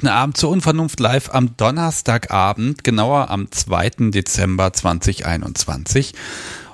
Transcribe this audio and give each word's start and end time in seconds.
Guten 0.00 0.14
Abend 0.14 0.38
zur 0.38 0.48
Unvernunft 0.48 0.98
live 0.98 1.28
am 1.34 1.58
Donnerstagabend, 1.58 2.84
genauer 2.84 3.28
am 3.28 3.52
2. 3.52 4.10
Dezember 4.10 4.72
2021. 4.72 6.14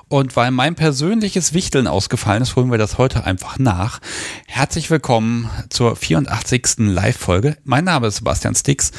Und 0.07 0.37
weil 0.37 0.51
mein 0.51 0.75
persönliches 0.75 1.53
Wichteln 1.53 1.87
ausgefallen 1.87 2.43
ist, 2.43 2.55
holen 2.55 2.71
wir 2.71 2.77
das 2.77 2.97
heute 2.97 3.25
einfach 3.25 3.59
nach. 3.59 3.99
Herzlich 4.45 4.89
willkommen 4.89 5.49
zur 5.69 5.97
84. 5.97 6.77
Live-Folge. 6.77 7.57
Mein 7.65 7.83
Name 7.83 8.07
ist 8.07 8.15
Sebastian 8.15 8.55
Stix 8.55 8.93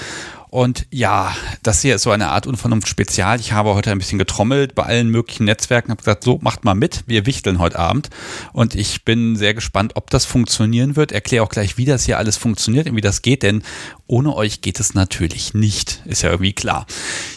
und 0.50 0.86
ja, 0.90 1.34
das 1.62 1.82
hier 1.82 1.96
ist 1.96 2.02
so 2.02 2.10
eine 2.10 2.28
Art 2.28 2.46
Unvernunft-Spezial. 2.46 3.40
Ich 3.40 3.52
habe 3.52 3.74
heute 3.74 3.90
ein 3.90 3.98
bisschen 3.98 4.18
getrommelt 4.18 4.74
bei 4.74 4.84
allen 4.84 5.08
möglichen 5.08 5.44
Netzwerken, 5.44 5.90
habe 5.90 6.00
gesagt, 6.00 6.24
so 6.24 6.38
macht 6.40 6.64
mal 6.64 6.74
mit, 6.74 7.04
wir 7.06 7.26
wichteln 7.26 7.58
heute 7.58 7.78
Abend. 7.78 8.10
Und 8.52 8.74
ich 8.74 9.04
bin 9.04 9.36
sehr 9.36 9.54
gespannt, 9.54 9.92
ob 9.96 10.10
das 10.10 10.24
funktionieren 10.24 10.96
wird. 10.96 11.12
Erkläre 11.12 11.44
auch 11.44 11.48
gleich, 11.48 11.76
wie 11.76 11.84
das 11.84 12.04
hier 12.04 12.18
alles 12.18 12.36
funktioniert 12.36 12.88
und 12.88 12.96
wie 12.96 13.00
das 13.00 13.22
geht, 13.22 13.42
denn 13.42 13.62
ohne 14.06 14.34
euch 14.34 14.60
geht 14.62 14.80
es 14.80 14.94
natürlich 14.94 15.54
nicht. 15.54 16.02
Ist 16.06 16.22
ja 16.22 16.30
irgendwie 16.30 16.54
klar. 16.54 16.86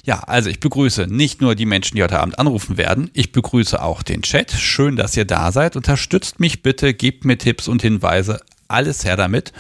Ja, 0.05 0.19
also 0.21 0.49
ich 0.49 0.59
begrüße 0.59 1.07
nicht 1.07 1.41
nur 1.41 1.55
die 1.55 1.65
Menschen, 1.65 1.97
die 1.97 2.03
heute 2.03 2.19
Abend 2.19 2.39
anrufen 2.39 2.77
werden, 2.77 3.11
ich 3.13 3.31
begrüße 3.31 3.81
auch 3.81 4.03
den 4.03 4.21
Chat. 4.21 4.51
Schön, 4.51 4.95
dass 4.95 5.17
ihr 5.17 5.25
da 5.25 5.51
seid. 5.51 5.75
Unterstützt 5.75 6.39
mich 6.39 6.63
bitte, 6.63 6.93
gebt 6.93 7.25
mir 7.25 7.37
Tipps 7.37 7.67
und 7.67 7.81
Hinweise 7.81 8.39
alles 8.71 9.05
her 9.05 9.17
damit. 9.17 9.53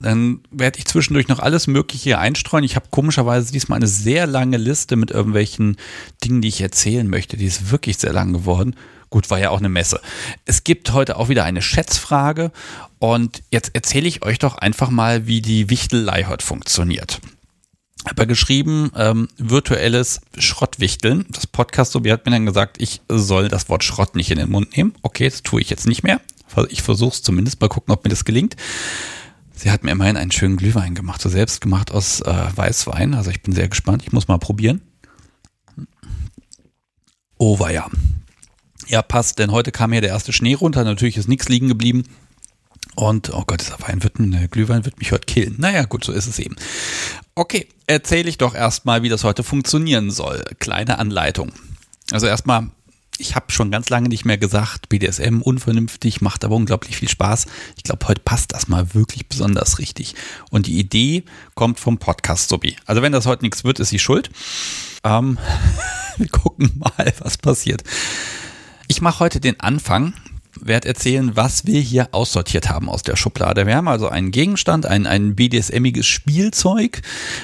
Dann 0.00 0.40
werde 0.50 0.78
ich 0.78 0.86
zwischendurch 0.86 1.28
noch 1.28 1.38
alles 1.38 1.66
Mögliche 1.66 2.18
einstreuen. 2.18 2.64
Ich 2.64 2.76
habe 2.76 2.86
komischerweise 2.90 3.52
diesmal 3.52 3.76
eine 3.76 3.86
sehr 3.86 4.26
lange 4.26 4.56
Liste 4.56 4.96
mit 4.96 5.10
irgendwelchen 5.10 5.76
Dingen, 6.24 6.40
die 6.40 6.48
ich 6.48 6.60
erzählen 6.60 7.08
möchte. 7.08 7.36
Die 7.36 7.46
ist 7.46 7.70
wirklich 7.70 7.98
sehr 7.98 8.12
lang 8.12 8.32
geworden. 8.32 8.76
Gut, 9.10 9.28
war 9.28 9.40
ja 9.40 9.50
auch 9.50 9.58
eine 9.58 9.68
Messe. 9.68 10.00
Es 10.44 10.62
gibt 10.62 10.92
heute 10.92 11.16
auch 11.16 11.28
wieder 11.28 11.44
eine 11.44 11.62
Schätzfrage 11.62 12.52
und 13.00 13.42
jetzt 13.50 13.74
erzähle 13.74 14.06
ich 14.06 14.24
euch 14.24 14.38
doch 14.38 14.56
einfach 14.56 14.90
mal, 14.90 15.26
wie 15.26 15.42
die 15.42 15.68
Wichtelei 15.68 16.24
heute 16.28 16.46
funktioniert. 16.46 17.20
Habe 18.08 18.26
geschrieben, 18.26 18.92
ähm, 18.96 19.28
virtuelles 19.36 20.20
Schrottwichteln. 20.38 21.26
Das 21.30 21.46
Podcast, 21.46 21.92
so 21.92 22.02
wie 22.04 22.12
hat 22.12 22.24
mir 22.24 22.32
dann 22.32 22.46
gesagt, 22.46 22.80
ich 22.80 23.02
soll 23.08 23.48
das 23.48 23.68
Wort 23.68 23.84
Schrott 23.84 24.14
nicht 24.14 24.30
in 24.30 24.38
den 24.38 24.48
Mund 24.48 24.74
nehmen. 24.76 24.94
Okay, 25.02 25.28
das 25.28 25.42
tue 25.42 25.60
ich 25.60 25.68
jetzt 25.68 25.86
nicht 25.86 26.02
mehr. 26.02 26.20
Ich 26.68 26.82
versuche 26.82 27.14
es 27.14 27.22
zumindest, 27.22 27.60
mal 27.60 27.68
gucken, 27.68 27.92
ob 27.92 28.04
mir 28.04 28.10
das 28.10 28.24
gelingt. 28.24 28.56
Sie 29.54 29.70
hat 29.70 29.84
mir 29.84 29.90
immerhin 29.90 30.16
einen 30.16 30.30
schönen 30.30 30.56
Glühwein 30.56 30.94
gemacht, 30.94 31.20
so 31.20 31.28
selbst 31.28 31.60
gemacht 31.60 31.90
aus 31.92 32.20
äh, 32.22 32.46
Weißwein. 32.54 33.14
Also 33.14 33.30
ich 33.30 33.42
bin 33.42 33.54
sehr 33.54 33.68
gespannt. 33.68 34.02
Ich 34.02 34.12
muss 34.12 34.26
mal 34.26 34.38
probieren. 34.38 34.80
Oh, 37.36 37.58
war 37.58 37.70
ja. 37.70 37.86
Ja, 38.86 39.02
passt, 39.02 39.38
denn 39.38 39.52
heute 39.52 39.70
kam 39.70 39.92
hier 39.92 40.00
der 40.00 40.10
erste 40.10 40.32
Schnee 40.32 40.54
runter. 40.54 40.82
Natürlich 40.84 41.16
ist 41.16 41.28
nichts 41.28 41.48
liegen 41.48 41.68
geblieben. 41.68 42.04
Und, 42.96 43.32
oh 43.32 43.44
Gott, 43.46 43.60
dieser 43.60 43.80
Wein 43.80 44.02
wird, 44.02 44.14
der 44.18 44.48
Glühwein 44.48 44.84
wird 44.84 44.98
mich 44.98 45.12
heute 45.12 45.26
killen. 45.26 45.56
Naja, 45.58 45.84
gut, 45.84 46.04
so 46.04 46.12
ist 46.12 46.26
es 46.26 46.38
eben. 46.38 46.56
Okay, 47.34 47.68
erzähle 47.86 48.28
ich 48.28 48.38
doch 48.38 48.54
erstmal, 48.54 49.02
wie 49.02 49.08
das 49.08 49.24
heute 49.24 49.42
funktionieren 49.42 50.10
soll. 50.10 50.42
Kleine 50.58 50.98
Anleitung. 50.98 51.52
Also 52.10 52.26
erstmal 52.26 52.70
ich 53.20 53.36
habe 53.36 53.52
schon 53.52 53.70
ganz 53.70 53.90
lange 53.90 54.08
nicht 54.08 54.24
mehr 54.24 54.38
gesagt, 54.38 54.88
BDSM 54.88 55.42
unvernünftig, 55.42 56.20
macht 56.20 56.44
aber 56.44 56.56
unglaublich 56.56 56.96
viel 56.96 57.08
Spaß. 57.08 57.46
Ich 57.76 57.84
glaube, 57.84 58.08
heute 58.08 58.22
passt 58.22 58.52
das 58.52 58.66
mal 58.66 58.94
wirklich 58.94 59.28
besonders 59.28 59.78
richtig. 59.78 60.14
Und 60.50 60.66
die 60.66 60.78
Idee 60.78 61.24
kommt 61.54 61.78
vom 61.78 61.98
Podcast 61.98 62.48
Sobi. 62.48 62.76
Also 62.86 63.02
wenn 63.02 63.12
das 63.12 63.26
heute 63.26 63.44
nichts 63.44 63.62
wird, 63.62 63.78
ist 63.78 63.90
sie 63.90 63.98
schuld. 63.98 64.30
Ähm, 65.04 65.38
wir 66.16 66.28
gucken 66.28 66.72
mal, 66.76 67.12
was 67.20 67.38
passiert. 67.38 67.84
Ich 68.88 69.00
mache 69.02 69.20
heute 69.20 69.40
den 69.40 69.60
Anfang 69.60 70.14
werde 70.62 70.88
erzählen, 70.88 71.36
was 71.36 71.66
wir 71.66 71.80
hier 71.80 72.08
aussortiert 72.12 72.68
haben 72.68 72.88
aus 72.88 73.02
der 73.02 73.16
Schublade. 73.16 73.66
Wir 73.66 73.76
haben 73.76 73.88
also 73.88 74.08
einen 74.08 74.30
Gegenstand, 74.30 74.86
ein, 74.86 75.06
ein 75.06 75.34
BDSMiges 75.36 76.06
Spielzeug, 76.06 77.02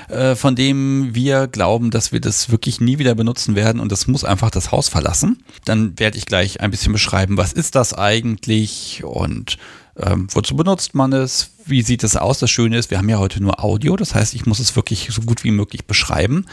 äh, 0.08 0.34
von 0.34 0.56
dem 0.56 1.14
wir 1.14 1.46
glauben, 1.46 1.90
dass 1.90 2.12
wir 2.12 2.20
das 2.20 2.50
wirklich 2.50 2.80
nie 2.80 2.98
wieder 2.98 3.14
benutzen 3.14 3.54
werden 3.54 3.80
und 3.80 3.92
das 3.92 4.06
muss 4.06 4.24
einfach 4.24 4.50
das 4.50 4.72
Haus 4.72 4.88
verlassen. 4.88 5.42
Dann 5.64 5.98
werde 5.98 6.18
ich 6.18 6.26
gleich 6.26 6.60
ein 6.60 6.70
bisschen 6.70 6.92
beschreiben, 6.92 7.36
was 7.36 7.52
ist 7.52 7.74
das 7.74 7.94
eigentlich 7.94 9.02
und 9.04 9.58
ähm, 9.98 10.28
wozu 10.32 10.56
benutzt 10.56 10.94
man 10.94 11.12
es? 11.12 11.52
Wie 11.64 11.82
sieht 11.82 12.04
es 12.04 12.16
aus? 12.16 12.38
Das 12.38 12.50
Schöne 12.50 12.76
ist, 12.76 12.90
wir 12.90 12.98
haben 12.98 13.08
ja 13.08 13.18
heute 13.18 13.42
nur 13.42 13.64
Audio, 13.64 13.96
das 13.96 14.14
heißt, 14.14 14.34
ich 14.34 14.46
muss 14.46 14.60
es 14.60 14.76
wirklich 14.76 15.08
so 15.10 15.22
gut 15.22 15.42
wie 15.42 15.50
möglich 15.50 15.86
beschreiben 15.86 16.46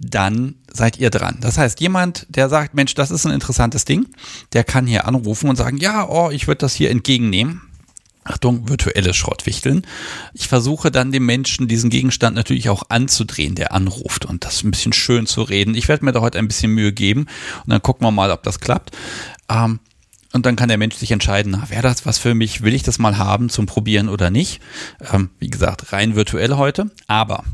dann 0.00 0.54
seid 0.72 0.98
ihr 0.98 1.10
dran. 1.10 1.38
Das 1.40 1.58
heißt, 1.58 1.80
jemand, 1.80 2.26
der 2.30 2.48
sagt, 2.48 2.74
Mensch, 2.74 2.94
das 2.94 3.10
ist 3.10 3.26
ein 3.26 3.32
interessantes 3.32 3.84
Ding, 3.84 4.06
der 4.54 4.64
kann 4.64 4.86
hier 4.86 5.06
anrufen 5.06 5.50
und 5.50 5.56
sagen, 5.56 5.76
ja, 5.76 6.08
oh, 6.08 6.30
ich 6.30 6.48
würde 6.48 6.58
das 6.58 6.74
hier 6.74 6.90
entgegennehmen. 6.90 7.62
Achtung, 8.24 8.68
virtuelle 8.68 9.14
Schrottwichteln. 9.14 9.86
Ich 10.34 10.48
versuche 10.48 10.90
dann 10.90 11.10
dem 11.10 11.24
Menschen 11.24 11.68
diesen 11.68 11.90
Gegenstand 11.90 12.36
natürlich 12.36 12.68
auch 12.68 12.84
anzudrehen, 12.88 13.54
der 13.54 13.72
anruft 13.72 14.24
und 14.24 14.44
das 14.44 14.62
ein 14.62 14.70
bisschen 14.70 14.92
schön 14.92 15.26
zu 15.26 15.42
reden. 15.42 15.74
Ich 15.74 15.88
werde 15.88 16.04
mir 16.04 16.12
da 16.12 16.20
heute 16.20 16.38
ein 16.38 16.48
bisschen 16.48 16.72
Mühe 16.72 16.92
geben 16.92 17.26
und 17.64 17.70
dann 17.70 17.82
gucken 17.82 18.06
wir 18.06 18.10
mal, 18.10 18.30
ob 18.30 18.42
das 18.42 18.60
klappt. 18.60 18.96
Ähm, 19.48 19.80
und 20.32 20.46
dann 20.46 20.54
kann 20.54 20.68
der 20.68 20.78
Mensch 20.78 20.94
sich 20.94 21.10
entscheiden, 21.10 21.60
wäre 21.68 21.82
das 21.82 22.06
was 22.06 22.18
für 22.18 22.34
mich, 22.34 22.62
will 22.62 22.74
ich 22.74 22.82
das 22.82 22.98
mal 22.98 23.18
haben 23.18 23.48
zum 23.48 23.66
Probieren 23.66 24.08
oder 24.08 24.30
nicht. 24.30 24.60
Ähm, 25.12 25.30
wie 25.38 25.50
gesagt, 25.50 25.92
rein 25.92 26.14
virtuell 26.14 26.54
heute. 26.54 26.90
Aber 27.08 27.44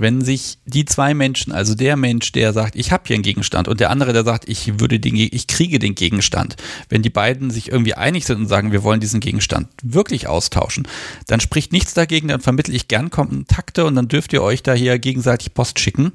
wenn 0.00 0.22
sich 0.22 0.58
die 0.64 0.84
zwei 0.84 1.14
Menschen, 1.14 1.52
also 1.52 1.74
der 1.74 1.96
Mensch, 1.96 2.32
der 2.32 2.52
sagt, 2.52 2.74
ich 2.76 2.90
habe 2.90 3.04
hier 3.06 3.14
einen 3.14 3.22
Gegenstand 3.22 3.68
und 3.68 3.80
der 3.80 3.90
andere, 3.90 4.12
der 4.12 4.24
sagt, 4.24 4.48
ich 4.48 4.80
würde 4.80 4.98
den, 4.98 5.14
ich 5.14 5.46
kriege 5.46 5.78
den 5.78 5.94
Gegenstand, 5.94 6.56
wenn 6.88 7.02
die 7.02 7.10
beiden 7.10 7.50
sich 7.50 7.70
irgendwie 7.70 7.94
einig 7.94 8.24
sind 8.24 8.38
und 8.38 8.46
sagen, 8.46 8.72
wir 8.72 8.82
wollen 8.82 9.00
diesen 9.00 9.20
Gegenstand 9.20 9.68
wirklich 9.82 10.26
austauschen, 10.26 10.88
dann 11.26 11.40
spricht 11.40 11.72
nichts 11.72 11.94
dagegen, 11.94 12.28
dann 12.28 12.40
vermittle 12.40 12.74
ich 12.74 12.88
gern 12.88 13.10
Kontakte 13.10 13.84
und 13.84 13.94
dann 13.94 14.08
dürft 14.08 14.32
ihr 14.32 14.42
euch 14.42 14.62
da 14.62 14.72
hier 14.72 14.98
gegenseitig 14.98 15.54
Post 15.54 15.78
schicken. 15.78 16.12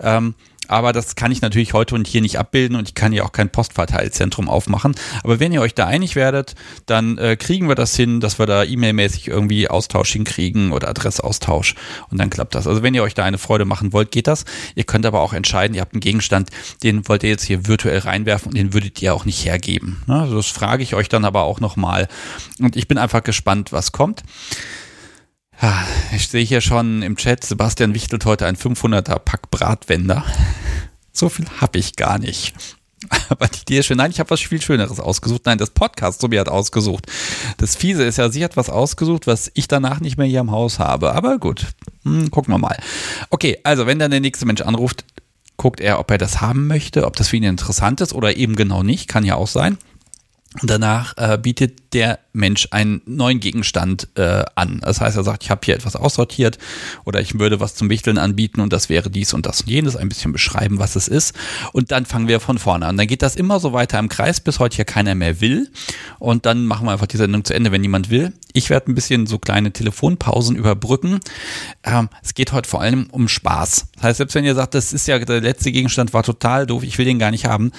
Ähm, 0.00 0.34
aber 0.72 0.92
das 0.92 1.16
kann 1.16 1.30
ich 1.30 1.42
natürlich 1.42 1.74
heute 1.74 1.94
und 1.94 2.06
hier 2.06 2.22
nicht 2.22 2.38
abbilden 2.38 2.76
und 2.76 2.88
ich 2.88 2.94
kann 2.94 3.12
ja 3.12 3.24
auch 3.24 3.32
kein 3.32 3.50
Postverteilzentrum 3.50 4.48
aufmachen. 4.48 4.94
Aber 5.22 5.38
wenn 5.38 5.52
ihr 5.52 5.60
euch 5.60 5.74
da 5.74 5.86
einig 5.86 6.16
werdet, 6.16 6.54
dann 6.86 7.18
äh, 7.18 7.36
kriegen 7.36 7.68
wir 7.68 7.74
das 7.74 7.94
hin, 7.94 8.20
dass 8.20 8.38
wir 8.38 8.46
da 8.46 8.64
e-mailmäßig 8.64 9.28
irgendwie 9.28 9.68
Austausch 9.68 10.12
hinkriegen 10.12 10.72
oder 10.72 10.88
Adressaustausch 10.88 11.74
und 12.10 12.18
dann 12.18 12.30
klappt 12.30 12.54
das. 12.54 12.66
Also 12.66 12.82
wenn 12.82 12.94
ihr 12.94 13.02
euch 13.02 13.14
da 13.14 13.24
eine 13.24 13.38
Freude 13.38 13.66
machen 13.66 13.92
wollt, 13.92 14.10
geht 14.10 14.26
das. 14.26 14.44
Ihr 14.74 14.84
könnt 14.84 15.04
aber 15.04 15.20
auch 15.20 15.34
entscheiden, 15.34 15.74
ihr 15.74 15.82
habt 15.82 15.92
einen 15.92 16.00
Gegenstand, 16.00 16.48
den 16.82 17.06
wollt 17.06 17.22
ihr 17.22 17.30
jetzt 17.30 17.44
hier 17.44 17.66
virtuell 17.66 17.98
reinwerfen 17.98 18.48
und 18.48 18.56
den 18.56 18.72
würdet 18.72 19.00
ihr 19.02 19.14
auch 19.14 19.26
nicht 19.26 19.44
hergeben. 19.44 20.02
Ne? 20.06 20.20
Also 20.20 20.36
das 20.36 20.46
frage 20.46 20.82
ich 20.82 20.94
euch 20.94 21.10
dann 21.10 21.26
aber 21.26 21.42
auch 21.42 21.60
nochmal 21.60 22.08
und 22.58 22.76
ich 22.76 22.88
bin 22.88 22.96
einfach 22.96 23.22
gespannt, 23.22 23.72
was 23.72 23.92
kommt. 23.92 24.22
Ich 26.14 26.28
sehe 26.28 26.44
hier 26.44 26.60
schon 26.60 27.02
im 27.02 27.16
Chat, 27.16 27.44
Sebastian 27.44 27.94
wichtelt 27.94 28.24
heute 28.24 28.46
ein 28.46 28.56
500er 28.56 29.18
Pack 29.20 29.50
Bratwender. 29.50 30.24
So 31.12 31.28
viel 31.28 31.46
habe 31.60 31.78
ich 31.78 31.96
gar 31.96 32.18
nicht. 32.18 32.54
Aber 33.28 33.48
die 33.48 33.60
Idee 33.62 33.78
ist 33.78 33.86
schön. 33.86 33.96
Nein, 33.96 34.10
ich 34.10 34.20
habe 34.20 34.30
was 34.30 34.40
viel 34.40 34.62
Schöneres 34.62 35.00
ausgesucht. 35.00 35.42
Nein, 35.44 35.58
das 35.58 35.70
Podcast, 35.70 36.20
so 36.20 36.30
wie 36.30 36.38
hat 36.38 36.48
ausgesucht. 36.48 37.06
Das 37.56 37.76
Fiese 37.76 38.04
ist 38.04 38.18
ja, 38.18 38.30
sie 38.30 38.44
hat 38.44 38.56
was 38.56 38.70
ausgesucht, 38.70 39.26
was 39.26 39.50
ich 39.54 39.68
danach 39.68 40.00
nicht 40.00 40.18
mehr 40.18 40.26
hier 40.26 40.40
im 40.40 40.50
Haus 40.50 40.78
habe. 40.78 41.12
Aber 41.14 41.38
gut, 41.38 41.66
hm, 42.04 42.30
gucken 42.30 42.54
wir 42.54 42.58
mal. 42.58 42.78
Okay, 43.30 43.58
also 43.64 43.86
wenn 43.86 43.98
dann 43.98 44.10
der 44.10 44.20
nächste 44.20 44.46
Mensch 44.46 44.60
anruft, 44.60 45.04
guckt 45.56 45.80
er, 45.80 45.98
ob 45.98 46.10
er 46.10 46.18
das 46.18 46.40
haben 46.40 46.66
möchte, 46.66 47.06
ob 47.06 47.16
das 47.16 47.28
für 47.28 47.36
ihn 47.36 47.42
interessant 47.44 48.00
ist 48.00 48.12
oder 48.12 48.36
eben 48.36 48.56
genau 48.56 48.82
nicht. 48.82 49.08
Kann 49.08 49.24
ja 49.24 49.34
auch 49.34 49.48
sein. 49.48 49.78
Und 50.60 50.68
danach 50.70 51.16
äh, 51.16 51.38
bietet 51.38 51.94
der 51.94 52.18
Mensch 52.34 52.68
einen 52.70 53.00
neuen 53.06 53.40
Gegenstand 53.40 54.08
äh, 54.16 54.44
an. 54.54 54.80
Das 54.82 55.00
heißt, 55.00 55.16
er 55.16 55.24
sagt, 55.24 55.44
ich 55.44 55.50
habe 55.50 55.62
hier 55.64 55.74
etwas 55.74 55.96
aussortiert 55.96 56.58
oder 57.04 57.20
ich 57.20 57.38
würde 57.38 57.58
was 57.58 57.74
zum 57.74 57.88
Wichteln 57.88 58.18
anbieten 58.18 58.60
und 58.60 58.72
das 58.72 58.88
wäre 58.90 59.08
dies 59.08 59.32
und 59.32 59.46
das 59.46 59.62
und 59.62 59.70
jenes, 59.70 59.96
ein 59.96 60.08
bisschen 60.08 60.32
beschreiben, 60.32 60.78
was 60.78 60.94
es 60.94 61.08
ist. 61.08 61.34
Und 61.72 61.90
dann 61.90 62.04
fangen 62.04 62.28
wir 62.28 62.38
von 62.38 62.58
vorne 62.58 62.86
an. 62.86 62.98
Dann 62.98 63.06
geht 63.06 63.22
das 63.22 63.34
immer 63.34 63.60
so 63.60 63.72
weiter 63.72 63.98
im 63.98 64.10
Kreis, 64.10 64.40
bis 64.40 64.58
heute 64.58 64.76
hier 64.76 64.84
keiner 64.84 65.14
mehr 65.14 65.40
will. 65.40 65.70
Und 66.18 66.44
dann 66.44 66.66
machen 66.66 66.86
wir 66.86 66.92
einfach 66.92 67.06
die 67.06 67.16
Sendung 67.16 67.44
zu 67.44 67.54
Ende, 67.54 67.72
wenn 67.72 67.80
niemand 67.80 68.10
will. 68.10 68.32
Ich 68.52 68.70
werde 68.70 68.90
ein 68.90 68.94
bisschen 68.94 69.26
so 69.26 69.38
kleine 69.38 69.72
Telefonpausen 69.72 70.56
überbrücken. 70.56 71.20
Ähm, 71.84 72.08
es 72.22 72.34
geht 72.34 72.52
heute 72.52 72.68
vor 72.68 72.80
allem 72.80 73.08
um 73.10 73.28
Spaß. 73.28 73.86
Das 73.94 74.02
heißt, 74.02 74.16
selbst 74.18 74.34
wenn 74.34 74.44
ihr 74.44 74.54
sagt, 74.54 74.74
das 74.74 74.92
ist 74.92 75.06
ja 75.08 75.18
der 75.18 75.40
letzte 75.40 75.72
Gegenstand 75.72 76.12
war 76.12 76.22
total 76.22 76.66
doof, 76.66 76.82
ich 76.82 76.98
will 76.98 77.04
den 77.04 77.18
gar 77.18 77.30
nicht 77.30 77.46
haben, 77.46 77.72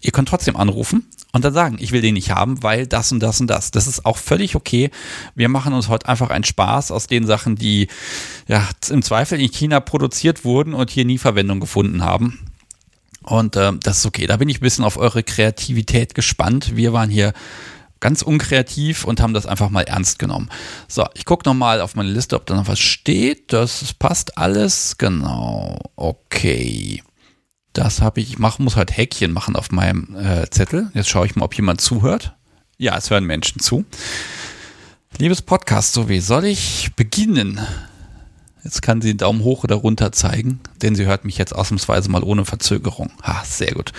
ihr 0.00 0.12
könnt 0.12 0.28
trotzdem 0.28 0.56
anrufen 0.56 1.06
und 1.32 1.44
dann 1.44 1.54
sagen, 1.54 1.76
ich 1.80 1.92
will 1.92 2.00
den 2.00 2.14
nicht 2.14 2.30
haben, 2.30 2.62
weil 2.62 2.86
das 2.86 3.12
und 3.12 3.20
das 3.20 3.40
und 3.40 3.48
das. 3.48 3.70
Das 3.70 3.86
ist 3.86 4.06
auch 4.06 4.16
völlig 4.16 4.54
okay. 4.54 4.90
Wir 5.34 5.48
machen 5.48 5.72
uns 5.72 5.88
heute 5.88 6.08
einfach 6.08 6.30
einen 6.30 6.44
Spaß 6.44 6.90
aus 6.90 7.06
den 7.06 7.26
Sachen, 7.26 7.56
die 7.56 7.88
ja 8.46 8.66
im 8.90 9.02
Zweifel 9.02 9.40
in 9.40 9.50
China 9.50 9.80
produziert 9.80 10.44
wurden 10.44 10.74
und 10.74 10.90
hier 10.90 11.04
nie 11.04 11.18
Verwendung 11.18 11.60
gefunden 11.60 12.02
haben. 12.02 12.38
Und 13.22 13.56
äh, 13.56 13.72
das 13.82 13.98
ist 13.98 14.06
okay. 14.06 14.26
Da 14.26 14.38
bin 14.38 14.48
ich 14.48 14.58
ein 14.58 14.62
bisschen 14.62 14.84
auf 14.84 14.96
eure 14.96 15.22
Kreativität 15.22 16.14
gespannt. 16.14 16.76
Wir 16.76 16.94
waren 16.94 17.10
hier 17.10 17.34
ganz 18.00 18.22
unkreativ 18.22 19.04
und 19.04 19.20
haben 19.20 19.34
das 19.34 19.46
einfach 19.46 19.70
mal 19.70 19.82
ernst 19.82 20.18
genommen. 20.18 20.48
So, 20.86 21.06
ich 21.14 21.24
gucke 21.24 21.48
nochmal 21.48 21.80
auf 21.80 21.94
meine 21.94 22.10
Liste, 22.10 22.36
ob 22.36 22.46
da 22.46 22.54
noch 22.54 22.68
was 22.68 22.78
steht. 22.78 23.52
Das 23.52 23.92
passt 23.94 24.38
alles. 24.38 24.98
Genau. 24.98 25.78
Okay. 25.96 27.02
Das 27.72 28.00
habe 28.00 28.20
ich, 28.20 28.30
ich 28.30 28.38
mach, 28.38 28.58
muss 28.58 28.76
halt 28.76 28.96
Häkchen 28.96 29.32
machen 29.32 29.56
auf 29.56 29.70
meinem 29.70 30.16
äh, 30.16 30.48
Zettel. 30.50 30.90
Jetzt 30.94 31.08
schaue 31.08 31.26
ich 31.26 31.36
mal, 31.36 31.44
ob 31.44 31.54
jemand 31.54 31.80
zuhört. 31.80 32.34
Ja, 32.76 32.96
es 32.96 33.10
hören 33.10 33.24
Menschen 33.24 33.60
zu. 33.60 33.84
Liebes 35.18 35.42
Podcast, 35.42 35.94
so 35.94 36.08
wie 36.08 36.20
soll 36.20 36.44
ich 36.44 36.90
beginnen? 36.94 37.60
Jetzt 38.64 38.82
kann 38.82 39.00
sie 39.00 39.16
Daumen 39.16 39.42
hoch 39.42 39.64
oder 39.64 39.76
runter 39.76 40.12
zeigen, 40.12 40.60
denn 40.82 40.94
sie 40.94 41.06
hört 41.06 41.24
mich 41.24 41.38
jetzt 41.38 41.54
ausnahmsweise 41.54 42.10
mal 42.10 42.22
ohne 42.22 42.44
Verzögerung. 42.44 43.10
Ha, 43.22 43.42
sehr 43.44 43.72
gut. 43.72 43.92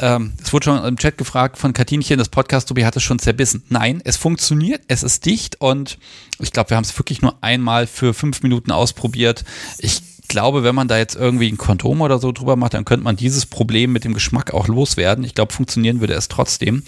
Ähm, 0.00 0.32
es 0.42 0.52
wurde 0.52 0.64
schon 0.64 0.84
im 0.84 0.96
Chat 0.96 1.18
gefragt 1.18 1.58
von 1.58 1.72
Katinchen, 1.72 2.18
das 2.18 2.28
Podcast 2.28 2.68
Tobi 2.68 2.84
hat 2.84 2.96
es 2.96 3.02
schon 3.02 3.18
zerbissen. 3.18 3.62
Nein, 3.68 4.00
es 4.04 4.16
funktioniert, 4.16 4.82
es 4.88 5.02
ist 5.02 5.26
dicht 5.26 5.60
und 5.60 5.98
ich 6.38 6.52
glaube, 6.52 6.70
wir 6.70 6.76
haben 6.76 6.84
es 6.84 6.98
wirklich 6.98 7.22
nur 7.22 7.36
einmal 7.42 7.86
für 7.86 8.14
fünf 8.14 8.42
Minuten 8.42 8.70
ausprobiert. 8.70 9.44
Ich 9.78 10.02
glaube, 10.28 10.62
wenn 10.62 10.74
man 10.74 10.88
da 10.88 10.98
jetzt 10.98 11.16
irgendwie 11.16 11.50
ein 11.50 11.58
Kondom 11.58 12.00
oder 12.02 12.18
so 12.18 12.32
drüber 12.32 12.56
macht, 12.56 12.74
dann 12.74 12.84
könnte 12.84 13.04
man 13.04 13.16
dieses 13.16 13.46
Problem 13.46 13.92
mit 13.92 14.04
dem 14.04 14.14
Geschmack 14.14 14.52
auch 14.52 14.68
loswerden. 14.68 15.24
Ich 15.24 15.34
glaube, 15.34 15.52
funktionieren 15.52 16.00
würde 16.00 16.14
es 16.14 16.28
trotzdem. 16.28 16.82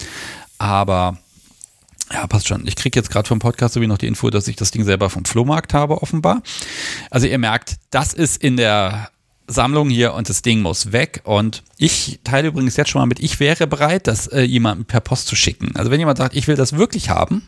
Aber 0.59 1.19
ja, 2.13 2.27
passt 2.27 2.49
schon. 2.49 2.67
Ich 2.67 2.77
kriege 2.77 2.99
jetzt 2.99 3.11
gerade 3.11 3.29
vom 3.29 3.39
Podcast 3.39 3.75
sowie 3.75 3.87
noch 3.87 3.99
die 3.99 4.07
Info, 4.07 4.31
dass 4.31 4.49
ich 4.49 4.57
das 4.57 4.71
Ding 4.71 4.85
selber 4.85 5.11
vom 5.11 5.25
Flohmarkt 5.25 5.75
habe, 5.75 6.03
offenbar. 6.03 6.43
Also 7.11 7.27
ihr 7.27 7.39
merkt, 7.39 7.77
das 7.91 8.13
ist 8.13 8.43
in 8.43 8.57
der 8.57 9.11
Sammlung 9.51 9.91
hier 9.91 10.15
und 10.15 10.29
das 10.29 10.43
Ding 10.43 10.61
muss 10.61 10.93
weg. 10.93 11.23
Und 11.25 11.63
ich 11.77 12.21
teile 12.25 12.49
übrigens 12.49 12.77
jetzt 12.77 12.91
schon 12.91 13.01
mal 13.01 13.07
mit, 13.07 13.21
ich 13.21 13.41
wäre 13.41 13.67
bereit, 13.67 14.07
das 14.07 14.27
äh, 14.29 14.43
jemandem 14.43 14.85
per 14.85 15.01
Post 15.01 15.27
zu 15.27 15.37
schicken. 15.37 15.73
Also 15.75 15.91
wenn 15.91 16.01
jemand 16.01 16.19
sagt, 16.19 16.37
ich 16.37 16.49
will 16.49 16.57
das 16.57 16.77
wirklich 16.77 17.11
haben, 17.11 17.43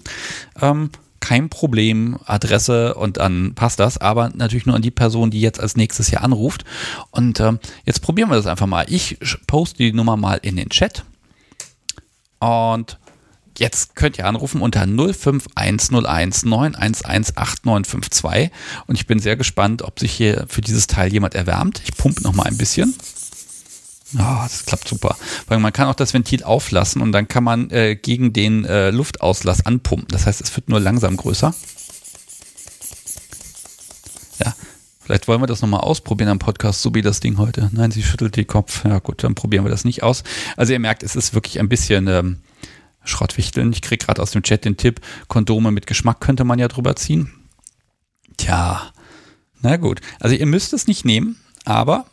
ähm, 0.61 0.91
kein 1.21 1.49
Problem, 1.49 2.19
Adresse 2.27 2.95
und 2.95 3.17
dann 3.17 3.55
passt 3.55 3.79
das, 3.79 3.97
aber 3.97 4.31
natürlich 4.35 4.67
nur 4.67 4.75
an 4.75 4.83
die 4.83 4.91
Person, 4.91 5.31
die 5.31 5.41
jetzt 5.41 5.61
als 5.61 5.77
nächstes 5.77 6.09
hier 6.09 6.23
anruft. 6.23 6.65
Und 7.13 7.39
ähm, 7.39 7.61
jetzt 7.87 8.03
probieren 8.03 8.29
wir 8.29 8.37
das 8.37 8.47
einfach 8.47 8.67
mal. 8.67 8.85
Ich 8.89 9.19
poste 9.47 9.79
die 9.79 9.93
Nummer 9.93 10.17
mal 10.17 10.41
in 10.43 10.57
den 10.57 10.69
Chat. 10.69 11.05
Und 12.41 12.99
Jetzt 13.59 13.97
könnt 13.97 14.19
ihr 14.19 14.27
anrufen 14.27 14.63
unter 14.63 14.87
05101 14.87 16.45
911 16.45 17.03
8952 17.05 18.51
und 18.87 18.95
ich 18.95 19.07
bin 19.07 19.19
sehr 19.19 19.37
gespannt, 19.37 19.83
ob 19.83 20.01
sich 20.01 20.13
hier 20.13 20.47
für 20.49 20.63
dieses 20.63 20.87
Teil 20.87 21.13
jemand 21.13 21.35
erwärmt. 21.35 21.83
Ich 21.85 21.97
pumpe 21.97 22.23
noch 22.23 22.35
mal 22.35 22.45
ein 22.45 22.57
bisschen. 22.57 22.95
Oh, 24.15 24.43
das 24.43 24.67
klappt 24.67 24.89
super. 24.89 25.17
Weil 25.47 25.59
man 25.59 25.73
kann 25.73 25.89
auch 25.89 25.95
das 25.95 26.13
Ventil 26.13 26.45
auflassen 26.45 27.01
und 27.01 27.13
dann 27.13 27.29
kann 27.29 27.45
man 27.45 27.71
äh, 27.71 27.97
gegen 27.97 28.33
den 28.33 28.65
äh, 28.65 28.91
Luftauslass 28.91 29.65
anpumpen. 29.65 30.09
Das 30.09 30.27
heißt, 30.27 30.41
es 30.41 30.55
wird 30.55 30.69
nur 30.69 30.81
langsam 30.81 31.17
größer. 31.17 31.55
Ja, 34.45 34.55
vielleicht 35.01 35.29
wollen 35.29 35.41
wir 35.41 35.47
das 35.47 35.63
nochmal 35.63 35.81
ausprobieren 35.81 36.29
am 36.29 36.39
Podcast, 36.39 36.83
so 36.83 36.95
wie 36.95 37.03
das 37.03 37.21
Ding 37.21 37.39
heute. 37.39 37.71
Nein, 37.73 37.91
sie 37.91 38.03
schüttelt 38.03 38.37
den 38.37 38.47
Kopf. 38.47 38.85
Ja 38.85 38.99
gut, 38.99 39.25
dann 39.25 39.35
probieren 39.35 39.65
wir 39.65 39.71
das 39.71 39.85
nicht 39.85 40.03
aus. 40.03 40.25
Also 40.57 40.73
ihr 40.73 40.79
merkt, 40.79 41.03
es 41.03 41.17
ist 41.17 41.33
wirklich 41.35 41.59
ein 41.59 41.69
bisschen 41.69 42.07
ähm, 42.07 42.39
Schrottwichteln. 43.05 43.73
Ich 43.73 43.83
kriege 43.83 44.05
gerade 44.05 44.23
aus 44.23 44.31
dem 44.31 44.43
Chat 44.43 44.65
den 44.65 44.77
Tipp, 44.77 45.01
Kondome 45.29 45.71
mit 45.71 45.87
Geschmack 45.87 46.21
könnte 46.21 46.45
man 46.45 46.59
ja 46.59 46.69
drüber 46.69 46.97
ziehen. 46.97 47.33
Tja, 48.37 48.93
na 49.61 49.77
gut. 49.77 50.01
Also 50.21 50.35
ihr 50.35 50.47
müsst 50.47 50.73
es 50.73 50.87
nicht 50.87 51.05
nehmen, 51.05 51.37
aber 51.65 52.07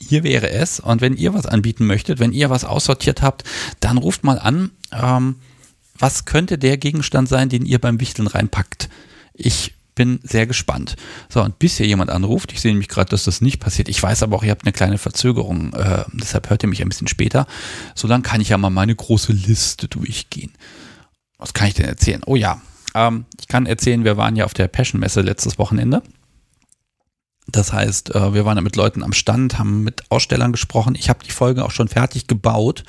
hier 0.00 0.22
wäre 0.22 0.50
es. 0.50 0.80
Und 0.80 1.00
wenn 1.00 1.16
ihr 1.16 1.34
was 1.34 1.46
anbieten 1.46 1.86
möchtet, 1.86 2.18
wenn 2.18 2.32
ihr 2.32 2.50
was 2.50 2.64
aussortiert 2.64 3.22
habt, 3.22 3.44
dann 3.80 3.98
ruft 3.98 4.24
mal 4.24 4.38
an. 4.38 4.70
Ähm, 4.92 5.36
was 5.98 6.24
könnte 6.24 6.58
der 6.58 6.76
Gegenstand 6.76 7.28
sein, 7.28 7.48
den 7.48 7.66
ihr 7.66 7.80
beim 7.80 8.00
Wichteln 8.00 8.28
reinpackt? 8.28 8.88
Ich 9.34 9.74
bin 9.98 10.20
sehr 10.22 10.46
gespannt. 10.46 10.94
So, 11.28 11.42
und 11.42 11.58
bis 11.58 11.76
hier 11.76 11.86
jemand 11.86 12.08
anruft, 12.08 12.52
ich 12.52 12.60
sehe 12.60 12.70
nämlich 12.70 12.88
gerade, 12.88 13.10
dass 13.10 13.24
das 13.24 13.40
nicht 13.40 13.58
passiert. 13.58 13.88
Ich 13.88 14.00
weiß 14.00 14.22
aber 14.22 14.36
auch, 14.36 14.44
ihr 14.44 14.52
habt 14.52 14.64
eine 14.64 14.72
kleine 14.72 14.96
Verzögerung, 14.96 15.74
äh, 15.74 16.04
deshalb 16.12 16.48
hört 16.48 16.62
ihr 16.62 16.68
mich 16.68 16.80
ein 16.80 16.88
bisschen 16.88 17.08
später. 17.08 17.46
So 17.96 18.06
dann 18.06 18.22
kann 18.22 18.40
ich 18.40 18.50
ja 18.50 18.58
mal 18.58 18.70
meine 18.70 18.94
große 18.94 19.32
Liste 19.32 19.88
durchgehen. 19.88 20.52
Was 21.36 21.52
kann 21.52 21.66
ich 21.66 21.74
denn 21.74 21.86
erzählen? 21.86 22.22
Oh 22.26 22.36
ja, 22.36 22.62
ähm, 22.94 23.26
ich 23.40 23.48
kann 23.48 23.66
erzählen, 23.66 24.04
wir 24.04 24.16
waren 24.16 24.36
ja 24.36 24.44
auf 24.44 24.54
der 24.54 24.68
Passion-Messe 24.68 25.20
letztes 25.20 25.58
Wochenende. 25.58 26.02
Das 27.48 27.72
heißt, 27.72 28.14
äh, 28.14 28.34
wir 28.34 28.44
waren 28.44 28.56
da 28.56 28.62
mit 28.62 28.76
Leuten 28.76 29.02
am 29.02 29.12
Stand, 29.12 29.58
haben 29.58 29.82
mit 29.82 30.10
Ausstellern 30.12 30.52
gesprochen. 30.52 30.94
Ich 30.94 31.08
habe 31.08 31.24
die 31.24 31.32
Folge 31.32 31.64
auch 31.64 31.72
schon 31.72 31.88
fertig 31.88 32.28
gebaut. 32.28 32.84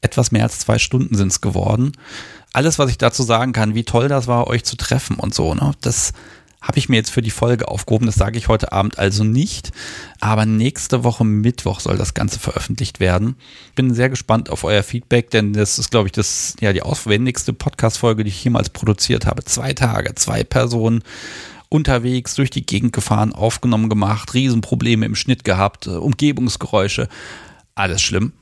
Etwas 0.00 0.30
mehr 0.30 0.44
als 0.44 0.60
zwei 0.60 0.78
Stunden 0.78 1.16
sind 1.16 1.28
es 1.28 1.40
geworden 1.40 1.92
alles, 2.52 2.78
was 2.78 2.90
ich 2.90 2.98
dazu 2.98 3.22
sagen 3.22 3.52
kann, 3.52 3.74
wie 3.74 3.84
toll 3.84 4.08
das 4.08 4.26
war, 4.26 4.46
euch 4.46 4.64
zu 4.64 4.76
treffen 4.76 5.16
und 5.16 5.34
so, 5.34 5.54
ne? 5.54 5.72
Das 5.80 6.12
habe 6.60 6.78
ich 6.78 6.88
mir 6.88 6.96
jetzt 6.96 7.10
für 7.10 7.22
die 7.22 7.30
Folge 7.30 7.68
aufgehoben. 7.68 8.06
Das 8.06 8.16
sage 8.16 8.36
ich 8.36 8.48
heute 8.48 8.72
Abend 8.72 8.98
also 8.98 9.24
nicht. 9.24 9.72
Aber 10.20 10.44
nächste 10.44 11.04
Woche 11.04 11.24
Mittwoch 11.24 11.80
soll 11.80 11.96
das 11.96 12.12
Ganze 12.12 12.38
veröffentlicht 12.38 13.00
werden. 13.00 13.36
Bin 13.74 13.94
sehr 13.94 14.10
gespannt 14.10 14.50
auf 14.50 14.64
euer 14.64 14.82
Feedback, 14.82 15.30
denn 15.30 15.54
das 15.54 15.78
ist, 15.78 15.90
glaube 15.90 16.08
ich, 16.08 16.12
das, 16.12 16.56
ja, 16.60 16.74
die 16.74 16.82
aufwendigste 16.82 17.54
Podcast-Folge, 17.54 18.24
die 18.24 18.28
ich 18.28 18.44
jemals 18.44 18.68
produziert 18.68 19.24
habe. 19.24 19.44
Zwei 19.44 19.72
Tage, 19.72 20.14
zwei 20.16 20.44
Personen 20.44 21.02
unterwegs 21.70 22.34
durch 22.34 22.50
die 22.50 22.66
Gegend 22.66 22.92
gefahren, 22.92 23.32
aufgenommen 23.32 23.88
gemacht, 23.88 24.34
Riesenprobleme 24.34 25.06
im 25.06 25.14
Schnitt 25.14 25.44
gehabt, 25.44 25.86
äh, 25.86 25.90
Umgebungsgeräusche. 25.90 27.08
Alles 27.74 28.02
schlimm. 28.02 28.32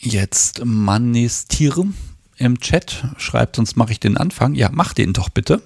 Jetzt 0.00 0.64
Manistieren 0.64 1.94
im 2.38 2.60
Chat 2.60 3.04
schreibt, 3.16 3.56
sonst 3.56 3.76
mache 3.76 3.92
ich 3.92 4.00
den 4.00 4.16
Anfang. 4.16 4.54
Ja, 4.54 4.70
mach 4.72 4.92
den 4.92 5.12
doch 5.12 5.28
bitte. 5.28 5.62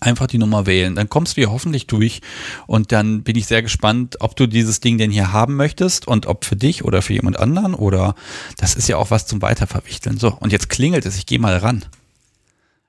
Einfach 0.00 0.26
die 0.26 0.38
Nummer 0.38 0.66
wählen. 0.66 0.96
Dann 0.96 1.08
kommst 1.08 1.36
du 1.36 1.42
hier 1.42 1.52
hoffentlich 1.52 1.86
durch. 1.86 2.22
Und 2.66 2.90
dann 2.90 3.22
bin 3.22 3.36
ich 3.36 3.46
sehr 3.46 3.62
gespannt, 3.62 4.16
ob 4.20 4.34
du 4.34 4.46
dieses 4.48 4.80
Ding 4.80 4.98
denn 4.98 5.12
hier 5.12 5.32
haben 5.32 5.54
möchtest 5.54 6.08
und 6.08 6.26
ob 6.26 6.44
für 6.44 6.56
dich 6.56 6.84
oder 6.84 7.02
für 7.02 7.12
jemand 7.12 7.38
anderen 7.38 7.74
oder 7.74 8.16
das 8.58 8.74
ist 8.74 8.88
ja 8.88 8.96
auch 8.96 9.10
was 9.10 9.26
zum 9.26 9.42
Weiterverwichteln. 9.42 10.18
So, 10.18 10.36
und 10.40 10.50
jetzt 10.52 10.68
klingelt 10.68 11.06
es. 11.06 11.16
Ich 11.16 11.26
gehe 11.26 11.38
mal 11.38 11.56
ran. 11.56 11.84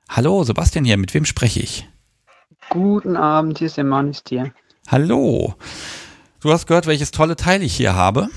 Hallo, 0.10 0.44
Sebastian 0.44 0.86
hier. 0.86 0.98
Mit 0.98 1.14
wem 1.14 1.26
spreche 1.26 1.60
ich? 1.60 1.88
Guten 2.70 3.16
Abend, 3.16 3.60
hier 3.60 3.68
ist 3.68 3.78
der 3.78 3.84
Mann 3.84 4.10
ist 4.10 4.30
hier. 4.30 4.52
Hallo. 4.88 5.56
Du 6.42 6.52
hast 6.52 6.66
gehört, 6.66 6.88
welches 6.88 7.12
tolle 7.12 7.36
Teil 7.36 7.62
ich 7.62 7.76
hier 7.76 7.94
habe. 7.94 8.30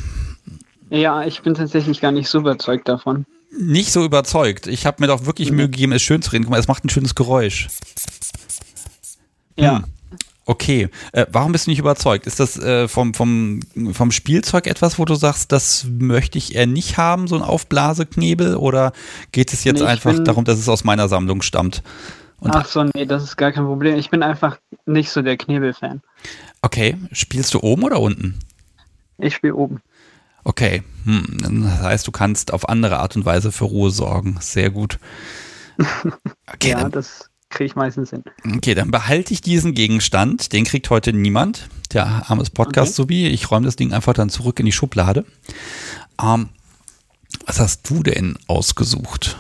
Ja, 0.91 1.25
ich 1.25 1.43
bin 1.43 1.55
tatsächlich 1.55 2.01
gar 2.01 2.13
nicht 2.13 2.29
so 2.29 2.39
überzeugt 2.39 2.89
davon. 2.89 3.27
Nicht 3.59 3.93
so 3.93 4.05
überzeugt. 4.05 4.67
Ich 4.67 4.87
habe 4.87 4.99
mir 5.01 5.07
doch 5.07 5.25
wirklich 5.27 5.51
Mühe 5.51 5.69
gegeben, 5.69 5.93
es 5.93 6.03
schön 6.03 6.23
zu 6.23 6.31
reden. 6.33 6.45
Guck 6.45 6.51
mal, 6.53 6.61
es 6.61 6.69
macht 6.69 6.85
ein 6.85 6.91
schönes 6.91 7.15
Geräusch. 7.15 7.69
Ja. 9.57 9.77
Hm. 9.79 9.85
Okay, 10.49 10.89
äh, 11.11 11.27
warum 11.33 11.51
bist 11.51 11.67
du 11.67 11.71
nicht 11.71 11.81
überzeugt? 11.81 12.29
Ist 12.29 12.39
das 12.39 12.57
äh, 12.57 12.87
vom, 12.87 13.15
vom, 13.15 13.61
vom 13.93 14.13
Spielzeug 14.13 14.69
etwas, 14.69 14.97
wo 14.97 15.05
du 15.05 15.17
sagst, 15.17 15.51
das 15.51 15.87
möchte 15.91 16.39
ich 16.39 16.55
eher 16.55 16.67
nicht 16.69 16.99
haben, 16.99 17.27
so 17.27 17.35
ein 17.35 17.43
Aufblaseknebel? 17.43 18.55
Oder 18.55 18.93
geht 19.33 19.53
es 19.53 19.65
jetzt 19.65 19.81
Nee, 19.81 19.87
einfach 19.87 20.13
bin- 20.13 20.25
darum, 20.25 20.45
dass 20.45 20.61
es 20.61 20.69
aus 20.69 20.85
meiner 20.85 21.09
Sammlung 21.09 21.43
stammt? 21.43 21.83
Und- 22.39 22.55
Ach 22.55 22.65
so, 22.67 22.85
nee, 22.85 23.07
das 23.07 23.25
ist 23.25 23.37
gar 23.37 23.51
kein 23.51 23.65
Problem. 23.65 23.97
Ich 23.97 24.11
bin 24.11 24.23
einfach 24.23 24.59
nicht 24.85 25.11
so 25.11 25.21
der 25.21 25.37
Knebel-Fan. 25.37 26.01
Okay, 26.63 26.97
spielst 27.11 27.53
du 27.55 27.61
oben 27.61 27.83
oder 27.83 27.99
unten? 28.01 28.39
Ich 29.19 29.35
spiele 29.35 29.55
oben. 29.57 29.81
Okay, 30.49 30.85
hm, 31.05 31.65
das 31.65 31.81
heißt, 31.83 32.07
du 32.07 32.13
kannst 32.13 32.53
auf 32.53 32.69
andere 32.69 33.01
Art 33.01 33.17
und 33.17 33.25
Weise 33.27 33.51
für 33.51 33.65
Ruhe 33.65 33.91
sorgen. 33.91 34.37
Sehr 34.41 34.71
gut. 34.71 34.99
Okay, 36.55 36.71
ja, 36.71 36.81
dann, 36.83 36.93
das 36.93 37.29
kriege 37.51 37.67
ich 37.67 37.75
meistens 37.75 38.11
hin. 38.11 38.23
okay, 38.57 38.75
dann 38.75 38.91
behalte 38.93 39.35
ich 39.35 39.41
diesen 39.41 39.75
Gegenstand. 39.75 40.53
Den 40.53 40.65
kriegt 40.65 40.89
heute 40.89 41.13
niemand. 41.13 41.69
Der 41.93 42.31
armes 42.31 42.51
Podcast 42.51 42.93
Okay. 42.93 43.03
sowie. 43.03 43.27
Ich 43.27 43.51
räume 43.51 43.67
das 43.67 43.75
Ding 43.77 43.93
einfach 43.93 44.15
dann 44.15 44.31
zurück 44.31 44.61
in 44.61 44.67
die 44.67 44.73
Schublade. 44.73 45.25
Ähm, 46.23 46.49
was 47.45 47.59
hast 47.61 47.91
du 47.91 48.03
denn 48.05 48.39
ausgesucht? 48.47 49.37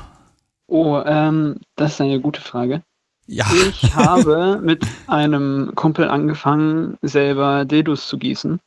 Oh, 0.66 1.00
ähm, 1.06 1.60
das 1.76 1.92
ist 1.92 2.00
eine 2.00 2.20
gute 2.20 2.40
Frage. 2.40 2.82
Ja, 3.28 3.46
Ich 3.70 3.94
habe 3.94 4.60
mit 4.62 4.84
einem 5.06 5.70
Kumpel 5.76 6.08
angefangen, 6.08 6.98
selber 7.02 7.64
Dildos 7.64 8.08
zu 8.08 8.18
gießen. 8.18 8.58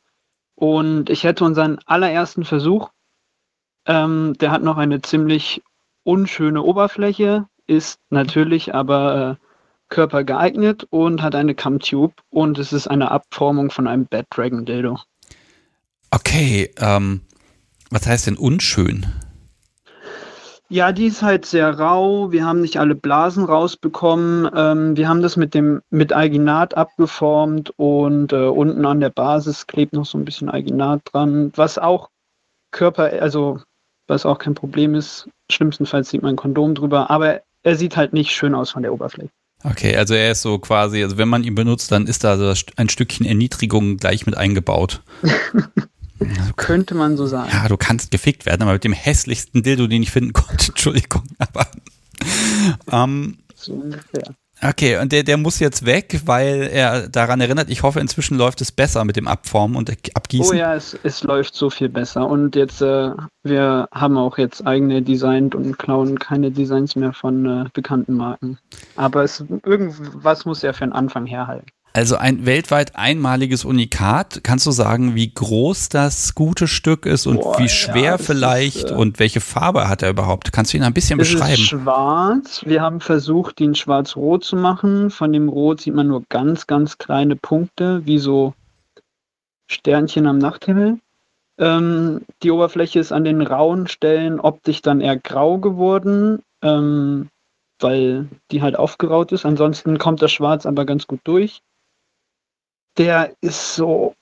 Und 0.60 1.08
ich 1.08 1.24
hätte 1.24 1.44
unseren 1.44 1.78
allerersten 1.86 2.44
Versuch. 2.44 2.90
Ähm, 3.86 4.34
der 4.40 4.50
hat 4.50 4.62
noch 4.62 4.76
eine 4.76 5.00
ziemlich 5.00 5.62
unschöne 6.04 6.62
Oberfläche, 6.62 7.46
ist 7.66 7.98
natürlich 8.10 8.74
aber 8.74 9.38
äh, 9.40 9.46
körpergeeignet 9.88 10.86
und 10.90 11.22
hat 11.22 11.34
eine 11.34 11.54
Cam-Tube 11.54 12.12
und 12.28 12.58
es 12.58 12.74
ist 12.74 12.88
eine 12.88 13.10
Abformung 13.10 13.70
von 13.70 13.88
einem 13.88 14.04
Bad 14.04 14.26
Dragon 14.28 14.66
Dildo. 14.66 14.98
okay. 16.10 16.70
Ähm, 16.76 17.22
was 17.90 18.06
heißt 18.06 18.26
denn 18.26 18.36
unschön? 18.36 19.06
Ja, 20.72 20.92
die 20.92 21.06
ist 21.06 21.20
halt 21.20 21.46
sehr 21.46 21.80
rau. 21.80 22.30
Wir 22.30 22.44
haben 22.44 22.60
nicht 22.60 22.78
alle 22.78 22.94
Blasen 22.94 23.44
rausbekommen. 23.44 24.48
Ähm, 24.54 24.96
wir 24.96 25.08
haben 25.08 25.20
das 25.20 25.36
mit 25.36 25.52
dem 25.52 25.82
mit 25.90 26.12
Alginat 26.12 26.76
abgeformt 26.76 27.72
und 27.76 28.32
äh, 28.32 28.46
unten 28.46 28.86
an 28.86 29.00
der 29.00 29.10
Basis 29.10 29.66
klebt 29.66 29.94
noch 29.94 30.06
so 30.06 30.16
ein 30.16 30.24
bisschen 30.24 30.48
Alginat 30.48 31.00
dran, 31.04 31.50
was 31.56 31.76
auch 31.76 32.08
Körper, 32.70 33.10
also 33.20 33.60
was 34.06 34.24
auch 34.24 34.38
kein 34.38 34.54
Problem 34.54 34.94
ist. 34.94 35.28
Schlimmstenfalls 35.50 36.08
sieht 36.08 36.22
man 36.22 36.34
ein 36.34 36.36
Kondom 36.36 36.76
drüber, 36.76 37.10
aber 37.10 37.40
er 37.64 37.74
sieht 37.74 37.96
halt 37.96 38.12
nicht 38.12 38.30
schön 38.30 38.54
aus 38.54 38.70
von 38.70 38.84
der 38.84 38.92
Oberfläche. 38.92 39.30
Okay, 39.64 39.96
also 39.96 40.14
er 40.14 40.30
ist 40.30 40.42
so 40.42 40.60
quasi, 40.60 41.02
also 41.02 41.18
wenn 41.18 41.28
man 41.28 41.42
ihn 41.42 41.56
benutzt, 41.56 41.90
dann 41.90 42.06
ist 42.06 42.22
da 42.22 42.36
so 42.36 42.54
ein 42.76 42.88
Stückchen 42.88 43.26
Erniedrigung 43.26 43.96
gleich 43.96 44.24
mit 44.24 44.36
eingebaut. 44.36 45.02
Könnte 46.56 46.94
man 46.94 47.16
so 47.16 47.26
sagen. 47.26 47.50
Ja, 47.52 47.68
du 47.68 47.76
kannst 47.76 48.10
gefickt 48.10 48.46
werden, 48.46 48.62
aber 48.62 48.74
mit 48.74 48.84
dem 48.84 48.92
hässlichsten 48.92 49.62
Dildo, 49.62 49.86
den 49.86 50.02
ich 50.02 50.10
finden 50.10 50.32
konnte. 50.34 50.68
Entschuldigung, 50.68 51.22
aber. 51.38 51.66
Ähm, 52.90 53.38
So 53.54 53.72
ungefähr. 53.72 54.34
okay, 54.62 54.98
und 54.98 55.12
der, 55.12 55.22
der 55.22 55.36
muss 55.38 55.58
jetzt 55.58 55.86
weg, 55.86 56.20
weil 56.26 56.68
er 56.72 57.08
daran 57.08 57.40
erinnert, 57.40 57.70
ich 57.70 57.82
hoffe, 57.82 58.00
inzwischen 58.00 58.36
läuft 58.36 58.60
es 58.60 58.72
besser 58.72 59.04
mit 59.04 59.16
dem 59.16 59.26
Abformen 59.28 59.76
und 59.76 59.90
Abgießen. 60.14 60.54
Oh 60.54 60.58
ja, 60.58 60.74
es, 60.74 60.98
es 61.02 61.22
läuft 61.22 61.54
so 61.54 61.70
viel 61.70 61.88
besser. 61.88 62.26
Und 62.28 62.56
jetzt, 62.56 62.82
äh, 62.82 63.12
wir 63.42 63.88
haben 63.92 64.18
auch 64.18 64.36
jetzt 64.36 64.66
eigene 64.66 65.00
designt 65.02 65.54
und 65.54 65.78
klauen 65.78 66.18
keine 66.18 66.50
Designs 66.50 66.96
mehr 66.96 67.12
von 67.14 67.46
äh, 67.46 67.64
bekannten 67.72 68.14
Marken. 68.14 68.58
Aber 68.96 69.24
es, 69.24 69.42
irgendwas 69.64 70.44
muss 70.44 70.60
ja 70.62 70.72
für 70.74 70.84
den 70.84 70.92
Anfang 70.92 71.24
herhalten. 71.26 71.66
Also 71.92 72.16
ein 72.16 72.46
weltweit 72.46 72.94
einmaliges 72.94 73.64
Unikat. 73.64 74.40
Kannst 74.44 74.64
du 74.66 74.70
sagen, 74.70 75.16
wie 75.16 75.32
groß 75.34 75.88
das 75.88 76.36
gute 76.36 76.68
Stück 76.68 77.04
ist 77.04 77.26
und 77.26 77.40
Boah, 77.40 77.58
wie 77.58 77.62
ja, 77.64 77.68
schwer 77.68 78.16
das 78.16 78.26
vielleicht 78.26 78.84
ist, 78.84 78.90
äh, 78.92 78.94
und 78.94 79.18
welche 79.18 79.40
Farbe 79.40 79.88
hat 79.88 80.02
er 80.02 80.10
überhaupt? 80.10 80.52
Kannst 80.52 80.72
du 80.72 80.76
ihn 80.76 80.84
ein 80.84 80.94
bisschen 80.94 81.18
Es 81.18 81.28
ist 81.28 81.34
beschreiben? 81.34 81.56
schwarz. 81.56 82.62
Wir 82.64 82.80
haben 82.80 83.00
versucht, 83.00 83.60
ihn 83.60 83.74
schwarz-rot 83.74 84.44
zu 84.44 84.54
machen. 84.56 85.10
Von 85.10 85.32
dem 85.32 85.48
Rot 85.48 85.80
sieht 85.80 85.94
man 85.94 86.06
nur 86.06 86.22
ganz, 86.28 86.68
ganz 86.68 86.98
kleine 86.98 87.34
Punkte, 87.34 88.06
wie 88.06 88.18
so 88.18 88.54
Sternchen 89.68 90.28
am 90.28 90.38
Nachthimmel. 90.38 91.00
Ähm, 91.58 92.22
die 92.42 92.52
Oberfläche 92.52 93.00
ist 93.00 93.12
an 93.12 93.24
den 93.24 93.42
rauen 93.42 93.88
Stellen 93.88 94.38
optisch 94.38 94.80
dann 94.80 95.00
eher 95.00 95.16
grau 95.16 95.58
geworden, 95.58 96.40
ähm, 96.62 97.28
weil 97.80 98.28
die 98.52 98.62
halt 98.62 98.76
aufgeraut 98.76 99.32
ist. 99.32 99.44
Ansonsten 99.44 99.98
kommt 99.98 100.22
das 100.22 100.30
Schwarz 100.32 100.66
aber 100.66 100.84
ganz 100.84 101.06
gut 101.08 101.20
durch. 101.24 101.60
Der 102.98 103.34
ist 103.40 103.74
so 103.74 104.14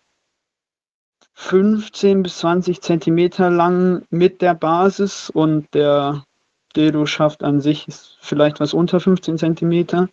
15 1.34 2.22
bis 2.22 2.38
20 2.38 2.80
Zentimeter 2.82 3.48
lang 3.48 4.04
mit 4.10 4.42
der 4.42 4.54
Basis 4.54 5.30
und 5.30 5.72
der 5.72 6.24
Dildo-Schaft 6.76 7.42
an 7.42 7.60
sich 7.60 7.88
ist 7.88 8.18
vielleicht 8.20 8.60
was 8.60 8.74
unter 8.74 9.00
15 9.00 9.38
Zentimeter. 9.38 10.08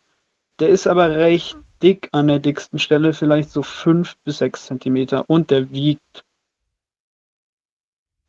Der 0.59 0.69
ist 0.69 0.87
aber 0.87 1.09
recht 1.09 1.57
dick 1.81 2.09
an 2.11 2.27
der 2.27 2.39
dicksten 2.39 2.79
Stelle, 2.79 3.13
vielleicht 3.13 3.49
so 3.49 3.63
5 3.63 4.15
bis 4.23 4.37
6 4.37 4.67
Zentimeter 4.67 5.29
und 5.29 5.51
der 5.51 5.71
wiegt 5.71 6.23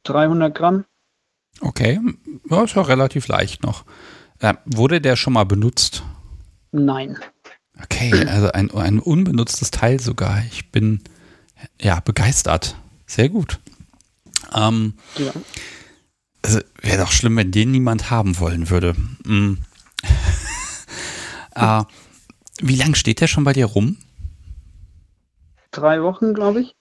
300 0.04 0.54
Gramm. 0.54 0.84
Okay, 1.60 2.00
ja, 2.50 2.64
ist 2.64 2.76
ja 2.76 2.82
relativ 2.82 3.28
leicht 3.28 3.62
noch. 3.62 3.84
Äh, 4.40 4.54
wurde 4.64 5.00
der 5.00 5.16
schon 5.16 5.32
mal 5.32 5.44
benutzt? 5.44 6.02
Nein. 6.72 7.18
Okay, 7.82 8.12
also 8.28 8.50
ein, 8.52 8.70
ein 8.72 8.98
unbenutztes 8.98 9.70
Teil 9.70 10.00
sogar. 10.00 10.42
Ich 10.50 10.70
bin 10.70 11.00
ja 11.80 12.00
begeistert. 12.00 12.76
Sehr 13.06 13.28
gut. 13.28 13.60
Ähm, 14.54 14.94
Ja. 15.16 15.32
also 16.42 16.60
wäre 16.80 16.98
doch 17.02 17.12
schlimm, 17.12 17.36
wenn 17.36 17.50
den 17.52 17.70
niemand 17.70 18.10
haben 18.10 18.38
wollen 18.38 18.70
würde. 18.70 18.94
Mm. 19.24 19.54
äh, 21.54 21.82
wie 22.60 22.76
lange 22.76 22.96
steht 22.96 23.20
der 23.20 23.26
schon 23.26 23.44
bei 23.44 23.52
dir 23.52 23.66
rum? 23.66 23.96
Drei 25.72 26.02
Wochen, 26.02 26.32
glaube 26.32 26.60
ich. 26.62 26.74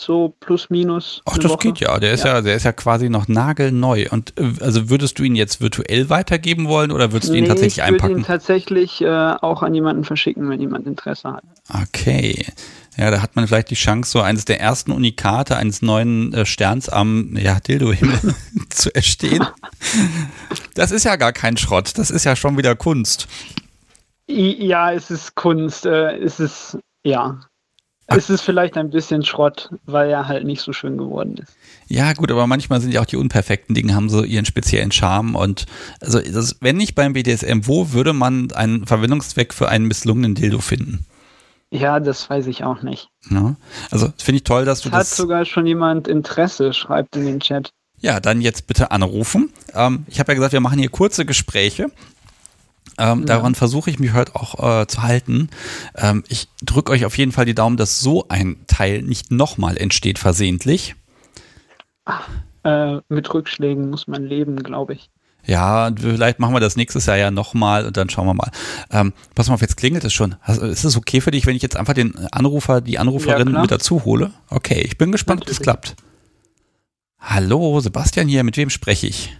So 0.00 0.34
plus 0.40 0.70
minus. 0.70 1.20
Ach, 1.26 1.36
das 1.36 1.50
Woche. 1.50 1.58
geht 1.58 1.80
ja. 1.80 1.98
Der 1.98 2.14
ist 2.14 2.24
ja. 2.24 2.40
der 2.40 2.54
ist 2.54 2.64
ja 2.64 2.72
quasi 2.72 3.10
noch 3.10 3.28
nagelneu. 3.28 4.06
Und 4.10 4.32
äh, 4.40 4.50
also 4.60 4.88
würdest 4.88 5.18
du 5.18 5.24
ihn 5.24 5.34
jetzt 5.36 5.60
virtuell 5.60 6.08
weitergeben 6.08 6.68
wollen 6.68 6.90
oder 6.90 7.12
würdest 7.12 7.30
du 7.30 7.36
ihn 7.36 7.42
Nee, 7.42 7.48
tatsächlich 7.48 7.78
ich 7.84 7.84
würde 7.84 7.94
einpacken? 7.96 8.16
ihn 8.16 8.24
tatsächlich 8.24 9.02
äh, 9.02 9.08
auch 9.08 9.62
an 9.62 9.74
jemanden 9.74 10.04
verschicken, 10.04 10.48
wenn 10.48 10.58
jemand 10.58 10.86
Interesse 10.86 11.34
hat. 11.34 11.44
Okay. 11.82 12.46
Ja, 12.96 13.10
da 13.10 13.20
hat 13.20 13.36
man 13.36 13.46
vielleicht 13.46 13.68
die 13.68 13.74
Chance, 13.74 14.10
so 14.10 14.22
eines 14.22 14.46
der 14.46 14.58
ersten 14.58 14.90
Unikate 14.90 15.58
eines 15.58 15.82
neuen 15.82 16.32
äh, 16.32 16.46
Sterns 16.46 16.88
am 16.88 17.36
ja, 17.36 17.60
Dildo-Himmel 17.60 18.34
zu 18.70 18.94
erstehen. 18.94 19.46
Das 20.74 20.92
ist 20.92 21.04
ja 21.04 21.16
gar 21.16 21.32
kein 21.32 21.56
Schrott. 21.58 21.98
Das 21.98 22.10
ist 22.10 22.24
ja 22.24 22.36
schon 22.36 22.56
wieder 22.56 22.74
Kunst. 22.74 23.28
Ja, 24.28 24.92
es 24.92 25.10
ist 25.10 25.34
Kunst. 25.34 25.84
Äh, 25.84 26.16
es 26.16 26.40
ist, 26.40 26.78
ja. 27.02 27.40
Ach. 28.12 28.16
Es 28.16 28.28
ist 28.28 28.40
vielleicht 28.40 28.76
ein 28.76 28.90
bisschen 28.90 29.24
Schrott, 29.24 29.70
weil 29.86 30.10
er 30.10 30.26
halt 30.26 30.44
nicht 30.44 30.62
so 30.62 30.72
schön 30.72 30.98
geworden 30.98 31.36
ist. 31.36 31.56
Ja, 31.86 32.12
gut, 32.12 32.32
aber 32.32 32.48
manchmal 32.48 32.80
sind 32.80 32.92
ja 32.92 33.00
auch 33.00 33.06
die 33.06 33.16
unperfekten 33.16 33.72
Dinge, 33.72 33.94
haben 33.94 34.10
so 34.10 34.24
ihren 34.24 34.44
speziellen 34.44 34.90
Charme. 34.90 35.36
Und 35.36 35.66
also, 36.00 36.18
das, 36.18 36.56
wenn 36.60 36.76
nicht 36.76 36.96
beim 36.96 37.12
BDSM, 37.12 37.60
wo 37.62 37.92
würde 37.92 38.12
man 38.12 38.50
einen 38.50 38.84
Verwendungszweck 38.84 39.54
für 39.54 39.68
einen 39.68 39.86
misslungenen 39.86 40.34
Dildo 40.34 40.58
finden? 40.58 41.06
Ja, 41.70 42.00
das 42.00 42.28
weiß 42.28 42.48
ich 42.48 42.64
auch 42.64 42.82
nicht. 42.82 43.10
Ja? 43.30 43.54
Also 43.92 44.12
finde 44.18 44.38
ich 44.38 44.44
toll, 44.44 44.64
dass 44.64 44.80
du 44.80 44.90
hat 44.90 45.02
das. 45.02 45.16
sogar 45.16 45.44
schon 45.44 45.66
jemand 45.66 46.08
Interesse, 46.08 46.72
schreibt 46.72 47.14
in 47.14 47.26
den 47.26 47.38
Chat. 47.38 47.70
Ja, 48.00 48.18
dann 48.18 48.40
jetzt 48.40 48.66
bitte 48.66 48.90
anrufen. 48.90 49.52
Ähm, 49.72 50.04
ich 50.08 50.18
habe 50.18 50.32
ja 50.32 50.34
gesagt, 50.34 50.52
wir 50.52 50.60
machen 50.60 50.80
hier 50.80 50.88
kurze 50.88 51.24
Gespräche. 51.24 51.92
Ähm, 52.98 53.20
Ja. 53.20 53.26
Daran 53.26 53.54
versuche 53.54 53.90
ich 53.90 53.98
mich 53.98 54.12
heute 54.12 54.34
auch 54.36 54.82
äh, 54.82 54.86
zu 54.86 55.02
halten. 55.02 55.48
Ähm, 55.96 56.24
ich 56.28 56.48
drücke 56.62 56.92
euch 56.92 57.04
auf 57.04 57.16
jeden 57.18 57.32
Fall 57.32 57.44
die 57.44 57.54
Daumen, 57.54 57.76
dass 57.76 58.00
so 58.00 58.26
ein 58.28 58.56
Teil 58.66 59.02
nicht 59.02 59.30
nochmal 59.30 59.76
entsteht 59.76 60.18
versehentlich. 60.18 60.94
Äh, 62.64 62.98
mit 63.08 63.32
Rückschlägen 63.32 63.88
muss 63.90 64.06
man 64.06 64.24
leben, 64.24 64.56
glaube 64.62 64.94
ich. 64.94 65.10
Ja, 65.46 65.90
vielleicht 65.96 66.38
machen 66.38 66.54
wir 66.54 66.60
das 66.60 66.76
nächstes 66.76 67.06
Jahr 67.06 67.16
ja 67.16 67.30
nochmal 67.30 67.86
und 67.86 67.96
dann 67.96 68.10
schauen 68.10 68.26
wir 68.26 68.34
mal. 68.34 68.50
Ähm, 68.90 69.14
pass 69.34 69.48
mal 69.48 69.54
auf, 69.54 69.62
jetzt 69.62 69.76
klingelt 69.78 70.04
es 70.04 70.12
schon. 70.12 70.34
Ist 70.46 70.84
es 70.84 70.96
okay 70.98 71.22
für 71.22 71.30
dich, 71.30 71.46
wenn 71.46 71.56
ich 71.56 71.62
jetzt 71.62 71.76
einfach 71.76 71.94
den 71.94 72.14
Anrufer, 72.30 72.80
die 72.82 72.92
Ja, 72.92 73.00
Anruferin 73.00 73.48
klar. 73.48 73.62
mit 73.62 73.70
dazu 73.70 74.04
hole? 74.04 74.32
Okay, 74.50 74.80
ich 74.82 74.98
bin 74.98 75.12
gespannt, 75.12 75.40
ob 75.40 75.46
das 75.48 75.60
klappt. 75.60 75.96
Hallo, 77.18 77.80
Sebastian 77.80 78.28
hier, 78.28 78.44
mit 78.44 78.56
wem 78.58 78.68
spreche 78.70 79.06
ich? 79.06 79.34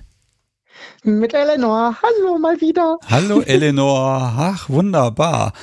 Mit 1.03 1.33
Eleanor. 1.33 1.97
Hallo 2.03 2.39
mal 2.39 2.61
wieder. 2.61 2.99
Hallo 3.09 3.41
Eleanor, 3.41 4.35
ach 4.37 4.69
wunderbar. 4.69 5.55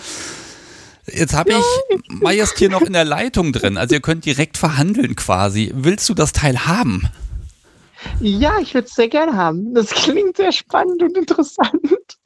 Jetzt 1.06 1.36
habe 1.36 1.52
ich 1.52 2.02
Majest 2.10 2.58
hier 2.58 2.70
noch 2.70 2.82
in 2.82 2.94
der 2.94 3.06
Leitung 3.06 3.54
drin, 3.54 3.78
also 3.78 3.96
ihr 3.96 4.02
könnt 4.02 4.26
direkt 4.26 4.58
verhandeln 4.58 5.16
quasi. 5.16 5.72
Willst 5.76 6.10
du 6.10 6.16
das 6.16 6.34
Teil 6.34 6.66
haben? 6.66 7.08
Ja, 8.20 8.58
ich 8.60 8.74
würde 8.74 8.88
es 8.88 8.96
sehr 8.96 9.10
gerne 9.10 9.38
haben. 9.38 9.74
Das 9.74 9.90
klingt 9.92 10.38
sehr 10.38 10.52
spannend 10.52 11.04
und 11.04 11.16
interessant. 11.18 12.18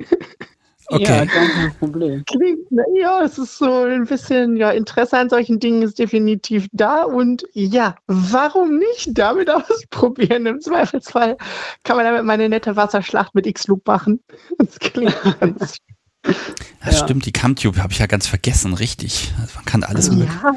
Okay. 0.92 1.04
Ja, 1.04 1.26
kein 1.26 1.74
Problem. 1.80 2.24
Klingt, 2.26 2.60
na 2.70 2.84
ja, 3.00 3.22
es 3.24 3.38
ist 3.38 3.58
so 3.58 3.84
ein 3.84 4.06
bisschen, 4.06 4.58
ja, 4.58 4.72
Interesse 4.72 5.18
an 5.18 5.30
solchen 5.30 5.60
Dingen 5.60 5.82
ist 5.84 5.98
definitiv 6.00 6.68
da 6.74 7.04
und 7.04 7.44
ja, 7.54 7.96
warum 8.08 8.78
nicht 8.78 9.10
damit 9.14 9.50
ausprobieren? 9.50 10.46
Im 10.46 10.60
Zweifelsfall 10.60 11.38
kann 11.84 11.96
man 11.98 12.06
damit 12.06 12.26
mal 12.26 12.34
eine 12.34 12.50
nette 12.50 12.76
Wasserschlacht 12.76 13.34
mit 13.36 13.48
X-Loop 13.48 13.88
machen. 13.88 14.22
Das 14.58 14.78
klingt 14.80 15.16
ganz 15.40 15.78
Das 16.24 16.98
Ja. 17.00 17.04
stimmt, 17.06 17.26
die 17.26 17.32
Camtube 17.32 17.82
habe 17.82 17.94
ich 17.94 18.00
ja 18.00 18.06
ganz 18.08 18.28
vergessen, 18.28 18.74
richtig. 18.74 19.34
Also 19.40 19.56
man 19.56 19.66
kann 19.66 19.84
alles 19.84 20.12
mit. 20.12 20.28
ja, 20.28 20.54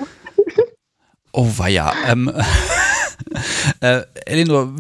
Oh 1.33 1.49
weia. 1.57 1.93
Ähm, 2.07 2.31
äh, 3.81 4.03
Elinor, 4.26 4.73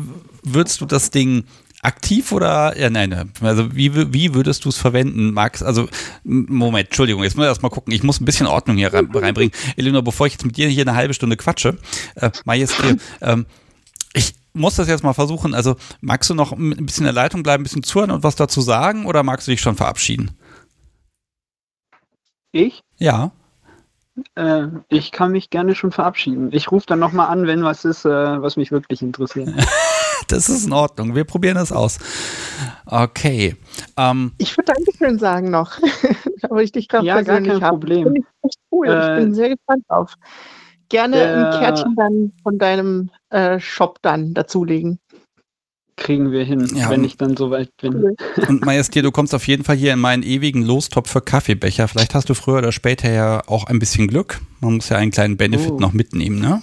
würdest 0.42 0.80
du 0.80 0.86
das 0.86 1.10
Ding 1.10 1.44
aktiv 1.84 2.32
oder 2.32 2.78
ja 2.78 2.90
nein, 2.90 3.30
also 3.40 3.74
wie, 3.76 4.12
wie 4.12 4.34
würdest 4.34 4.64
du 4.64 4.70
es 4.70 4.78
verwenden, 4.78 5.32
Max? 5.32 5.62
Also 5.62 5.88
Moment, 6.24 6.88
Entschuldigung, 6.88 7.22
jetzt 7.22 7.36
muss 7.36 7.44
ich 7.44 7.48
erst 7.48 7.62
mal 7.62 7.68
gucken. 7.68 7.92
Ich 7.92 8.02
muss 8.02 8.20
ein 8.20 8.24
bisschen 8.24 8.46
Ordnung 8.46 8.76
hier 8.76 8.92
rein, 8.92 9.10
reinbringen. 9.12 9.52
Elinor, 9.76 10.02
bevor 10.02 10.26
ich 10.26 10.34
jetzt 10.34 10.46
mit 10.46 10.56
dir 10.56 10.68
hier 10.68 10.82
eine 10.82 10.96
halbe 10.96 11.14
Stunde 11.14 11.36
quatsche, 11.36 11.76
äh, 12.16 12.30
Majestät, 12.44 13.00
ähm, 13.20 13.46
ich 14.14 14.34
muss 14.54 14.76
das 14.76 14.88
jetzt 14.88 15.04
mal 15.04 15.12
versuchen. 15.12 15.54
Also 15.54 15.76
magst 16.00 16.30
du 16.30 16.34
noch 16.34 16.52
ein 16.52 16.86
bisschen 16.86 17.02
in 17.02 17.12
der 17.14 17.22
Leitung 17.22 17.42
bleiben, 17.42 17.62
ein 17.62 17.64
bisschen 17.64 17.82
zuhören 17.82 18.10
und 18.10 18.22
was 18.22 18.36
dazu 18.36 18.60
sagen 18.60 19.06
oder 19.06 19.22
magst 19.22 19.46
du 19.46 19.50
dich 19.50 19.60
schon 19.60 19.76
verabschieden? 19.76 20.30
Ich? 22.52 22.82
Ja. 22.98 23.32
Äh, 24.36 24.68
ich 24.88 25.10
kann 25.10 25.32
mich 25.32 25.50
gerne 25.50 25.74
schon 25.74 25.90
verabschieden. 25.90 26.50
Ich 26.52 26.70
rufe 26.70 26.86
dann 26.86 27.00
nochmal 27.00 27.28
an, 27.28 27.46
wenn 27.46 27.64
was 27.64 27.84
ist, 27.84 28.04
äh, 28.04 28.08
was 28.08 28.56
mich 28.56 28.70
wirklich 28.70 29.02
interessiert. 29.02 29.50
Das 30.34 30.48
ist 30.48 30.66
in 30.66 30.72
Ordnung. 30.72 31.14
Wir 31.14 31.24
probieren 31.24 31.54
das 31.54 31.72
aus. 31.72 31.98
Okay. 32.86 33.56
Ähm, 33.96 34.32
ich 34.38 34.56
würde 34.56 34.72
Dankeschön 34.74 35.18
sagen 35.18 35.50
noch. 35.50 35.78
Aber 36.42 36.62
ich 36.62 36.72
dich 36.72 36.88
gerade 36.88 37.06
Ja, 37.06 37.22
gar 37.22 37.40
kein 37.40 37.60
habe. 37.62 37.78
Problem. 37.78 38.14
Ich 38.16 38.24
echt 38.42 38.58
cool. 38.72 38.88
Äh, 38.88 39.18
ich 39.18 39.24
bin 39.24 39.34
sehr 39.34 39.48
gespannt 39.50 39.84
drauf. 39.88 40.14
Gerne 40.88 41.16
der- 41.16 41.52
ein 41.52 41.60
Kärtchen 41.60 41.94
dann 41.96 42.32
von 42.42 42.58
deinem 42.58 43.10
äh, 43.30 43.58
Shop 43.60 43.98
dann 44.02 44.34
dazulegen. 44.34 44.98
Kriegen 45.96 46.32
wir 46.32 46.42
hin, 46.44 46.68
Ja, 46.74 46.90
wenn 46.90 47.04
ich 47.04 47.16
dann 47.16 47.36
soweit 47.36 47.70
bin. 47.80 48.16
Und 48.48 48.64
Majestät, 48.66 49.04
du 49.04 49.12
kommst 49.12 49.32
auf 49.32 49.46
jeden 49.46 49.62
Fall 49.62 49.76
hier 49.76 49.92
in 49.92 50.00
meinen 50.00 50.24
ewigen 50.24 50.62
Lostopf 50.62 51.08
für 51.08 51.20
Kaffeebecher. 51.20 51.86
Vielleicht 51.86 52.14
hast 52.16 52.28
du 52.28 52.34
früher 52.34 52.58
oder 52.58 52.72
später 52.72 53.10
ja 53.12 53.42
auch 53.46 53.64
ein 53.66 53.78
bisschen 53.78 54.08
Glück. 54.08 54.40
Man 54.60 54.74
muss 54.74 54.88
ja 54.88 54.96
einen 54.96 55.12
kleinen 55.12 55.36
Benefit 55.36 55.70
Oh. 55.70 55.78
noch 55.78 55.92
mitnehmen, 55.92 56.40
ne? 56.40 56.62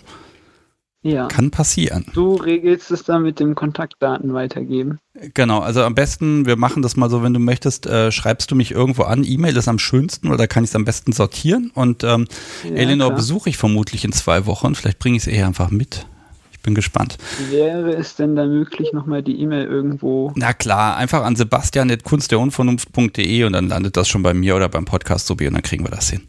Ja. 1.03 1.27
Kann 1.27 1.49
passieren. 1.49 2.05
Du 2.13 2.35
regelst 2.35 2.91
es 2.91 3.03
dann 3.03 3.23
mit 3.23 3.39
dem 3.39 3.55
Kontaktdaten 3.55 4.35
weitergeben. 4.35 4.99
Genau, 5.33 5.57
also 5.59 5.81
am 5.83 5.95
besten, 5.95 6.45
wir 6.45 6.57
machen 6.57 6.83
das 6.83 6.95
mal 6.95 7.09
so, 7.09 7.23
wenn 7.23 7.33
du 7.33 7.39
möchtest, 7.39 7.87
äh, 7.87 8.11
schreibst 8.11 8.51
du 8.51 8.55
mich 8.55 8.69
irgendwo 8.71 9.01
an. 9.03 9.23
E-Mail 9.23 9.57
ist 9.57 9.67
am 9.67 9.79
schönsten 9.79 10.31
oder 10.31 10.45
kann 10.47 10.63
ich 10.63 10.69
es 10.69 10.75
am 10.75 10.85
besten 10.85 11.11
sortieren. 11.11 11.71
Und 11.73 12.03
ähm, 12.03 12.27
Ja, 12.63 12.75
Elinor 12.75 13.09
besuche 13.11 13.49
ich 13.49 13.57
vermutlich 13.57 14.05
in 14.05 14.11
zwei 14.11 14.45
Wochen. 14.45 14.75
Vielleicht 14.75 14.99
bringe 14.99 15.17
ich 15.17 15.23
es 15.23 15.27
eher 15.27 15.47
einfach 15.47 15.71
mit. 15.71 16.05
Ich 16.51 16.59
bin 16.59 16.75
gespannt. 16.75 17.17
Wäre 17.49 17.95
es 17.95 18.15
denn 18.15 18.35
da 18.35 18.45
möglich, 18.45 18.93
nochmal 18.93 19.23
die 19.23 19.41
E-Mail 19.41 19.65
irgendwo? 19.65 20.31
Na 20.35 20.53
klar, 20.53 20.97
einfach 20.97 21.23
an 21.23 21.35
sebastian.kunstderunvernunft.de 21.35 23.43
und 23.45 23.53
dann 23.53 23.69
landet 23.69 23.97
das 23.97 24.07
schon 24.07 24.21
bei 24.21 24.35
mir 24.35 24.55
oder 24.55 24.69
beim 24.69 24.85
Podcast 24.85 25.25
sowie 25.25 25.47
und 25.47 25.55
dann 25.55 25.63
kriegen 25.63 25.83
wir 25.83 25.89
das 25.89 26.11
hin. 26.11 26.27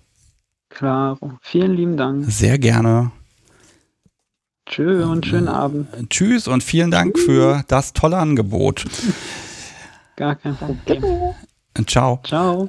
Klar. 0.70 1.18
Vielen 1.42 1.76
lieben 1.76 1.98
Dank. 1.98 2.24
Sehr 2.26 2.56
gerne. 2.58 3.10
Tschö 4.66 5.04
und 5.04 5.26
schönen 5.26 5.48
Abend. 5.48 5.88
Tschüss 6.10 6.46
und 6.48 6.62
vielen 6.62 6.90
Dank 6.90 7.18
für 7.18 7.64
das 7.68 7.92
tolle 7.92 8.16
Angebot. 8.18 8.84
Gar 10.16 10.36
kein 10.36 10.56
Problem. 10.56 11.02
Ciao. 11.86 12.20
Ciao. 12.24 12.68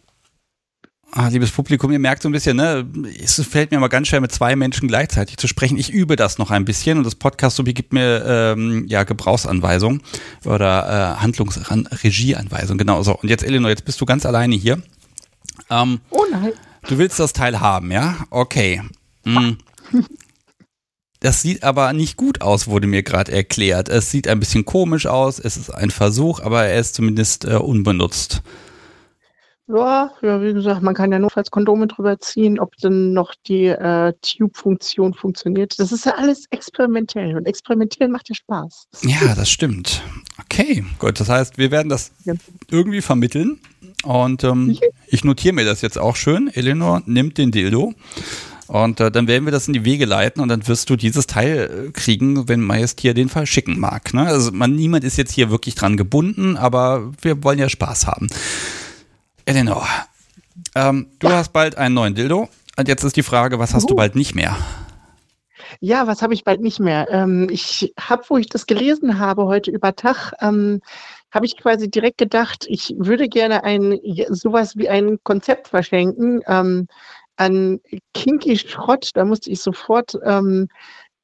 Ah, 1.15 1.27
liebes 1.27 1.51
Publikum, 1.51 1.91
ihr 1.91 1.99
merkt 1.99 2.23
so 2.23 2.29
ein 2.29 2.31
bisschen, 2.31 2.57
ne, 2.57 2.87
es 3.23 3.39
fällt 3.47 3.69
mir 3.69 3.79
mal 3.79 3.87
ganz 3.87 4.07
schwer, 4.07 4.19
mit 4.21 4.31
zwei 4.31 4.55
Menschen 4.55 4.87
gleichzeitig 4.87 5.37
zu 5.37 5.47
sprechen. 5.47 5.77
Ich 5.77 5.91
übe 5.91 6.15
das 6.15 6.39
noch 6.39 6.49
ein 6.49 6.65
bisschen 6.65 6.97
und 6.97 7.03
das 7.03 7.13
Podcast 7.13 7.55
Subi 7.57 7.73
gibt 7.75 7.93
mir 7.93 8.25
ähm, 8.25 8.85
ja 8.87 9.03
Gebrauchsanweisungen 9.03 10.01
oder 10.45 11.15
äh, 11.17 11.21
Handlungs 11.21 11.69
Ran- 11.69 11.85
Regieanweisungen. 11.85 12.79
Genau 12.79 13.03
so. 13.03 13.15
Und 13.15 13.29
jetzt 13.29 13.43
Elinor, 13.43 13.69
jetzt 13.69 13.85
bist 13.85 14.01
du 14.01 14.05
ganz 14.07 14.25
alleine 14.25 14.55
hier. 14.55 14.81
Ähm, 15.69 15.99
Oh 16.09 16.23
nein. 16.31 16.53
Du 16.89 16.97
willst 16.97 17.19
das 17.19 17.31
Teil 17.31 17.59
haben, 17.59 17.91
ja? 17.91 18.17
Okay. 18.31 18.81
Hm. 19.25 19.57
Das 21.23 21.41
sieht 21.41 21.63
aber 21.63 21.93
nicht 21.93 22.17
gut 22.17 22.41
aus, 22.41 22.67
wurde 22.67 22.85
mir 22.85 23.01
gerade 23.01 23.31
erklärt. 23.31 23.87
Es 23.87 24.11
sieht 24.11 24.27
ein 24.27 24.41
bisschen 24.41 24.65
komisch 24.65 25.05
aus, 25.07 25.39
es 25.39 25.55
ist 25.55 25.69
ein 25.69 25.89
Versuch, 25.89 26.41
aber 26.41 26.65
er 26.65 26.77
ist 26.77 26.95
zumindest 26.95 27.45
äh, 27.45 27.55
unbenutzt. 27.55 28.41
Ja, 29.67 30.11
ja, 30.21 30.41
wie 30.41 30.51
gesagt, 30.51 30.81
man 30.81 30.93
kann 30.93 31.13
ja 31.13 31.19
notfalls 31.19 31.49
Kondome 31.49 31.87
drüber 31.87 32.19
ziehen, 32.19 32.59
ob 32.59 32.75
dann 32.81 33.13
noch 33.13 33.33
die 33.47 33.67
äh, 33.67 34.11
Tube-Funktion 34.21 35.13
funktioniert. 35.13 35.79
Das 35.79 35.93
ist 35.93 36.05
ja 36.05 36.15
alles 36.15 36.43
experimentell 36.49 37.37
und 37.37 37.45
experimentieren 37.45 38.11
macht 38.11 38.27
ja 38.27 38.35
Spaß. 38.35 38.87
Ja, 39.03 39.33
das 39.33 39.49
stimmt. 39.49 40.01
Okay, 40.43 40.83
gut. 40.99 41.21
Das 41.21 41.29
heißt, 41.29 41.57
wir 41.57 41.71
werden 41.71 41.87
das 41.87 42.11
Ja. 42.25 42.33
irgendwie 42.69 42.99
vermitteln. 43.01 43.61
Und 44.03 44.43
ähm, 44.43 44.77
ich 45.07 45.23
notiere 45.23 45.53
mir 45.53 45.63
das 45.63 45.81
jetzt 45.81 45.97
auch 45.97 46.17
schön. 46.17 46.49
Eleanor 46.53 47.01
nimmt 47.05 47.37
den 47.37 47.51
Dildo. 47.51 47.93
Und 48.67 48.99
äh, 48.99 49.11
dann 49.11 49.27
werden 49.27 49.45
wir 49.45 49.51
das 49.51 49.67
in 49.67 49.73
die 49.73 49.85
Wege 49.85 50.05
leiten 50.05 50.41
und 50.41 50.49
dann 50.49 50.67
wirst 50.67 50.89
du 50.89 50.95
dieses 50.95 51.27
Teil 51.27 51.87
äh, 51.87 51.91
kriegen, 51.91 52.47
wenn 52.47 52.61
Majestier 52.61 53.13
den 53.13 53.29
Fall 53.29 53.45
schicken 53.45 53.79
mag. 53.79 54.13
Ne? 54.13 54.25
Also 54.25 54.51
man, 54.51 54.75
niemand 54.75 55.03
ist 55.03 55.17
jetzt 55.17 55.33
hier 55.33 55.49
wirklich 55.49 55.75
dran 55.75 55.97
gebunden, 55.97 56.57
aber 56.57 57.11
wir 57.21 57.43
wollen 57.43 57.59
ja 57.59 57.69
Spaß 57.69 58.07
haben. 58.07 58.27
Eleanor, 59.45 59.87
ähm, 60.75 61.07
du 61.19 61.29
hast 61.29 61.51
bald 61.53 61.77
einen 61.77 61.95
neuen 61.95 62.15
Dildo. 62.15 62.49
Und 62.77 62.87
jetzt 62.87 63.03
ist 63.03 63.15
die 63.15 63.23
Frage, 63.23 63.59
was 63.59 63.73
hast 63.73 63.83
du 63.83 63.89
Juhu. 63.89 63.97
bald 63.97 64.15
nicht 64.15 64.33
mehr? 64.33 64.57
Ja, 65.79 66.07
was 66.07 66.21
habe 66.21 66.33
ich 66.33 66.43
bald 66.43 66.61
nicht 66.61 66.79
mehr? 66.79 67.07
Ähm, 67.09 67.47
ich 67.51 67.93
habe, 67.99 68.23
wo 68.29 68.37
ich 68.37 68.47
das 68.47 68.65
gelesen 68.65 69.19
habe 69.19 69.45
heute 69.45 69.69
über 69.69 69.95
Tag, 69.95 70.33
ähm, 70.41 70.81
habe 71.31 71.45
ich 71.45 71.57
quasi 71.57 71.89
direkt 71.89 72.19
gedacht, 72.19 72.65
ich 72.67 72.93
würde 72.97 73.27
gerne 73.27 73.63
ein 73.63 73.99
ja, 74.03 74.25
sowas 74.29 74.77
wie 74.77 74.89
ein 74.89 75.19
Konzept 75.23 75.67
verschenken 75.67 76.41
ähm, 76.47 76.87
an 77.37 77.79
Kinky 78.13 78.57
Schrott. 78.57 79.11
Da 79.13 79.25
musste 79.25 79.51
ich 79.51 79.61
sofort 79.61 80.17
ähm, 80.25 80.67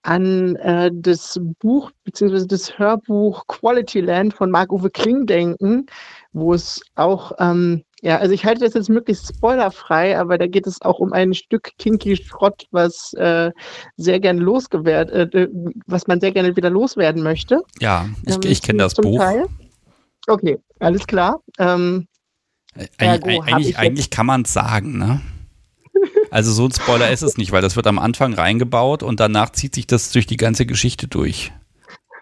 an 0.03 0.55
äh, 0.57 0.91
das 0.93 1.39
Buch 1.59 1.91
beziehungsweise 2.03 2.47
das 2.47 2.79
Hörbuch 2.79 3.45
Quality 3.47 4.01
Land 4.01 4.33
von 4.33 4.49
Marc-Uwe 4.49 4.89
Kling 4.89 5.25
denken, 5.25 5.85
wo 6.31 6.53
es 6.53 6.81
auch, 6.95 7.33
ähm, 7.39 7.83
ja, 8.01 8.17
also 8.17 8.33
ich 8.33 8.45
halte 8.45 8.63
das 8.63 8.75
jetzt 8.75 8.89
möglichst 8.89 9.27
spoilerfrei, 9.35 10.17
aber 10.17 10.37
da 10.37 10.47
geht 10.47 10.67
es 10.67 10.81
auch 10.81 10.99
um 10.99 11.11
ein 11.11 11.33
Stück 11.33 11.71
Kinky 11.77 12.15
Schrott, 12.15 12.65
was 12.71 13.13
äh, 13.15 13.51
sehr 13.97 14.19
gerne 14.21 14.39
losgewährt, 14.39 15.11
äh, 15.11 15.49
was 15.85 16.07
man 16.07 16.21
sehr 16.21 16.31
gerne 16.31 16.55
wieder 16.55 16.69
loswerden 16.69 17.21
möchte. 17.21 17.61
Ja, 17.81 18.07
ich, 18.25 18.35
Ähm, 18.35 18.41
ich 18.45 18.61
kenne 18.61 18.83
das 18.83 18.93
Buch. 18.93 19.17
Teil. 19.17 19.47
Okay, 20.27 20.59
alles 20.79 21.05
klar. 21.07 21.41
Ähm, 21.57 22.07
Ergo 22.97 23.27
Eig 23.27 23.39
hab 23.39 23.53
eigentlich, 23.53 23.77
eigentlich 23.77 24.09
kann 24.09 24.27
man 24.27 24.43
es 24.43 24.53
sagen, 24.53 24.97
ne? 24.97 25.19
Also 26.31 26.51
so 26.51 26.65
ein 26.65 26.71
Spoiler 26.71 27.09
ist 27.11 27.23
es 27.23 27.37
nicht, 27.37 27.51
weil 27.51 27.61
das 27.61 27.75
wird 27.75 27.87
am 27.87 27.97
Anfang 27.99 28.33
reingebaut 28.33 29.01
und 29.03 29.19
danach 29.19 29.51
zieht 29.51 29.73
sich 29.73 29.87
das 29.87 30.11
durch 30.11 30.27
die 30.27 30.37
ganze 30.37 30.65
Geschichte 30.65 31.07
durch. 31.07 31.51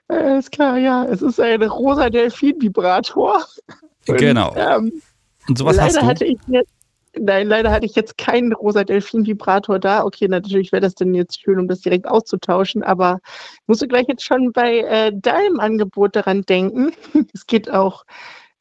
alles 0.08 0.50
klar, 0.52 0.78
ja. 0.78 1.04
Es 1.06 1.22
ist 1.22 1.40
ein 1.40 1.62
rosa 1.64 2.10
Delfin-Vibrator. 2.10 3.44
Genau. 4.06 4.56
Ähm, 4.56 5.02
Und 5.48 5.58
sowas 5.58 5.80
hast 5.80 5.96
leider 5.96 6.06
du. 6.06 6.08
hatte 6.08 6.26
ich 6.26 6.38
jetzt, 6.48 6.72
nein, 7.20 7.48
leider 7.48 7.72
hatte 7.72 7.86
ich 7.86 7.96
jetzt 7.96 8.18
keinen 8.18 8.54
rosa 8.54 8.84
Delfin-Vibrator 8.86 9.80
da. 9.80 10.06
Okay, 10.06 10.28
natürlich 10.30 10.72
wäre 10.72 10.82
das 10.82 10.96
denn 10.96 11.14
jetzt 11.14 11.42
schön, 11.42 11.60
um 11.60 11.68
das 11.68 11.82
direkt 11.82 12.08
auszutauschen, 12.08 12.84
aber 12.84 13.20
musst 13.66 13.82
du 13.82 13.88
gleich 13.88 14.08
jetzt 14.08 14.24
schon 14.24 14.54
bei 14.54 14.80
äh, 14.80 15.12
deinem 15.14 15.60
Angebot 15.60 16.16
daran 16.16 16.44
denken. 16.44 16.94
es 17.34 17.46
geht 17.46 17.70
auch 17.70 18.06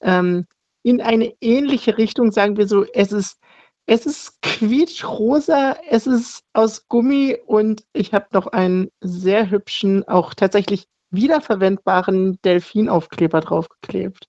ähm, 0.00 0.46
in 0.82 1.00
eine 1.00 1.32
ähnliche 1.40 1.98
Richtung, 1.98 2.32
sagen 2.32 2.56
wir 2.56 2.66
so, 2.66 2.84
es 2.92 3.12
ist 3.12 3.38
es 3.86 4.04
ist 4.04 4.42
quietschrosa, 4.42 5.76
es 5.88 6.06
ist 6.06 6.44
aus 6.52 6.88
Gummi 6.88 7.38
und 7.46 7.84
ich 7.92 8.12
habe 8.12 8.26
noch 8.32 8.48
einen 8.48 8.90
sehr 9.00 9.50
hübschen, 9.50 10.06
auch 10.08 10.34
tatsächlich 10.34 10.88
wiederverwendbaren 11.10 12.38
Delfinaufkleber 12.42 13.40
draufgeklebt. 13.40 14.28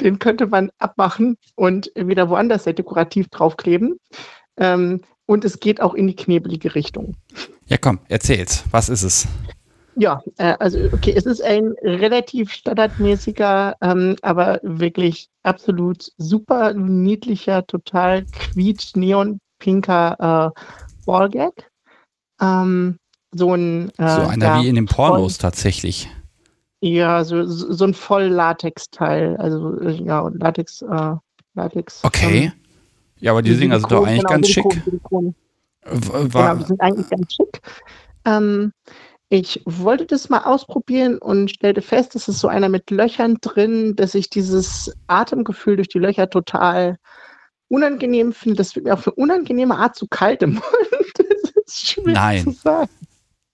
Den 0.00 0.18
könnte 0.18 0.46
man 0.46 0.70
abmachen 0.78 1.36
und 1.54 1.92
wieder 1.94 2.30
woanders 2.30 2.64
sehr 2.64 2.72
dekorativ 2.72 3.28
draufkleben. 3.28 3.98
Ähm, 4.56 5.02
und 5.26 5.44
es 5.44 5.60
geht 5.60 5.82
auch 5.82 5.92
in 5.92 6.06
die 6.06 6.16
knebelige 6.16 6.74
Richtung. 6.74 7.16
Ja, 7.66 7.76
komm, 7.76 8.00
erzähl's. 8.08 8.64
Was 8.70 8.88
ist 8.88 9.02
es? 9.02 9.28
Ja, 9.94 10.22
äh, 10.38 10.54
also 10.58 10.78
okay, 10.92 11.12
es 11.14 11.26
ist 11.26 11.42
ein 11.42 11.74
relativ 11.82 12.50
standardmäßiger, 12.50 13.76
ähm, 13.82 14.16
aber 14.22 14.58
wirklich 14.62 15.28
absolut 15.42 16.10
super 16.18 16.74
niedlicher, 16.74 17.66
total 17.66 18.24
quietsch 18.26 18.94
neon 18.96 19.40
pinker 19.58 20.52
äh, 20.54 20.60
Ballgag. 21.06 21.70
Ähm, 22.40 22.98
so 23.32 23.54
ein. 23.54 23.90
Äh, 23.98 24.08
so 24.08 24.22
einer 24.22 24.46
ja, 24.46 24.62
wie 24.62 24.68
in 24.68 24.74
den 24.74 24.86
Pornos 24.86 25.36
voll, 25.36 25.42
tatsächlich. 25.42 26.08
Ja, 26.80 27.22
so, 27.24 27.46
so 27.46 27.84
ein 27.84 27.94
Voll-Latex-Teil. 27.94 29.36
Also, 29.36 29.80
äh, 29.80 29.92
ja, 30.02 30.28
Latex. 30.34 30.82
Äh, 30.82 31.14
Latex 31.54 32.02
okay. 32.02 32.44
Ähm, 32.44 32.52
ja, 33.20 33.30
aber 33.30 33.42
die 33.42 33.56
Dinger 33.56 33.78
sind 33.78 33.92
doch 33.92 34.04
eigentlich 34.04 34.18
genau, 34.20 34.30
ganz 34.30 34.48
Silikon, 34.48 34.72
schick. 34.72 34.84
Silikon. 34.84 35.34
Genau, 35.84 36.54
die 36.56 36.64
sind 36.64 36.80
eigentlich 36.80 37.08
ganz 37.08 37.34
schick. 37.34 37.60
Ähm, 38.24 38.72
ich 39.32 39.62
wollte 39.64 40.04
das 40.04 40.28
mal 40.28 40.42
ausprobieren 40.44 41.16
und 41.16 41.50
stellte 41.50 41.80
fest, 41.80 42.14
dass 42.14 42.28
es 42.28 42.38
so 42.38 42.48
einer 42.48 42.68
mit 42.68 42.90
Löchern 42.90 43.38
drin, 43.40 43.96
dass 43.96 44.14
ich 44.14 44.28
dieses 44.28 44.92
Atemgefühl 45.06 45.76
durch 45.76 45.88
die 45.88 46.00
Löcher 46.00 46.28
total 46.28 46.98
unangenehm 47.68 48.34
finde. 48.34 48.56
Das 48.56 48.76
wird 48.76 48.84
mir 48.84 48.92
auf 48.92 49.06
eine 49.06 49.14
unangenehme 49.14 49.74
Art 49.74 49.96
zu 49.96 50.06
kalt 50.06 50.42
im 50.42 50.50
Mund. 50.56 50.64
Das 51.16 51.50
ist 51.64 51.88
schwer 51.88 52.12
Nein. 52.12 52.44
zu 52.44 52.50
sagen. 52.50 52.90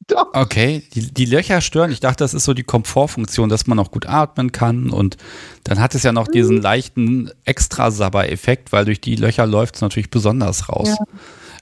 Doch. 0.08 0.30
Okay, 0.32 0.82
die, 0.94 1.14
die 1.14 1.26
Löcher 1.26 1.60
stören. 1.60 1.92
Ich 1.92 2.00
dachte, 2.00 2.24
das 2.24 2.34
ist 2.34 2.44
so 2.44 2.54
die 2.54 2.64
Komfortfunktion, 2.64 3.48
dass 3.48 3.68
man 3.68 3.78
auch 3.78 3.92
gut 3.92 4.06
atmen 4.06 4.50
kann. 4.50 4.90
Und 4.90 5.16
dann 5.62 5.78
hat 5.78 5.94
es 5.94 6.02
ja 6.02 6.10
noch 6.10 6.26
diesen 6.26 6.56
mhm. 6.56 6.62
leichten 6.62 7.30
Extra-Sabber-Effekt, 7.44 8.72
weil 8.72 8.84
durch 8.84 9.00
die 9.00 9.14
Löcher 9.14 9.46
läuft 9.46 9.76
es 9.76 9.80
natürlich 9.82 10.10
besonders 10.10 10.68
raus. 10.68 10.96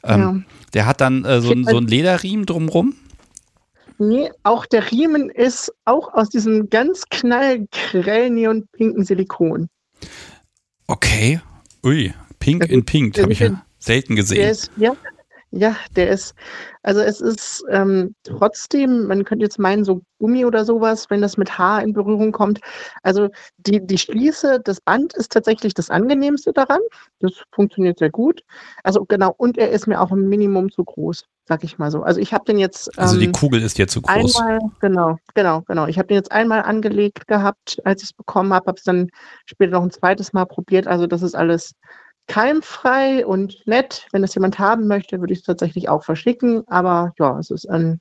Ja. 0.04 0.14
Ähm, 0.14 0.20
ja. 0.20 0.54
Der 0.72 0.86
hat 0.86 1.02
dann 1.02 1.26
äh, 1.26 1.42
so, 1.42 1.48
so 1.48 1.76
einen 1.76 1.86
Lederriemen 1.86 2.46
drumrum. 2.46 2.94
Nee, 3.98 4.30
auch 4.42 4.66
der 4.66 4.90
Riemen 4.90 5.30
ist 5.30 5.72
auch 5.84 6.12
aus 6.12 6.28
diesem 6.28 6.68
ganz 6.68 7.04
knallgrell 7.10 8.30
neonpinken 8.30 9.04
Silikon. 9.04 9.68
Okay. 10.86 11.40
Ui, 11.84 12.12
pink 12.38 12.68
in 12.68 12.84
pink, 12.84 13.18
habe 13.20 13.32
ich 13.32 13.40
ja 13.40 13.64
selten 13.78 14.16
gesehen. 14.16 14.40
Der 14.40 14.50
ist, 14.50 14.70
ja, 14.76 14.96
ja, 15.52 15.76
der 15.94 16.10
ist, 16.10 16.34
also 16.82 17.00
es 17.00 17.20
ist 17.20 17.64
ähm, 17.70 18.14
trotzdem, 18.24 19.06
man 19.06 19.24
könnte 19.24 19.44
jetzt 19.44 19.58
meinen, 19.58 19.84
so 19.84 20.02
Gummi 20.18 20.44
oder 20.44 20.64
sowas, 20.64 21.06
wenn 21.08 21.22
das 21.22 21.36
mit 21.36 21.56
Haar 21.56 21.82
in 21.82 21.92
Berührung 21.92 22.32
kommt. 22.32 22.60
Also 23.02 23.28
die, 23.58 23.84
die 23.86 23.98
Schließe, 23.98 24.60
das 24.62 24.80
Band 24.80 25.14
ist 25.14 25.32
tatsächlich 25.32 25.74
das 25.74 25.88
angenehmste 25.88 26.52
daran. 26.52 26.80
Das 27.20 27.32
funktioniert 27.52 27.98
sehr 27.98 28.10
gut. 28.10 28.42
Also 28.82 29.04
genau, 29.04 29.34
und 29.36 29.56
er 29.56 29.70
ist 29.70 29.86
mir 29.86 30.00
auch 30.00 30.10
im 30.10 30.28
Minimum 30.28 30.70
zu 30.70 30.84
groß, 30.84 31.24
sag 31.46 31.64
ich 31.64 31.78
mal 31.78 31.90
so. 31.90 32.02
Also 32.02 32.20
ich 32.20 32.32
habe 32.32 32.44
den 32.44 32.58
jetzt. 32.58 32.88
Ähm, 32.96 33.02
also 33.02 33.18
die 33.18 33.26
ähm, 33.26 33.32
Kugel 33.32 33.62
ist 33.62 33.78
dir 33.78 33.88
zu 33.88 34.02
groß. 34.02 34.36
Einmal, 34.36 34.58
genau, 34.80 35.16
genau, 35.34 35.62
genau. 35.62 35.86
Ich 35.86 35.98
habe 35.98 36.08
den 36.08 36.16
jetzt 36.16 36.32
einmal 36.32 36.62
angelegt 36.62 37.26
gehabt, 37.26 37.80
als 37.84 38.02
ich 38.02 38.10
es 38.10 38.12
bekommen 38.12 38.52
habe, 38.52 38.66
habe 38.66 38.78
es 38.78 38.84
dann 38.84 39.08
später 39.46 39.72
noch 39.72 39.82
ein 39.82 39.90
zweites 39.90 40.32
Mal 40.32 40.46
probiert. 40.46 40.86
Also 40.86 41.06
das 41.06 41.22
ist 41.22 41.34
alles 41.34 41.72
keimfrei 42.26 43.24
und 43.24 43.66
nett. 43.66 44.06
Wenn 44.12 44.22
das 44.22 44.34
jemand 44.34 44.58
haben 44.58 44.88
möchte, 44.88 45.20
würde 45.20 45.32
ich 45.32 45.40
es 45.40 45.44
tatsächlich 45.44 45.88
auch 45.88 46.04
verschicken. 46.04 46.64
Aber 46.66 47.12
ja, 47.18 47.38
es 47.38 47.50
ist 47.50 47.68
ein 47.70 48.00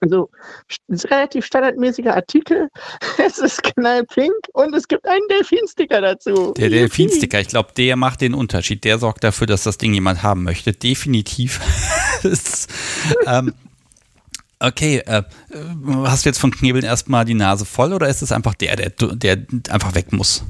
also 0.00 0.30
es 0.68 0.78
ist 0.88 1.04
ein 1.06 1.14
relativ 1.14 1.44
standardmäßiger 1.44 2.14
Artikel. 2.14 2.68
Es 3.18 3.38
ist 3.38 3.62
knallpink 3.62 4.34
und 4.52 4.74
es 4.74 4.88
gibt 4.88 5.06
einen 5.06 5.26
Delfinsticker 5.28 6.00
dazu. 6.00 6.54
Der 6.56 6.70
Delfinsticker, 6.70 7.40
ich 7.40 7.48
glaube, 7.48 7.70
der 7.76 7.96
macht 7.96 8.20
den 8.20 8.34
Unterschied. 8.34 8.84
Der 8.84 8.98
sorgt 8.98 9.24
dafür, 9.24 9.46
dass 9.46 9.64
das 9.64 9.78
Ding 9.78 9.94
jemand 9.94 10.22
haben 10.22 10.42
möchte. 10.42 10.72
Definitiv. 10.72 11.60
ähm, 13.26 13.54
okay, 14.60 14.98
äh, 14.98 15.22
hast 16.04 16.24
du 16.24 16.28
jetzt 16.28 16.38
von 16.38 16.50
Knebeln 16.50 16.84
erstmal 16.84 17.24
die 17.24 17.34
Nase 17.34 17.64
voll 17.64 17.92
oder 17.92 18.08
ist 18.08 18.22
es 18.22 18.32
einfach 18.32 18.54
der, 18.54 18.76
der, 18.76 18.90
der 18.90 19.46
einfach 19.70 19.94
weg 19.94 20.12
muss? 20.12 20.44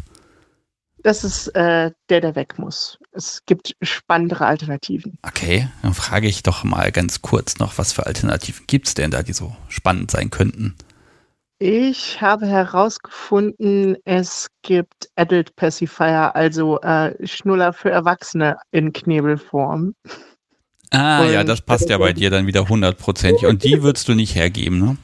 das 1.06 1.22
ist 1.22 1.46
äh, 1.54 1.92
der, 2.08 2.20
der 2.20 2.34
weg 2.34 2.58
muss. 2.58 2.98
Es 3.12 3.40
gibt 3.46 3.76
spannendere 3.80 4.44
Alternativen. 4.44 5.16
Okay, 5.22 5.68
dann 5.82 5.94
frage 5.94 6.26
ich 6.26 6.42
doch 6.42 6.64
mal 6.64 6.90
ganz 6.90 7.22
kurz 7.22 7.58
noch, 7.60 7.78
was 7.78 7.92
für 7.92 8.06
Alternativen 8.06 8.64
gibt 8.66 8.88
es 8.88 8.94
denn 8.94 9.12
da, 9.12 9.22
die 9.22 9.32
so 9.32 9.54
spannend 9.68 10.10
sein 10.10 10.30
könnten? 10.30 10.74
Ich 11.60 12.20
habe 12.20 12.46
herausgefunden, 12.46 13.96
es 14.04 14.48
gibt 14.62 15.08
Adult 15.14 15.54
Pacifier, 15.54 16.34
also 16.34 16.80
äh, 16.80 17.14
Schnuller 17.24 17.72
für 17.72 17.90
Erwachsene 17.90 18.58
in 18.72 18.92
Knebelform. 18.92 19.94
Ah, 20.90 21.22
Und 21.22 21.32
ja, 21.32 21.44
das 21.44 21.60
passt 21.60 21.88
ja 21.88 21.98
bei 21.98 22.12
dir 22.12 22.30
dann 22.30 22.46
wieder 22.46 22.68
hundertprozentig. 22.68 23.46
Und 23.46 23.64
die 23.64 23.82
würdest 23.82 24.08
du 24.08 24.14
nicht 24.14 24.34
hergeben, 24.34 24.78
ne? 24.78 24.96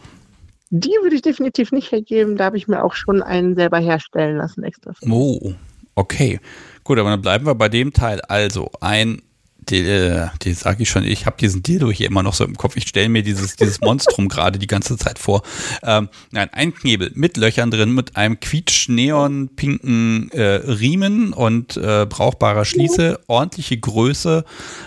Die 0.70 0.92
würde 1.02 1.16
ich 1.16 1.22
definitiv 1.22 1.70
nicht 1.72 1.92
hergeben. 1.92 2.36
Da 2.36 2.46
habe 2.46 2.56
ich 2.56 2.66
mir 2.66 2.82
auch 2.82 2.94
schon 2.94 3.22
einen 3.22 3.54
selber 3.54 3.78
herstellen 3.78 4.38
lassen 4.38 4.62
extra. 4.64 4.92
Oh, 5.08 5.52
Okay, 5.94 6.40
gut, 6.84 6.98
aber 6.98 7.10
dann 7.10 7.20
bleiben 7.20 7.46
wir 7.46 7.54
bei 7.54 7.68
dem 7.68 7.92
Teil. 7.92 8.20
Also 8.22 8.70
ein, 8.80 9.20
die, 9.68 9.81
äh, 9.81 10.29
die 10.42 10.55
sage 10.55 10.83
ich 10.83 10.90
schon, 10.90 11.05
ich 11.05 11.27
habe 11.27 11.37
diesen 11.38 11.62
Dildo 11.62 11.90
hier 11.90 12.07
immer 12.07 12.22
noch 12.22 12.35
so 12.35 12.44
im 12.44 12.57
Kopf. 12.57 12.77
Ich 12.77 12.88
stelle 12.88 13.09
mir 13.09 13.22
dieses, 13.22 13.57
dieses 13.57 13.81
Monstrum 13.81 14.29
gerade 14.31 14.59
die 14.59 14.66
ganze 14.66 14.96
Zeit 14.96 15.18
vor. 15.18 15.42
Ähm, 15.83 16.09
nein, 16.31 16.48
ein 16.53 16.75
Knebel 16.75 17.12
mit 17.14 17.37
Löchern 17.37 17.70
drin, 17.70 17.94
mit 17.94 18.16
einem 18.16 18.40
quietsch-neon-pinken 18.40 20.31
äh, 20.33 20.42
Riemen 20.42 21.33
und 21.33 21.77
äh, 21.77 22.07
brauchbarer 22.09 22.64
Schließe, 22.64 23.20
ordentliche 23.29 23.77
Größe 23.77 24.44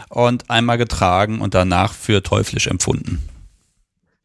und 0.10 0.50
einmal 0.50 0.78
getragen 0.78 1.42
und 1.42 1.54
danach 1.54 1.94
für 1.94 2.22
teuflisch 2.22 2.68
empfunden. 2.68 3.22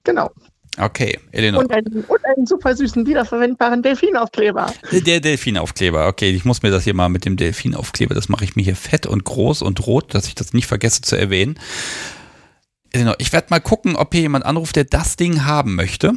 Genau. 0.05 0.31
Okay, 0.78 1.18
Eleanor. 1.33 1.62
Und 1.62 1.72
einen, 1.72 2.04
und 2.04 2.24
einen 2.24 2.46
super 2.46 2.74
süßen, 2.74 3.06
wiederverwendbaren 3.06 3.83
Delfinaufkleber. 3.83 4.72
Der 4.92 5.20
Delfinaufkleber, 5.20 6.06
okay. 6.06 6.30
Ich 6.30 6.44
muss 6.44 6.62
mir 6.62 6.70
das 6.70 6.85
hier 6.85 6.94
mal 6.94 7.09
mit 7.09 7.24
dem 7.24 7.37
Delfinaufkleber, 7.37 8.14
das 8.14 8.28
mache 8.28 8.44
ich 8.44 8.56
mir 8.56 8.62
hier 8.62 8.76
fett 8.76 9.06
und 9.06 9.24
groß 9.24 9.62
und 9.62 9.87
rot, 9.87 10.14
dass 10.14 10.26
ich 10.26 10.35
das 10.35 10.52
nicht 10.52 10.66
vergesse 10.66 11.02
zu 11.02 11.16
erwähnen. 11.16 11.59
Eleanor, 12.92 13.16
ich 13.18 13.33
werde 13.33 13.48
mal 13.50 13.61
gucken, 13.61 13.96
ob 13.96 14.12
hier 14.12 14.22
jemand 14.22 14.44
anruft, 14.44 14.76
der 14.76 14.85
das 14.85 15.16
Ding 15.16 15.44
haben 15.44 15.74
möchte. 15.74 16.12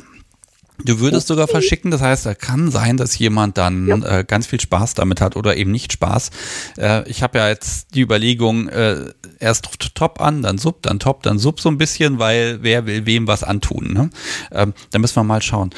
Du 0.79 0.99
würdest 0.99 1.27
sogar 1.27 1.47
verschicken, 1.47 1.91
das 1.91 2.01
heißt, 2.01 2.25
da 2.25 2.33
kann 2.33 2.71
sein, 2.71 2.97
dass 2.97 3.17
jemand 3.19 3.57
dann 3.57 3.87
ja. 3.87 4.19
äh, 4.19 4.23
ganz 4.23 4.47
viel 4.47 4.59
Spaß 4.59 4.95
damit 4.95 5.21
hat 5.21 5.35
oder 5.35 5.55
eben 5.55 5.71
nicht 5.71 5.93
Spaß. 5.93 6.31
Äh, 6.77 7.07
ich 7.07 7.21
habe 7.21 7.37
ja 7.37 7.47
jetzt 7.49 7.93
die 7.93 8.01
Überlegung, 8.01 8.69
äh, 8.69 9.13
erst 9.39 9.69
Top 9.93 10.19
an, 10.19 10.41
dann 10.41 10.57
Sub, 10.57 10.81
dann 10.81 10.99
Top, 10.99 11.21
dann 11.23 11.37
Sub 11.37 11.59
so 11.59 11.69
ein 11.69 11.77
bisschen, 11.77 12.17
weil 12.17 12.59
wer 12.61 12.87
will 12.87 13.05
wem 13.05 13.27
was 13.27 13.43
antun. 13.43 13.93
Ne? 13.93 14.09
Ähm, 14.51 14.73
da 14.89 14.99
müssen 14.99 15.15
wir 15.15 15.23
mal 15.23 15.41
schauen. 15.41 15.69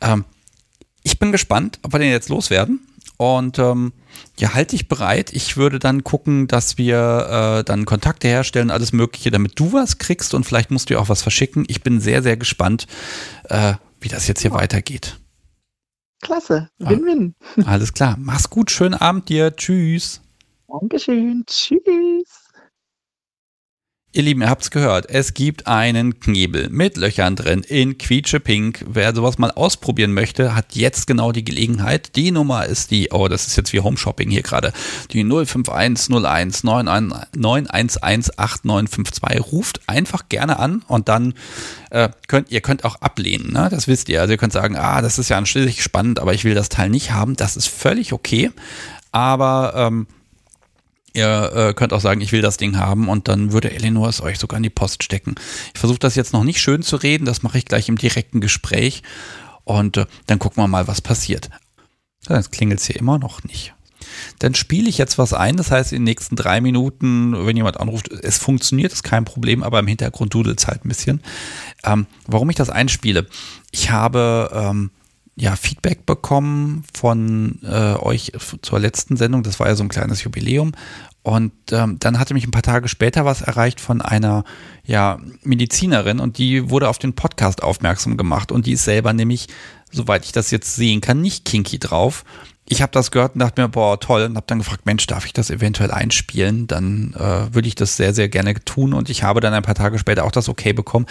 Ähm, 0.00 0.24
ich 1.02 1.18
bin 1.18 1.32
gespannt, 1.32 1.78
ob 1.82 1.92
wir 1.92 1.98
den 1.98 2.10
jetzt 2.10 2.28
loswerden. 2.28 2.80
Und 3.16 3.58
ähm, 3.58 3.92
ja, 4.38 4.54
halte 4.54 4.76
dich 4.76 4.88
bereit. 4.88 5.32
Ich 5.32 5.56
würde 5.56 5.78
dann 5.78 6.02
gucken, 6.02 6.48
dass 6.48 6.76
wir 6.76 7.58
äh, 7.60 7.64
dann 7.64 7.84
Kontakte 7.84 8.28
herstellen, 8.28 8.70
alles 8.70 8.92
Mögliche, 8.92 9.30
damit 9.30 9.58
du 9.58 9.72
was 9.72 9.98
kriegst 9.98 10.34
und 10.34 10.44
vielleicht 10.44 10.70
musst 10.70 10.90
du 10.90 10.94
ja 10.94 11.00
auch 11.00 11.08
was 11.08 11.22
verschicken. 11.22 11.64
Ich 11.68 11.82
bin 11.82 12.00
sehr, 12.00 12.22
sehr 12.22 12.36
gespannt, 12.36 12.86
äh, 13.44 13.74
wie 14.02 14.08
das 14.08 14.28
jetzt 14.28 14.42
hier 14.42 14.50
ja. 14.50 14.56
weitergeht. 14.56 15.18
Klasse, 16.20 16.68
Win-Win. 16.78 17.34
Ah, 17.64 17.72
alles 17.72 17.92
klar. 17.92 18.16
Mach's 18.18 18.48
gut, 18.48 18.70
schönen 18.70 18.94
Abend 18.94 19.28
dir. 19.28 19.56
Tschüss. 19.56 20.20
Dankeschön. 20.68 21.44
Tschüss. 21.46 22.41
Ihr 24.14 24.24
Lieben, 24.24 24.42
ihr 24.42 24.50
habt's 24.50 24.70
gehört. 24.70 25.08
Es 25.08 25.32
gibt 25.32 25.66
einen 25.66 26.20
Knebel 26.20 26.68
mit 26.68 26.98
Löchern 26.98 27.34
drin 27.34 27.62
in 27.62 27.96
quietschepink. 27.96 28.84
Wer 28.86 29.14
sowas 29.14 29.38
mal 29.38 29.50
ausprobieren 29.50 30.12
möchte, 30.12 30.54
hat 30.54 30.74
jetzt 30.74 31.06
genau 31.06 31.32
die 31.32 31.44
Gelegenheit. 31.44 32.14
Die 32.14 32.30
Nummer 32.30 32.66
ist 32.66 32.90
die, 32.90 33.08
oh, 33.10 33.28
das 33.28 33.46
ist 33.46 33.56
jetzt 33.56 33.72
wie 33.72 33.80
Home 33.80 33.96
Shopping 33.96 34.28
hier 34.28 34.42
gerade, 34.42 34.74
die 35.12 35.24
05101 35.24 36.62
9118952. 36.62 39.40
Ruft 39.50 39.80
einfach 39.86 40.28
gerne 40.28 40.58
an 40.58 40.82
und 40.88 41.08
dann 41.08 41.32
äh, 41.88 42.10
könnt 42.28 42.50
ihr 42.50 42.60
könnt 42.60 42.84
auch 42.84 42.96
ablehnen, 42.96 43.50
ne? 43.50 43.68
das 43.70 43.88
wisst 43.88 44.10
ihr. 44.10 44.20
Also 44.20 44.32
ihr 44.32 44.38
könnt 44.38 44.52
sagen, 44.52 44.76
ah, 44.76 45.00
das 45.00 45.18
ist 45.18 45.30
ja 45.30 45.38
an 45.38 45.46
sich 45.46 45.82
spannend, 45.82 46.20
aber 46.20 46.34
ich 46.34 46.44
will 46.44 46.52
das 46.52 46.68
Teil 46.68 46.90
nicht 46.90 47.12
haben. 47.12 47.34
Das 47.34 47.56
ist 47.56 47.68
völlig 47.68 48.12
okay. 48.12 48.50
Aber 49.10 49.72
ähm, 49.74 50.06
Ihr 51.14 51.52
äh, 51.54 51.74
könnt 51.74 51.92
auch 51.92 52.00
sagen, 52.00 52.20
ich 52.20 52.32
will 52.32 52.42
das 52.42 52.56
Ding 52.56 52.76
haben 52.76 53.08
und 53.08 53.28
dann 53.28 53.52
würde 53.52 53.72
Eleanor 53.72 54.08
es 54.08 54.22
euch 54.22 54.38
sogar 54.38 54.56
in 54.56 54.62
die 54.62 54.70
Post 54.70 55.02
stecken. 55.02 55.34
Ich 55.74 55.80
versuche 55.80 55.98
das 55.98 56.14
jetzt 56.14 56.32
noch 56.32 56.44
nicht 56.44 56.60
schön 56.60 56.82
zu 56.82 56.96
reden, 56.96 57.24
das 57.24 57.42
mache 57.42 57.58
ich 57.58 57.66
gleich 57.66 57.88
im 57.88 57.98
direkten 57.98 58.40
Gespräch 58.40 59.02
und 59.64 59.96
äh, 59.96 60.06
dann 60.26 60.38
gucken 60.38 60.62
wir 60.62 60.68
mal, 60.68 60.88
was 60.88 61.00
passiert. 61.00 61.50
Jetzt 62.28 62.52
klingelt 62.52 62.80
es 62.80 62.86
hier 62.86 62.96
immer 62.96 63.18
noch 63.18 63.42
nicht. 63.44 63.74
Dann 64.38 64.54
spiele 64.54 64.88
ich 64.88 64.98
jetzt 64.98 65.18
was 65.18 65.32
ein, 65.32 65.56
das 65.56 65.70
heißt 65.70 65.92
in 65.92 65.98
den 65.98 66.04
nächsten 66.04 66.36
drei 66.36 66.60
Minuten, 66.60 67.46
wenn 67.46 67.56
jemand 67.56 67.78
anruft, 67.78 68.10
es 68.10 68.38
funktioniert, 68.38 68.92
ist 68.92 69.02
kein 69.02 69.24
Problem, 69.24 69.62
aber 69.62 69.78
im 69.78 69.86
Hintergrund 69.86 70.34
dudelt 70.34 70.58
es 70.58 70.66
halt 70.66 70.84
ein 70.84 70.88
bisschen. 70.88 71.22
Ähm, 71.84 72.06
warum 72.26 72.50
ich 72.50 72.56
das 72.56 72.70
einspiele? 72.70 73.26
Ich 73.70 73.90
habe 73.90 74.50
ähm, 74.52 74.90
ja, 75.34 75.56
Feedback 75.56 76.04
bekommen 76.04 76.84
von 76.92 77.58
äh, 77.62 77.94
euch 77.94 78.32
zur 78.60 78.78
letzten 78.78 79.16
Sendung. 79.16 79.42
Das 79.42 79.60
war 79.60 79.68
ja 79.68 79.74
so 79.74 79.82
ein 79.82 79.88
kleines 79.88 80.22
Jubiläum. 80.24 80.72
Und 81.22 81.52
ähm, 81.70 81.98
dann 82.00 82.18
hatte 82.18 82.34
mich 82.34 82.46
ein 82.46 82.50
paar 82.50 82.62
Tage 82.62 82.88
später 82.88 83.24
was 83.24 83.42
erreicht 83.42 83.80
von 83.80 84.02
einer 84.02 84.44
ja, 84.84 85.20
Medizinerin 85.42 86.18
und 86.18 86.36
die 86.36 86.68
wurde 86.68 86.88
auf 86.88 86.98
den 86.98 87.14
Podcast 87.14 87.62
aufmerksam 87.62 88.16
gemacht. 88.16 88.50
Und 88.50 88.66
die 88.66 88.72
ist 88.72 88.84
selber 88.84 89.12
nämlich, 89.12 89.46
soweit 89.90 90.24
ich 90.24 90.32
das 90.32 90.50
jetzt 90.50 90.74
sehen 90.74 91.00
kann, 91.00 91.20
nicht 91.20 91.44
kinky 91.44 91.78
drauf. 91.78 92.24
Ich 92.72 92.80
habe 92.80 92.90
das 92.90 93.10
gehört 93.10 93.34
und 93.34 93.40
dachte 93.40 93.60
mir, 93.60 93.68
boah, 93.68 94.00
toll, 94.00 94.22
und 94.22 94.34
habe 94.34 94.46
dann 94.46 94.58
gefragt, 94.58 94.86
Mensch, 94.86 95.06
darf 95.06 95.26
ich 95.26 95.34
das 95.34 95.50
eventuell 95.50 95.90
einspielen? 95.90 96.66
Dann 96.66 97.14
äh, 97.14 97.54
würde 97.54 97.68
ich 97.68 97.74
das 97.74 97.98
sehr, 97.98 98.14
sehr 98.14 98.30
gerne 98.30 98.54
tun 98.64 98.94
und 98.94 99.10
ich 99.10 99.22
habe 99.22 99.40
dann 99.40 99.52
ein 99.52 99.62
paar 99.62 99.74
Tage 99.74 99.98
später 99.98 100.24
auch 100.24 100.30
das 100.30 100.48
Okay 100.48 100.72
bekommen. 100.72 101.04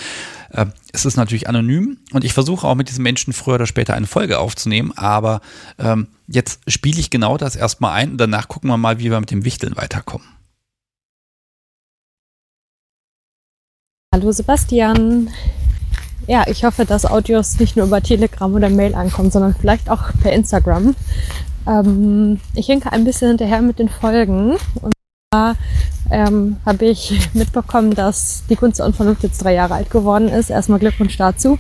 Äh, 0.49 0.65
es 0.91 1.05
ist 1.05 1.17
natürlich 1.17 1.47
anonym 1.47 1.99
und 2.13 2.23
ich 2.23 2.33
versuche 2.33 2.67
auch 2.67 2.73
mit 2.73 2.89
diesen 2.89 3.03
Menschen 3.03 3.31
früher 3.31 3.55
oder 3.55 3.67
später 3.67 3.93
eine 3.93 4.07
Folge 4.07 4.39
aufzunehmen, 4.39 4.91
aber 4.95 5.41
ähm, 5.77 6.07
jetzt 6.27 6.61
spiele 6.67 6.99
ich 6.99 7.11
genau 7.11 7.37
das 7.37 7.55
erstmal 7.55 7.93
ein 7.93 8.11
und 8.11 8.17
danach 8.17 8.47
gucken 8.47 8.69
wir 8.69 8.77
mal, 8.77 8.97
wie 8.97 9.11
wir 9.11 9.19
mit 9.19 9.29
dem 9.29 9.45
Wichteln 9.45 9.77
weiterkommen. 9.77 10.27
Hallo 14.11 14.31
Sebastian. 14.31 15.29
Ja, 16.27 16.45
ich 16.47 16.63
hoffe, 16.63 16.85
dass 16.85 17.05
Audios 17.05 17.59
nicht 17.59 17.75
nur 17.75 17.85
über 17.85 18.01
Telegram 18.01 18.53
oder 18.53 18.69
Mail 18.69 18.95
ankommen, 18.95 19.29
sondern 19.29 19.55
vielleicht 19.55 19.89
auch 19.89 20.11
per 20.21 20.33
Instagram. 20.33 20.95
Ähm, 21.67 22.39
ich 22.55 22.65
hinke 22.67 22.91
ein 22.91 23.03
bisschen 23.03 23.29
hinterher 23.29 23.61
mit 23.61 23.79
den 23.79 23.89
Folgen. 23.89 24.57
Und 24.81 24.93
zwar 25.31 25.55
ähm, 26.09 26.57
habe 26.65 26.85
ich 26.85 27.29
mitbekommen, 27.33 27.93
dass 27.93 28.43
die 28.49 28.55
Kunst 28.55 28.79
der 28.79 28.85
Unvernunft 28.85 29.23
jetzt 29.23 29.43
drei 29.43 29.53
Jahre 29.53 29.75
alt 29.75 29.89
geworden 29.89 30.27
ist. 30.27 30.49
Erstmal 30.49 30.79
Glückwunsch 30.79 31.17
dazu. 31.17 31.57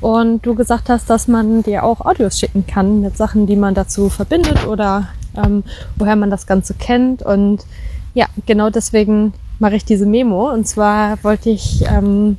Und 0.00 0.44
du 0.44 0.54
gesagt 0.54 0.88
hast, 0.88 1.08
dass 1.08 1.28
man 1.28 1.62
dir 1.62 1.84
auch 1.84 2.00
Audios 2.02 2.38
schicken 2.38 2.66
kann 2.66 3.00
mit 3.00 3.16
Sachen, 3.16 3.46
die 3.46 3.56
man 3.56 3.74
dazu 3.74 4.10
verbindet 4.10 4.66
oder 4.66 5.08
ähm, 5.36 5.64
woher 5.96 6.16
man 6.16 6.30
das 6.30 6.46
Ganze 6.46 6.74
kennt. 6.74 7.22
Und 7.22 7.64
ja, 8.12 8.26
genau 8.46 8.70
deswegen 8.70 9.32
mache 9.58 9.76
ich 9.76 9.84
diese 9.84 10.04
Memo. 10.04 10.50
Und 10.50 10.66
zwar 10.66 11.22
wollte 11.24 11.48
ich 11.48 11.84
ähm, 11.88 12.36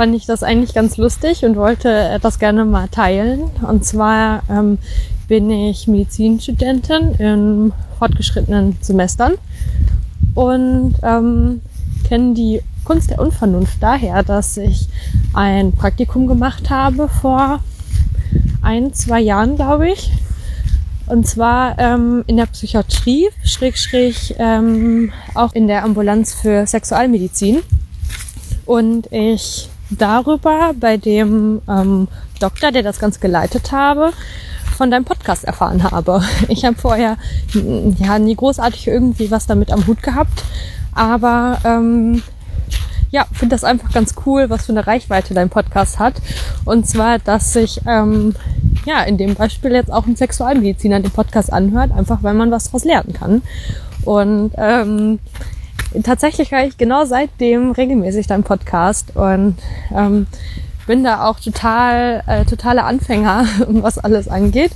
fand 0.00 0.14
ich 0.14 0.24
das 0.24 0.42
eigentlich 0.42 0.72
ganz 0.72 0.96
lustig 0.96 1.44
und 1.44 1.56
wollte 1.56 2.18
das 2.22 2.38
gerne 2.38 2.64
mal 2.64 2.88
teilen. 2.88 3.50
Und 3.68 3.84
zwar 3.84 4.42
ähm, 4.48 4.78
bin 5.30 5.48
ich 5.48 5.86
Medizinstudentin 5.86 7.14
in 7.20 7.72
fortgeschrittenen 8.00 8.76
Semestern 8.80 9.34
und 10.34 10.96
ähm, 11.04 11.60
kenne 12.02 12.34
die 12.34 12.60
Kunst 12.84 13.10
der 13.10 13.20
Unvernunft 13.20 13.80
daher, 13.80 14.24
dass 14.24 14.56
ich 14.56 14.88
ein 15.32 15.70
Praktikum 15.70 16.26
gemacht 16.26 16.68
habe 16.68 17.08
vor 17.08 17.60
ein, 18.60 18.92
zwei 18.92 19.20
Jahren, 19.20 19.54
glaube 19.54 19.92
ich. 19.92 20.10
Und 21.06 21.28
zwar 21.28 21.78
ähm, 21.78 22.24
in 22.26 22.36
der 22.36 22.46
Psychiatrie, 22.46 23.28
schräg, 23.44 23.78
schräg 23.78 24.34
ähm, 24.36 25.12
auch 25.34 25.54
in 25.54 25.68
der 25.68 25.84
Ambulanz 25.84 26.34
für 26.34 26.66
Sexualmedizin. 26.66 27.60
Und 28.66 29.06
ich 29.12 29.68
darüber 29.90 30.74
bei 30.74 30.96
dem 30.96 31.62
ähm, 31.68 32.08
Doktor, 32.40 32.72
der 32.72 32.82
das 32.82 32.98
Ganze 32.98 33.20
geleitet 33.20 33.70
habe, 33.70 34.12
von 34.80 34.90
deinem 34.90 35.04
Podcast 35.04 35.44
erfahren 35.44 35.82
habe. 35.82 36.22
Ich 36.48 36.64
habe 36.64 36.74
vorher 36.74 37.18
ja 37.98 38.18
nie 38.18 38.34
großartig 38.34 38.86
irgendwie 38.88 39.30
was 39.30 39.46
damit 39.46 39.70
am 39.70 39.86
Hut 39.86 40.02
gehabt, 40.02 40.42
aber 40.94 41.58
ähm, 41.64 42.22
ja, 43.10 43.26
finde 43.30 43.54
das 43.54 43.62
einfach 43.62 43.92
ganz 43.92 44.14
cool, 44.24 44.48
was 44.48 44.64
für 44.64 44.72
eine 44.72 44.86
Reichweite 44.86 45.34
dein 45.34 45.50
Podcast 45.50 45.98
hat. 45.98 46.14
Und 46.64 46.88
zwar, 46.88 47.18
dass 47.18 47.52
sich 47.52 47.82
ähm, 47.86 48.34
ja 48.86 49.02
in 49.02 49.18
dem 49.18 49.34
Beispiel 49.34 49.72
jetzt 49.72 49.92
auch 49.92 50.06
ein 50.06 50.16
Sexualmediziner 50.16 51.00
den 51.00 51.10
Podcast 51.10 51.52
anhört, 51.52 51.92
einfach 51.92 52.22
weil 52.22 52.32
man 52.32 52.50
was 52.50 52.64
daraus 52.64 52.84
lernen 52.84 53.12
kann. 53.12 53.42
Und 54.06 54.52
ähm, 54.56 55.18
tatsächlich 56.02 56.52
höre 56.52 56.64
ich 56.64 56.78
genau 56.78 57.04
seitdem 57.04 57.72
regelmäßig 57.72 58.28
deinen 58.28 58.44
Podcast 58.44 59.14
und 59.14 59.56
ähm, 59.94 60.26
bin 60.90 61.04
da 61.04 61.24
auch 61.24 61.38
total, 61.38 62.24
äh, 62.26 62.44
totale 62.44 62.82
Anfänger, 62.82 63.46
was 63.68 63.96
alles 63.96 64.26
angeht. 64.26 64.72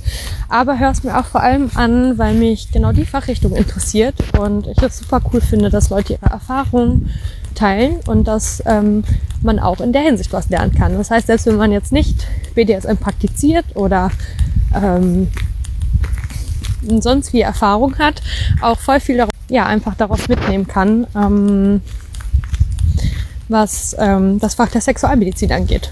Aber 0.47 0.79
höre 0.79 0.91
es 0.91 1.03
mir 1.03 1.19
auch 1.19 1.25
vor 1.25 1.41
allem 1.41 1.69
an, 1.75 2.17
weil 2.17 2.35
mich 2.35 2.71
genau 2.71 2.93
die 2.93 3.03
Fachrichtung 3.03 3.53
interessiert 3.53 4.15
und 4.39 4.65
ich 4.65 4.81
es 4.81 4.99
super 4.99 5.19
cool 5.33 5.41
finde, 5.41 5.69
dass 5.69 5.89
Leute 5.89 6.13
ihre 6.13 6.31
Erfahrungen 6.31 7.09
teilen 7.53 7.99
und 8.07 8.29
dass 8.29 8.63
ähm, 8.65 9.03
man 9.41 9.59
auch 9.59 9.81
in 9.81 9.91
der 9.91 10.03
Hinsicht 10.03 10.31
was 10.31 10.47
lernen 10.47 10.73
kann. 10.73 10.97
Das 10.97 11.11
heißt, 11.11 11.27
selbst 11.27 11.47
wenn 11.47 11.57
man 11.57 11.73
jetzt 11.73 11.91
nicht 11.91 12.25
BDSM 12.55 12.95
praktiziert 12.95 13.65
oder 13.75 14.09
ähm, 14.73 15.27
sonst 17.01 17.33
wie 17.33 17.41
Erfahrung 17.41 17.99
hat, 17.99 18.21
auch 18.61 18.79
voll 18.79 19.01
viel 19.01 19.17
darauf 19.17 19.31
ja, 19.49 19.65
einfach 19.65 19.95
daraus 19.95 20.29
mitnehmen 20.29 20.65
kann, 20.65 21.07
ähm, 21.13 21.81
was 23.49 23.95
ähm, 23.99 24.39
das 24.39 24.55
Fach 24.55 24.69
der 24.69 24.81
Sexualmedizin 24.81 25.51
angeht. 25.51 25.91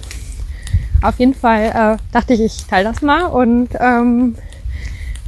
Auf 1.01 1.19
jeden 1.19 1.33
Fall 1.33 1.65
äh, 1.65 1.97
dachte 2.11 2.33
ich, 2.33 2.41
ich 2.41 2.65
teile 2.65 2.89
das 2.89 3.01
mal 3.01 3.25
und 3.25 3.69
ähm, 3.79 4.35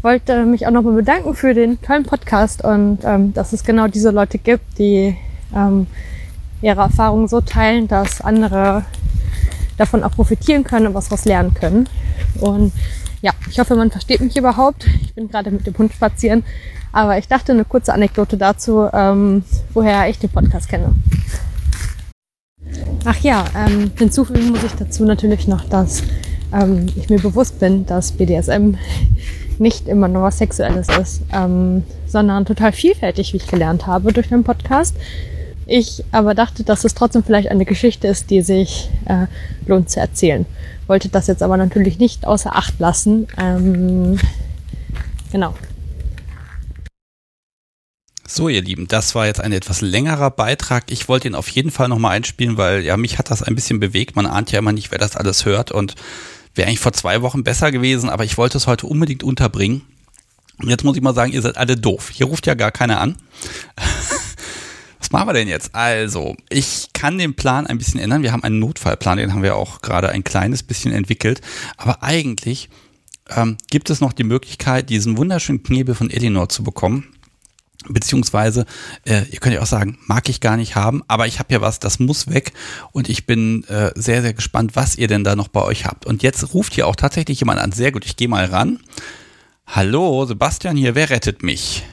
wollte 0.01 0.45
mich 0.45 0.65
auch 0.67 0.71
nochmal 0.71 0.93
bedanken 0.93 1.35
für 1.35 1.53
den 1.53 1.81
tollen 1.81 2.03
Podcast 2.03 2.63
und 2.63 2.99
ähm, 3.03 3.33
dass 3.33 3.53
es 3.53 3.63
genau 3.63 3.87
diese 3.87 4.11
Leute 4.11 4.37
gibt, 4.37 4.77
die 4.77 5.15
ähm, 5.55 5.87
ihre 6.61 6.81
Erfahrungen 6.81 7.27
so 7.27 7.41
teilen, 7.41 7.87
dass 7.87 8.21
andere 8.21 8.85
davon 9.77 10.03
auch 10.03 10.11
profitieren 10.11 10.63
können 10.63 10.87
und 10.87 10.93
was 10.93 11.09
daraus 11.09 11.25
lernen 11.25 11.53
können. 11.53 11.89
Und 12.39 12.71
ja, 13.21 13.31
ich 13.49 13.59
hoffe, 13.59 13.75
man 13.75 13.91
versteht 13.91 14.21
mich 14.21 14.37
überhaupt. 14.37 14.85
Ich 15.01 15.13
bin 15.13 15.27
gerade 15.27 15.51
mit 15.51 15.67
dem 15.67 15.77
Hund 15.77 15.91
spazieren 15.91 16.43
aber 16.95 17.17
ich 17.17 17.27
dachte, 17.27 17.51
eine 17.51 17.65
kurze 17.65 17.93
Anekdote 17.93 18.37
dazu, 18.37 18.87
ähm, 18.93 19.43
woher 19.73 20.07
ich 20.09 20.17
den 20.17 20.29
Podcast 20.29 20.69
kenne. 20.69 20.95
Ach 23.05 23.19
ja, 23.21 23.45
ähm, 23.55 23.91
hinzufügen 23.97 24.49
muss 24.49 24.63
ich 24.63 24.73
dazu 24.73 25.05
natürlich 25.05 25.47
noch, 25.47 25.65
dass 25.65 26.03
ähm, 26.53 26.87
ich 26.95 27.09
mir 27.09 27.19
bewusst 27.19 27.59
bin, 27.59 27.85
dass 27.85 28.11
BDSM 28.11 28.75
nicht 29.59 29.87
immer 29.87 30.07
nur 30.07 30.23
was 30.23 30.37
Sexuelles 30.37 30.87
ist, 30.99 31.21
ähm, 31.33 31.83
sondern 32.07 32.45
total 32.45 32.71
vielfältig, 32.71 33.33
wie 33.33 33.37
ich 33.37 33.47
gelernt 33.47 33.87
habe 33.87 34.11
durch 34.11 34.29
den 34.29 34.43
Podcast. 34.43 34.95
Ich 35.67 36.03
aber 36.11 36.35
dachte, 36.35 36.63
dass 36.63 36.83
es 36.83 36.93
trotzdem 36.93 37.23
vielleicht 37.23 37.49
eine 37.49 37.65
Geschichte 37.65 38.07
ist, 38.07 38.29
die 38.29 38.41
sich 38.41 38.89
äh, 39.05 39.25
lohnt 39.65 39.89
zu 39.89 39.99
erzählen. 39.99 40.45
Wollte 40.87 41.09
das 41.09 41.27
jetzt 41.27 41.41
aber 41.41 41.57
natürlich 41.57 41.97
nicht 41.97 42.27
außer 42.27 42.55
Acht 42.55 42.79
lassen. 42.79 43.27
Ähm, 43.39 44.19
genau. 45.31 45.55
So, 48.27 48.49
ihr 48.49 48.63
Lieben, 48.63 48.87
das 48.87 49.13
war 49.13 49.27
jetzt 49.27 49.39
ein 49.39 49.51
etwas 49.51 49.81
längerer 49.81 50.31
Beitrag. 50.31 50.85
Ich 50.89 51.07
wollte 51.07 51.27
ihn 51.27 51.35
auf 51.35 51.47
jeden 51.47 51.69
Fall 51.69 51.87
nochmal 51.87 52.15
einspielen, 52.15 52.57
weil 52.57 52.81
ja, 52.81 52.97
mich 52.97 53.19
hat 53.19 53.29
das 53.29 53.43
ein 53.43 53.53
bisschen 53.53 53.79
bewegt. 53.79 54.15
Man 54.15 54.25
ahnt 54.25 54.51
ja 54.51 54.57
immer 54.57 54.71
nicht, 54.71 54.89
wer 54.89 54.97
das 54.97 55.15
alles 55.15 55.45
hört 55.45 55.71
und 55.71 55.93
wäre 56.55 56.67
eigentlich 56.67 56.79
vor 56.79 56.93
zwei 56.93 57.21
Wochen 57.21 57.43
besser 57.43 57.71
gewesen, 57.71 58.09
aber 58.09 58.23
ich 58.23 58.37
wollte 58.37 58.57
es 58.57 58.65
heute 58.65 58.87
unbedingt 58.87 59.21
unterbringen. 59.21 59.83
Und 60.57 60.69
jetzt 60.69 60.83
muss 60.83 60.95
ich 60.95 61.03
mal 61.03 61.13
sagen, 61.13 61.33
ihr 61.33 61.41
seid 61.43 61.57
alle 61.57 61.77
doof. 61.77 62.09
Hier 62.11 62.25
ruft 62.25 62.47
ja 62.47 62.55
gar 62.55 62.71
keiner 62.71 62.99
an. 62.99 63.15
Was 64.99 65.11
machen 65.11 65.27
wir 65.27 65.33
denn 65.33 65.47
jetzt? 65.47 65.75
Also, 65.75 66.35
ich 66.49 66.89
kann 66.93 67.19
den 67.19 67.35
Plan 67.35 67.67
ein 67.67 67.77
bisschen 67.77 67.99
ändern. 67.99 68.23
Wir 68.23 68.31
haben 68.31 68.43
einen 68.43 68.57
Notfallplan, 68.57 69.19
den 69.19 69.33
haben 69.33 69.43
wir 69.43 69.55
auch 69.55 69.81
gerade 69.81 70.09
ein 70.09 70.23
kleines 70.23 70.63
bisschen 70.63 70.93
entwickelt. 70.93 71.41
Aber 71.77 72.01
eigentlich 72.01 72.69
ähm, 73.29 73.57
gibt 73.69 73.91
es 73.91 74.01
noch 74.01 74.13
die 74.13 74.23
Möglichkeit, 74.23 74.89
diesen 74.89 75.17
wunderschönen 75.17 75.61
Knebel 75.61 75.93
von 75.93 76.09
Elinor 76.09 76.49
zu 76.49 76.63
bekommen. 76.63 77.14
Beziehungsweise, 77.89 78.65
äh, 79.05 79.23
ihr 79.31 79.39
könnt 79.39 79.55
ja 79.55 79.61
auch 79.61 79.67
sagen, 79.67 79.97
mag 80.07 80.27
ich 80.29 80.41
gar 80.41 80.57
nicht 80.57 80.75
haben, 80.75 81.03
aber 81.07 81.27
ich 81.27 81.39
habe 81.39 81.53
ja 81.53 81.61
was, 81.61 81.79
das 81.79 81.99
muss 81.99 82.29
weg 82.29 82.53
und 82.91 83.09
ich 83.09 83.25
bin 83.25 83.63
äh, 83.65 83.91
sehr, 83.95 84.21
sehr 84.21 84.33
gespannt, 84.33 84.75
was 84.75 84.97
ihr 84.97 85.07
denn 85.07 85.23
da 85.23 85.35
noch 85.35 85.47
bei 85.47 85.61
euch 85.61 85.85
habt. 85.85 86.05
Und 86.05 86.23
jetzt 86.23 86.53
ruft 86.53 86.73
hier 86.73 86.87
auch 86.87 86.95
tatsächlich 86.95 87.39
jemand 87.39 87.59
an. 87.59 87.71
Sehr 87.71 87.91
gut, 87.91 88.05
ich 88.05 88.15
gehe 88.15 88.27
mal 88.27 88.45
ran. 88.45 88.79
Hallo, 89.67 90.25
Sebastian 90.25 90.77
hier, 90.77 90.95
wer 90.95 91.09
rettet 91.09 91.43
mich? 91.43 91.83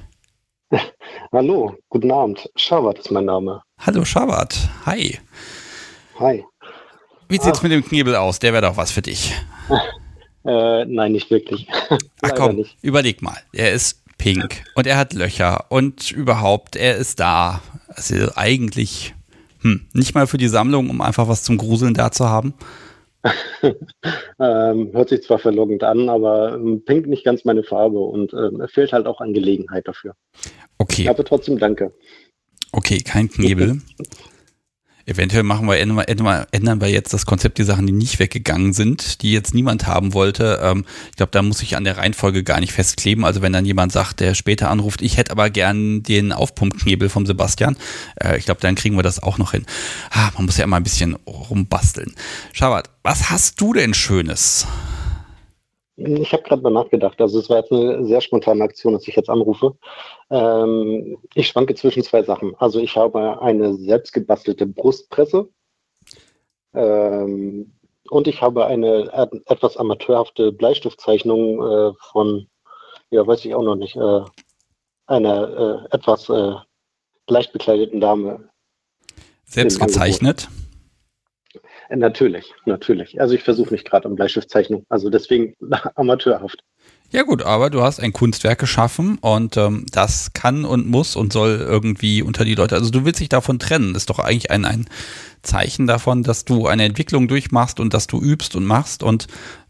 Hallo, 1.33 1.76
guten 1.88 2.11
Abend. 2.11 2.50
Schabat 2.57 2.98
ist 2.98 3.11
mein 3.11 3.24
Name. 3.24 3.62
Hallo 3.78 4.05
Schabat, 4.05 4.68
hi. 4.87 5.18
Hi. 6.18 6.44
Wie 7.28 7.38
sieht's 7.38 7.61
ah. 7.61 7.62
mit 7.62 7.72
dem 7.72 7.85
Knebel 7.85 8.14
aus? 8.14 8.38
Der 8.38 8.52
wäre 8.52 8.62
doch 8.62 8.76
was 8.76 8.92
für 8.92 9.02
dich. 9.02 9.35
Äh, 10.44 10.85
nein, 10.87 11.12
nicht 11.12 11.31
wirklich. 11.31 11.68
Ach 12.22 12.33
komm, 12.35 12.57
nicht. 12.57 12.76
überleg 12.83 13.22
mal. 13.22 13.38
Er 13.52 13.72
ist 13.72 14.01
pink 14.22 14.62
und 14.74 14.87
er 14.87 14.96
hat 14.96 15.12
Löcher 15.14 15.66
und 15.68 16.12
überhaupt, 16.12 16.76
er 16.76 16.96
ist 16.96 17.18
da. 17.18 17.61
Also 17.88 18.14
eigentlich 18.37 19.14
hm, 19.61 19.87
nicht 19.92 20.14
mal 20.14 20.26
für 20.26 20.38
die 20.38 20.48
Sammlung, 20.48 20.90
um 20.90 21.00
einfach 21.00 21.28
was 21.28 21.42
zum 21.42 21.58
Gruseln 21.58 21.94
da 21.94 22.11
zu 22.12 22.28
haben. 22.28 22.54
ähm, 23.62 24.90
hört 24.92 25.08
sich 25.08 25.22
zwar 25.22 25.38
verlockend 25.38 25.85
an, 25.85 26.08
aber 26.08 26.54
ähm, 26.54 26.82
pink 26.85 27.06
nicht 27.06 27.24
ganz 27.24 27.44
meine 27.44 27.62
Farbe 27.62 27.98
und 27.98 28.32
ähm, 28.32 28.66
fehlt 28.68 28.92
halt 28.92 29.06
auch 29.06 29.20
an 29.20 29.32
Gelegenheit 29.32 29.87
dafür. 29.87 30.14
Okay. 30.78 31.08
Aber 31.08 31.24
trotzdem 31.24 31.58
danke. 31.58 31.92
Okay, 32.72 32.98
kein 32.98 33.28
Knebel. 33.28 33.80
Eventuell 35.06 35.42
machen 35.42 35.66
wir, 35.66 35.78
ändern 35.78 36.80
wir 36.80 36.88
jetzt 36.88 37.12
das 37.12 37.26
Konzept, 37.26 37.58
die 37.58 37.64
Sachen, 37.64 37.86
die 37.86 37.92
nicht 37.92 38.18
weggegangen 38.18 38.72
sind, 38.72 39.22
die 39.22 39.32
jetzt 39.32 39.54
niemand 39.54 39.86
haben 39.86 40.14
wollte. 40.14 40.60
Ähm, 40.62 40.84
ich 41.10 41.16
glaube, 41.16 41.32
da 41.32 41.42
muss 41.42 41.62
ich 41.62 41.76
an 41.76 41.84
der 41.84 41.98
Reihenfolge 41.98 42.44
gar 42.44 42.60
nicht 42.60 42.72
festkleben. 42.72 43.24
Also 43.24 43.42
wenn 43.42 43.52
dann 43.52 43.64
jemand 43.64 43.92
sagt, 43.92 44.20
der 44.20 44.34
später 44.34 44.70
anruft, 44.70 45.02
ich 45.02 45.16
hätte 45.16 45.32
aber 45.32 45.50
gern 45.50 46.02
den 46.02 46.32
Aufpumpknebel 46.32 47.08
vom 47.08 47.26
Sebastian, 47.26 47.76
äh, 48.20 48.38
ich 48.38 48.44
glaube, 48.44 48.60
dann 48.60 48.74
kriegen 48.74 48.96
wir 48.96 49.02
das 49.02 49.22
auch 49.22 49.38
noch 49.38 49.52
hin. 49.52 49.66
Ah, 50.10 50.30
man 50.36 50.46
muss 50.46 50.56
ja 50.56 50.64
immer 50.64 50.76
ein 50.76 50.84
bisschen 50.84 51.14
rumbasteln. 51.26 52.14
Schabat, 52.52 52.90
was 53.02 53.30
hast 53.30 53.60
du 53.60 53.72
denn 53.72 53.94
Schönes? 53.94 54.66
Ich 55.96 56.33
habe 56.33 56.42
gerade 56.42 56.62
mal 56.62 56.70
nachgedacht. 56.70 57.20
Also 57.20 57.38
es 57.38 57.50
war 57.50 57.59
jetzt 57.59 57.70
eine 57.70 58.05
sehr 58.07 58.20
spontane 58.20 58.64
Aktion, 58.64 58.94
dass 58.94 59.07
ich 59.07 59.14
jetzt 59.14 59.28
anrufe. 59.28 59.76
Ähm, 60.31 61.18
ich 61.35 61.48
schwanke 61.48 61.74
zwischen 61.74 62.02
zwei 62.02 62.22
Sachen. 62.22 62.55
Also 62.57 62.81
ich 62.81 62.96
habe 62.96 63.40
eine 63.42 63.74
selbstgebastelte 63.74 64.66
Brustpresse 64.66 65.48
ähm, 66.74 67.72
und 68.09 68.26
ich 68.26 68.40
habe 68.40 68.66
eine 68.66 69.42
etwas 69.46 69.76
amateurhafte 69.76 70.52
Bleistiftzeichnung 70.52 71.62
äh, 71.62 71.92
von, 72.11 72.46
ja, 73.11 73.26
weiß 73.26 73.44
ich 73.44 73.55
auch 73.55 73.62
noch 73.62 73.76
nicht, 73.76 73.96
äh, 73.96 74.20
einer 75.07 75.87
äh, 75.90 75.94
etwas 75.94 76.28
äh, 76.31 76.55
leicht 77.28 77.52
bekleideten 77.52 78.00
Dame. 78.00 78.48
Selbst 79.44 79.78
gezeichnet? 79.78 80.48
Äh, 81.92 81.96
natürlich, 81.96 82.55
natürlich. 82.64 83.20
Also 83.20 83.35
ich 83.35 83.42
versuche 83.42 83.70
mich 83.70 83.85
gerade 83.85 84.09
an 84.09 84.16
Bleistiftzeichnung. 84.16 84.85
Also 84.88 85.11
deswegen 85.11 85.55
amateurhaft. 85.94 86.62
Ja 87.11 87.24
gut, 87.24 87.42
aber 87.42 87.68
du 87.68 87.83
hast 87.83 88.00
ein 88.00 88.14
Kunstwerk 88.14 88.59
geschaffen 88.59 89.18
und 89.20 89.59
ähm, 89.59 89.85
das 89.92 90.33
kann 90.33 90.64
und 90.64 90.88
muss 90.88 91.14
und 91.14 91.31
soll 91.31 91.59
irgendwie 91.61 92.22
unter 92.22 92.46
die 92.46 92.55
Leute. 92.55 92.74
Also 92.74 92.90
du 92.90 93.05
willst 93.05 93.20
dich 93.20 93.28
davon 93.28 93.59
trennen. 93.59 93.92
Das 93.92 94.05
ist 94.05 94.11
doch 94.11 94.18
eigentlich 94.18 94.50
ein, 94.50 94.64
ein 94.64 94.87
Zeichen 95.42 95.87
davon, 95.87 96.22
dass 96.22 96.46
du 96.46 96.66
eine 96.66 96.85
Entwicklung 96.85 97.28
durchmachst 97.28 97.81
und 97.81 97.92
dass 97.92 98.07
du 98.07 98.18
übst 98.18 98.57
und 98.57 98.64
machst 98.64 99.02
und 99.02 99.26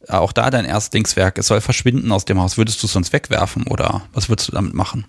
auch 0.08 0.32
da 0.32 0.50
dein 0.50 0.64
Erstlingswerk, 0.64 1.36
es 1.38 1.48
soll 1.48 1.60
verschwinden 1.60 2.12
aus 2.12 2.24
dem 2.24 2.40
Haus. 2.40 2.58
Würdest 2.58 2.80
du 2.82 2.86
es 2.86 2.92
sonst 2.92 3.12
wegwerfen 3.12 3.66
oder 3.68 4.02
was 4.12 4.28
würdest 4.28 4.48
du 4.48 4.52
damit 4.52 4.74
machen? 4.74 5.06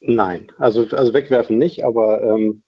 Nein, 0.00 0.50
also, 0.58 0.88
also 0.90 1.14
wegwerfen 1.14 1.58
nicht, 1.58 1.84
aber 1.84 2.22
ähm, 2.22 2.62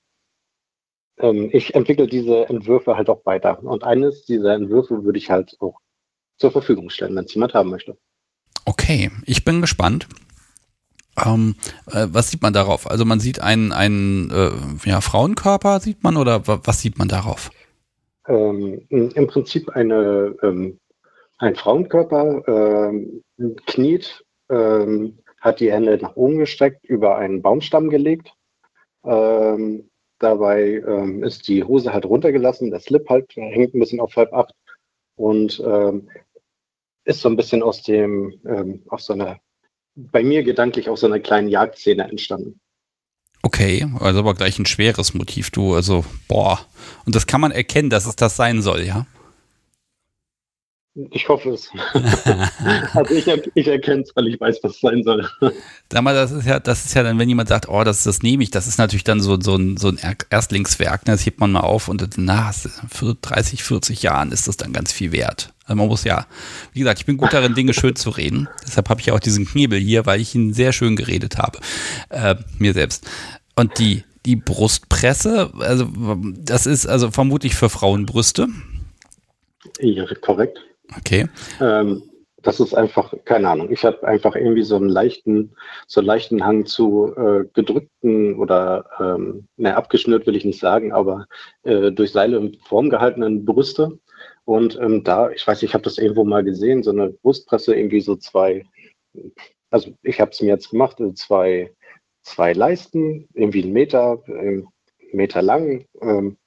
ähm, 1.23 1.49
ich 1.53 1.75
entwickle 1.75 2.07
diese 2.07 2.49
Entwürfe 2.49 2.97
halt 2.97 3.09
auch 3.09 3.25
weiter. 3.25 3.63
Und 3.63 3.85
eines 3.85 4.25
dieser 4.25 4.55
Entwürfe 4.55 5.05
würde 5.05 5.19
ich 5.19 5.31
halt 5.31 5.57
auch 5.61 5.79
zur 6.37 6.51
Verfügung 6.51 6.91
stellen, 6.91 7.17
wenn 7.17 7.25
es 7.25 7.35
jemand 7.35 7.55
haben 7.55 7.71
möchte. 7.71 7.97
Okay, 8.67 9.11
ich 9.25 9.45
bin 9.45 9.61
gespannt. 9.61 10.09
Ähm, 11.25 11.57
äh, 11.91 12.07
was 12.11 12.31
sieht 12.31 12.43
man 12.43 12.53
darauf? 12.53 12.91
Also 12.91 13.05
man 13.05 13.21
sieht 13.21 13.41
einen, 13.41 13.73
einen 13.73 14.31
äh, 14.31 14.51
ja, 14.89 15.01
Frauenkörper, 15.01 15.81
sieht 15.81 16.03
man, 16.03 16.17
oder 16.17 16.47
was 16.47 16.81
sieht 16.81 16.99
man 16.99 17.09
darauf? 17.09 17.51
Ähm, 18.27 18.87
Im 18.89 19.27
Prinzip 19.27 19.69
eine, 19.71 20.35
ähm, 20.43 20.79
ein 21.39 21.55
Frauenkörper 21.55 22.43
ähm, 22.47 23.23
kniet, 23.67 24.25
ähm, 24.49 25.19
hat 25.41 25.61
die 25.61 25.73
Hände 25.73 25.99
nach 26.01 26.17
oben 26.17 26.39
gestreckt, 26.39 26.85
über 26.85 27.17
einen 27.17 27.43
Baumstamm 27.43 27.91
gelegt. 27.91 28.33
Ähm, 29.05 29.91
dabei 30.23 30.83
ist 31.23 31.49
die 31.49 31.65
Hose 31.65 31.93
halt 31.93 32.05
runtergelassen, 32.05 32.71
der 32.71 32.81
Slip 32.81 33.09
halt 33.09 33.31
hängt 33.35 33.75
ein 33.75 33.81
bisschen 33.81 34.01
auf 34.01 34.17
halb 34.17 34.33
acht 34.33 34.55
und 35.17 35.63
ist 37.05 37.21
so 37.21 37.29
ein 37.29 37.37
bisschen 37.37 37.63
aus 37.63 37.83
dem, 37.83 38.41
ähm, 38.47 38.83
aus 38.89 39.07
so 39.07 39.13
einer, 39.13 39.39
bei 39.95 40.23
mir 40.23 40.43
gedanklich 40.43 40.89
aus 40.89 41.01
so 41.01 41.07
einer 41.07 41.21
kleinen 41.21 41.49
Jagdszene 41.49 42.05
entstanden. 42.05 42.61
Okay, 43.43 43.87
also 43.99 44.21
aber 44.21 44.35
gleich 44.35 44.59
ein 44.59 44.67
schweres 44.67 45.15
Motiv, 45.15 45.51
du, 45.51 45.75
also, 45.75 46.05
boah. 46.29 46.61
Und 47.05 47.17
das 47.17 47.27
kann 47.27 47.41
man 47.41 47.51
erkennen, 47.51 47.91
dass 47.91 48.07
es 48.07 48.15
das 48.15 48.37
sein 48.37 48.63
soll, 48.63 48.83
ja? 48.83 49.07
Ich 50.95 51.27
hoffe 51.27 51.51
es. 51.51 51.71
also 52.95 53.15
ich, 53.15 53.27
ich 53.55 53.67
erkenne 53.67 54.03
es, 54.03 54.15
weil 54.15 54.29
ich 54.29 54.39
weiß, 54.39 54.59
was 54.63 54.73
es 54.73 54.81
sein 54.81 55.03
soll. 55.03 55.27
Sag 55.91 56.03
mal, 56.03 56.15
das 56.15 56.33
ist 56.33 56.47
ja, 56.47 56.61
das 56.61 56.85
ist 56.85 56.95
ja 56.95 57.03
dann, 57.03 57.19
wenn 57.19 57.31
jemand 57.31 57.49
sagt, 57.49 57.67
oh, 57.69 57.83
das, 57.83 58.05
das 58.05 58.23
nehme 58.23 58.43
ich, 58.43 58.51
das 58.51 58.67
ist 58.67 58.77
natürlich 58.77 59.05
dann 59.05 59.21
so, 59.21 59.41
so, 59.41 59.57
ein, 59.57 59.79
so 59.79 59.89
ein 59.89 59.99
Erstlingswerk, 60.29 61.07
ne? 61.07 61.15
das 61.15 61.25
hebt 61.25 61.41
man 61.41 61.51
mal 61.51 61.61
auf 61.61 61.89
und 61.89 62.07
na, 62.19 62.53
für 62.53 63.15
30, 63.15 63.65
40 63.65 64.03
Jahren 64.03 64.33
ist 64.33 64.49
das 64.49 64.59
dann 64.59 64.75
ganz 64.75 64.93
viel 64.93 65.13
wert. 65.13 65.55
Also 65.65 65.77
man 65.77 65.89
muss 65.89 66.05
ja, 66.05 66.27
wie 66.75 66.81
gesagt, 66.81 67.01
ich 67.01 67.07
bin 67.07 67.17
gut 67.17 67.33
darin, 67.33 67.55
Dinge 67.55 67.73
schön 67.73 67.97
zu 67.97 68.11
reden. 68.11 68.49
Deshalb 68.67 68.91
habe 68.91 69.01
ich 69.01 69.07
ja 69.07 69.15
auch 69.15 69.21
diesen 69.21 69.47
Knebel 69.47 69.79
hier, 69.79 70.05
weil 70.05 70.21
ich 70.21 70.35
ihn 70.35 70.53
sehr 70.53 70.73
schön 70.73 70.97
geredet 70.97 71.39
habe. 71.39 71.59
Äh, 72.11 72.35
mir 72.59 72.75
selbst. 72.75 73.09
Und 73.57 73.79
die, 73.79 74.05
die 74.27 74.37
Brustpresse, 74.37 75.53
also 75.59 75.89
das 76.37 76.67
ist 76.67 76.87
also 76.87 77.11
vermutlich 77.11 77.55
für 77.55 77.71
Frauenbrüste. 77.71 78.49
Ja, 79.81 80.05
korrekt. 80.21 80.59
Okay. 80.97 81.29
Ähm, 81.61 82.03
das 82.43 82.61
ist 82.61 82.75
einfach, 82.75 83.15
keine 83.25 83.49
Ahnung, 83.49 83.71
ich 83.71 83.85
habe 83.85 84.07
einfach 84.07 84.35
irgendwie 84.35 84.65
so 84.65 84.77
einen 84.77 84.89
leichten, 84.89 85.55
so 85.87 86.01
einen 86.01 86.09
leichten 86.09 86.45
Hang 86.45 86.67
zu 86.67 87.15
äh, 87.17 87.45
gedrückten 87.55 88.37
oder, 88.37 88.87
ähm, 88.99 89.47
ne, 89.57 89.77
abgeschnürt 89.77 90.27
will 90.27 90.37
ich 90.37 90.45
nicht 90.45 90.61
sagen, 90.61 90.93
aber 90.93 91.27
äh, 91.63 91.93
durch 91.93 92.11
Seile 92.13 92.37
in 92.39 92.59
Form 92.65 92.91
gehaltenen 92.91 93.45
Brüste. 93.45 93.99
Und 94.45 94.77
ähm, 94.81 95.05
da, 95.05 95.31
ich 95.31 95.47
weiß, 95.47 95.63
ich 95.63 95.73
habe 95.73 95.85
das 95.85 95.99
irgendwo 95.99 96.25
mal 96.25 96.43
gesehen, 96.43 96.83
so 96.83 96.91
eine 96.91 97.11
Brustpresse, 97.11 97.75
irgendwie 97.77 98.01
so 98.01 98.17
zwei, 98.17 98.65
also 99.71 99.93
ich 100.03 100.21
habe 100.21 100.33
es 100.33 100.41
mir 100.41 100.49
jetzt 100.49 100.71
gemacht, 100.71 101.01
zwei, 101.15 101.73
zwei 102.23 102.53
Leisten, 102.53 103.29
irgendwie 103.35 103.63
einen 103.63 103.73
Meter, 103.73 104.23
einen 104.27 104.67
Meter 105.13 105.43
lang, 105.43 105.87
ähm, 106.01 106.39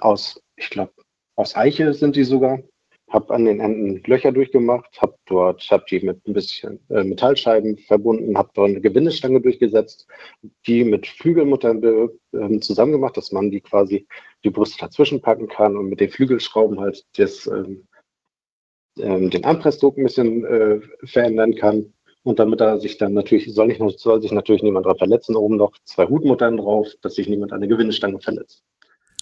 aus, 0.00 0.42
ich 0.56 0.70
glaube, 0.70 0.92
aus 1.36 1.56
Eiche 1.56 1.92
sind 1.92 2.16
die 2.16 2.24
sogar 2.24 2.60
habe 3.10 3.34
an 3.34 3.44
den 3.44 3.60
Enden 3.60 4.02
Löcher 4.06 4.32
durchgemacht, 4.32 5.00
habe 5.00 5.14
dort, 5.26 5.62
habe 5.70 5.84
die 5.90 6.00
mit 6.00 6.26
ein 6.26 6.32
bisschen 6.32 6.80
äh, 6.90 7.04
Metallscheiben 7.04 7.76
verbunden, 7.78 8.36
habe 8.36 8.50
dort 8.54 8.70
eine 8.70 8.80
Gewindestange 8.80 9.40
durchgesetzt, 9.40 10.06
die 10.66 10.84
mit 10.84 11.06
Flügelmuttern 11.06 11.82
äh, 12.32 12.60
zusammen 12.60 12.92
gemacht, 12.92 13.16
dass 13.16 13.30
man 13.30 13.50
die 13.50 13.60
quasi 13.60 14.06
die 14.42 14.50
Brüste 14.50 14.78
dazwischen 14.78 15.20
packen 15.20 15.48
kann 15.48 15.76
und 15.76 15.88
mit 15.88 16.00
den 16.00 16.10
Flügelschrauben 16.10 16.80
halt 16.80 17.04
das, 17.16 17.46
ähm, 17.46 17.86
ähm, 18.98 19.30
den 19.30 19.44
Anpressdruck 19.44 19.98
ein 19.98 20.04
bisschen 20.04 20.44
äh, 20.44 20.80
verändern 21.04 21.54
kann. 21.54 21.92
Und 22.22 22.38
damit 22.38 22.60
da 22.60 22.80
sich 22.80 22.96
dann 22.96 23.12
natürlich, 23.12 23.52
soll, 23.52 23.66
nicht, 23.66 23.82
soll 24.00 24.22
sich 24.22 24.32
natürlich 24.32 24.62
niemand 24.62 24.86
dran 24.86 24.96
verletzen, 24.96 25.36
oben 25.36 25.56
noch 25.56 25.72
zwei 25.84 26.06
Hutmuttern 26.06 26.56
drauf, 26.56 26.88
dass 27.02 27.16
sich 27.16 27.28
niemand 27.28 27.52
an 27.52 27.60
der 27.60 27.68
Gewindestange 27.68 28.18
verletzt. 28.18 28.64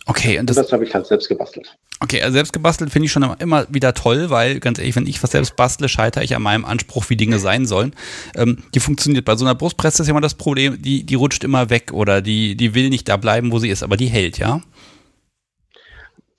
Okay, 0.06 0.38
und 0.38 0.50
das, 0.50 0.56
das 0.56 0.72
habe 0.72 0.84
ich 0.84 0.94
halt 0.94 1.06
selbst 1.06 1.28
gebastelt. 1.28 1.76
Okay, 2.00 2.20
also 2.22 2.32
selbst 2.32 2.52
gebastelt 2.52 2.90
finde 2.90 3.06
ich 3.06 3.12
schon 3.12 3.22
immer 3.38 3.66
wieder 3.70 3.94
toll, 3.94 4.30
weil 4.30 4.58
ganz 4.58 4.78
ehrlich, 4.78 4.96
wenn 4.96 5.06
ich 5.06 5.22
was 5.22 5.30
selbst 5.30 5.54
bastle, 5.54 5.88
scheitere 5.88 6.24
ich 6.24 6.34
an 6.34 6.42
meinem 6.42 6.64
Anspruch, 6.64 7.08
wie 7.08 7.16
Dinge 7.16 7.38
sein 7.38 7.66
sollen. 7.66 7.94
Ähm, 8.34 8.64
die 8.74 8.80
funktioniert 8.80 9.24
bei 9.24 9.36
so 9.36 9.44
einer 9.44 9.54
Brustpresse 9.54 10.02
ist 10.02 10.08
immer 10.08 10.20
das 10.20 10.34
Problem, 10.34 10.82
die, 10.82 11.04
die 11.04 11.14
rutscht 11.14 11.44
immer 11.44 11.70
weg 11.70 11.92
oder 11.92 12.20
die, 12.20 12.56
die 12.56 12.74
will 12.74 12.88
nicht 12.88 13.08
da 13.08 13.16
bleiben, 13.16 13.52
wo 13.52 13.60
sie 13.60 13.68
ist, 13.68 13.84
aber 13.84 13.96
die 13.96 14.08
hält, 14.08 14.38
ja? 14.38 14.60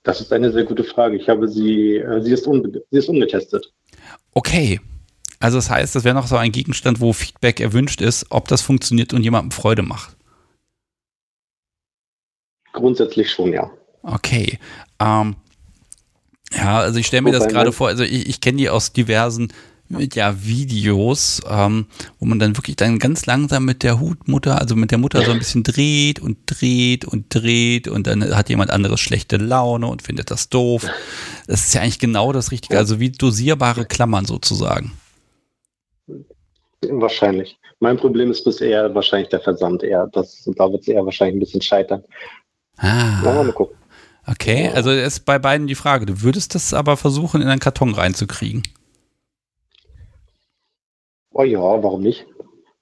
Das 0.02 0.20
ist 0.20 0.30
eine 0.34 0.52
sehr 0.52 0.64
gute 0.64 0.84
Frage. 0.84 1.16
Ich 1.16 1.30
habe 1.30 1.48
sie, 1.48 1.96
äh, 1.96 2.22
sie 2.22 2.32
ist, 2.32 2.44
sie 2.44 2.98
ist 2.98 3.08
ungetestet. 3.08 3.72
Okay. 4.34 4.80
Also 5.40 5.58
das 5.58 5.70
heißt, 5.70 5.94
das 5.94 6.04
wäre 6.04 6.14
noch 6.14 6.26
so 6.26 6.36
ein 6.36 6.52
Gegenstand, 6.52 7.00
wo 7.00 7.12
Feedback 7.14 7.60
erwünscht 7.60 8.02
ist, 8.02 8.26
ob 8.30 8.48
das 8.48 8.60
funktioniert 8.60 9.14
und 9.14 9.22
jemandem 9.22 9.50
Freude 9.50 9.82
macht. 9.82 10.16
Grundsätzlich 12.74 13.30
schon, 13.30 13.52
ja. 13.52 13.70
Okay. 14.02 14.58
Ähm, 15.00 15.36
ja, 16.52 16.78
also 16.80 16.98
ich 16.98 17.06
stelle 17.06 17.22
mir 17.22 17.32
das 17.32 17.48
gerade 17.48 17.72
vor, 17.72 17.88
also 17.88 18.02
ich, 18.04 18.28
ich 18.28 18.40
kenne 18.40 18.58
die 18.58 18.68
aus 18.68 18.92
diversen 18.92 19.52
ja, 19.88 20.34
Videos, 20.44 21.40
ähm, 21.48 21.86
wo 22.18 22.26
man 22.26 22.38
dann 22.38 22.56
wirklich 22.56 22.76
dann 22.76 22.98
ganz 22.98 23.26
langsam 23.26 23.64
mit 23.64 23.82
der 23.82 24.00
Hutmutter, 24.00 24.60
also 24.60 24.74
mit 24.76 24.90
der 24.90 24.98
Mutter 24.98 25.22
so 25.22 25.30
ein 25.30 25.38
bisschen 25.38 25.62
dreht 25.62 26.20
und 26.20 26.38
dreht 26.46 27.04
und 27.04 27.26
dreht 27.28 27.86
und 27.86 28.06
dann 28.06 28.34
hat 28.34 28.48
jemand 28.48 28.70
anderes 28.70 29.00
schlechte 29.00 29.36
Laune 29.36 29.86
und 29.86 30.02
findet 30.02 30.30
das 30.30 30.48
doof. 30.48 30.86
Das 31.46 31.66
ist 31.66 31.74
ja 31.74 31.82
eigentlich 31.82 31.98
genau 31.98 32.32
das 32.32 32.50
Richtige, 32.50 32.78
also 32.78 32.98
wie 32.98 33.10
dosierbare 33.10 33.84
Klammern 33.84 34.24
sozusagen. 34.24 34.92
Wahrscheinlich. 36.80 37.56
Mein 37.80 37.96
Problem 37.96 38.30
ist 38.30 38.44
bis 38.44 38.60
eher 38.60 38.94
wahrscheinlich 38.94 39.28
der 39.28 39.40
Versand 39.40 39.82
eher. 39.82 40.08
Das, 40.12 40.48
da 40.56 40.70
wird 40.70 40.82
es 40.82 40.88
eher 40.88 41.04
wahrscheinlich 41.04 41.36
ein 41.36 41.40
bisschen 41.40 41.62
scheitern. 41.62 42.02
Ah. 42.76 43.20
Mal 43.22 43.52
gucken. 43.52 43.76
Okay, 44.26 44.70
also 44.70 44.90
ist 44.90 45.26
bei 45.26 45.38
beiden 45.38 45.66
die 45.66 45.74
Frage. 45.74 46.06
Du 46.06 46.22
würdest 46.22 46.54
das 46.54 46.72
aber 46.72 46.96
versuchen, 46.96 47.42
in 47.42 47.48
einen 47.48 47.60
Karton 47.60 47.94
reinzukriegen. 47.94 48.62
Oh 51.30 51.42
ja, 51.42 51.60
warum 51.60 52.00
nicht? 52.00 52.26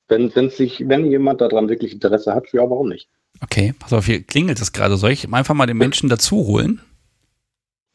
Wenn, 0.08 0.34
wenn, 0.34 0.50
sich, 0.50 0.86
wenn 0.86 1.10
jemand 1.10 1.40
daran 1.40 1.68
wirklich 1.68 1.92
Interesse 1.92 2.34
hat, 2.34 2.52
ja, 2.52 2.60
warum 2.60 2.88
nicht? 2.90 3.08
Okay, 3.40 3.74
pass 3.78 3.92
auf, 3.92 4.06
hier 4.06 4.22
klingelt 4.22 4.60
es 4.60 4.72
gerade. 4.72 4.96
Soll 4.96 5.10
ich 5.10 5.32
einfach 5.32 5.54
mal 5.54 5.66
den 5.66 5.78
Menschen 5.78 6.08
dazu 6.08 6.46
holen? 6.46 6.80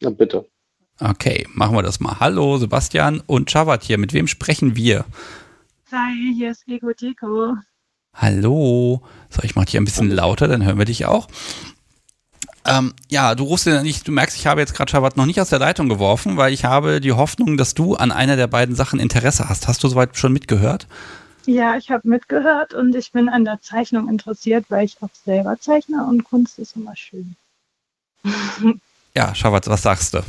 Ja, 0.02 0.10
bitte. 0.10 0.46
Okay, 1.00 1.46
machen 1.54 1.76
wir 1.76 1.82
das 1.82 2.00
mal. 2.00 2.18
Hallo, 2.20 2.58
Sebastian 2.58 3.22
und 3.26 3.50
Chavat 3.50 3.84
hier. 3.84 3.98
Mit 3.98 4.12
wem 4.12 4.26
sprechen 4.26 4.76
wir? 4.76 5.04
Hi, 5.92 6.34
hier 6.36 6.50
ist 6.50 6.66
Ego 6.68 6.92
Tico. 6.92 7.54
Hallo. 8.12 9.00
So, 9.30 9.42
ich 9.42 9.54
mache 9.54 9.66
dich 9.66 9.76
ein 9.76 9.84
bisschen 9.84 10.10
lauter, 10.10 10.48
dann 10.48 10.64
hören 10.64 10.78
wir 10.78 10.84
dich 10.84 11.06
auch. 11.06 11.28
Ähm, 12.66 12.92
ja, 13.08 13.34
du 13.34 13.44
rufst 13.44 13.66
ja 13.66 13.82
nicht, 13.82 14.06
du 14.06 14.12
merkst, 14.12 14.36
ich 14.36 14.46
habe 14.46 14.60
jetzt 14.60 14.74
gerade 14.74 14.90
Schabat 14.90 15.16
noch 15.16 15.26
nicht 15.26 15.40
aus 15.40 15.48
der 15.48 15.58
Leitung 15.58 15.88
geworfen, 15.88 16.36
weil 16.36 16.52
ich 16.52 16.64
habe 16.64 17.00
die 17.00 17.12
Hoffnung, 17.12 17.56
dass 17.56 17.74
du 17.74 17.94
an 17.94 18.12
einer 18.12 18.36
der 18.36 18.46
beiden 18.46 18.74
Sachen 18.74 19.00
Interesse 19.00 19.48
hast. 19.48 19.68
Hast 19.68 19.82
du 19.82 19.88
soweit 19.88 20.16
schon 20.16 20.32
mitgehört? 20.32 20.86
Ja, 21.46 21.76
ich 21.76 21.90
habe 21.90 22.06
mitgehört 22.06 22.74
und 22.74 22.94
ich 22.94 23.12
bin 23.12 23.28
an 23.28 23.44
der 23.44 23.60
Zeichnung 23.62 24.08
interessiert, 24.08 24.66
weil 24.68 24.84
ich 24.84 24.96
auch 25.00 25.08
selber 25.24 25.56
zeichne 25.58 26.06
und 26.06 26.24
Kunst 26.24 26.58
ist 26.58 26.76
immer 26.76 26.94
schön. 26.94 27.36
ja, 29.14 29.34
Schabat, 29.34 29.66
was 29.68 29.82
sagst 29.82 30.14
du? 30.14 30.22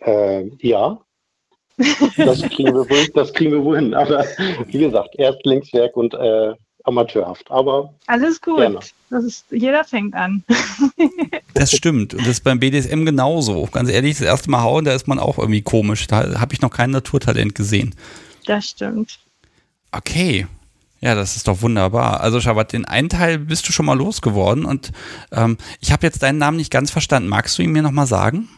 Äh, 0.00 0.48
ja, 0.60 0.98
Das 2.16 2.42
kriegen 2.42 2.74
wir 2.74 2.88
wohl, 2.88 3.08
das 3.14 3.32
kriegen 3.32 3.52
wir 3.52 3.64
wohl 3.64 3.76
hin. 3.76 3.94
Aber 3.94 4.24
wie 4.66 4.78
gesagt, 4.78 5.16
Erstlingswerk 5.16 5.96
und 5.96 6.14
äh, 6.14 6.54
amateurhaft. 6.84 7.50
Aber 7.50 7.92
Alles 8.06 8.40
gut. 8.40 8.58
Gerne. 8.58 8.80
Das 9.10 9.24
ist, 9.24 9.46
jeder 9.50 9.84
fängt 9.84 10.14
an. 10.14 10.44
Das 11.52 11.72
stimmt. 11.72 12.14
Und 12.14 12.22
das 12.22 12.28
ist 12.28 12.44
beim 12.44 12.60
BDSM 12.60 13.04
genauso. 13.04 13.66
Ganz 13.72 13.90
ehrlich, 13.90 14.16
das 14.16 14.26
erste 14.26 14.50
Mal 14.50 14.62
hauen, 14.62 14.84
da 14.84 14.92
ist 14.94 15.08
man 15.08 15.18
auch 15.18 15.36
irgendwie 15.36 15.62
komisch. 15.62 16.06
Da 16.06 16.40
habe 16.40 16.54
ich 16.54 16.62
noch 16.62 16.70
kein 16.70 16.90
Naturtalent 16.90 17.54
gesehen. 17.54 17.94
Das 18.46 18.68
stimmt. 18.68 19.18
Okay. 19.90 20.46
Ja, 21.00 21.14
das 21.14 21.36
ist 21.36 21.48
doch 21.48 21.60
wunderbar. 21.60 22.20
Also, 22.20 22.40
Schabat, 22.40 22.72
den 22.72 22.84
einen 22.84 23.08
Teil 23.08 23.38
bist 23.38 23.68
du 23.68 23.72
schon 23.72 23.86
mal 23.86 23.98
losgeworden 23.98 24.64
und 24.64 24.92
ähm, 25.32 25.58
ich 25.80 25.92
habe 25.92 26.06
jetzt 26.06 26.22
deinen 26.22 26.38
Namen 26.38 26.56
nicht 26.56 26.70
ganz 26.70 26.90
verstanden. 26.90 27.28
Magst 27.28 27.58
du 27.58 27.62
ihn 27.62 27.72
mir 27.72 27.82
nochmal 27.82 28.06
sagen? 28.06 28.48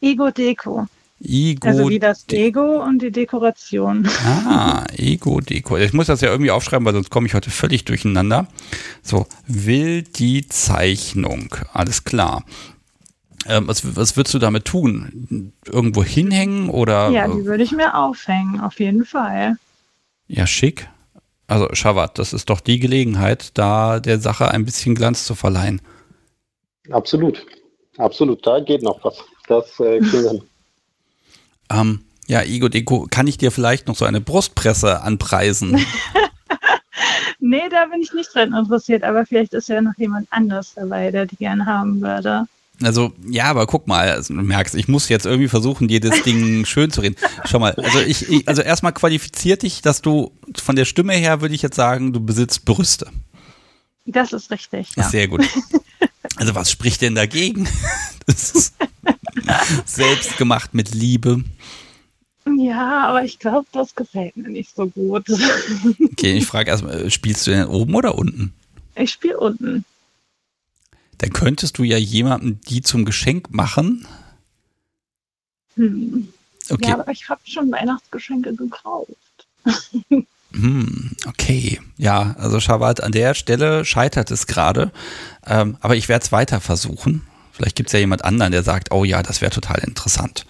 Ego 0.00 0.30
Deko. 0.30 0.86
Ego. 1.24 1.66
Also 1.66 1.88
wie 1.88 1.98
das 1.98 2.24
Ego 2.30 2.82
und 2.82 3.00
die 3.00 3.10
Dekoration. 3.10 4.08
Ah, 4.24 4.84
Ego 4.96 5.40
Deko. 5.40 5.76
Ich 5.78 5.92
muss 5.92 6.06
das 6.06 6.20
ja 6.20 6.30
irgendwie 6.30 6.50
aufschreiben, 6.50 6.84
weil 6.84 6.94
sonst 6.94 7.10
komme 7.10 7.26
ich 7.26 7.34
heute 7.34 7.50
völlig 7.50 7.84
durcheinander. 7.84 8.46
So, 9.02 9.26
will 9.46 10.02
die 10.02 10.46
Zeichnung. 10.48 11.54
Alles 11.72 12.04
klar. 12.04 12.44
Ähm, 13.46 13.68
was, 13.68 13.96
was 13.96 14.16
würdest 14.16 14.34
du 14.34 14.38
damit 14.38 14.64
tun? 14.64 15.52
Irgendwo 15.66 16.02
hinhängen 16.02 16.70
oder? 16.70 17.10
Ja, 17.10 17.26
äh, 17.26 17.36
die 17.36 17.44
würde 17.44 17.62
ich 17.62 17.72
mir 17.72 17.94
aufhängen, 17.94 18.60
auf 18.60 18.80
jeden 18.80 19.04
Fall. 19.04 19.56
Ja, 20.28 20.46
schick. 20.46 20.88
Also, 21.46 21.68
Schabat, 21.72 22.18
das 22.18 22.32
ist 22.32 22.48
doch 22.48 22.60
die 22.60 22.78
Gelegenheit, 22.78 23.50
da 23.54 24.00
der 24.00 24.18
Sache 24.18 24.50
ein 24.50 24.64
bisschen 24.64 24.94
Glanz 24.94 25.26
zu 25.26 25.34
verleihen. 25.34 25.82
absolut. 26.90 27.44
Absolut, 27.96 28.44
da 28.44 28.58
geht 28.60 28.82
noch 28.82 29.04
was. 29.04 29.22
Das 29.46 29.78
äh, 29.78 30.00
kriegen. 30.00 30.42
Ähm, 31.74 32.00
ja, 32.26 32.42
Ego 32.42 32.68
Deko, 32.68 33.06
kann 33.10 33.26
ich 33.26 33.36
dir 33.36 33.50
vielleicht 33.50 33.86
noch 33.86 33.96
so 33.96 34.04
eine 34.04 34.20
Brustpresse 34.20 35.02
anpreisen? 35.02 35.84
Nee, 37.46 37.68
da 37.70 37.84
bin 37.84 38.00
ich 38.00 38.10
nicht 38.14 38.34
dran 38.34 38.54
interessiert, 38.54 39.02
aber 39.02 39.26
vielleicht 39.26 39.52
ist 39.52 39.68
ja 39.68 39.82
noch 39.82 39.92
jemand 39.98 40.26
anders 40.30 40.72
dabei, 40.74 41.10
der 41.10 41.26
die 41.26 41.36
gerne 41.36 41.66
haben 41.66 42.00
würde. 42.00 42.46
Also, 42.82 43.12
ja, 43.28 43.44
aber 43.44 43.66
guck 43.66 43.86
mal, 43.86 44.08
also, 44.08 44.32
du 44.32 44.40
merkst, 44.40 44.74
ich 44.74 44.88
muss 44.88 45.10
jetzt 45.10 45.26
irgendwie 45.26 45.48
versuchen, 45.48 45.86
dir 45.86 46.00
das 46.00 46.22
Ding 46.22 46.64
schön 46.66 46.90
zu 46.90 47.02
reden. 47.02 47.16
Schau 47.44 47.58
mal, 47.58 47.74
also 47.74 48.00
ich, 48.00 48.30
ich 48.30 48.48
also 48.48 48.62
erstmal 48.62 48.92
qualifiziert 48.92 49.62
dich, 49.62 49.82
dass 49.82 50.00
du 50.00 50.32
von 50.56 50.74
der 50.74 50.86
Stimme 50.86 51.12
her 51.12 51.42
würde 51.42 51.54
ich 51.54 51.60
jetzt 51.60 51.76
sagen, 51.76 52.14
du 52.14 52.20
besitzt 52.20 52.64
Brüste. 52.64 53.08
Das 54.06 54.32
ist 54.32 54.50
richtig, 54.50 54.96
ja. 54.96 55.02
Sehr 55.04 55.28
gut. 55.28 55.46
Also 56.36 56.56
was 56.56 56.68
spricht 56.68 57.00
denn 57.00 57.14
dagegen? 57.14 57.68
Das 58.26 58.50
ist 58.50 58.74
selbst 59.84 60.36
gemacht 60.36 60.74
mit 60.74 60.94
Liebe. 60.94 61.44
Ja, 62.58 63.08
aber 63.08 63.24
ich 63.24 63.38
glaube, 63.38 63.66
das 63.72 63.94
gefällt 63.94 64.36
mir 64.36 64.50
nicht 64.50 64.74
so 64.74 64.86
gut. 64.86 65.26
Okay, 66.12 66.34
ich 66.34 66.46
frage 66.46 66.70
erstmal, 66.70 67.10
spielst 67.10 67.46
du 67.46 67.50
denn 67.50 67.66
oben 67.66 67.94
oder 67.94 68.16
unten? 68.16 68.52
Ich 68.96 69.12
spiele 69.12 69.38
unten. 69.38 69.84
Dann 71.18 71.32
könntest 71.32 71.78
du 71.78 71.84
ja 71.84 71.96
jemandem 71.96 72.60
die 72.68 72.82
zum 72.82 73.04
Geschenk 73.04 73.50
machen. 73.50 74.06
Hm. 75.76 76.28
Okay. 76.70 76.88
Ja, 76.88 77.00
aber 77.00 77.10
ich 77.10 77.28
habe 77.28 77.40
schon 77.44 77.70
Weihnachtsgeschenke 77.70 78.54
gekauft. 78.54 79.10
Hm, 80.52 81.10
okay. 81.26 81.80
Ja, 81.96 82.36
also 82.38 82.60
Schabat, 82.60 83.02
an 83.02 83.12
der 83.12 83.34
Stelle 83.34 83.84
scheitert 83.84 84.30
es 84.30 84.46
gerade. 84.46 84.92
Ähm, 85.46 85.76
aber 85.80 85.96
ich 85.96 86.08
werde 86.08 86.24
es 86.24 86.32
weiter 86.32 86.60
versuchen. 86.60 87.22
Vielleicht 87.54 87.76
gibt 87.76 87.88
es 87.88 87.92
ja 87.92 88.00
jemand 88.00 88.24
anderen, 88.24 88.50
der 88.50 88.64
sagt, 88.64 88.92
oh 88.92 89.04
ja, 89.04 89.22
das 89.22 89.40
wäre 89.40 89.52
total 89.52 89.78
interessant. 89.84 90.44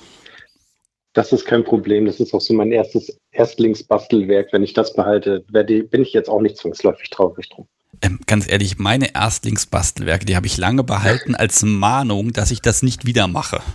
Das 1.13 1.33
ist 1.33 1.45
kein 1.45 1.63
Problem. 1.63 2.07
Das 2.07 2.19
ist 2.19 2.33
auch 2.33 2.41
so 2.41 2.55
mein 2.55 2.73
erstes 2.73 3.17
Erstlingsbastelwerk. 3.31 4.49
Wenn 4.53 4.63
ich 4.63 4.73
das 4.73 4.95
behalte, 4.95 5.45
werde, 5.49 5.85
bin 5.85 6.03
ich 6.03 6.15
jetzt 6.15 6.29
auch 6.29 6.41
nicht 6.41 6.57
zwangsläufig 6.57 7.11
traurig 7.11 7.51
drum. 7.51 7.69
Ähm, 8.01 8.21
ganz 8.27 8.51
ehrlich, 8.51 8.79
meine 8.79 9.15
Erstlingsbastelwerke, 9.15 10.25
die 10.25 10.35
habe 10.35 10.47
ich 10.47 10.57
lange 10.57 10.83
behalten 10.83 11.35
als 11.35 11.63
Mahnung, 11.63 12.33
dass 12.33 12.51
ich 12.51 12.63
das 12.63 12.83
nicht 12.83 13.05
wieder 13.05 13.29
mache. 13.29 13.61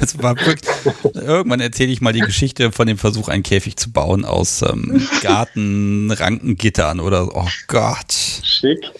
Es 0.00 0.22
war 0.22 0.34
wirklich, 0.36 0.70
irgendwann 1.14 1.60
erzähle 1.60 1.92
ich 1.92 2.00
mal 2.00 2.14
die 2.14 2.20
Geschichte 2.20 2.72
von 2.72 2.86
dem 2.86 2.96
Versuch, 2.96 3.28
einen 3.28 3.42
Käfig 3.42 3.76
zu 3.76 3.92
bauen 3.92 4.24
aus 4.24 4.62
ähm, 4.62 5.06
Gartenrankengittern 5.20 7.00
oder 7.00 7.36
oh 7.36 7.48
Gott. 7.66 8.14
Schick. 8.42 8.90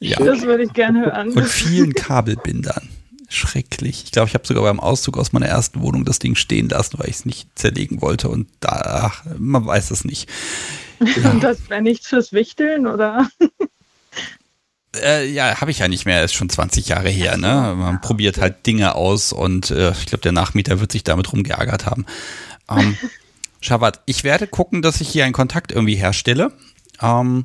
Ja. 0.00 0.18
Das 0.18 0.42
würde 0.42 0.64
ich 0.64 0.72
gerne 0.72 1.06
hören. 1.06 1.30
Und 1.30 1.46
vielen 1.46 1.92
Kabelbindern. 1.92 2.88
Schrecklich. 3.28 4.04
Ich 4.04 4.12
glaube, 4.12 4.28
ich 4.28 4.34
habe 4.34 4.46
sogar 4.46 4.62
beim 4.62 4.80
Auszug 4.80 5.18
aus 5.18 5.32
meiner 5.32 5.46
ersten 5.46 5.82
Wohnung 5.82 6.04
das 6.04 6.18
Ding 6.18 6.34
stehen 6.34 6.68
lassen, 6.68 6.98
weil 6.98 7.10
ich 7.10 7.16
es 7.16 7.26
nicht 7.26 7.48
zerlegen 7.58 8.00
wollte. 8.00 8.28
Und 8.28 8.48
da, 8.60 9.10
ach, 9.10 9.24
man 9.36 9.66
weiß 9.66 9.90
es 9.90 10.04
nicht. 10.04 10.30
Ja. 11.00 11.30
Und 11.30 11.44
das 11.44 11.68
wäre 11.68 11.82
nichts 11.82 12.08
fürs 12.08 12.32
Wichteln, 12.32 12.86
oder? 12.86 13.28
Äh, 14.96 15.30
ja, 15.30 15.60
habe 15.60 15.70
ich 15.70 15.80
ja 15.80 15.86
nicht 15.86 16.06
mehr. 16.06 16.24
Ist 16.24 16.34
schon 16.34 16.48
20 16.48 16.88
Jahre 16.88 17.10
her. 17.10 17.36
Ne? 17.36 17.74
Man 17.76 18.00
probiert 18.00 18.38
halt 18.38 18.66
Dinge 18.66 18.94
aus 18.94 19.32
und 19.34 19.70
äh, 19.70 19.90
ich 19.92 20.06
glaube, 20.06 20.22
der 20.22 20.32
Nachmieter 20.32 20.80
wird 20.80 20.92
sich 20.92 21.04
damit 21.04 21.30
rumgeärgert 21.30 21.84
haben. 21.84 22.06
Ähm, 22.70 22.96
Schabat, 23.60 24.00
ich 24.06 24.24
werde 24.24 24.46
gucken, 24.46 24.82
dass 24.82 25.00
ich 25.00 25.08
hier 25.08 25.24
einen 25.24 25.34
Kontakt 25.34 25.72
irgendwie 25.72 25.96
herstelle. 25.96 26.52
Ähm, 27.02 27.44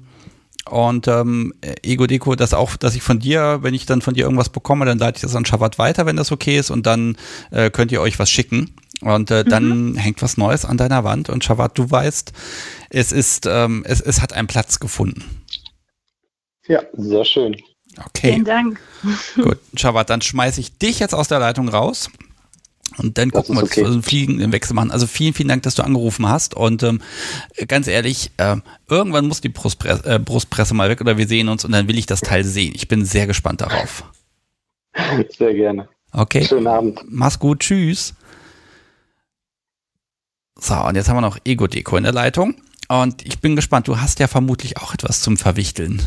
und 0.69 1.07
ähm, 1.07 1.53
Ego 1.81 2.07
Deko, 2.07 2.35
das 2.35 2.53
auch, 2.53 2.75
dass 2.77 2.95
ich 2.95 3.03
von 3.03 3.19
dir, 3.19 3.59
wenn 3.61 3.73
ich 3.73 3.85
dann 3.85 4.01
von 4.01 4.13
dir 4.13 4.23
irgendwas 4.23 4.49
bekomme, 4.49 4.85
dann 4.85 4.97
leite 4.97 5.17
ich 5.17 5.21
das 5.21 5.35
an 5.35 5.45
Schabat 5.45 5.77
weiter, 5.77 6.05
wenn 6.05 6.15
das 6.15 6.31
okay 6.31 6.57
ist, 6.57 6.71
und 6.71 6.85
dann 6.85 7.17
äh, 7.51 7.69
könnt 7.69 7.91
ihr 7.91 8.01
euch 8.01 8.19
was 8.19 8.29
schicken. 8.29 8.75
Und 9.01 9.31
äh, 9.31 9.43
dann 9.43 9.95
hängt 9.95 10.21
was 10.21 10.37
Neues 10.37 10.63
an 10.63 10.77
deiner 10.77 11.03
Wand. 11.03 11.27
Und 11.27 11.43
Schabat, 11.43 11.77
du 11.77 11.91
weißt, 11.91 12.31
es 12.89 13.11
ist, 13.11 13.45
ähm, 13.45 13.83
es, 13.85 13.99
es 13.99 14.21
hat 14.21 14.31
einen 14.31 14.47
Platz 14.47 14.79
gefunden. 14.79 15.25
Ja, 16.67 16.81
sehr 16.93 17.25
schön. 17.25 17.57
Okay. 17.97 18.31
Vielen 18.31 18.45
Dank. 18.45 18.79
Gut, 19.35 19.59
Schabat, 19.75 20.09
dann 20.09 20.21
schmeiße 20.21 20.61
ich 20.61 20.77
dich 20.77 20.99
jetzt 20.99 21.13
aus 21.13 21.27
der 21.27 21.39
Leitung 21.39 21.67
raus. 21.67 22.09
Und 22.97 23.17
dann 23.17 23.31
gucken 23.31 23.55
wir, 23.55 23.63
ist 23.63 23.71
dass 23.71 23.77
wir 23.77 23.83
okay. 23.83 23.89
so 23.89 23.93
einen 23.93 24.03
fliegenden 24.03 24.51
Wechsel 24.51 24.73
machen. 24.75 24.91
Also 24.91 25.07
vielen, 25.07 25.33
vielen 25.33 25.49
Dank, 25.49 25.63
dass 25.63 25.75
du 25.75 25.83
angerufen 25.83 26.27
hast. 26.27 26.53
Und 26.53 26.83
ähm, 26.83 27.01
ganz 27.67 27.87
ehrlich, 27.87 28.31
äh, 28.37 28.57
irgendwann 28.87 29.27
muss 29.27 29.41
die 29.41 29.49
Brustpresse, 29.49 30.05
äh, 30.05 30.19
Brustpresse 30.19 30.73
mal 30.73 30.89
weg 30.89 31.01
oder 31.01 31.17
wir 31.17 31.27
sehen 31.27 31.49
uns 31.49 31.65
und 31.65 31.71
dann 31.71 31.87
will 31.87 31.97
ich 31.97 32.05
das 32.05 32.21
Teil 32.21 32.43
sehen. 32.43 32.73
Ich 32.75 32.87
bin 32.87 33.05
sehr 33.05 33.27
gespannt 33.27 33.61
darauf. 33.61 34.03
Sehr 35.37 35.53
gerne. 35.53 35.89
Okay, 36.11 36.45
Schönen 36.45 36.67
Abend. 36.67 37.01
mach's 37.09 37.39
gut, 37.39 37.61
tschüss. 37.61 38.13
So, 40.59 40.75
und 40.75 40.95
jetzt 40.95 41.09
haben 41.09 41.17
wir 41.17 41.21
noch 41.21 41.39
Ego-Deko 41.43 41.97
in 41.97 42.03
der 42.03 42.13
Leitung. 42.13 42.55
Und 42.87 43.25
ich 43.25 43.39
bin 43.39 43.55
gespannt, 43.55 43.87
du 43.87 43.99
hast 43.99 44.19
ja 44.19 44.27
vermutlich 44.27 44.77
auch 44.77 44.93
etwas 44.93 45.21
zum 45.21 45.37
Verwichteln. 45.37 46.01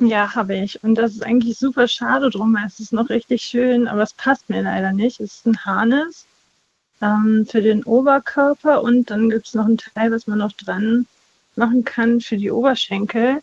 Ja, 0.00 0.34
habe 0.34 0.56
ich. 0.56 0.82
Und 0.82 0.96
das 0.96 1.12
ist 1.12 1.24
eigentlich 1.24 1.58
super 1.58 1.86
schade 1.86 2.30
drum, 2.30 2.54
weil 2.54 2.66
es 2.66 2.80
ist 2.80 2.92
noch 2.92 3.08
richtig 3.10 3.42
schön, 3.42 3.86
aber 3.86 4.02
es 4.02 4.12
passt 4.12 4.50
mir 4.50 4.62
leider 4.62 4.92
nicht. 4.92 5.20
Es 5.20 5.34
ist 5.34 5.46
ein 5.46 5.64
Harness 5.64 6.26
ähm, 7.00 7.46
für 7.48 7.62
den 7.62 7.84
Oberkörper 7.84 8.82
und 8.82 9.10
dann 9.10 9.30
gibt 9.30 9.46
es 9.46 9.54
noch 9.54 9.66
ein 9.66 9.78
Teil, 9.78 10.10
was 10.10 10.26
man 10.26 10.38
noch 10.38 10.52
dran 10.52 11.06
machen 11.56 11.84
kann 11.84 12.20
für 12.20 12.36
die 12.36 12.50
Oberschenkel. 12.50 13.42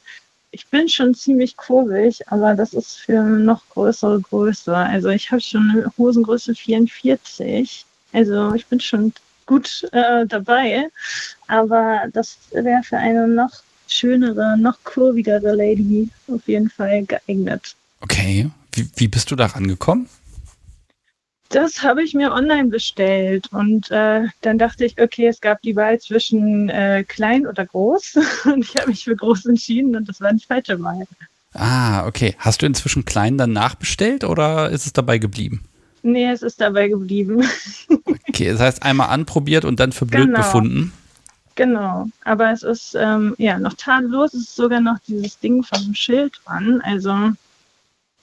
Ich 0.52 0.68
bin 0.68 0.90
schon 0.90 1.16
ziemlich 1.16 1.56
kurbig, 1.56 2.28
aber 2.30 2.56
das 2.56 2.74
ist 2.74 2.98
für 2.98 3.22
noch 3.24 3.68
größere 3.70 4.20
Größe. 4.20 4.76
Also 4.76 5.10
ich 5.10 5.32
habe 5.32 5.42
schon 5.42 5.70
eine 5.70 5.92
Hosengröße 5.98 6.56
44. 6.56 7.86
Also 8.12 8.54
ich 8.54 8.66
bin 8.66 8.82
schon 8.82 9.14
gut 9.46 9.88
äh, 9.94 10.26
dabei. 10.26 10.90
Aber 11.48 12.08
das 12.12 12.38
wäre 12.52 12.84
für 12.84 12.98
eine 12.98 13.28
noch 13.28 13.64
schönere, 13.94 14.58
noch 14.58 14.78
kurvigere 14.84 15.56
Lady 15.56 16.10
auf 16.28 16.48
jeden 16.48 16.70
Fall 16.70 17.06
geeignet. 17.06 17.76
Okay, 18.02 18.50
wie, 18.74 18.90
wie 18.96 19.08
bist 19.08 19.32
du 19.32 19.36
da 19.36 19.48
rangekommen? 19.48 20.08
Das 21.50 21.84
habe 21.84 22.02
ich 22.02 22.14
mir 22.14 22.32
online 22.32 22.70
bestellt 22.70 23.50
und 23.52 23.92
äh, 23.92 24.24
dann 24.42 24.58
dachte 24.58 24.86
ich, 24.86 25.02
okay, 25.02 25.28
es 25.28 25.42
gab 25.42 25.62
die 25.62 25.76
Wahl 25.76 26.00
zwischen 26.00 26.70
äh, 26.70 27.04
klein 27.06 27.46
oder 27.46 27.66
groß 27.66 28.20
und 28.46 28.64
ich 28.64 28.78
habe 28.78 28.90
mich 28.90 29.04
für 29.04 29.16
groß 29.16 29.46
entschieden 29.48 29.96
und 29.96 30.08
das 30.08 30.22
war 30.22 30.32
die 30.32 30.46
falsche 30.46 30.82
Wahl. 30.82 31.06
Ah, 31.54 32.08
okay. 32.08 32.36
Hast 32.38 32.62
du 32.62 32.66
inzwischen 32.66 33.04
klein 33.04 33.38
dann 33.38 33.52
nachbestellt 33.52 34.24
oder 34.24 34.70
ist 34.70 34.86
es 34.86 34.94
dabei 34.94 35.18
geblieben? 35.18 35.62
Nee, 36.04 36.30
es 36.32 36.42
ist 36.42 36.62
dabei 36.62 36.88
geblieben. 36.88 37.46
Okay, 38.30 38.50
das 38.50 38.62
heißt 38.62 38.84
einmal 38.84 39.10
anprobiert 39.10 39.66
und 39.66 39.80
dann 39.82 39.92
für 39.92 40.06
blöd 40.06 40.28
Genau. 40.28 40.38
befunden. 40.38 40.94
Genau. 41.66 42.08
Aber 42.24 42.52
es 42.52 42.64
ist 42.64 42.96
ähm, 42.96 43.36
ja 43.38 43.60
noch 43.60 43.74
tadellos. 43.74 44.34
Es 44.34 44.42
ist 44.42 44.56
sogar 44.56 44.80
noch 44.82 44.98
dieses 45.08 45.40
Ding 45.40 45.64
vom 45.64 45.94
Schild 45.94 46.40
dran. 46.46 46.82
Also 46.84 47.16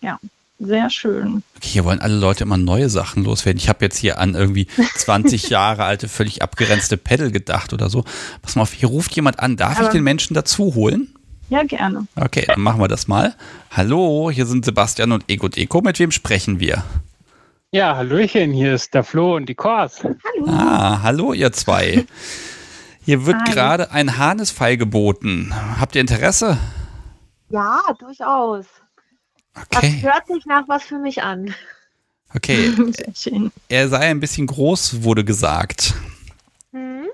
ja, 0.01 0.19
sehr 0.59 0.91
schön. 0.91 1.43
Okay, 1.57 1.69
hier 1.69 1.85
wollen 1.85 2.01
alle 2.01 2.17
Leute 2.17 2.43
immer 2.45 2.57
neue 2.57 2.89
Sachen 2.89 3.25
loswerden. 3.25 3.59
Ich 3.59 3.69
habe 3.69 3.85
jetzt 3.85 3.97
hier 3.99 4.19
an 4.19 4.35
irgendwie 4.35 4.67
20 4.97 5.49
Jahre 5.51 5.85
alte, 5.85 6.09
völlig 6.09 6.43
abgerenzte 6.43 6.97
Pedal 6.97 7.31
gedacht 7.31 7.73
oder 7.73 7.89
so. 7.91 8.05
Pass 8.43 8.57
mal 8.57 8.63
auf, 8.63 8.73
hier 8.73 8.89
ruft 8.89 9.15
jemand 9.15 9.39
an. 9.41 9.57
Darf 9.57 9.75
ich 9.75 9.85
Aber- 9.87 9.93
den 9.93 10.05
Menschen 10.05 10.35
dazu 10.35 10.75
holen? 10.75 11.15
Ja, 11.51 11.63
gerne. 11.63 12.07
Okay, 12.15 12.45
dann 12.47 12.61
machen 12.61 12.79
wir 12.81 12.89
das 12.89 13.09
mal. 13.09 13.35
Hallo, 13.71 14.31
hier 14.31 14.45
sind 14.45 14.67
Sebastian 14.67 15.13
und 15.13 15.31
Ego 15.31 15.49
Deko. 15.49 15.81
Mit 15.81 15.99
wem 15.99 16.11
sprechen 16.11 16.61
wir? 16.61 16.85
Ja, 17.71 17.97
Hallöchen, 17.97 18.53
hier 18.53 18.75
ist 18.75 18.93
der 18.95 19.03
Flo 19.05 19.37
und 19.37 19.47
die 19.49 19.55
Kors. 19.55 20.03
Hallo. 20.05 20.47
Ah, 20.47 21.01
hallo 21.03 21.33
ihr 21.33 21.51
zwei. 21.53 22.05
Hier 23.09 23.25
wird 23.25 23.43
gerade 23.47 23.91
ein 23.91 24.19
Harnisfeil 24.19 24.77
geboten. 24.77 25.55
Habt 25.81 25.95
ihr 25.95 26.03
Interesse? 26.03 26.59
Ja, 27.49 27.81
durchaus. 27.99 28.67
Das 29.55 29.83
Okay, 29.83 30.03
hört 30.03 30.27
sich 30.27 30.45
nach 30.45 30.69
was 30.69 30.83
für 30.83 30.99
mich 30.99 31.23
an. 31.23 31.55
okay. 32.35 32.71
Sehr 32.93 33.15
schön. 33.15 33.51
Er 33.71 33.89
sei 33.89 34.11
ein 34.11 34.21
bisschen 34.21 34.47
groß, 34.47 35.05
wurde 35.05 35.25
gesagt. 35.25 35.95
Hm? 36.73 37.07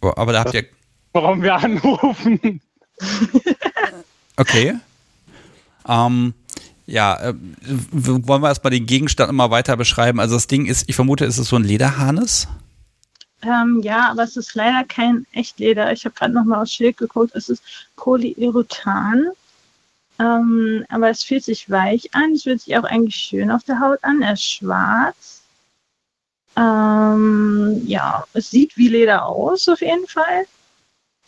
Aber 0.00 0.18
aber 0.18 0.32
da 0.32 0.40
habt 0.40 0.54
ihr. 0.54 0.66
Warum 1.12 1.40
wir 1.40 1.54
anrufen? 1.54 2.60
Okay. 4.36 4.74
Ähm, 5.86 6.34
ja, 6.86 7.14
äh, 7.28 7.34
wollen 7.92 8.42
wir 8.42 8.48
erstmal 8.48 8.72
den 8.72 8.86
Gegenstand 8.86 9.30
immer 9.30 9.52
weiter 9.52 9.76
beschreiben? 9.76 10.18
Also 10.18 10.34
das 10.34 10.48
Ding 10.48 10.66
ist, 10.66 10.88
ich 10.88 10.96
vermute, 10.96 11.26
es 11.26 11.38
ist 11.38 11.48
so 11.48 11.56
ein 11.56 11.62
Lederharnis. 11.64 12.48
Ähm, 13.42 13.80
ja, 13.82 14.10
aber 14.10 14.24
es 14.24 14.36
ist 14.36 14.54
leider 14.54 14.84
kein 14.84 15.26
Echtleder. 15.32 15.92
Ich 15.92 16.04
habe 16.04 16.14
gerade 16.14 16.32
nochmal 16.34 16.62
aufs 16.62 16.74
Schild 16.74 16.96
geguckt. 16.98 17.34
Es 17.34 17.48
ist 17.48 17.62
Polyurethan. 17.96 19.30
Ähm, 20.18 20.84
aber 20.90 21.08
es 21.08 21.22
fühlt 21.22 21.44
sich 21.44 21.70
weich 21.70 22.14
an. 22.14 22.32
Es 22.34 22.42
fühlt 22.42 22.60
sich 22.60 22.76
auch 22.76 22.84
eigentlich 22.84 23.16
schön 23.16 23.50
auf 23.50 23.64
der 23.64 23.80
Haut 23.80 24.02
an. 24.02 24.20
Er 24.22 24.34
ist 24.34 24.44
schwarz. 24.44 25.42
Ähm, 26.56 27.82
ja, 27.86 28.24
es 28.34 28.50
sieht 28.50 28.76
wie 28.76 28.88
Leder 28.88 29.24
aus, 29.26 29.68
auf 29.68 29.80
jeden 29.80 30.06
Fall. 30.06 30.44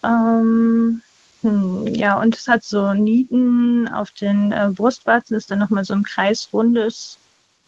Ähm, 0.03 1.01
hm, 1.43 1.87
ja, 1.87 2.21
und 2.21 2.37
es 2.37 2.49
hat 2.49 2.65
so 2.65 2.93
Nieten 2.93 3.89
auf 3.89 4.11
den 4.13 4.53
äh, 4.53 4.71
Brustwarzen. 4.75 5.37
Ist 5.37 5.51
dann 5.51 5.61
nochmal 5.61 5.85
so 5.85 5.95
ein 5.95 6.03
kreisrundes 6.03 7.19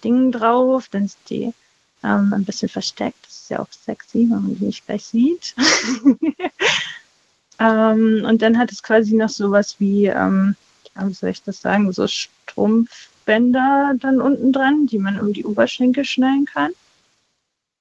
Ding 0.02 0.30
drauf. 0.32 0.88
Dann 0.90 1.06
ist 1.06 1.18
die 1.30 1.54
ähm, 2.02 2.32
ein 2.34 2.44
bisschen 2.44 2.68
versteckt. 2.68 3.26
Ist 3.44 3.50
ja 3.50 3.58
auch 3.58 3.68
sexy, 3.70 4.20
wenn 4.20 4.40
man 4.40 4.56
die 4.56 4.64
nicht 4.64 4.86
gleich 4.86 5.04
sieht. 5.04 5.54
ähm, 7.58 8.24
und 8.26 8.40
dann 8.40 8.56
hat 8.56 8.72
es 8.72 8.82
quasi 8.82 9.14
noch 9.14 9.28
sowas 9.28 9.76
wie, 9.78 10.06
ähm, 10.06 10.56
wie 10.98 11.12
soll 11.12 11.28
ich 11.28 11.42
das 11.42 11.60
sagen, 11.60 11.92
so 11.92 12.06
Strumpfbänder 12.06 13.96
dann 14.00 14.22
unten 14.22 14.50
dran, 14.50 14.86
die 14.86 14.98
man 14.98 15.20
um 15.20 15.34
die 15.34 15.44
Oberschenkel 15.44 16.06
schnallen 16.06 16.46
kann. 16.46 16.70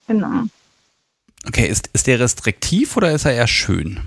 Genau. 0.05 0.47
Okay, 1.47 1.70
ist, 1.70 1.89
ist 1.93 2.07
der 2.07 2.20
restriktiv 2.20 2.97
oder 2.97 3.14
ist 3.14 3.24
er 3.24 3.36
eher 3.36 3.47
schön? 3.47 4.01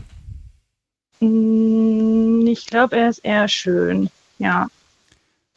Mm, 1.20 2.46
Ich 2.48 2.66
glaube, 2.66 2.96
er 2.96 3.08
ist 3.08 3.24
eher 3.24 3.48
schön. 3.48 4.10
Ja. 4.36 4.66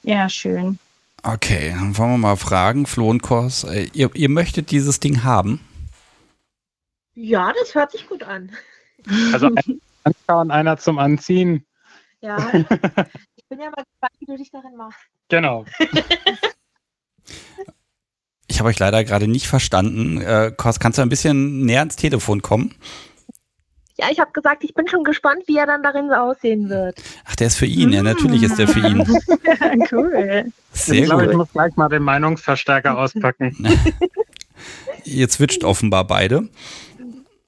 Eher 0.05 0.29
schön. 0.29 0.79
Okay, 1.23 1.75
dann 1.77 1.97
wollen 1.97 2.11
wir 2.11 2.17
mal 2.19 2.37
fragen, 2.37 2.85
Flo 2.85 3.09
und 3.09 3.21
Kors, 3.21 3.65
äh, 3.65 3.89
ihr, 3.91 4.09
ihr 4.15 4.29
möchtet 4.29 4.71
dieses 4.71 5.01
Ding 5.01 5.25
haben? 5.25 5.59
Ja, 7.21 7.51
das 7.59 7.75
hört 7.75 7.91
sich 7.91 8.07
gut 8.07 8.23
an. 8.23 8.49
Also 9.33 9.47
ein 9.47 9.81
anschauen, 10.03 10.51
einer 10.51 10.77
zum 10.77 10.99
Anziehen. 10.99 11.65
Ja. 12.21 12.37
ich 12.53 13.45
bin 13.49 13.59
ja 13.59 13.69
mal 13.69 13.83
gespannt, 13.83 14.13
wie 14.19 14.25
du 14.25 14.37
dich 14.37 14.51
darin 14.51 14.77
machst. 14.77 14.99
Genau. 15.27 15.65
Ich 18.47 18.59
habe 18.59 18.69
euch 18.69 18.79
leider 18.79 19.03
gerade 19.03 19.27
nicht 19.27 19.47
verstanden. 19.47 20.21
Äh, 20.21 20.53
Kors, 20.55 20.79
kannst 20.79 20.97
du 20.97 21.01
ein 21.01 21.09
bisschen 21.09 21.65
näher 21.65 21.79
ans 21.79 21.97
Telefon 21.97 22.41
kommen? 22.41 22.75
Ja, 23.97 24.07
ich 24.09 24.19
habe 24.19 24.31
gesagt, 24.31 24.63
ich 24.63 24.73
bin 24.73 24.87
schon 24.87 25.03
gespannt, 25.03 25.43
wie 25.47 25.57
er 25.57 25.67
dann 25.67 25.83
darin 25.83 26.07
so 26.07 26.15
aussehen 26.15 26.69
wird. 26.69 27.01
Ach, 27.25 27.35
der 27.35 27.47
ist 27.47 27.57
für 27.57 27.65
ihn. 27.65 27.91
Ja, 27.91 28.01
natürlich 28.01 28.43
ist 28.43 28.57
der 28.57 28.69
für 28.69 28.79
ihn. 28.79 28.99
cool. 29.91 30.45
Sehr 30.71 30.95
ich 30.95 31.05
glaube, 31.05 31.23
gut. 31.23 31.31
ich 31.31 31.37
muss 31.37 31.51
gleich 31.51 31.75
mal 31.75 31.89
den 31.89 32.03
Meinungsverstärker 32.03 32.97
auspacken. 32.97 33.57
Ihr 35.03 35.27
switcht 35.27 35.65
offenbar 35.65 36.07
beide. 36.07 36.47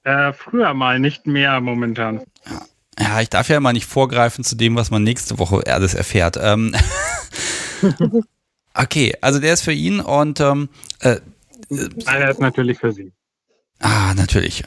Äh, 0.04 0.32
früher 0.32 0.74
mal, 0.74 0.98
nicht 0.98 1.26
mehr 1.26 1.60
momentan. 1.60 2.22
Ja, 2.98 3.20
ich 3.20 3.30
darf 3.30 3.48
ja 3.48 3.60
mal 3.60 3.72
nicht 3.72 3.86
vorgreifen 3.86 4.44
zu 4.44 4.56
dem, 4.56 4.76
was 4.76 4.90
man 4.90 5.02
nächste 5.02 5.38
Woche 5.38 5.62
alles 5.66 5.94
erfährt. 5.94 6.36
Ähm, 6.40 6.74
okay, 8.74 9.14
also 9.20 9.38
der 9.38 9.54
ist 9.54 9.62
für 9.62 9.72
ihn 9.72 10.00
und 10.00 10.40
ähm, 10.40 10.68
äh, 11.00 11.18
Einer 12.06 12.30
ist 12.30 12.40
natürlich 12.40 12.78
für 12.78 12.92
Sie. 12.92 13.12
ah, 13.80 14.12
natürlich. 14.14 14.64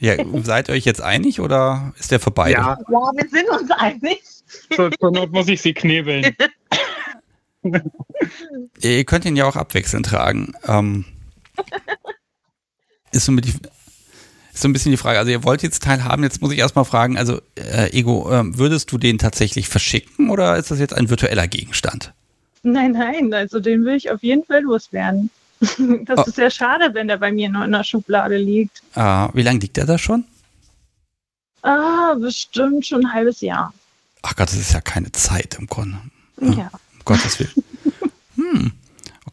Ja, 0.00 0.16
seid 0.42 0.68
ihr 0.68 0.74
euch 0.74 0.84
jetzt 0.84 1.00
einig 1.00 1.40
oder 1.40 1.94
ist 1.98 2.10
der 2.10 2.20
für 2.20 2.30
beide? 2.30 2.52
Ja, 2.52 2.78
Ja, 2.88 3.10
wir 3.14 3.28
sind 3.30 3.48
uns 3.48 3.70
einig. 3.70 4.20
zur, 4.74 4.90
zur 4.92 5.10
Not 5.10 5.32
muss 5.32 5.48
ich 5.48 5.62
Sie 5.62 5.72
knebeln. 5.72 6.36
Ihr 8.82 9.04
könnt 9.04 9.24
ihn 9.24 9.36
ja 9.36 9.46
auch 9.46 9.56
abwechselnd 9.56 10.06
tragen. 10.06 10.52
Ähm, 10.66 11.04
ist, 13.12 13.24
so 13.24 13.32
mit 13.32 13.46
die, 13.46 13.54
ist 14.54 14.62
so 14.62 14.68
ein 14.68 14.72
bisschen 14.72 14.92
die 14.92 14.96
Frage, 14.96 15.18
also 15.18 15.30
ihr 15.30 15.42
wollt 15.44 15.62
jetzt 15.62 15.82
Teil 15.82 16.04
haben, 16.04 16.22
jetzt 16.22 16.40
muss 16.40 16.52
ich 16.52 16.58
erstmal 16.58 16.84
fragen, 16.84 17.18
also 17.18 17.40
äh, 17.56 17.90
Ego, 17.92 18.30
ähm, 18.32 18.56
würdest 18.56 18.90
du 18.92 18.98
den 18.98 19.18
tatsächlich 19.18 19.68
verschicken 19.68 20.30
oder 20.30 20.56
ist 20.56 20.70
das 20.70 20.78
jetzt 20.78 20.94
ein 20.94 21.10
virtueller 21.10 21.48
Gegenstand? 21.48 22.12
Nein, 22.62 22.92
nein, 22.92 23.34
also 23.34 23.60
den 23.60 23.84
will 23.84 23.96
ich 23.96 24.10
auf 24.10 24.22
jeden 24.22 24.44
Fall 24.44 24.62
loswerden. 24.62 25.30
Das 26.04 26.18
Oh. 26.18 26.22
ist 26.26 26.36
sehr 26.36 26.50
schade, 26.50 26.90
wenn 26.94 27.08
der 27.08 27.16
bei 27.18 27.32
mir 27.32 27.48
nur 27.48 27.64
in 27.64 27.72
der 27.72 27.84
Schublade 27.84 28.36
liegt. 28.36 28.82
Äh, 28.94 29.00
wie 29.34 29.42
lange 29.42 29.58
liegt 29.60 29.76
der 29.76 29.86
da 29.86 29.98
schon? 29.98 30.24
Ah, 31.62 32.14
bestimmt 32.14 32.86
schon 32.86 33.06
ein 33.06 33.12
halbes 33.12 33.40
Jahr. 33.40 33.72
Ach 34.22 34.36
Gott, 34.36 34.48
das 34.48 34.56
ist 34.56 34.72
ja 34.72 34.80
keine 34.80 35.10
Zeit 35.12 35.56
im 35.58 35.66
Grunde. 35.66 35.98
Ja. 36.40 36.70
Um 36.72 37.04
Gottes 37.04 37.38
Willen. 37.38 37.52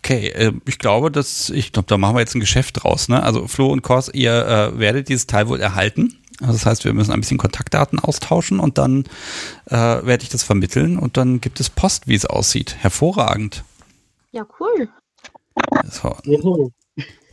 Okay, 0.04 0.30
äh, 0.30 0.52
ich 0.66 0.80
glaube, 0.80 1.12
dass, 1.12 1.49
ich 1.49 1.72
glaube, 1.72 1.88
da 1.88 1.97
machen 1.97 2.16
wir 2.16 2.22
jetzt 2.22 2.36
ein 2.36 2.39
Geschäft 2.39 2.84
draus, 2.84 3.08
ne? 3.08 3.22
Also 3.22 3.47
Flo 3.47 3.68
und 3.72 3.84
Kors, 3.84 4.10
ihr 4.12 4.34
äh, 4.47 4.80
werdet 4.80 5.10
dieses 5.10 5.28
Teil 5.28 5.47
wohl 5.47 5.60
erhalten. 5.60 6.18
Also 6.39 6.54
das 6.54 6.66
heißt, 6.66 6.86
wir 6.86 6.93
müssen 6.93 7.12
ein 7.12 7.20
bisschen 7.20 7.38
Kontaktdaten 7.38 7.99
austauschen 7.99 8.60
und 8.60 8.80
dann 8.80 9.04
äh, 9.66 9.76
werde 9.76 10.24
ich 10.24 10.30
das 10.30 10.41
vermitteln 10.41 10.97
und 10.97 11.18
dann 11.18 11.39
gibt 11.39 11.60
es 11.60 11.70
Post, 11.70 12.08
wie 12.08 12.16
es 12.16 12.26
aussieht. 12.26 12.78
Hervorragend. 12.80 13.64
Ja, 14.32 14.47
cool. 14.60 14.89
So, 15.91 16.18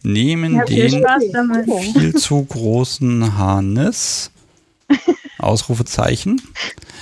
nehmen 0.02 0.56
Ja, 0.56 0.66
viel 0.66 0.90
den 0.90 1.92
viel 1.94 2.14
zu 2.14 2.44
großen 2.44 3.38
Harnis. 3.38 4.30
Ausrufezeichen. 5.38 6.42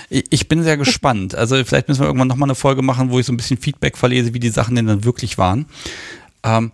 Ich 0.09 0.49
bin 0.49 0.63
sehr 0.63 0.77
gespannt. 0.77 1.35
Also 1.35 1.57
vielleicht 1.65 1.89
müssen 1.89 2.01
wir 2.01 2.07
irgendwann 2.07 2.29
nochmal 2.29 2.49
eine 2.49 2.55
Folge 2.55 2.83
machen, 2.83 3.11
wo 3.11 3.19
ich 3.19 3.27
so 3.27 3.33
ein 3.33 3.37
bisschen 3.37 3.59
Feedback 3.59 3.97
verlese, 3.97 4.35
wie 4.35 4.41
die 4.41 4.51
Sachen 4.51 4.77
denn 4.77 4.87
dann 4.87 5.05
wirklich 5.05 5.37
waren. 5.39 5.67
Ähm, 6.45 6.71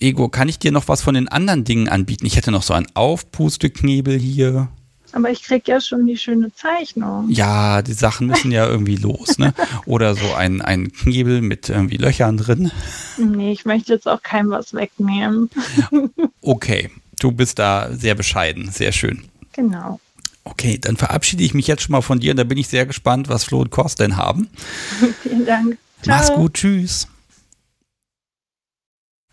Ego, 0.00 0.28
kann 0.28 0.48
ich 0.48 0.58
dir 0.58 0.72
noch 0.72 0.88
was 0.88 1.00
von 1.00 1.14
den 1.14 1.28
anderen 1.28 1.64
Dingen 1.64 1.88
anbieten? 1.88 2.26
Ich 2.26 2.36
hätte 2.36 2.50
noch 2.50 2.62
so 2.62 2.74
einen 2.74 2.86
Aufpusteknebel 2.94 4.18
hier. 4.18 4.68
Aber 5.12 5.30
ich 5.30 5.44
krieg 5.44 5.68
ja 5.68 5.80
schon 5.80 6.06
die 6.06 6.18
schöne 6.18 6.52
Zeichnung. 6.52 7.30
Ja, 7.30 7.82
die 7.82 7.92
Sachen 7.92 8.26
müssen 8.26 8.50
ja 8.50 8.66
irgendwie 8.66 8.96
los, 8.96 9.38
ne? 9.38 9.54
Oder 9.86 10.16
so 10.16 10.34
ein, 10.34 10.60
ein 10.60 10.92
Knebel 10.92 11.40
mit 11.40 11.68
irgendwie 11.68 11.96
Löchern 11.98 12.36
drin. 12.36 12.72
Nee, 13.16 13.52
ich 13.52 13.64
möchte 13.64 13.92
jetzt 13.92 14.08
auch 14.08 14.22
keinem 14.22 14.50
was 14.50 14.74
wegnehmen. 14.74 15.50
Okay, 16.42 16.90
du 17.20 17.30
bist 17.30 17.60
da 17.60 17.90
sehr 17.92 18.16
bescheiden, 18.16 18.70
sehr 18.72 18.90
schön. 18.90 19.22
Genau. 19.52 20.00
Okay, 20.44 20.78
dann 20.78 20.96
verabschiede 20.96 21.42
ich 21.42 21.54
mich 21.54 21.66
jetzt 21.66 21.82
schon 21.82 21.92
mal 21.92 22.02
von 22.02 22.20
dir 22.20 22.30
und 22.30 22.36
da 22.36 22.44
bin 22.44 22.58
ich 22.58 22.68
sehr 22.68 22.86
gespannt, 22.86 23.28
was 23.28 23.44
Flo 23.44 23.60
und 23.60 23.70
Kors 23.70 23.94
denn 23.94 24.16
haben. 24.16 24.48
Vielen 25.22 25.46
Dank. 25.46 25.78
Ciao. 26.02 26.16
Mach's 26.16 26.32
gut, 26.32 26.54
tschüss. 26.54 27.08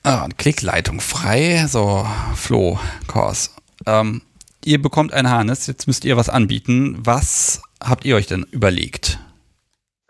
Ah, 0.03 0.23
und 0.23 0.37
Klickleitung 0.37 0.99
frei. 0.99 1.67
So, 1.67 2.07
Flo, 2.35 2.79
Kors. 3.07 3.53
Ähm, 3.85 4.21
ihr 4.63 4.81
bekommt 4.81 5.13
ein 5.13 5.29
Harness, 5.29 5.67
jetzt 5.67 5.85
müsst 5.85 6.05
ihr 6.05 6.17
was 6.17 6.29
anbieten. 6.29 6.97
Was 6.99 7.61
habt 7.81 8.05
ihr 8.05 8.15
euch 8.15 8.27
denn 8.27 8.43
überlegt? 8.51 9.19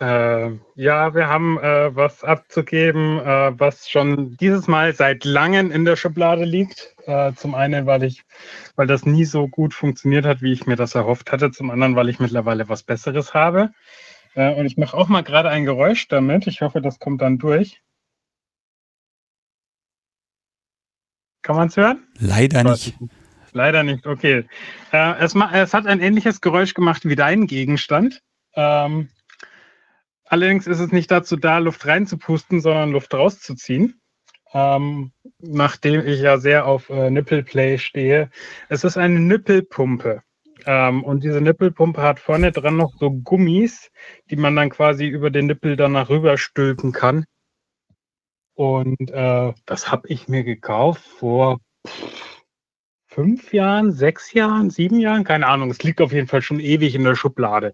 Äh, 0.02 0.58
ja, 0.74 1.14
wir 1.14 1.28
haben 1.28 1.60
äh, 1.60 1.96
was 1.96 2.24
abzugeben, 2.24 3.20
äh, 3.20 3.60
was 3.60 3.88
schon 3.88 4.36
dieses 4.38 4.68
Mal 4.68 4.96
seit 4.96 5.26
langem 5.26 5.70
in 5.72 5.86
der 5.86 5.96
Schublade 5.96 6.44
liegt. 6.44 6.96
Äh, 7.06 7.34
zum 7.34 7.54
einen, 7.54 7.86
weil 7.86 8.02
ich, 8.04 8.24
weil 8.76 8.88
das 8.88 9.06
nie 9.06 9.26
so 9.26 9.48
gut 9.48 9.76
funktioniert 9.76 10.26
hat, 10.26 10.42
wie 10.42 10.54
ich 10.54 10.66
mir 10.66 10.76
das 10.76 10.96
erhofft 10.96 11.32
hatte. 11.32 11.52
Zum 11.52 11.70
anderen, 11.70 11.96
weil 11.96 12.10
ich 12.10 12.20
mittlerweile 12.20 12.68
was 12.68 12.82
Besseres 12.82 13.36
habe. 13.36 13.74
Äh, 14.34 14.56
und 14.56 14.66
ich 14.66 14.76
mache 14.76 14.98
auch 14.98 15.08
mal 15.08 15.22
gerade 15.22 15.50
ein 15.50 15.66
Geräusch 15.66 16.08
damit. 16.08 16.48
Ich 16.48 16.62
hoffe, 16.62 16.82
das 16.82 16.98
kommt 16.98 17.22
dann 17.22 17.38
durch. 17.38 17.80
Kann 21.44 21.56
man 21.56 21.68
es 21.68 21.78
hören? 21.78 22.08
Leider 22.18 22.64
nicht. 22.64 22.96
Leider 23.54 23.84
nicht, 23.84 24.08
okay. 24.08 24.46
Äh, 24.92 25.14
es, 25.20 25.36
es 25.36 25.74
hat 25.76 25.86
ein 25.86 26.00
ähnliches 26.00 26.42
Geräusch 26.42 26.74
gemacht 26.74 27.06
wie 27.06 27.16
dein 27.16 27.46
Gegenstand. 27.46 28.24
Ähm, 28.56 29.10
allerdings 30.32 30.66
ist 30.66 30.80
es 30.80 30.92
nicht 30.92 31.12
dazu 31.12 31.36
da, 31.36 31.58
Luft 31.58 31.86
reinzupusten, 31.86 32.62
sondern 32.62 32.92
Luft 32.92 33.14
rauszuziehen. 33.14 34.02
Ähm, 34.54 35.12
nachdem 35.40 36.06
ich 36.06 36.20
ja 36.22 36.38
sehr 36.38 36.66
auf 36.66 36.90
äh, 36.90 37.10
Nippelplay 37.10 37.78
stehe. 37.78 38.30
Es 38.68 38.84
ist 38.84 38.98
eine 38.98 39.20
Nippelpumpe. 39.20 40.24
Ähm, 40.66 41.04
und 41.04 41.24
diese 41.24 41.42
Nippelpumpe 41.42 42.02
hat 42.02 42.20
vorne 42.20 42.52
dran 42.52 42.78
noch 42.78 42.94
so 42.98 43.12
Gummis, 43.12 43.92
die 44.30 44.36
man 44.36 44.56
dann 44.56 44.70
quasi 44.70 45.08
über 45.08 45.30
den 45.30 45.48
Nippel 45.48 45.76
danach 45.76 46.10
rüberstülpen 46.10 46.92
kann. 46.92 47.26
Und 48.54 49.10
äh, 49.12 49.54
das 49.66 49.92
habe 49.92 50.08
ich 50.10 50.28
mir 50.28 50.44
gekauft 50.44 51.04
vor 51.04 51.60
fünf 53.08 53.54
Jahren, 53.54 53.92
sechs 53.92 54.34
Jahren, 54.34 54.70
sieben 54.70 55.00
Jahren, 55.00 55.24
keine 55.24 55.48
Ahnung. 55.48 55.72
Es 55.72 55.84
liegt 55.84 56.02
auf 56.02 56.14
jeden 56.14 56.28
Fall 56.28 56.42
schon 56.42 56.60
ewig 56.60 56.96
in 56.96 57.04
der 57.04 57.16
Schublade. 57.16 57.74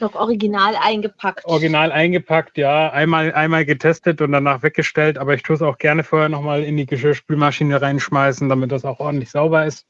Noch 0.00 0.14
original 0.14 0.76
eingepackt. 0.76 1.44
Original 1.44 1.90
eingepackt, 1.90 2.56
ja. 2.56 2.90
Einmal, 2.90 3.32
einmal 3.32 3.64
getestet 3.64 4.20
und 4.20 4.32
danach 4.32 4.62
weggestellt. 4.62 5.18
Aber 5.18 5.34
ich 5.34 5.42
tue 5.42 5.56
es 5.56 5.62
auch 5.62 5.78
gerne 5.78 6.04
vorher 6.04 6.28
nochmal 6.28 6.62
in 6.62 6.76
die 6.76 6.86
Geschirrspülmaschine 6.86 7.82
reinschmeißen, 7.82 8.48
damit 8.48 8.70
das 8.70 8.84
auch 8.84 9.00
ordentlich 9.00 9.30
sauber 9.30 9.66
ist. 9.66 9.86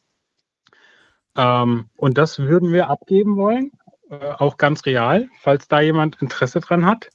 Ähm, 1.37 1.91
und 1.97 2.17
das 2.17 2.39
würden 2.39 2.73
wir 2.73 2.89
abgeben 2.89 3.37
wollen. 3.37 3.73
Äh, 4.11 4.31
auch 4.39 4.57
ganz 4.57 4.87
real, 4.87 5.29
falls 5.41 5.69
da 5.69 5.81
jemand 5.81 6.21
Interesse 6.23 6.61
dran 6.61 6.87
hat. 6.87 7.11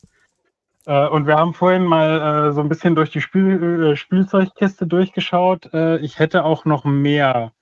Äh, 0.85 1.07
und 1.07 1.25
wir 1.25 1.35
haben 1.35 1.53
vorhin 1.53 1.85
mal 1.85 2.49
äh, 2.49 2.53
so 2.53 2.61
ein 2.61 2.69
bisschen 2.69 2.95
durch 2.95 3.09
die 3.09 3.21
Spiel, 3.21 3.91
äh, 3.91 3.95
Spielzeugkiste 3.95 4.85
durchgeschaut. 4.85 5.73
Äh, 5.73 5.97
ich 5.99 6.19
hätte 6.19 6.43
auch 6.43 6.65
noch 6.65 6.85
mehr. 6.85 7.53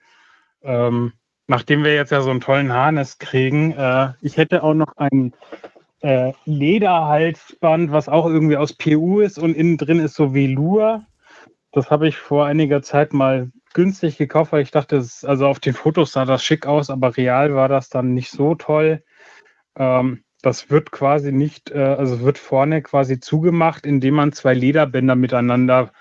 Ähm, 0.64 1.14
nachdem 1.48 1.84
wir 1.84 1.94
jetzt 1.94 2.12
ja 2.12 2.22
so 2.22 2.30
einen 2.30 2.42
tollen 2.42 2.74
Harness 2.74 3.18
kriegen, 3.18 3.74
äh, 3.74 4.14
ich 4.22 4.38
hätte 4.38 4.64
auch 4.64 4.74
noch 4.74 4.98
ein 4.98 5.34
äh, 6.02 6.34
Lederhalsband, 6.46 7.92
was 7.92 8.10
auch 8.10 8.26
irgendwie 8.26 8.58
aus 8.58 8.74
PU 8.74 9.20
ist 9.20 9.38
und 9.38 9.56
innen 9.56 9.78
drin 9.78 10.00
ist 10.00 10.16
so 10.16 10.34
Velour. 10.34 11.06
Das 11.72 11.90
habe 11.90 12.08
ich 12.08 12.18
vor 12.18 12.46
einiger 12.46 12.82
Zeit 12.82 13.14
mal 13.14 13.52
günstig 13.74 14.18
gekauft, 14.18 14.52
weil 14.52 14.64
ich 14.64 14.72
dachte, 14.72 14.98
es, 14.98 15.24
also 15.24 15.48
auf 15.48 15.60
den 15.60 15.74
Fotos 15.74 16.12
sah 16.12 16.26
das 16.26 16.44
schick 16.44 16.66
aus, 16.66 16.90
aber 16.90 17.16
real 17.16 17.56
war 17.56 17.70
das 17.70 17.90
dann 17.90 18.14
nicht 18.14 18.32
so 18.32 18.56
toll. 18.56 19.04
Ähm, 19.78 20.24
das 20.42 20.70
wird 20.70 20.92
quasi 20.92 21.32
nicht, 21.32 21.72
äh, 21.72 21.80
also 21.80 22.22
wird 22.22 22.38
vorne 22.38 22.82
quasi 22.82 23.20
zugemacht, 23.20 23.86
indem 23.86 24.16
man 24.16 24.34
zwei 24.34 24.54
Lederbänder 24.54 25.16
miteinander 25.16 25.92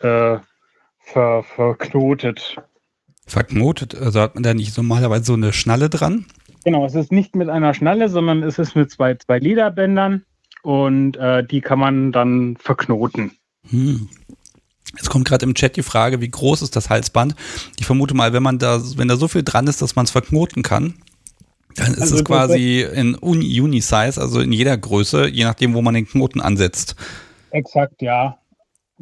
äh, 0.00 0.38
ver, 1.00 1.42
verknotet. 1.42 2.56
Verknotet, 3.30 3.94
also 3.94 4.20
hat 4.20 4.34
man 4.34 4.42
da 4.42 4.54
nicht 4.54 4.76
normalerweise 4.76 5.24
so 5.24 5.34
eine 5.34 5.52
Schnalle 5.52 5.88
dran? 5.88 6.26
Genau, 6.64 6.84
es 6.84 6.96
ist 6.96 7.12
nicht 7.12 7.36
mit 7.36 7.48
einer 7.48 7.74
Schnalle, 7.74 8.08
sondern 8.08 8.42
es 8.42 8.58
ist 8.58 8.74
mit 8.74 8.90
zwei, 8.90 9.14
zwei 9.14 9.38
Lederbändern 9.38 10.24
und 10.62 11.16
äh, 11.16 11.46
die 11.46 11.60
kann 11.60 11.78
man 11.78 12.10
dann 12.10 12.56
verknoten. 12.56 13.30
Hm. 13.68 14.08
Es 14.98 15.08
kommt 15.08 15.28
gerade 15.28 15.46
im 15.46 15.54
Chat 15.54 15.76
die 15.76 15.84
Frage, 15.84 16.20
wie 16.20 16.28
groß 16.28 16.62
ist 16.62 16.74
das 16.74 16.90
Halsband? 16.90 17.36
Ich 17.78 17.86
vermute 17.86 18.14
mal, 18.14 18.32
wenn 18.32 18.42
man 18.42 18.58
da, 18.58 18.80
wenn 18.96 19.06
da 19.06 19.14
so 19.14 19.28
viel 19.28 19.44
dran 19.44 19.68
ist, 19.68 19.80
dass 19.80 19.94
man 19.94 20.06
es 20.06 20.10
verknoten 20.10 20.64
kann, 20.64 20.94
dann 21.76 21.94
ist 21.94 22.00
Also 22.00 22.16
es 22.16 22.24
quasi 22.24 22.80
in 22.82 23.14
Uni 23.14 23.60
Unisize, 23.60 24.20
also 24.20 24.40
in 24.40 24.50
jeder 24.50 24.76
Größe, 24.76 25.28
je 25.28 25.44
nachdem, 25.44 25.74
wo 25.74 25.82
man 25.82 25.94
den 25.94 26.08
Knoten 26.08 26.40
ansetzt. 26.40 26.96
Exakt, 27.52 28.02
ja. 28.02 28.39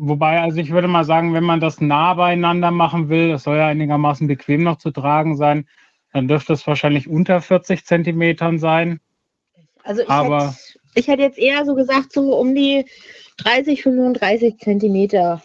Wobei, 0.00 0.40
also 0.40 0.58
ich 0.58 0.70
würde 0.70 0.86
mal 0.86 1.02
sagen, 1.04 1.34
wenn 1.34 1.42
man 1.42 1.58
das 1.58 1.80
nah 1.80 2.14
beieinander 2.14 2.70
machen 2.70 3.08
will, 3.08 3.30
das 3.30 3.42
soll 3.42 3.56
ja 3.56 3.66
einigermaßen 3.66 4.28
bequem 4.28 4.62
noch 4.62 4.78
zu 4.78 4.92
tragen 4.92 5.36
sein, 5.36 5.66
dann 6.12 6.28
dürfte 6.28 6.52
es 6.52 6.64
wahrscheinlich 6.68 7.08
unter 7.08 7.40
40 7.40 7.84
Zentimetern 7.84 8.60
sein. 8.60 9.00
Also 9.82 10.02
ich, 10.02 10.08
Aber- 10.08 10.50
hätte, 10.50 10.56
ich 10.94 11.08
hätte 11.08 11.22
jetzt 11.22 11.38
eher 11.38 11.64
so 11.64 11.74
gesagt, 11.74 12.12
so 12.12 12.38
um 12.38 12.54
die 12.54 12.86
30, 13.38 13.82
35 13.82 14.58
Zentimeter. 14.58 15.42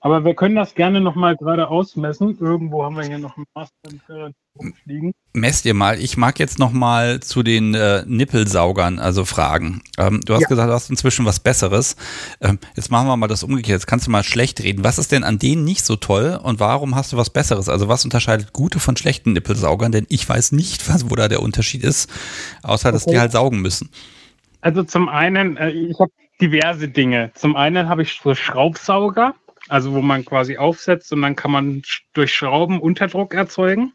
Aber 0.00 0.24
wir 0.24 0.34
können 0.34 0.54
das 0.54 0.74
gerne 0.74 1.00
nochmal 1.00 1.36
gerade 1.36 1.68
ausmessen. 1.68 2.38
Irgendwo 2.40 2.84
haben 2.84 2.96
wir 2.96 3.04
hier 3.04 3.18
noch 3.18 3.36
ein 3.36 3.44
Maß 3.54 3.68
rumfliegen. 4.58 5.12
Messt 5.32 5.64
ihr 5.66 5.74
mal. 5.74 5.98
Ich 6.00 6.16
mag 6.16 6.38
jetzt 6.38 6.58
noch 6.58 6.72
mal 6.72 7.20
zu 7.20 7.42
den 7.42 7.74
äh, 7.74 8.04
Nippelsaugern 8.06 8.98
also 8.98 9.24
fragen. 9.24 9.82
Ähm, 9.98 10.20
du 10.24 10.34
hast 10.34 10.42
Ja. 10.42 10.48
gesagt, 10.48 10.68
du 10.68 10.72
hast 10.72 10.90
inzwischen 10.90 11.24
was 11.26 11.40
Besseres. 11.40 11.96
Ähm, 12.40 12.58
jetzt 12.76 12.90
machen 12.90 13.06
wir 13.08 13.16
mal 13.16 13.26
das 13.28 13.42
umgekehrt. 13.42 13.80
Jetzt 13.80 13.86
kannst 13.86 14.06
du 14.06 14.10
mal 14.10 14.22
schlecht 14.24 14.62
reden. 14.62 14.84
Was 14.84 14.98
ist 14.98 15.12
denn 15.12 15.24
an 15.24 15.38
denen 15.38 15.64
nicht 15.64 15.84
so 15.84 15.96
toll 15.96 16.38
und 16.42 16.60
warum 16.60 16.94
hast 16.94 17.12
du 17.12 17.16
was 17.16 17.30
Besseres? 17.30 17.68
Also 17.68 17.88
was 17.88 18.04
unterscheidet 18.04 18.52
gute 18.52 18.80
von 18.80 18.96
schlechten 18.96 19.32
Nippelsaugern? 19.32 19.92
Denn 19.92 20.06
ich 20.08 20.28
weiß 20.28 20.52
nicht, 20.52 20.88
was, 20.88 21.10
wo 21.10 21.14
da 21.16 21.28
der 21.28 21.42
Unterschied 21.42 21.82
ist, 21.84 22.08
außer 22.62 22.92
dass 22.92 23.04
die 23.04 23.10
Okay. 23.10 23.20
halt 23.20 23.32
saugen 23.32 23.60
müssen. 23.60 23.90
Also 24.60 24.82
zum 24.82 25.08
einen, 25.08 25.56
äh, 25.56 25.70
ich 25.70 25.98
habe 26.00 26.10
diverse 26.40 26.88
Dinge. 26.88 27.30
Zum 27.34 27.54
einen 27.56 27.88
habe 27.88 28.02
ich 28.02 28.20
so 28.22 28.34
Schraubsauger, 28.34 29.34
also 29.68 29.94
wo 29.94 30.00
man 30.00 30.24
quasi 30.24 30.56
aufsetzt 30.56 31.12
und 31.12 31.22
dann 31.22 31.36
kann 31.36 31.50
man 31.50 31.82
durch 32.12 32.34
Schrauben 32.34 32.80
Unterdruck 32.80 33.34
erzeugen. 33.34 33.92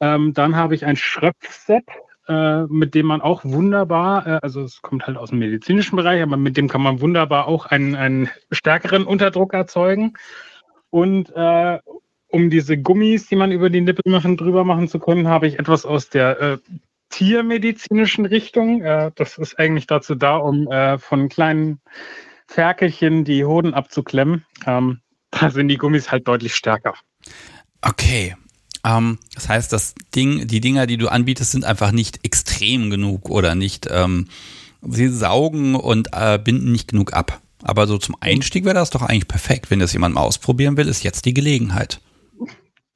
Ähm, 0.00 0.34
dann 0.34 0.56
habe 0.56 0.74
ich 0.74 0.84
ein 0.84 0.96
Schröpfset, 0.96 1.84
äh, 2.28 2.62
mit 2.64 2.94
dem 2.94 3.06
man 3.06 3.20
auch 3.20 3.44
wunderbar, 3.44 4.26
äh, 4.26 4.38
also 4.42 4.62
es 4.62 4.82
kommt 4.82 5.06
halt 5.06 5.16
aus 5.16 5.30
dem 5.30 5.38
medizinischen 5.38 5.96
Bereich, 5.96 6.22
aber 6.22 6.36
mit 6.36 6.56
dem 6.56 6.68
kann 6.68 6.82
man 6.82 7.00
wunderbar 7.00 7.46
auch 7.46 7.66
einen, 7.66 7.94
einen 7.94 8.30
stärkeren 8.50 9.04
Unterdruck 9.04 9.54
erzeugen. 9.54 10.14
Und 10.90 11.30
äh, 11.34 11.78
um 12.28 12.50
diese 12.50 12.78
Gummis, 12.78 13.28
die 13.28 13.36
man 13.36 13.52
über 13.52 13.70
die 13.70 13.80
Nippel 13.80 14.10
machen, 14.10 14.36
drüber 14.36 14.64
machen 14.64 14.88
zu 14.88 14.98
können, 14.98 15.28
habe 15.28 15.46
ich 15.46 15.58
etwas 15.58 15.84
aus 15.84 16.08
der 16.08 16.40
äh, 16.40 16.58
tiermedizinischen 17.10 18.26
Richtung. 18.26 18.82
Äh, 18.82 19.12
das 19.14 19.38
ist 19.38 19.58
eigentlich 19.58 19.86
dazu 19.86 20.14
da, 20.14 20.36
um 20.36 20.66
äh, 20.70 20.98
von 20.98 21.28
kleinen 21.28 21.80
Ferkelchen 22.52 23.24
die 23.24 23.44
Hoden 23.44 23.74
abzuklemmen. 23.74 24.44
Ähm, 24.66 25.00
da 25.30 25.50
sind 25.50 25.68
die 25.68 25.78
Gummis 25.78 26.10
halt 26.10 26.28
deutlich 26.28 26.54
stärker. 26.54 26.94
Okay. 27.80 28.36
Ähm, 28.84 29.18
das 29.34 29.48
heißt, 29.48 29.72
das 29.72 29.94
Ding, 30.14 30.46
die 30.46 30.60
Dinger, 30.60 30.86
die 30.86 30.96
du 30.96 31.08
anbietest, 31.08 31.52
sind 31.52 31.64
einfach 31.64 31.92
nicht 31.92 32.24
extrem 32.24 32.90
genug 32.90 33.30
oder 33.30 33.54
nicht, 33.54 33.88
ähm, 33.90 34.28
sie 34.82 35.08
saugen 35.08 35.74
und 35.76 36.08
äh, 36.12 36.38
binden 36.38 36.72
nicht 36.72 36.88
genug 36.88 37.12
ab. 37.12 37.40
Aber 37.62 37.86
so 37.86 37.96
zum 37.96 38.16
Einstieg 38.20 38.64
wäre 38.64 38.74
das 38.74 38.90
doch 38.90 39.02
eigentlich 39.02 39.28
perfekt. 39.28 39.70
Wenn 39.70 39.78
das 39.78 39.92
jemand 39.92 40.16
mal 40.16 40.22
ausprobieren 40.22 40.76
will, 40.76 40.88
ist 40.88 41.04
jetzt 41.04 41.24
die 41.26 41.34
Gelegenheit. 41.34 42.00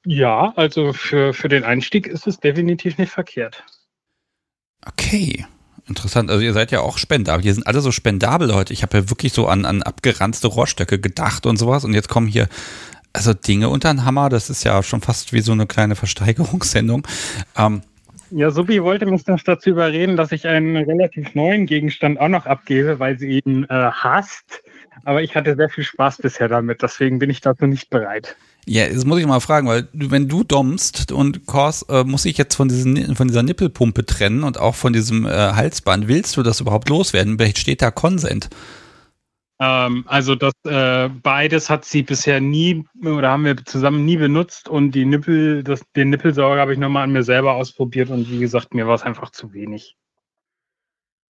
Ja, 0.05 0.53
also 0.57 0.93
für, 0.93 1.33
für 1.33 1.49
den 1.49 1.65
Einstieg 1.65 2.07
ist 2.07 2.27
es 2.27 2.39
definitiv 2.39 2.99
nicht 2.99 3.13
verkehrt. 3.13 3.65
Okay. 4.85 5.47
Interessant. 5.89 6.31
Also 6.31 6.43
ihr 6.43 6.53
seid 6.53 6.73
ja 6.73 6.81
auch 6.81 6.99
spendabel. 6.99 7.43
Hier 7.43 7.55
sind 7.55 7.67
alle 7.67 7.81
so 7.81 7.93
spendabel 7.93 8.53
heute. 8.55 8.73
Ich 8.73 8.83
habe 8.83 8.99
ja 8.99 9.11
wirklich 9.11 9.33
so 9.33 9.47
an, 9.47 9.65
an 9.65 9.83
abgeranzte 9.83 10.49
Rohrstöcke 10.49 10.99
gedacht 10.99 11.47
und 11.47 11.57
sowas. 11.57 11.85
Und 11.85 11.95
jetzt 11.95 12.09
kommen 12.09 12.27
hier 12.27 12.49
also 13.13 13.33
Dinge 13.35 13.69
unter 13.69 13.93
den 13.93 14.05
Hammer. 14.05 14.29
Das 14.29 14.51
ist 14.51 14.65
ja 14.65 14.83
schon 14.83 15.01
fast 15.01 15.33
wie 15.33 15.41
so 15.41 15.53
eine 15.53 15.67
kleine 15.67 15.95
Versteigerungssendung. 15.95 17.07
Ähm, 17.57 17.83
Ja, 18.31 18.51
Subi 18.51 18.83
wollte 18.83 19.07
mich 19.07 19.27
noch 19.29 19.41
dazu 19.41 19.71
überreden, 19.71 20.17
dass 20.17 20.33
ich 20.33 20.49
einen 20.49 20.77
relativ 20.77 21.35
neuen 21.37 21.67
Gegenstand 21.67 22.19
auch 22.19 22.29
noch 22.29 22.47
abgebe, 22.47 22.99
weil 22.99 23.17
sie 23.19 23.39
ihn 23.39 23.65
äh, 23.65 23.91
hasst. 23.93 24.63
Aber 25.05 25.23
ich 25.23 25.37
hatte 25.37 25.55
sehr 25.55 25.69
viel 25.69 25.85
Spaß 25.85 26.19
bisher 26.19 26.49
damit, 26.49 26.83
deswegen 26.83 27.21
bin 27.21 27.31
ich 27.31 27.41
dazu 27.41 27.67
nicht 27.67 27.91
bereit. 27.91 28.37
Ja, 28.69 28.83
jetzt 28.83 29.07
muss 29.07 29.21
ich 29.21 29.27
mal 29.27 29.39
fragen, 29.39 29.69
weil 29.69 29.89
wenn 29.93 30.27
du 30.29 30.43
dommst 30.43 31.13
und 31.13 31.47
Kors, 31.47 31.83
äh, 31.83 32.03
muss 32.03 32.25
ich 32.25 32.37
jetzt 32.37 32.57
von, 32.57 32.69
diesen, 32.69 33.15
von 33.15 33.29
dieser 33.29 33.45
Nippelpumpe 33.45 34.05
trennen 34.05 34.43
und 34.43 34.59
auch 34.59 34.75
von 34.75 34.93
diesem 34.93 35.25
äh, 35.25 35.31
Halsband. 35.31 36.09
Willst 36.09 36.37
du 36.37 36.43
das 36.43 36.61
überhaupt 36.61 36.89
loswerden? 36.89 37.39
Vielleicht 37.39 37.59
steht 37.59 37.81
da 37.81 37.93
Consent. 37.93 38.49
Ähm, 39.61 40.05
also 40.09 40.35
das 40.35 40.53
äh, 40.65 41.09
beides 41.09 41.71
hat 41.71 41.85
sie 41.85 42.03
bisher 42.03 42.41
nie 42.41 42.85
oder 43.03 43.31
haben 43.31 43.45
wir 43.45 43.57
zusammen 43.65 44.05
nie 44.05 44.17
benutzt 44.17 44.69
und 44.69 44.91
die 44.91 45.07
Nippel, 45.07 45.63
das, 45.63 45.81
den 45.95 46.11
Nippelsauger 46.11 46.61
habe 46.61 46.73
ich 46.73 46.79
nochmal 46.79 47.05
an 47.05 47.13
mir 47.13 47.23
selber 47.23 47.55
ausprobiert 47.55 48.11
und 48.11 48.29
wie 48.31 48.41
gesagt, 48.41 48.75
mir 48.75 48.87
war 48.87 48.97
es 48.97 49.03
einfach 49.03 49.31
zu 49.31 49.53
wenig. 49.55 49.97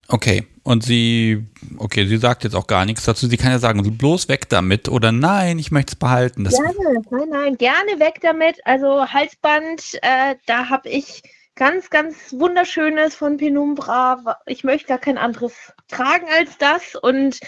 Okay. 0.08 0.45
Und 0.64 0.84
sie, 0.84 1.45
okay, 1.78 2.08
sie 2.08 2.18
sagt 2.18 2.43
jetzt 2.43 2.56
auch 2.56 2.68
gar 2.68 2.86
nichts 2.86 3.06
dazu. 3.06 3.28
Sie 3.28 3.38
kann 3.38 3.51
ja 3.51 3.60
sagen, 3.60 3.97
bloß 3.97 4.30
weg 4.30 4.49
damit 4.49 4.89
oder 4.89 5.12
nein, 5.12 5.60
ich 5.60 5.72
möchte 5.72 5.91
es 5.91 5.95
behalten. 5.95 6.43
Das, 6.43 6.56
Gerne, 6.56 7.01
nein, 7.12 7.30
nein, 7.30 7.58
gerne 7.58 7.99
weg 7.99 8.20
damit. 8.22 8.66
Also 8.66 9.06
Halsband, 9.06 9.99
äh, 10.01 10.36
da 10.47 10.70
habe 10.70 10.89
ich 10.89 11.22
ganz, 11.56 11.89
ganz 11.89 12.16
wunderschönes 12.32 13.16
von 13.16 13.38
Penumbra. 13.38 14.38
Ich 14.47 14.64
möchte 14.64 14.88
gar 14.88 14.97
kein 14.97 15.18
anderes 15.18 15.53
tragen 15.88 16.26
als 16.36 16.58
das. 16.58 16.95
Und 16.95 17.39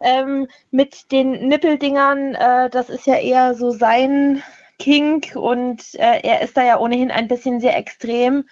ähm, 0.00 0.46
mit 0.70 1.10
den 1.12 1.48
Nippeldingern, 1.48 2.34
äh, 2.34 2.70
das 2.70 2.88
ist 2.88 3.06
ja 3.06 3.16
eher 3.16 3.54
so 3.54 3.70
sein 3.70 4.42
Kink 4.78 5.36
und 5.36 5.82
äh, 5.94 6.20
er 6.22 6.40
ist 6.40 6.56
da 6.56 6.64
ja 6.64 6.78
ohnehin 6.78 7.10
ein 7.10 7.28
bisschen 7.28 7.60
sehr 7.60 7.76
extrem. 7.76 8.44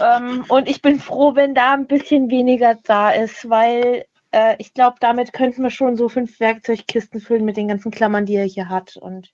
Ähm, 0.00 0.44
und 0.48 0.68
ich 0.68 0.82
bin 0.82 1.00
froh, 1.00 1.34
wenn 1.34 1.54
da 1.54 1.74
ein 1.74 1.86
bisschen 1.86 2.30
weniger 2.30 2.76
da 2.84 3.10
ist, 3.10 3.48
weil 3.48 4.04
äh, 4.32 4.56
ich 4.58 4.74
glaube, 4.74 4.96
damit 5.00 5.32
könnten 5.32 5.62
wir 5.62 5.70
schon 5.70 5.96
so 5.96 6.08
fünf 6.08 6.38
Werkzeugkisten 6.40 7.20
füllen 7.20 7.44
mit 7.44 7.56
den 7.56 7.68
ganzen 7.68 7.90
Klammern, 7.90 8.26
die 8.26 8.36
er 8.36 8.44
hier 8.44 8.68
hat. 8.68 8.96
Und 8.96 9.30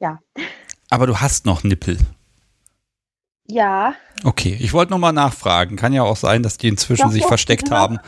ja. 0.00 0.20
aber 0.90 1.06
du 1.06 1.20
hast 1.20 1.46
noch 1.46 1.64
Nippel. 1.64 1.98
Ja, 3.50 3.94
Okay, 4.24 4.56
ich 4.60 4.72
wollte 4.72 4.92
noch 4.92 4.98
mal 4.98 5.12
nachfragen. 5.12 5.76
Kann 5.76 5.92
ja 5.92 6.02
auch 6.02 6.16
sein, 6.16 6.42
dass 6.42 6.58
die 6.58 6.68
inzwischen 6.68 7.04
Doch, 7.04 7.12
sich 7.12 7.22
doch, 7.22 7.28
versteckt 7.28 7.70
haben. 7.70 7.98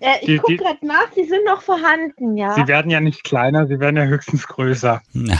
äh, 0.00 0.18
ich 0.20 0.40
gucke 0.40 0.56
gerade 0.56 0.86
nach, 0.86 1.08
die 1.16 1.24
sind 1.24 1.44
noch 1.44 1.62
vorhanden, 1.62 2.36
ja. 2.36 2.54
Sie 2.54 2.66
werden 2.66 2.90
ja 2.90 3.00
nicht 3.00 3.24
kleiner, 3.24 3.66
sie 3.66 3.80
werden 3.80 3.96
ja 3.96 4.04
höchstens 4.04 4.46
größer. 4.46 5.02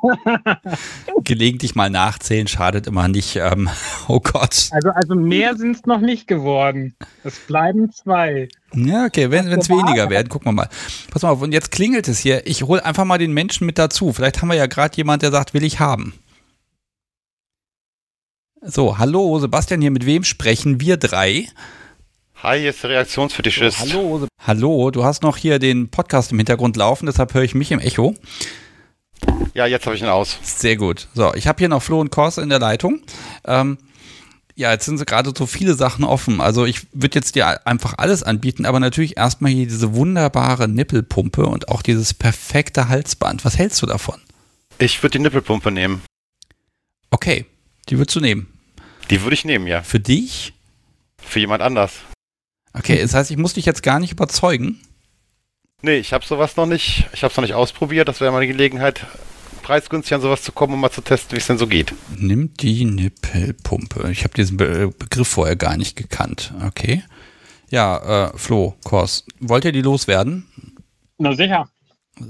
Gelegentlich 1.24 1.74
mal 1.74 1.90
nachzählen 1.90 2.46
schadet 2.46 2.86
immer 2.86 3.08
nicht. 3.08 3.36
Ähm, 3.36 3.68
oh 4.08 4.20
Gott. 4.20 4.68
Also, 4.70 4.90
also 4.90 5.14
mehr 5.14 5.56
sind 5.56 5.76
es 5.76 5.86
noch 5.86 6.00
nicht 6.00 6.26
geworden. 6.26 6.94
Es 7.24 7.38
bleiben 7.40 7.90
zwei. 7.92 8.48
Ja, 8.74 9.06
okay, 9.06 9.30
wenn 9.30 9.46
es 9.48 9.68
weniger 9.68 10.10
werden, 10.10 10.28
gucken 10.28 10.48
wir 10.48 10.52
mal. 10.52 10.68
Pass 11.10 11.22
mal 11.22 11.30
auf, 11.30 11.42
und 11.42 11.52
jetzt 11.52 11.70
klingelt 11.70 12.08
es 12.08 12.18
hier. 12.18 12.46
Ich 12.46 12.62
hole 12.62 12.84
einfach 12.84 13.04
mal 13.04 13.18
den 13.18 13.32
Menschen 13.32 13.66
mit 13.66 13.78
dazu. 13.78 14.12
Vielleicht 14.12 14.40
haben 14.40 14.48
wir 14.48 14.56
ja 14.56 14.66
gerade 14.66 14.96
jemand, 14.96 15.22
der 15.22 15.30
sagt, 15.30 15.54
will 15.54 15.64
ich 15.64 15.80
haben. 15.80 16.14
So, 18.64 18.98
hallo, 18.98 19.40
Sebastian 19.40 19.80
hier, 19.80 19.90
mit 19.90 20.06
wem 20.06 20.22
sprechen 20.22 20.80
wir 20.80 20.96
drei? 20.96 21.48
Hi, 22.42 22.58
hier 22.60 22.70
ist 22.70 22.82
der 22.82 22.90
Reaktionsfetischist. 22.90 23.78
So, 23.78 23.86
hallo, 23.86 24.26
hallo, 24.38 24.90
du 24.90 25.04
hast 25.04 25.22
noch 25.22 25.36
hier 25.36 25.58
den 25.58 25.90
Podcast 25.90 26.32
im 26.32 26.38
Hintergrund 26.38 26.76
laufen, 26.76 27.06
deshalb 27.06 27.34
höre 27.34 27.42
ich 27.42 27.54
mich 27.54 27.72
im 27.72 27.80
Echo. 27.80 28.14
Ja, 29.54 29.66
jetzt 29.66 29.86
habe 29.86 29.96
ich 29.96 30.02
ihn 30.02 30.08
aus. 30.08 30.38
Sehr 30.42 30.76
gut. 30.76 31.08
So, 31.14 31.34
ich 31.34 31.46
habe 31.46 31.58
hier 31.58 31.68
noch 31.68 31.82
Flo 31.82 32.00
und 32.00 32.10
Kors 32.10 32.38
in 32.38 32.48
der 32.48 32.58
Leitung. 32.58 33.02
Ähm, 33.44 33.78
ja, 34.54 34.70
jetzt 34.72 34.84
sind 34.84 34.98
so 34.98 35.04
gerade 35.04 35.32
so 35.36 35.46
viele 35.46 35.74
Sachen 35.74 36.04
offen. 36.04 36.40
Also 36.40 36.64
ich 36.64 36.86
würde 36.92 37.16
jetzt 37.16 37.34
dir 37.34 37.66
einfach 37.66 37.94
alles 37.98 38.22
anbieten, 38.22 38.66
aber 38.66 38.80
natürlich 38.80 39.16
erstmal 39.16 39.50
hier 39.50 39.66
diese 39.66 39.94
wunderbare 39.94 40.68
Nippelpumpe 40.68 41.46
und 41.46 41.68
auch 41.68 41.82
dieses 41.82 42.14
perfekte 42.14 42.88
Halsband. 42.88 43.44
Was 43.44 43.58
hältst 43.58 43.80
du 43.82 43.86
davon? 43.86 44.20
Ich 44.78 45.02
würde 45.02 45.18
die 45.18 45.22
Nippelpumpe 45.22 45.70
nehmen. 45.70 46.02
Okay, 47.10 47.46
die 47.88 47.98
würdest 47.98 48.16
du 48.16 48.20
nehmen. 48.20 48.46
Die 49.10 49.22
würde 49.22 49.34
ich 49.34 49.44
nehmen, 49.44 49.66
ja. 49.66 49.82
Für 49.82 50.00
dich? 50.00 50.54
Für 51.18 51.40
jemand 51.40 51.62
anders. 51.62 51.92
Okay, 52.72 53.00
das 53.00 53.14
heißt, 53.14 53.30
ich 53.30 53.36
muss 53.36 53.54
dich 53.54 53.66
jetzt 53.66 53.82
gar 53.82 54.00
nicht 54.00 54.12
überzeugen. 54.12 54.80
Nee, 55.82 55.96
ich 55.96 56.12
habe 56.12 56.24
sowas 56.24 56.56
noch 56.56 56.66
nicht. 56.66 57.06
Ich 57.12 57.22
habe 57.22 57.30
es 57.30 57.36
noch 57.36 57.42
nicht 57.42 57.54
ausprobiert. 57.54 58.08
Das 58.08 58.20
wäre 58.20 58.30
mal 58.30 58.38
eine 58.38 58.46
Gelegenheit, 58.46 59.04
preisgünstig 59.62 60.14
an 60.14 60.20
sowas 60.20 60.42
zu 60.42 60.52
kommen, 60.52 60.74
um 60.74 60.80
mal 60.80 60.90
zu 60.90 61.00
testen, 61.00 61.32
wie 61.32 61.40
es 61.40 61.46
denn 61.46 61.58
so 61.58 61.66
geht. 61.66 61.94
Nimm 62.16 62.52
die 62.54 62.84
Nippelpumpe. 62.84 64.10
Ich 64.10 64.24
habe 64.24 64.34
diesen 64.34 64.56
Be 64.56 64.92
Begriff 64.98 65.28
vorher 65.28 65.56
gar 65.56 65.76
nicht 65.76 65.96
gekannt. 65.96 66.52
Okay. 66.66 67.02
Ja, 67.70 68.26
äh, 68.26 68.38
Flo, 68.38 68.74
Kors, 68.84 69.24
wollt 69.40 69.64
ihr 69.64 69.72
die 69.72 69.82
loswerden? 69.82 70.46
Na 71.18 71.34
sicher. 71.34 71.68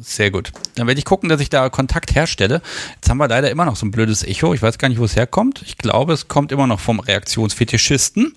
Sehr 0.00 0.30
gut. 0.30 0.52
Dann 0.76 0.86
werde 0.86 0.98
ich 0.98 1.04
gucken, 1.04 1.28
dass 1.28 1.40
ich 1.40 1.50
da 1.50 1.68
Kontakt 1.68 2.14
herstelle. 2.14 2.62
Jetzt 2.94 3.10
haben 3.10 3.18
wir 3.18 3.26
leider 3.26 3.50
immer 3.50 3.64
noch 3.64 3.76
so 3.76 3.84
ein 3.84 3.90
blödes 3.90 4.22
Echo. 4.22 4.54
Ich 4.54 4.62
weiß 4.62 4.78
gar 4.78 4.88
nicht, 4.88 4.98
wo 4.98 5.04
es 5.04 5.16
herkommt. 5.16 5.62
Ich 5.62 5.76
glaube, 5.76 6.12
es 6.12 6.28
kommt 6.28 6.52
immer 6.52 6.68
noch 6.68 6.78
vom 6.78 7.00
Reaktionsfetischisten. 7.00 8.36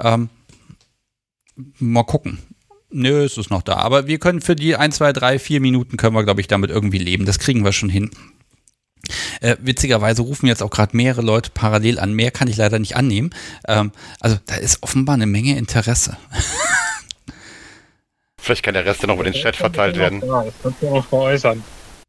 Ähm, 0.00 0.30
mal 1.78 2.04
gucken. 2.04 2.38
Nö, 2.92 3.24
es 3.24 3.38
ist 3.38 3.50
noch 3.50 3.62
da. 3.62 3.76
Aber 3.76 4.06
wir 4.06 4.18
können 4.18 4.40
für 4.40 4.54
die 4.54 4.76
1, 4.76 4.96
2, 4.96 5.12
3, 5.12 5.38
4 5.38 5.60
Minuten 5.60 5.96
können 5.96 6.14
wir, 6.14 6.24
glaube 6.24 6.40
ich, 6.40 6.46
damit 6.46 6.70
irgendwie 6.70 6.98
leben. 6.98 7.26
Das 7.26 7.38
kriegen 7.38 7.64
wir 7.64 7.72
schon 7.72 7.88
hin. 7.88 8.10
Äh, 9.40 9.56
witzigerweise 9.60 10.22
rufen 10.22 10.46
jetzt 10.46 10.62
auch 10.62 10.70
gerade 10.70 10.96
mehrere 10.96 11.22
Leute 11.22 11.50
parallel 11.52 11.98
an. 11.98 12.12
Mehr 12.12 12.30
kann 12.30 12.48
ich 12.48 12.56
leider 12.56 12.78
nicht 12.78 12.96
annehmen. 12.96 13.30
Ähm, 13.66 13.92
also 14.20 14.36
da 14.46 14.56
ist 14.56 14.82
offenbar 14.82 15.14
eine 15.14 15.26
Menge 15.26 15.56
Interesse. 15.56 16.16
Vielleicht 18.40 18.62
kann 18.64 18.74
der 18.74 18.84
Rest 18.84 19.02
dann 19.02 19.08
noch 19.08 19.14
über 19.14 19.24
den 19.24 19.34
Chat 19.34 19.56
verteilt 19.56 19.96
werden. 19.96 20.20
Ja, 20.26 20.44
das 20.44 20.54
kannst 20.62 20.82
du 20.82 20.88
auch 20.88 21.04
veräußern. 21.06 21.62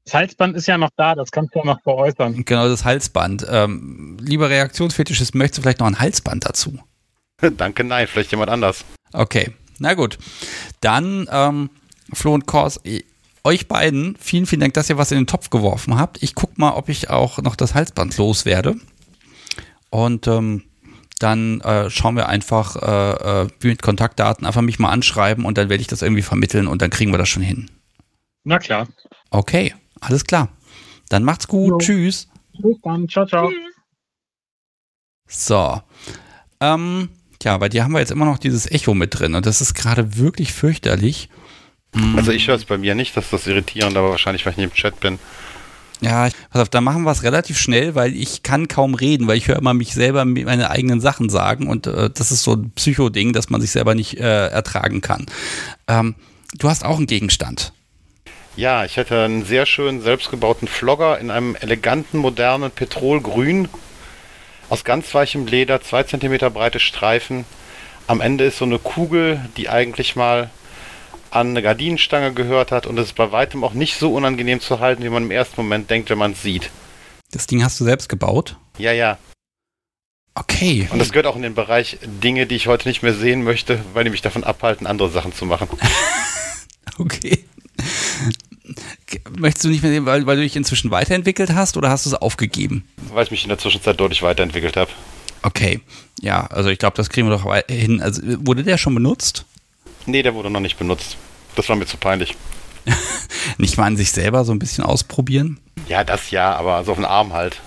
Das 0.05 0.13
Halsband 0.15 0.55
ist 0.57 0.67
ja 0.67 0.77
noch 0.77 0.89
da, 0.97 1.15
das 1.15 1.31
kannst 1.31 1.55
du 1.55 1.59
ja 1.59 1.65
noch 1.65 1.81
veräußern. 1.81 2.43
Genau, 2.43 2.67
das 2.67 2.83
Halsband. 2.83 3.45
Ähm, 3.49 4.17
lieber 4.19 4.49
Reaktionsfetischist, 4.49 5.33
möchtest 5.35 5.59
du 5.59 5.61
vielleicht 5.61 5.79
noch 5.79 5.87
ein 5.87 5.99
Halsband 5.99 6.45
dazu? 6.45 6.79
Danke, 7.57 7.83
nein, 7.83 8.07
vielleicht 8.07 8.31
jemand 8.31 8.49
anders. 8.49 8.83
Okay, 9.13 9.51
na 9.79 9.93
gut. 9.93 10.17
Dann, 10.81 11.27
ähm, 11.31 11.69
Flo 12.11 12.33
und 12.33 12.45
Kors, 12.45 12.79
euch 13.43 13.67
beiden, 13.67 14.15
vielen, 14.19 14.45
vielen 14.45 14.61
Dank, 14.61 14.73
dass 14.73 14.89
ihr 14.89 14.97
was 14.97 15.11
in 15.11 15.17
den 15.17 15.27
Topf 15.27 15.49
geworfen 15.49 15.97
habt. 15.97 16.21
Ich 16.23 16.35
guck 16.35 16.57
mal, 16.57 16.71
ob 16.71 16.89
ich 16.89 17.09
auch 17.09 17.39
noch 17.39 17.55
das 17.55 17.75
Halsband 17.75 18.17
loswerde. 18.17 18.75
Und 19.89 20.27
ähm, 20.27 20.63
dann 21.19 21.61
äh, 21.61 21.89
schauen 21.89 22.15
wir 22.15 22.27
einfach 22.27 22.75
äh, 22.75 23.43
äh, 23.43 23.47
mit 23.61 23.81
Kontaktdaten, 23.81 24.45
einfach 24.45 24.61
mich 24.61 24.79
mal 24.79 24.89
anschreiben 24.89 25.45
und 25.45 25.57
dann 25.57 25.69
werde 25.69 25.81
ich 25.81 25.87
das 25.87 26.01
irgendwie 26.01 26.21
vermitteln 26.21 26.67
und 26.67 26.81
dann 26.81 26.89
kriegen 26.89 27.11
wir 27.11 27.17
das 27.17 27.29
schon 27.29 27.43
hin. 27.43 27.69
Na 28.43 28.59
klar. 28.59 28.87
Okay, 29.29 29.73
alles 30.01 30.25
klar. 30.25 30.49
Dann 31.09 31.23
macht's 31.23 31.47
gut. 31.47 31.69
Jo. 31.69 31.77
Tschüss. 31.77 32.27
Bis 32.59 32.77
dann. 32.83 33.07
Ciao, 33.07 33.25
ciao. 33.25 33.51
So. 35.27 35.81
Ähm, 36.59 37.09
ja, 37.43 37.57
bei 37.57 37.69
dir 37.69 37.83
haben 37.83 37.93
wir 37.93 37.99
jetzt 37.99 38.11
immer 38.11 38.25
noch 38.25 38.37
dieses 38.37 38.69
Echo 38.69 38.93
mit 38.93 39.19
drin 39.19 39.35
und 39.35 39.45
das 39.45 39.61
ist 39.61 39.73
gerade 39.73 40.17
wirklich 40.17 40.53
fürchterlich. 40.53 41.29
Mm. 41.93 42.17
Also 42.17 42.31
ich 42.31 42.47
höre 42.47 42.55
es 42.55 42.65
bei 42.65 42.77
mir 42.77 42.95
nicht, 42.95 43.15
dass 43.15 43.29
das 43.29 43.47
irritierend, 43.47 43.97
aber 43.97 44.09
wahrscheinlich, 44.09 44.45
weil 44.45 44.51
ich 44.51 44.57
nicht 44.57 44.71
im 44.71 44.73
Chat 44.73 44.99
bin. 44.99 45.19
Ja, 46.01 46.27
pass 46.51 46.61
auf, 46.61 46.69
dann 46.69 46.83
machen 46.83 47.03
wir 47.03 47.11
es 47.11 47.23
relativ 47.23 47.57
schnell, 47.57 47.95
weil 47.95 48.13
ich 48.13 48.43
kann 48.43 48.67
kaum 48.67 48.93
reden, 48.93 49.27
weil 49.27 49.37
ich 49.37 49.47
höre 49.47 49.55
immer 49.55 49.73
mich 49.73 49.93
selber 49.93 50.25
meine 50.25 50.69
eigenen 50.69 50.99
Sachen 50.99 51.29
sagen 51.29 51.67
und 51.67 51.87
äh, 51.87 52.09
das 52.09 52.31
ist 52.31 52.43
so 52.43 52.53
ein 52.53 52.71
Psycho-Ding, 52.71 53.31
dass 53.31 53.49
man 53.49 53.61
sich 53.61 53.71
selber 53.71 53.95
nicht 53.95 54.19
äh, 54.19 54.47
ertragen 54.47 54.99
kann. 54.99 55.27
Ähm, 55.87 56.15
du 56.57 56.69
hast 56.69 56.83
auch 56.83 56.97
einen 56.97 57.07
Gegenstand. 57.07 57.71
Ja, 58.55 58.85
ich 58.85 58.97
hätte 58.97 59.23
einen 59.23 59.45
sehr 59.45 59.65
schönen 59.65 60.01
selbstgebauten 60.01 60.67
Flogger 60.67 61.19
in 61.19 61.31
einem 61.31 61.55
eleganten, 61.59 62.17
modernen 62.19 62.69
Petrolgrün. 62.69 63.67
Aus 64.73 64.83
ganz 64.83 65.13
weichem 65.13 65.45
Leder, 65.45 65.81
zwei 65.83 66.01
Zentimeter 66.01 66.49
breite 66.49 66.79
Streifen. 66.79 67.45
Am 68.07 68.21
Ende 68.21 68.45
ist 68.45 68.57
so 68.57 68.65
eine 68.65 68.79
Kugel, 68.79 69.39
die 69.55 69.69
eigentlich 69.69 70.15
mal 70.15 70.49
an 71.29 71.49
eine 71.49 71.61
Gardinenstange 71.61 72.33
gehört 72.33 72.71
hat 72.71 72.87
und 72.87 72.97
es 72.97 73.09
ist 73.09 73.13
bei 73.13 73.31
weitem 73.31 73.63
auch 73.63 73.73
nicht 73.73 73.99
so 73.99 74.11
unangenehm 74.15 74.61
zu 74.61 74.79
halten, 74.79 75.03
wie 75.03 75.09
man 75.09 75.25
im 75.25 75.29
ersten 75.29 75.61
Moment 75.61 75.91
denkt, 75.91 76.09
wenn 76.09 76.17
man 76.17 76.31
es 76.31 76.41
sieht. 76.41 76.71
Das 77.29 77.45
Ding 77.45 77.63
hast 77.63 77.79
du 77.79 77.83
selbst 77.83 78.09
gebaut? 78.09 78.57
Ja, 78.79 78.91
ja. 78.91 79.19
Okay. 80.33 80.89
Und 80.91 80.97
das 80.97 81.11
gehört 81.11 81.27
auch 81.27 81.35
in 81.35 81.43
den 81.43 81.53
Bereich 81.53 81.99
Dinge, 82.01 82.47
die 82.47 82.55
ich 82.55 82.65
heute 82.65 82.87
nicht 82.87 83.03
mehr 83.03 83.13
sehen 83.13 83.43
möchte, 83.43 83.79
weil 83.93 84.05
die 84.05 84.09
mich 84.09 84.23
davon 84.23 84.43
abhalten, 84.43 84.87
andere 84.87 85.11
Sachen 85.11 85.33
zu 85.33 85.45
machen. 85.45 85.67
Okay. 86.99 87.45
Möchtest 89.37 89.65
du 89.65 89.69
nicht 89.69 89.83
mehr 89.83 89.91
sehen, 89.91 90.05
weil, 90.05 90.25
weil 90.25 90.37
du 90.37 90.43
dich 90.43 90.55
inzwischen 90.55 90.91
weiterentwickelt 90.91 91.53
hast 91.53 91.75
oder 91.77 91.89
hast 91.89 92.05
du 92.05 92.09
es 92.09 92.15
aufgegeben? 92.15 92.87
Weil 93.13 93.25
ich 93.25 93.31
mich 93.31 93.43
in 93.43 93.49
der 93.49 93.57
Zwischenzeit 93.57 93.99
deutlich 93.99 94.21
weiterentwickelt 94.23 94.77
habe. 94.77 94.91
Okay. 95.41 95.81
Ja, 96.21 96.47
also 96.47 96.69
ich 96.69 96.79
glaube, 96.79 96.95
das 96.95 97.09
kriegen 97.09 97.27
wir 97.27 97.37
doch 97.37 97.53
hin. 97.67 98.01
Also 98.01 98.21
wurde 98.45 98.63
der 98.63 98.77
schon 98.77 98.95
benutzt? 98.95 99.45
Nee, 100.05 100.23
der 100.23 100.33
wurde 100.33 100.49
noch 100.49 100.61
nicht 100.61 100.77
benutzt. 100.77 101.17
Das 101.55 101.67
war 101.69 101.75
mir 101.75 101.85
zu 101.85 101.97
peinlich. 101.97 102.35
Nicht 103.57 103.77
mal 103.77 103.85
an 103.85 103.97
sich 103.97 104.11
selber 104.11 104.43
so 104.43 104.51
ein 104.51 104.59
bisschen 104.59 104.83
ausprobieren? 104.83 105.59
Ja, 105.87 106.03
das 106.03 106.31
ja, 106.31 106.55
aber 106.55 106.83
so 106.83 106.91
auf 106.91 106.97
den 106.97 107.05
Arm 107.05 107.33
halt. 107.33 107.61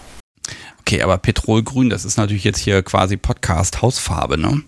Okay, 0.81 1.03
aber 1.03 1.19
Petrolgrün, 1.19 1.91
das 1.91 2.05
ist 2.05 2.17
natürlich 2.17 2.45
jetzt 2.45 2.59
hier 2.59 2.83
quasi 2.83 3.17
Podcast-Hausfarbe, 3.17 4.39
ne? 4.39 4.63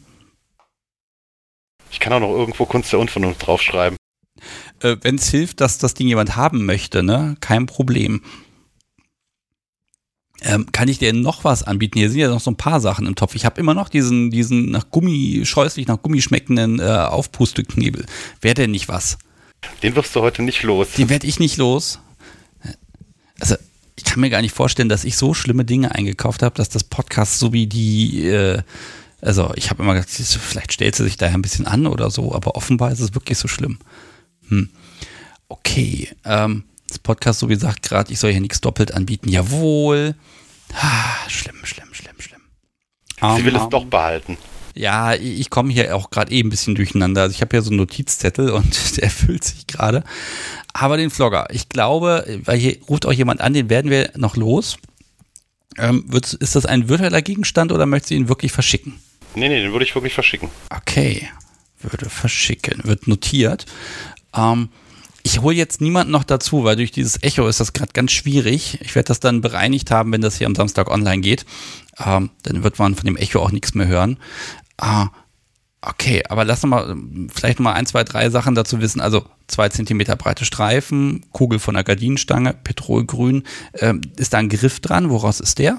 Ich 1.90 2.00
kann 2.00 2.12
auch 2.12 2.20
noch 2.20 2.30
irgendwo 2.30 2.66
Kunst 2.66 2.92
der 2.92 2.98
Unvernunft 2.98 3.46
draufschreiben. 3.46 3.96
Äh, 4.80 4.96
Wenn 5.02 5.16
es 5.16 5.28
hilft, 5.28 5.60
dass 5.60 5.78
das 5.78 5.94
Ding 5.94 6.08
jemand 6.08 6.36
haben 6.36 6.66
möchte, 6.66 7.02
ne? 7.02 7.36
Kein 7.40 7.66
Problem. 7.66 8.22
Ähm, 10.40 10.66
kann 10.70 10.88
ich 10.88 10.98
dir 10.98 11.12
noch 11.12 11.42
was 11.42 11.64
anbieten? 11.64 11.98
Hier 11.98 12.10
sind 12.10 12.20
ja 12.20 12.28
noch 12.28 12.40
so 12.40 12.50
ein 12.50 12.56
paar 12.56 12.80
Sachen 12.80 13.06
im 13.06 13.16
Topf. 13.16 13.34
Ich 13.34 13.44
habe 13.44 13.60
immer 13.60 13.74
noch 13.74 13.88
diesen, 13.88 14.30
diesen 14.30 14.70
nach 14.70 14.90
Gummi, 14.90 15.40
scheußlich 15.44 15.88
nach 15.88 16.00
Gummi 16.00 16.22
schmeckenden 16.22 16.78
äh, 16.78 16.84
Aufpusteknebel. 16.84 18.06
Wäre 18.40 18.54
denn 18.54 18.70
nicht 18.70 18.88
was? 18.88 19.18
Den 19.82 19.96
wirst 19.96 20.14
du 20.14 20.20
heute 20.20 20.42
nicht 20.42 20.62
los. 20.62 20.92
Den 20.92 21.08
werde 21.08 21.26
ich 21.26 21.40
nicht 21.40 21.56
los. 21.56 21.98
Also, 23.40 23.56
ich 23.96 24.04
kann 24.04 24.20
mir 24.20 24.30
gar 24.30 24.42
nicht 24.42 24.54
vorstellen, 24.54 24.88
dass 24.88 25.04
ich 25.04 25.16
so 25.16 25.34
schlimme 25.34 25.64
Dinge 25.64 25.92
eingekauft 25.94 26.42
habe, 26.42 26.54
dass 26.54 26.68
das 26.68 26.84
Podcast 26.84 27.40
so 27.40 27.52
wie 27.52 27.66
die, 27.66 28.28
äh, 28.28 28.62
also 29.20 29.52
ich 29.56 29.70
habe 29.70 29.82
immer 29.82 29.94
gedacht, 29.94 30.10
vielleicht 30.10 30.72
stellt 30.72 30.94
sie 30.94 31.02
sich 31.02 31.16
daher 31.16 31.34
ein 31.34 31.42
bisschen 31.42 31.66
an 31.66 31.86
oder 31.88 32.10
so, 32.10 32.32
aber 32.32 32.54
offenbar 32.54 32.92
ist 32.92 33.00
es 33.00 33.14
wirklich 33.14 33.38
so 33.38 33.48
schlimm. 33.48 33.78
Hm. 34.48 34.70
Okay, 35.48 36.08
ähm, 36.24 36.64
das 36.88 36.98
Podcast, 36.98 37.40
so 37.40 37.48
wie 37.48 37.54
gesagt, 37.54 37.82
gerade, 37.82 38.12
ich 38.12 38.18
soll 38.18 38.32
hier 38.32 38.40
nichts 38.40 38.60
doppelt 38.60 38.92
anbieten. 38.92 39.28
Jawohl. 39.28 40.14
Ah, 40.74 41.28
schlimm, 41.28 41.56
schlimm, 41.64 41.88
schlimm, 41.92 42.14
schlimm. 42.18 42.40
Sie 43.36 43.44
will 43.44 43.54
Ähm, 43.54 43.62
es 43.62 43.68
doch 43.68 43.84
behalten. 43.86 44.36
ja, 44.74 45.14
ich 45.14 45.50
komme 45.50 45.72
hier 45.72 45.96
auch 45.96 46.10
gerade 46.10 46.32
eh 46.32 46.40
ein 46.40 46.50
bisschen 46.50 46.74
durcheinander. 46.74 47.22
Also 47.22 47.34
ich 47.34 47.40
habe 47.40 47.50
hier 47.56 47.62
so 47.62 47.70
einen 47.70 47.78
Notizzettel 47.78 48.50
und 48.50 48.96
der 49.00 49.10
füllt 49.10 49.44
sich 49.44 49.66
gerade. 49.66 50.04
Aber 50.72 50.96
den 50.96 51.10
Vlogger, 51.10 51.48
ich 51.50 51.68
glaube, 51.68 52.40
weil 52.44 52.58
hier 52.58 52.76
ruft 52.88 53.06
auch 53.06 53.12
jemand 53.12 53.40
an, 53.40 53.54
den 53.54 53.70
werden 53.70 53.90
wir 53.90 54.10
noch 54.16 54.36
los. 54.36 54.76
Ähm, 55.78 56.04
wird's- 56.08 56.34
ist 56.34 56.54
das 56.56 56.66
ein 56.66 56.88
virtueller 56.88 57.22
Gegenstand 57.22 57.72
oder 57.72 57.86
möchtest 57.86 58.10
du 58.10 58.14
ihn 58.16 58.28
wirklich 58.28 58.52
verschicken? 58.52 59.00
Nee, 59.34 59.48
nee, 59.48 59.60
den 59.62 59.72
würde 59.72 59.84
ich 59.84 59.94
wirklich 59.94 60.14
verschicken. 60.14 60.48
Okay, 60.70 61.28
würde 61.80 62.08
verschicken, 62.10 62.80
wird 62.84 63.06
notiert. 63.08 63.66
Ähm, 64.38 64.68
ich 65.22 65.42
hole 65.42 65.56
jetzt 65.56 65.80
niemanden 65.80 66.12
noch 66.12 66.24
dazu, 66.24 66.64
weil 66.64 66.76
durch 66.76 66.92
dieses 66.92 67.22
Echo 67.22 67.48
ist 67.48 67.60
das 67.60 67.72
gerade 67.72 67.92
ganz 67.92 68.12
schwierig. 68.12 68.78
Ich 68.80 68.94
werde 68.94 69.08
das 69.08 69.20
dann 69.20 69.40
bereinigt 69.40 69.90
haben, 69.90 70.12
wenn 70.12 70.20
das 70.20 70.38
hier 70.38 70.46
am 70.46 70.54
Samstag 70.54 70.90
online 70.90 71.20
geht. 71.20 71.44
Ähm, 72.04 72.30
dann 72.44 72.62
wird 72.62 72.78
man 72.78 72.94
von 72.94 73.04
dem 73.04 73.16
Echo 73.16 73.40
auch 73.40 73.50
nichts 73.50 73.74
mehr 73.74 73.88
hören. 73.88 74.18
Äh, 74.80 75.06
Okay, 75.80 76.24
aber 76.28 76.44
lass 76.44 76.64
uns 76.64 76.70
mal 76.70 76.90
ähm, 76.90 77.28
vielleicht 77.32 77.60
noch 77.60 77.64
mal 77.64 77.74
ein, 77.74 77.86
zwei, 77.86 78.02
drei 78.02 78.30
Sachen 78.30 78.54
dazu 78.56 78.80
wissen. 78.80 79.00
Also 79.00 79.24
zwei 79.46 79.68
Zentimeter 79.68 80.16
breite 80.16 80.44
Streifen, 80.44 81.24
Kugel 81.30 81.60
von 81.60 81.74
der 81.74 81.84
Gardinenstange, 81.84 82.52
Petrolgrün. 82.64 83.44
Ähm, 83.74 84.00
ist 84.16 84.34
da 84.34 84.38
ein 84.38 84.48
Griff 84.48 84.80
dran? 84.80 85.10
Woraus 85.10 85.38
ist 85.38 85.58
der? 85.58 85.78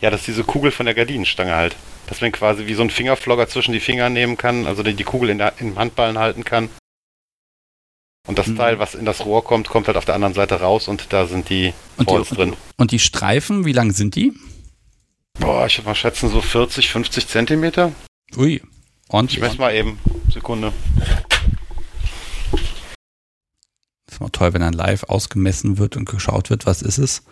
Ja, 0.00 0.10
das 0.10 0.20
ist 0.20 0.28
diese 0.28 0.44
Kugel 0.44 0.70
von 0.70 0.86
der 0.86 0.94
Gardinenstange 0.94 1.54
halt. 1.54 1.76
Dass 2.06 2.20
man 2.20 2.30
quasi 2.30 2.66
wie 2.66 2.74
so 2.74 2.82
ein 2.82 2.90
Fingerflogger 2.90 3.48
zwischen 3.48 3.72
die 3.72 3.80
Finger 3.80 4.08
nehmen 4.08 4.36
kann, 4.36 4.66
also 4.66 4.82
die 4.82 5.04
Kugel 5.04 5.30
in 5.30 5.38
der, 5.38 5.54
im 5.58 5.78
Handballen 5.78 6.18
halten 6.18 6.44
kann. 6.44 6.68
Und 8.26 8.38
das 8.38 8.46
Mhm. 8.48 8.56
Teil, 8.56 8.78
was 8.78 8.94
in 8.94 9.04
das 9.06 9.24
Rohr 9.24 9.42
kommt, 9.44 9.68
kommt 9.68 9.86
halt 9.86 9.96
auf 9.96 10.04
der 10.04 10.14
anderen 10.14 10.34
Seite 10.34 10.60
raus 10.60 10.88
und 10.88 11.12
da 11.12 11.26
sind 11.26 11.48
die 11.48 11.72
Und 11.96 12.08
die- 12.10 12.14
Foils 12.14 12.28
drin. 12.28 12.56
Und 12.76 12.90
die 12.92 12.98
Streifen, 12.98 13.64
wie 13.64 13.72
lang 13.72 13.92
sind 13.92 14.14
die? 14.14 14.32
Boah, 15.38 15.66
ich 15.66 15.78
würde 15.78 15.88
mal 15.88 15.94
schätzen 15.94 16.28
so 16.28 16.40
40, 16.40 16.90
50 16.90 17.26
Zentimeter. 17.28 17.92
Ui, 18.36 18.56
Ich 18.56 18.62
ordentlich. 19.08 19.40
messe 19.40 19.56
mal 19.58 19.74
eben. 19.74 19.98
Sekunde. 20.32 20.72
ist 24.10 24.20
mal 24.20 24.28
toll, 24.30 24.52
wenn 24.52 24.60
dann 24.60 24.72
live 24.74 25.04
ausgemessen 25.04 25.78
wird 25.78 25.96
und 25.96 26.04
geschaut 26.08 26.50
wird, 26.50 26.66
was 26.66 26.82
ist 26.82 26.98
es? 26.98 27.22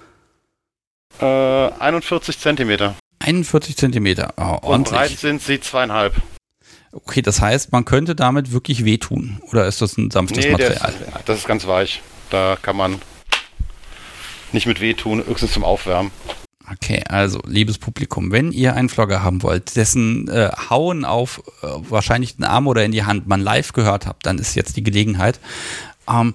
Äh, 1.20 1.24
41 1.24 2.38
Zentimeter. 2.38 2.94
41 3.18 3.76
Zentimeter. 3.76 4.32
Oh, 4.36 4.42
Und 4.74 4.84
breit 4.88 4.94
ordentlich. 5.00 5.18
sind 5.18 5.42
sie 5.42 5.60
zweieinhalb. 5.60 6.14
Okay, 7.04 7.22
das 7.22 7.40
heißt, 7.40 7.72
man 7.72 7.84
könnte 7.84 8.14
damit 8.14 8.52
wirklich 8.52 8.84
wehtun. 8.84 9.40
Oder 9.50 9.66
ist 9.66 9.80
das 9.80 9.96
ein 9.96 10.10
sanftes 10.10 10.44
Nee, 10.44 10.52
Material? 10.52 10.92
ist, 10.92 11.28
das 11.28 11.38
ist 11.38 11.46
ganz 11.46 11.66
weich. 11.66 12.02
Da 12.30 12.56
kann 12.60 12.76
man 12.76 13.00
nicht 14.52 14.66
mit 14.66 14.80
wehtun, 14.80 15.24
höchstens 15.24 15.52
zum 15.52 15.64
Aufwärmen. 15.64 16.10
Okay, 16.70 17.02
also, 17.08 17.40
liebes 17.46 17.78
Publikum, 17.78 18.30
wenn 18.30 18.52
ihr 18.52 18.74
einen 18.74 18.88
Vlogger 18.90 19.22
haben 19.22 19.42
wollt, 19.42 19.76
dessen 19.76 20.28
äh, 20.28 20.50
Hauen 20.68 21.04
auf 21.04 21.42
äh, 21.62 21.66
wahrscheinlich 21.88 22.36
den 22.36 22.44
Arm 22.44 22.66
oder 22.66 22.84
in 22.84 22.92
die 22.92 23.04
Hand 23.04 23.26
man 23.26 23.40
live 23.40 23.72
gehört 23.72 24.06
habt, 24.06 24.26
dann 24.26 24.38
ist 24.38 24.54
jetzt 24.54 24.76
die 24.76 24.82
Gelegenheit. 24.82 25.40
Ähm, 26.10 26.34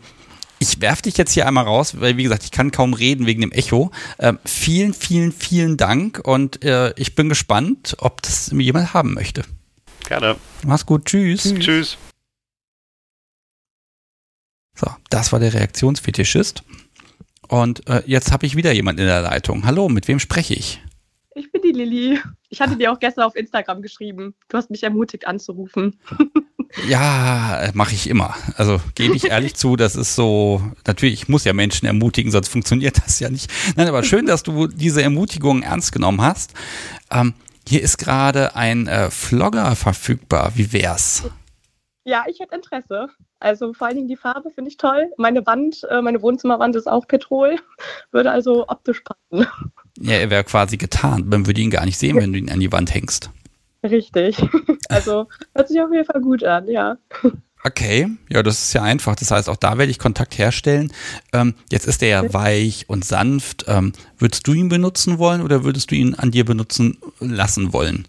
ich 0.57 0.81
werf 0.81 1.01
dich 1.01 1.17
jetzt 1.17 1.33
hier 1.33 1.45
einmal 1.45 1.65
raus, 1.65 1.99
weil 1.99 2.17
wie 2.17 2.23
gesagt, 2.23 2.43
ich 2.45 2.51
kann 2.51 2.71
kaum 2.71 2.93
reden 2.93 3.25
wegen 3.25 3.41
dem 3.41 3.51
Echo. 3.51 3.91
Ähm, 4.17 4.39
vielen, 4.45 4.93
vielen, 4.93 5.31
vielen 5.31 5.77
Dank 5.77 6.19
und 6.23 6.63
äh, 6.63 6.93
ich 6.95 7.15
bin 7.15 7.29
gespannt, 7.29 7.95
ob 7.99 8.21
das 8.23 8.49
jemand 8.51 8.93
haben 8.93 9.13
möchte. 9.13 9.43
Gerne. 10.19 10.35
Mach's 10.63 10.85
gut, 10.85 11.05
tschüss. 11.05 11.55
Tschüss. 11.57 11.97
So, 14.75 14.85
das 15.09 15.31
war 15.31 15.39
der 15.39 15.55
Reaktionsfetischist. 15.55 16.63
Und 17.47 17.87
äh, 17.89 18.03
jetzt 18.05 18.31
habe 18.31 18.45
ich 18.45 18.55
wieder 18.55 18.71
jemand 18.71 18.99
in 18.99 19.07
der 19.07 19.21
Leitung. 19.21 19.65
Hallo, 19.65 19.89
mit 19.89 20.07
wem 20.07 20.19
spreche 20.19 20.53
ich? 20.53 20.83
Ich 21.33 21.51
bin 21.51 21.63
die 21.63 21.71
Lilly. 21.71 22.19
Ich 22.49 22.61
hatte 22.61 22.77
dir 22.77 22.91
auch 22.91 22.99
gestern 22.99 23.23
auf 23.23 23.35
Instagram 23.35 23.81
geschrieben. 23.81 24.35
Du 24.49 24.57
hast 24.57 24.69
mich 24.69 24.83
ermutigt 24.83 25.25
anzurufen. 25.27 25.99
Ja, 26.87 27.69
mache 27.75 27.93
ich 27.93 28.09
immer. 28.09 28.35
Also 28.55 28.81
gebe 28.95 29.15
ich 29.15 29.25
ehrlich 29.25 29.53
zu, 29.53 29.75
das 29.75 29.95
ist 29.95 30.15
so, 30.15 30.59
natürlich, 30.87 31.13
ich 31.13 31.29
muss 31.29 31.43
ja 31.43 31.53
Menschen 31.53 31.85
ermutigen, 31.85 32.31
sonst 32.31 32.47
funktioniert 32.47 32.97
das 33.05 33.19
ja 33.19 33.29
nicht. 33.29 33.51
Nein, 33.75 33.87
aber 33.87 34.01
schön, 34.01 34.25
dass 34.25 34.41
du 34.41 34.65
diese 34.65 35.03
Ermutigung 35.03 35.61
ernst 35.61 35.91
genommen 35.91 36.19
hast. 36.21 36.55
Ähm, 37.11 37.35
hier 37.67 37.81
ist 37.81 37.97
gerade 37.97 38.55
ein 38.55 38.87
äh, 38.87 39.09
Vlogger 39.09 39.75
verfügbar. 39.75 40.51
Wie 40.55 40.73
wär's? 40.73 41.23
Ja, 42.05 42.25
ich 42.27 42.39
hätte 42.39 42.55
Interesse. 42.55 43.07
Also 43.39 43.73
vor 43.73 43.87
allen 43.87 43.95
Dingen 43.95 44.07
die 44.07 44.17
Farbe 44.17 44.51
finde 44.51 44.69
ich 44.69 44.77
toll. 44.77 45.11
Meine 45.17 45.45
Wand, 45.45 45.85
äh, 45.89 46.01
meine 46.01 46.21
Wohnzimmerwand 46.21 46.75
ist 46.75 46.87
auch 46.87 47.07
Petrol. 47.07 47.57
Würde 48.11 48.31
also 48.31 48.67
optisch 48.67 49.01
passen. 49.01 49.47
Ja, 49.99 50.15
er 50.15 50.29
wäre 50.29 50.43
quasi 50.43 50.77
getarnt. 50.77 51.27
Man 51.27 51.45
würde 51.45 51.61
ihn 51.61 51.69
gar 51.69 51.85
nicht 51.85 51.97
sehen, 51.97 52.17
wenn 52.17 52.33
du 52.33 52.39
ihn 52.39 52.49
an 52.49 52.59
die 52.59 52.71
Wand 52.71 52.93
hängst. 52.93 53.29
Richtig. 53.83 54.37
Also 54.89 55.27
hört 55.55 55.69
sich 55.69 55.81
auf 55.81 55.91
jeden 55.91 56.05
Fall 56.05 56.21
gut 56.21 56.43
an, 56.43 56.67
ja. 56.67 56.97
Okay, 57.65 58.09
ja, 58.29 58.43
das 58.43 58.61
ist 58.61 58.73
ja 58.73 58.83
einfach. 58.83 59.15
Das 59.15 59.31
heißt, 59.31 59.49
auch 59.49 59.55
da 59.55 59.77
werde 59.77 59.89
ich 59.89 59.99
Kontakt 59.99 60.37
herstellen. 60.37 60.91
Ähm, 61.31 61.55
jetzt 61.71 61.87
ist 61.87 62.03
er 62.03 62.09
ja 62.09 62.33
weich 62.33 62.85
und 62.89 63.05
sanft. 63.05 63.65
Ähm, 63.67 63.93
würdest 64.17 64.45
du 64.47 64.53
ihn 64.53 64.67
benutzen 64.67 65.17
wollen 65.17 65.41
oder 65.41 65.63
würdest 65.63 65.91
du 65.91 65.95
ihn 65.95 66.13
an 66.15 66.31
dir 66.31 66.43
benutzen 66.43 66.97
lassen 67.19 67.71
wollen? 67.71 68.07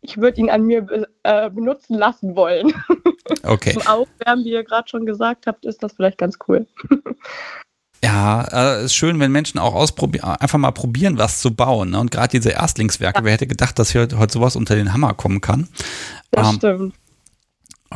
Ich 0.00 0.16
würde 0.16 0.40
ihn 0.40 0.50
an 0.50 0.64
mir 0.64 0.82
be 0.82 1.06
äh, 1.22 1.50
benutzen 1.50 1.98
lassen 1.98 2.36
wollen. 2.36 2.72
Okay. 3.42 3.72
Zum 3.72 3.86
Aufwärmen, 3.86 4.44
wie 4.44 4.50
ihr 4.50 4.64
gerade 4.64 4.86
schon 4.86 5.06
gesagt 5.06 5.46
habt, 5.46 5.64
ist 5.64 5.82
das 5.82 5.94
vielleicht 5.94 6.18
ganz 6.18 6.38
cool. 6.46 6.66
Ja, 8.04 8.42
äh, 8.52 8.84
ist 8.84 8.94
schön, 8.94 9.18
wenn 9.18 9.32
Menschen 9.32 9.58
auch 9.58 9.74
ausprobieren, 9.74 10.24
einfach 10.24 10.58
mal 10.58 10.72
probieren, 10.72 11.16
was 11.16 11.40
zu 11.40 11.54
bauen. 11.54 11.92
Ne? 11.92 12.00
Und 12.00 12.10
gerade 12.10 12.28
diese 12.28 12.50
Erstlingswerke, 12.50 13.24
wer 13.24 13.32
hätte 13.32 13.46
gedacht, 13.46 13.78
dass 13.78 13.92
hier 13.92 14.02
heute, 14.02 14.18
heute 14.18 14.34
sowas 14.34 14.56
unter 14.56 14.74
den 14.74 14.92
Hammer 14.92 15.14
kommen 15.14 15.40
kann? 15.40 15.68
Das 16.30 16.50
Ähm, 16.50 16.54
stimmt. 16.56 16.94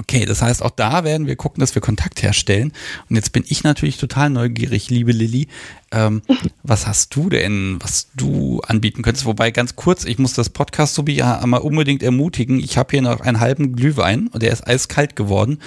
Okay, 0.01 0.25
das 0.27 0.43
heißt, 0.43 0.63
auch 0.63 0.71
da 0.71 1.03
werden 1.03 1.27
wir 1.27 1.35
gucken, 1.35 1.61
dass 1.61 1.75
wir 1.75 1.83
Kontakt 1.83 2.23
herstellen. 2.23 2.73
Und 3.11 3.17
jetzt 3.17 3.33
bin 3.33 3.45
ich 3.49 3.65
natürlich 3.65 3.97
total 3.97 4.31
neugierig, 4.31 4.91
liebe 4.91 5.11
Lilly. 5.11 5.49
Ähm, 5.91 6.23
was 6.63 6.87
hast 6.87 7.17
du 7.17 7.29
denn, 7.31 7.79
was 7.81 8.09
du 8.15 8.61
anbieten 8.61 9.03
könntest? 9.03 9.25
Wobei 9.25 9.51
ganz 9.51 9.75
kurz, 9.75 10.05
ich 10.05 10.19
muss 10.19 10.35
das 10.35 10.51
Podcast 10.51 10.95
so 10.95 11.05
ja 11.07 11.45
mal 11.47 11.59
unbedingt 11.59 12.03
ermutigen. 12.03 12.61
Ich 12.61 12.77
habe 12.77 12.91
hier 12.91 13.03
noch 13.03 13.21
einen 13.21 13.41
halben 13.41 13.75
Glühwein 13.75 14.29
und 14.29 14.43
der 14.43 14.53
ist 14.53 14.67
eiskalt 14.67 15.17
geworden. 15.17 15.59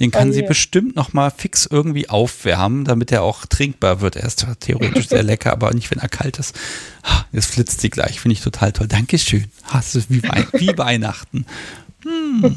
Den 0.00 0.10
kann 0.10 0.30
Oh 0.30 0.32
sie 0.32 0.40
je. 0.40 0.48
bestimmt 0.48 0.96
noch 0.96 1.12
mal 1.12 1.30
fix 1.30 1.64
irgendwie 1.64 2.08
aufwärmen, 2.10 2.84
damit 2.84 3.10
er 3.12 3.22
auch 3.22 3.46
trinkbar 3.46 4.00
wird. 4.00 4.16
Er 4.16 4.26
ist 4.26 4.44
theoretisch 4.60 5.08
sehr 5.08 5.22
lecker, 5.22 5.52
aber 5.52 5.72
nicht, 5.72 5.90
wenn 5.90 5.98
er 5.98 6.08
kalt 6.08 6.38
ist. 6.38 6.58
Jetzt 7.32 7.46
flitzt 7.52 7.80
sie 7.80 7.90
gleich, 7.90 8.20
finde 8.20 8.34
ich 8.34 8.40
total 8.40 8.72
toll. 8.72 8.88
Dankeschön. 8.88 9.46
Hast 9.64 9.94
du 9.94 10.00
wie, 10.08 10.22
wie 10.22 10.68
Weihnachten. 10.76 11.46
Hm. 12.04 12.54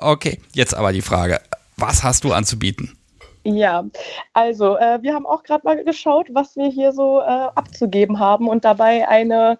Okay, 0.00 0.40
jetzt 0.54 0.74
aber 0.74 0.92
die 0.92 1.02
Frage, 1.02 1.40
was 1.76 2.02
hast 2.02 2.24
du 2.24 2.32
anzubieten? 2.32 2.96
Ja, 3.44 3.84
also 4.32 4.76
äh, 4.76 4.98
wir 5.02 5.14
haben 5.14 5.26
auch 5.26 5.42
gerade 5.42 5.64
mal 5.64 5.82
geschaut, 5.84 6.28
was 6.32 6.56
wir 6.56 6.68
hier 6.68 6.92
so 6.92 7.20
äh, 7.20 7.24
abzugeben 7.24 8.18
haben 8.18 8.48
und 8.48 8.64
dabei 8.64 9.08
eine, 9.08 9.58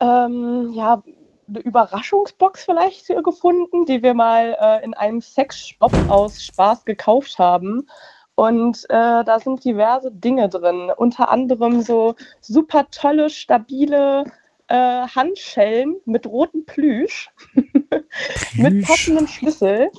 ähm, 0.00 0.72
ja, 0.72 1.02
eine 1.48 1.58
Überraschungsbox 1.60 2.64
vielleicht 2.64 3.08
gefunden, 3.24 3.86
die 3.86 4.02
wir 4.02 4.14
mal 4.14 4.56
äh, 4.60 4.84
in 4.84 4.94
einem 4.94 5.20
Sexshop 5.20 5.92
aus 6.08 6.42
Spaß 6.42 6.84
gekauft 6.84 7.38
haben. 7.38 7.88
Und 8.34 8.84
äh, 8.90 9.24
da 9.24 9.40
sind 9.40 9.64
diverse 9.64 10.12
Dinge 10.12 10.48
drin, 10.48 10.92
unter 10.96 11.30
anderem 11.30 11.80
so 11.80 12.14
super 12.40 12.86
tolle, 12.90 13.30
stabile 13.30 14.24
äh, 14.68 14.74
Handschellen 14.74 15.96
mit 16.04 16.26
rotem 16.26 16.64
Plüsch, 16.64 17.30
mit 18.56 18.86
passendem 18.86 19.26
Schlüssel. 19.26 19.90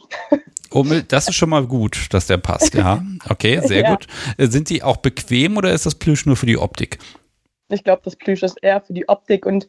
Oh, 0.72 0.84
das 1.08 1.28
ist 1.28 1.36
schon 1.36 1.50
mal 1.50 1.66
gut, 1.66 2.08
dass 2.12 2.28
der 2.28 2.38
passt, 2.38 2.76
ja. 2.76 3.04
Okay, 3.28 3.60
sehr 3.62 3.82
Ja. 3.84 3.92
gut. 3.96 4.08
Äh, 4.38 4.48
Sind 4.48 4.70
die 4.70 4.84
auch 4.84 4.98
bequem 4.98 5.58
oder 5.58 5.72
ist 5.74 5.86
das 5.86 5.96
Plüsch 5.96 6.26
nur 6.26 6.36
für 6.36 6.46
die 6.46 6.58
Optik? 6.58 7.00
Ich 7.70 7.84
glaube, 7.84 8.02
das 8.06 8.16
Plüsch 8.16 8.44
ist 8.44 8.58
eher 8.62 8.82
für 8.82 8.94
die 8.94 9.10
Optik 9.10 9.46
und 9.46 9.68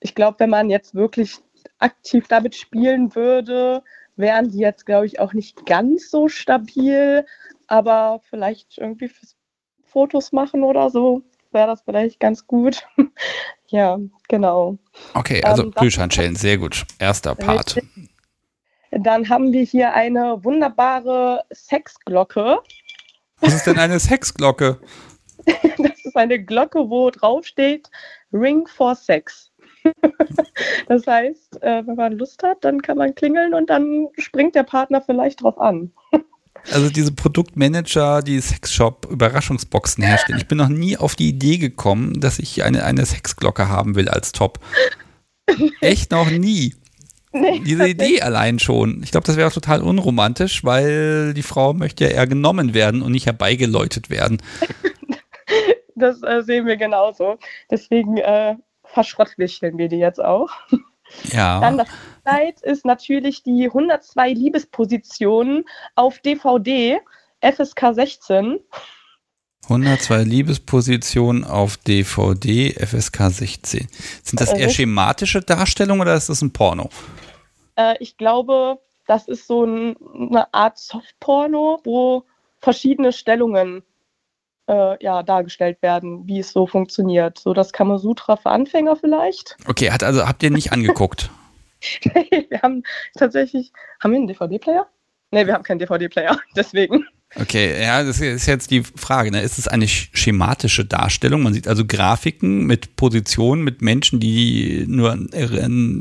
ich 0.00 0.14
glaube, 0.14 0.40
wenn 0.40 0.50
man 0.50 0.70
jetzt 0.70 0.94
wirklich 0.94 1.36
aktiv 1.78 2.26
damit 2.28 2.54
spielen 2.54 3.14
würde, 3.14 3.82
wären 4.16 4.50
die 4.50 4.58
jetzt, 4.58 4.86
glaube 4.86 5.06
ich, 5.06 5.20
auch 5.20 5.32
nicht 5.32 5.66
ganz 5.66 6.10
so 6.10 6.28
stabil, 6.28 7.24
aber 7.66 8.20
vielleicht 8.28 8.78
irgendwie 8.78 9.08
fürs 9.08 9.36
Fotos 9.84 10.32
machen 10.32 10.62
oder 10.62 10.90
so 10.90 11.22
wäre 11.52 11.66
das 11.66 11.82
vielleicht 11.82 12.20
ganz 12.20 12.46
gut. 12.46 12.86
ja, 13.66 13.98
genau. 14.28 14.78
Okay, 15.14 15.42
also 15.42 15.64
Ähm, 15.64 15.70
Plüschhandschellen, 15.72 16.36
sehr 16.36 16.58
gut. 16.58 16.84
Erster 16.98 17.34
Part. 17.34 17.76
Richtig. 17.76 18.10
Dann 18.92 19.28
haben 19.28 19.52
wir 19.52 19.62
hier 19.62 19.92
eine 19.94 20.42
wunderbare 20.42 21.44
Sexglocke. 21.52 22.58
Was 23.40 23.54
ist 23.54 23.66
denn 23.66 23.78
eine 23.78 23.98
Sexglocke? 23.98 24.80
Das 25.78 26.04
ist 26.04 26.16
eine 26.16 26.42
Glocke, 26.42 26.90
wo 26.90 27.10
drauf 27.10 27.46
steht 27.46 27.90
Ring 28.32 28.66
for 28.66 28.94
Sex. 28.94 29.50
Das 30.88 31.06
heißt, 31.06 31.62
äh, 31.62 31.86
wenn 31.86 31.94
man 31.94 32.18
Lust 32.18 32.42
hat, 32.42 32.64
dann 32.64 32.82
kann 32.82 32.98
man 32.98 33.14
klingeln 33.14 33.54
und 33.54 33.70
dann 33.70 34.08
springt 34.18 34.54
der 34.54 34.64
Partner 34.64 35.00
vielleicht 35.00 35.42
drauf 35.42 35.58
an. 35.58 35.92
Also 36.72 36.90
diese 36.90 37.12
Produktmanager, 37.12 38.22
die 38.22 38.40
Sexshop 38.40 39.06
Überraschungsboxen 39.10 40.04
herstellen. 40.04 40.38
Ich 40.38 40.46
bin 40.48 40.58
noch 40.58 40.68
nie 40.68 40.96
auf 40.96 41.16
die 41.16 41.28
Idee 41.28 41.58
gekommen, 41.58 42.20
dass 42.20 42.38
ich 42.38 42.62
eine, 42.62 42.84
eine 42.84 43.04
Sexglocke 43.06 43.68
haben 43.68 43.94
will 43.94 44.08
als 44.08 44.32
Top. 44.32 44.60
Echt 45.80 46.10
noch 46.10 46.30
nie. 46.30 46.74
Nee, 47.32 47.60
Diese 47.64 47.88
Idee 47.88 48.20
allein 48.22 48.58
schon. 48.58 49.02
Ich 49.02 49.10
glaube, 49.12 49.26
das 49.26 49.36
wäre 49.36 49.48
auch 49.48 49.52
total 49.52 49.82
unromantisch, 49.82 50.64
weil 50.64 51.32
die 51.32 51.42
Frau 51.42 51.72
möchte 51.72 52.04
ja 52.04 52.10
eher 52.10 52.26
genommen 52.26 52.74
werden 52.74 53.02
und 53.02 53.12
nicht 53.12 53.26
herbeigeläutet 53.26 54.10
werden. 54.10 54.42
Das 55.96 56.22
äh, 56.22 56.42
sehen 56.42 56.64
wir 56.66 56.76
genauso. 56.78 57.36
Deswegen 57.70 58.16
äh, 58.16 58.54
verschrottwichteln 58.84 59.76
wir 59.76 59.88
die 59.88 59.98
jetzt 59.98 60.22
auch. 60.22 60.48
Dann 60.70 60.80
Ja. 61.32 61.72
das 61.72 61.88
Highlight 62.26 62.60
ist 62.62 62.84
natürlich 62.84 63.42
die 63.42 63.66
102 63.66 64.32
Liebespositionen 64.32 65.64
auf 65.94 66.18
DVD, 66.18 67.00
FSK 67.40 67.94
16. 67.94 68.60
102 69.64 70.22
Liebespositionen 70.24 71.44
auf 71.44 71.76
DVD, 71.76 72.72
FSK 72.72 73.30
16. 73.30 73.88
Sind 74.22 74.40
das 74.40 74.52
eher 74.52 74.66
Äh, 74.66 74.70
schematische 74.70 75.40
Darstellungen 75.40 76.00
oder 76.02 76.14
ist 76.14 76.28
das 76.28 76.42
ein 76.42 76.52
Porno? 76.52 76.88
Äh, 77.76 77.94
ich 78.00 78.16
glaube, 78.16 78.78
das 79.06 79.28
ist 79.28 79.46
so 79.46 79.64
ein, 79.64 79.96
eine 80.14 80.52
Art 80.52 80.78
Softporno, 80.78 81.80
wo 81.84 82.24
verschiedene 82.58 83.12
Stellungen 83.12 83.82
äh, 84.66 85.02
ja, 85.02 85.22
dargestellt 85.22 85.82
werden, 85.82 86.26
wie 86.26 86.40
es 86.40 86.52
so 86.52 86.66
funktioniert. 86.66 87.38
So 87.38 87.54
das 87.54 87.72
Kamasutra 87.72 88.36
für 88.36 88.50
Anfänger 88.50 88.96
vielleicht. 88.96 89.56
Okay, 89.66 89.90
hat 89.90 90.02
also 90.02 90.26
habt 90.26 90.42
ihr 90.42 90.50
nicht 90.50 90.72
angeguckt? 90.72 91.30
wir 92.02 92.62
haben 92.62 92.82
tatsächlich, 93.16 93.72
haben 94.00 94.12
wir 94.12 94.18
einen 94.18 94.26
DVD-Player? 94.26 94.86
Nee, 95.32 95.46
wir 95.46 95.54
haben 95.54 95.62
keinen 95.62 95.78
DVD-Player, 95.78 96.38
deswegen. 96.56 97.04
Okay, 97.36 97.80
ja, 97.80 98.02
das 98.02 98.20
ist 98.20 98.46
jetzt 98.46 98.72
die 98.72 98.82
Frage. 98.82 99.30
Ne? 99.30 99.40
Ist 99.40 99.56
es 99.56 99.68
eine 99.68 99.86
schematische 99.86 100.84
Darstellung? 100.84 101.42
Man 101.42 101.54
sieht 101.54 101.68
also 101.68 101.84
Grafiken 101.86 102.66
mit 102.66 102.96
Positionen, 102.96 103.62
mit 103.62 103.82
Menschen, 103.82 104.18
die 104.18 104.84
nur 104.88 105.12
an, 105.12 105.28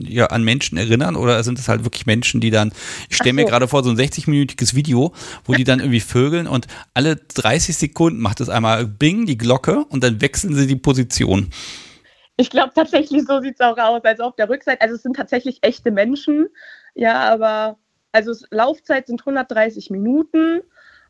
ja, 0.08 0.26
an 0.26 0.44
Menschen 0.44 0.80
erinnern, 0.80 1.16
oder 1.16 1.44
sind 1.44 1.60
es 1.60 1.68
halt 1.68 1.84
wirklich 1.84 2.08
Menschen, 2.08 2.42
die 2.42 2.50
dann, 2.50 2.72
ich 3.10 3.18
stelle 3.18 3.34
mir 3.34 3.44
so. 3.44 3.50
gerade 3.50 3.68
vor, 3.68 3.84
so 3.84 3.92
ein 3.92 3.98
60-minütiges 3.98 4.74
Video, 4.74 5.14
wo 5.46 5.54
die 5.54 5.66
dann 5.66 5.82
irgendwie 5.82 6.00
vögeln 6.00 6.48
und 6.48 6.66
alle 6.96 7.18
30 7.18 7.78
Sekunden 7.78 8.20
macht 8.20 8.42
es 8.42 8.50
einmal 8.50 8.88
Bing, 8.88 9.28
die 9.28 9.38
Glocke, 9.38 9.86
und 9.86 10.04
dann 10.04 10.22
wechseln 10.22 10.56
sie 10.56 10.66
die 10.66 10.78
Position. 10.78 11.52
Ich 12.40 12.50
glaube 12.50 12.72
tatsächlich, 12.74 13.26
so 13.28 13.42
sieht 13.42 13.56
es 13.56 13.60
auch 13.60 13.78
aus. 13.78 14.02
Also 14.06 14.24
auf 14.24 14.36
der 14.38 14.48
Rückseite, 14.48 14.80
also 14.80 14.96
es 14.96 15.04
sind 15.04 15.18
tatsächlich 15.18 15.60
echte 15.62 15.92
Menschen. 15.92 16.48
Ja, 16.96 17.20
aber 17.30 17.78
also 18.14 18.34
Laufzeit 18.50 19.08
sind 19.08 19.20
130 19.20 19.90
Minuten 19.90 20.62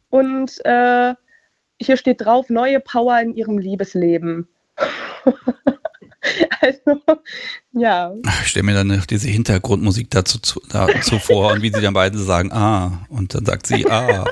und 0.09 0.59
äh, 0.65 1.13
hier 1.79 1.97
steht 1.97 2.21
drauf, 2.21 2.49
neue 2.49 2.79
Power 2.79 3.19
in 3.21 3.35
ihrem 3.35 3.59
Liebesleben. 3.59 4.47
also, 6.61 6.99
ja. 7.73 8.11
Ich 8.41 8.47
stelle 8.47 8.63
mir 8.63 8.73
dann 8.73 8.87
noch 8.87 9.05
diese 9.05 9.27
Hintergrundmusik 9.27 10.09
dazu, 10.09 10.39
zu, 10.39 10.59
dazu 10.71 11.19
vor 11.19 11.51
und 11.51 11.61
wie 11.61 11.71
sie 11.71 11.81
dann 11.81 11.93
beide 11.93 12.17
sagen, 12.17 12.51
ah, 12.51 13.05
und 13.09 13.35
dann 13.35 13.45
sagt 13.45 13.67
sie, 13.67 13.85
ah. 13.87 14.25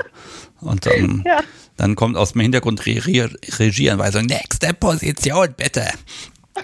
Und 0.60 0.84
dann, 0.84 1.22
Ja. 1.24 1.42
dann 1.76 1.94
kommt 1.94 2.16
aus 2.16 2.32
dem 2.32 2.40
Hintergrund 2.40 2.84
Re 2.86 3.06
Re 3.06 3.30
Regieanweisung, 3.60 4.26
nächste 4.26 4.74
Position 4.74 5.54
bitte. 5.56 5.86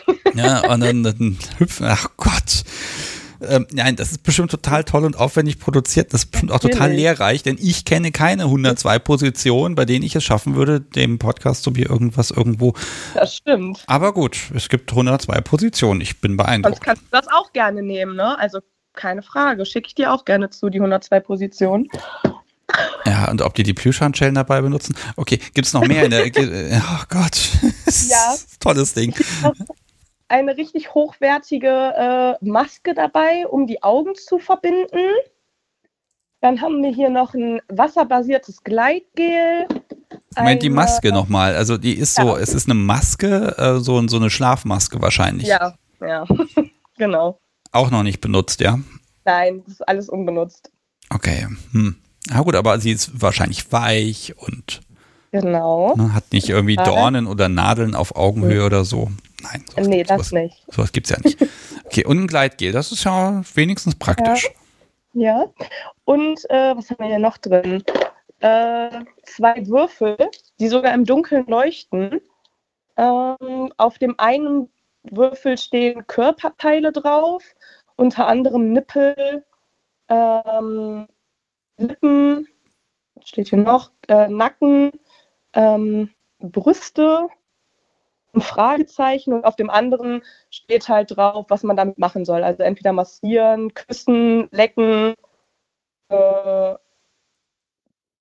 Ja, 0.34 0.68
und 0.68 0.80
dann, 0.80 1.04
dann 1.04 1.38
hüpfen, 1.58 1.86
ach 1.86 2.08
Gott. 2.16 2.64
Ähm, 3.40 3.66
nein, 3.72 3.94
das 3.94 4.10
ist 4.10 4.22
bestimmt 4.22 4.50
total 4.50 4.84
toll 4.84 5.04
und 5.04 5.16
aufwendig 5.16 5.58
produziert. 5.58 6.12
Das 6.12 6.24
ist 6.24 6.30
bestimmt 6.32 6.50
auch 6.50 6.60
total 6.60 6.92
lehrreich, 6.92 7.42
denn 7.42 7.56
ich 7.60 7.84
kenne 7.84 8.10
keine 8.10 8.44
102 8.44 8.98
Positionen, 8.98 9.74
bei 9.74 9.84
denen 9.84 10.04
ich 10.04 10.16
es 10.16 10.24
schaffen 10.24 10.56
würde, 10.56 10.80
dem 10.80 11.18
Podcast 11.18 11.62
so 11.62 11.76
wie 11.76 11.82
irgendwas 11.82 12.30
irgendwo. 12.30 12.74
Das 13.14 13.36
stimmt. 13.36 13.84
Aber 13.86 14.12
gut, 14.12 14.36
es 14.54 14.68
gibt 14.68 14.90
102 14.90 15.40
Positionen. 15.42 16.00
Ich 16.00 16.20
bin 16.20 16.32
Sonst 16.32 16.44
beeindruckt. 16.44 16.80
kannst 16.80 17.02
du 17.02 17.06
das 17.10 17.28
auch 17.28 17.52
gerne 17.52 17.82
nehmen, 17.82 18.16
ne? 18.16 18.38
Also 18.38 18.58
keine 18.94 19.22
Frage. 19.22 19.66
Schicke 19.66 19.88
ich 19.88 19.94
dir 19.94 20.12
auch 20.12 20.24
gerne 20.24 20.50
zu, 20.50 20.70
die 20.70 20.78
102 20.78 21.20
Positionen. 21.20 21.88
Ja, 23.06 23.30
und 23.30 23.42
ob 23.42 23.54
die 23.54 23.62
die 23.62 23.74
Plüschhandschellen 23.74 24.34
dabei 24.34 24.60
benutzen? 24.60 24.96
Okay, 25.16 25.38
gibt 25.52 25.66
es 25.66 25.74
noch 25.74 25.86
mehr 25.86 26.04
in 26.04 26.10
der. 26.10 26.24
oh 26.26 27.04
Gott. 27.08 27.38
Ja. 28.08 28.34
Tolles 28.58 28.94
Ding. 28.94 29.14
Eine 30.34 30.56
richtig 30.56 30.94
hochwertige 30.94 31.68
äh, 32.40 32.44
Maske 32.44 32.92
dabei, 32.92 33.46
um 33.46 33.68
die 33.68 33.84
Augen 33.84 34.16
zu 34.16 34.40
verbinden. 34.40 35.14
Dann 36.40 36.60
haben 36.60 36.82
wir 36.82 36.90
hier 36.90 37.08
noch 37.08 37.34
ein 37.34 37.60
wasserbasiertes 37.68 38.64
Gleitgel. 38.64 39.68
Moment, 40.36 40.60
die 40.64 40.70
Maske 40.70 41.12
nochmal. 41.12 41.54
Also 41.54 41.78
die 41.78 41.96
ist 41.96 42.16
so, 42.16 42.36
Ja. 42.36 42.38
es 42.38 42.52
ist 42.52 42.68
eine 42.68 42.74
Maske, 42.74 43.54
äh, 43.56 43.78
so, 43.78 44.04
so 44.08 44.16
eine 44.16 44.28
Schlafmaske 44.28 45.00
wahrscheinlich. 45.00 45.46
Ja, 45.46 45.76
ja. 46.00 46.26
genau. 46.98 47.38
Auch 47.70 47.92
noch 47.92 48.02
nicht 48.02 48.20
benutzt, 48.20 48.60
ja? 48.60 48.80
Nein, 49.24 49.62
das 49.64 49.74
ist 49.74 49.88
alles 49.88 50.08
unbenutzt. 50.08 50.72
Okay. 51.10 51.46
Hm. 51.70 51.94
Na 52.28 52.40
gut, 52.40 52.56
aber 52.56 52.80
sie 52.80 52.90
ist 52.90 53.22
wahrscheinlich 53.22 53.70
weich 53.70 54.34
und 54.36 54.80
Genau. 55.34 55.96
ne, 55.96 56.14
hat 56.14 56.32
nicht 56.32 56.48
irgendwie 56.48 56.76
Ja. 56.76 56.84
Dornen 56.84 57.26
oder 57.26 57.48
Nadeln 57.48 57.96
auf 57.96 58.14
Augenhöhe 58.14 58.64
oder 58.64 58.84
so. 58.84 59.10
Nein, 59.42 59.64
sowas, 59.68 59.88
nee, 59.88 60.02
das 60.04 60.28
sowas, 60.28 60.32
nicht. 60.32 60.64
sowas 60.70 60.92
gibt's 60.92 61.10
ja 61.10 61.16
nicht. 61.24 61.38
Okay, 61.84 62.04
und 62.04 62.18
ein 62.18 62.26
Gleitgel, 62.28 62.70
das 62.70 62.92
ist 62.92 63.02
ja 63.02 63.42
wenigstens 63.54 63.96
praktisch. 63.96 64.48
Ja. 65.12 65.46
Und 66.04 66.48
äh, 66.50 66.76
was 66.76 66.88
haben 66.88 67.00
wir 67.00 67.06
hier 67.06 67.18
noch 67.18 67.38
drin? 67.38 67.82
Äh, 68.38 68.90
zwei 69.24 69.66
Würfel, 69.66 70.16
die 70.60 70.68
sogar 70.68 70.94
im 70.94 71.04
Dunkeln 71.04 71.46
leuchten. 71.46 72.20
Ähm, 72.96 73.72
auf 73.76 73.98
dem 73.98 74.14
einen 74.18 74.68
Würfel 75.02 75.58
stehen 75.58 76.06
Körperteile 76.06 76.92
drauf, 76.92 77.42
unter 77.96 78.28
anderem 78.28 78.72
Nippel, 78.72 79.44
ähm, 80.08 81.08
Lippen, 81.76 82.46
was 83.16 83.28
steht 83.28 83.48
hier 83.48 83.58
noch, 83.58 83.90
äh, 84.08 84.28
Nacken, 84.28 84.92
ähm, 85.54 86.10
Brüste, 86.40 87.28
ein 88.34 88.40
Fragezeichen 88.40 89.32
und 89.32 89.44
auf 89.44 89.56
dem 89.56 89.70
anderen 89.70 90.22
steht 90.50 90.88
halt 90.88 91.16
drauf, 91.16 91.46
was 91.48 91.62
man 91.62 91.76
damit 91.76 91.98
machen 91.98 92.24
soll. 92.24 92.42
Also 92.42 92.62
entweder 92.62 92.92
massieren, 92.92 93.72
küssen, 93.74 94.48
lecken, 94.50 95.14
äh, 96.08 96.74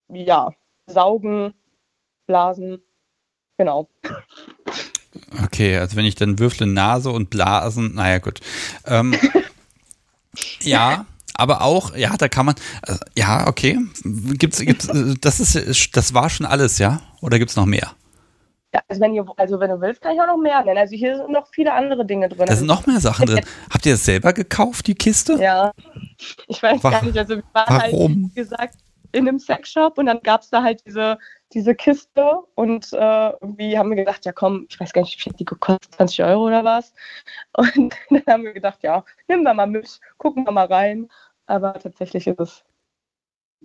ja, 0.09 0.53
saugen, 0.85 1.53
blasen. 2.27 2.81
Genau. 3.57 3.89
Okay, 5.43 5.77
also 5.77 5.95
wenn 5.95 6.05
ich 6.05 6.15
dann 6.15 6.39
würfle 6.39 6.67
Nase 6.67 7.11
und 7.11 7.29
Blasen, 7.29 7.95
naja 7.95 8.19
gut. 8.19 8.39
Ähm, 8.85 9.15
ja, 10.61 11.05
aber 11.35 11.61
auch, 11.61 11.95
ja, 11.95 12.15
da 12.17 12.27
kann 12.27 12.45
man, 12.45 12.55
äh, 12.87 12.95
ja, 13.15 13.47
okay. 13.47 13.79
Gibt's, 14.03 14.59
gibt's, 14.59 14.87
äh, 14.87 15.15
das 15.19 15.39
ist, 15.39 15.95
das 15.95 16.13
war 16.13 16.29
schon 16.29 16.45
alles, 16.45 16.77
ja? 16.77 17.01
Oder 17.21 17.39
gibt's 17.39 17.55
noch 17.55 17.65
mehr? 17.65 17.91
Ja, 18.73 18.81
also 18.87 19.01
wenn, 19.01 19.13
ihr, 19.13 19.25
also 19.37 19.59
wenn 19.59 19.69
du 19.69 19.81
willst, 19.81 20.01
kann 20.01 20.15
ich 20.15 20.21
auch 20.21 20.27
noch 20.27 20.37
mehr 20.37 20.63
nennen. 20.63 20.79
Also 20.79 20.95
hier 20.95 21.15
sind 21.15 21.29
noch 21.29 21.47
viele 21.51 21.73
andere 21.73 22.05
Dinge 22.05 22.27
drin. 22.27 22.47
Da 22.47 22.55
sind 22.55 22.67
noch 22.67 22.87
mehr 22.87 22.99
Sachen 22.99 23.27
drin. 23.27 23.45
Habt 23.71 23.85
ihr 23.85 23.93
das 23.93 24.03
selber 24.03 24.33
gekauft, 24.33 24.87
die 24.87 24.95
Kiste? 24.95 25.35
Ja, 25.35 25.71
ich 26.47 26.61
weiß 26.61 26.83
Wa- 26.83 26.89
gar 26.89 27.03
nicht. 27.03 27.17
Also 27.17 27.35
wir 27.35 27.43
waren 27.53 27.69
halt, 27.69 27.93
warum? 27.93 28.31
wie 28.33 28.41
gesagt, 28.41 28.77
in 29.11 29.27
einem 29.27 29.37
Sexshop 29.39 29.99
und 29.99 30.07
dann 30.07 30.19
gab 30.23 30.41
es 30.41 30.49
da 30.49 30.63
halt 30.63 30.81
diese, 30.87 31.19
diese 31.53 31.75
Kiste 31.75 32.39
und 32.55 32.91
äh, 32.93 33.29
irgendwie 33.41 33.77
haben 33.77 33.89
wir 33.89 33.97
gedacht, 33.97 34.25
ja 34.25 34.31
komm, 34.31 34.65
ich 34.67 34.79
weiß 34.79 34.91
gar 34.91 35.01
nicht, 35.03 35.17
wie 35.17 35.21
viel 35.21 35.33
die 35.33 35.45
gekostet, 35.45 35.93
20 35.95 36.23
Euro 36.23 36.47
oder 36.47 36.63
was. 36.63 36.93
Und 37.55 37.95
dann 38.09 38.23
haben 38.27 38.43
wir 38.43 38.53
gedacht, 38.53 38.79
ja, 38.81 39.05
nehmen 39.27 39.43
wir 39.43 39.53
mal 39.53 39.67
mit, 39.67 39.99
gucken 40.17 40.45
wir 40.45 40.51
mal 40.51 40.65
rein. 40.65 41.09
Aber 41.45 41.73
tatsächlich 41.73 42.27
ist 42.27 42.39
es, 42.39 42.63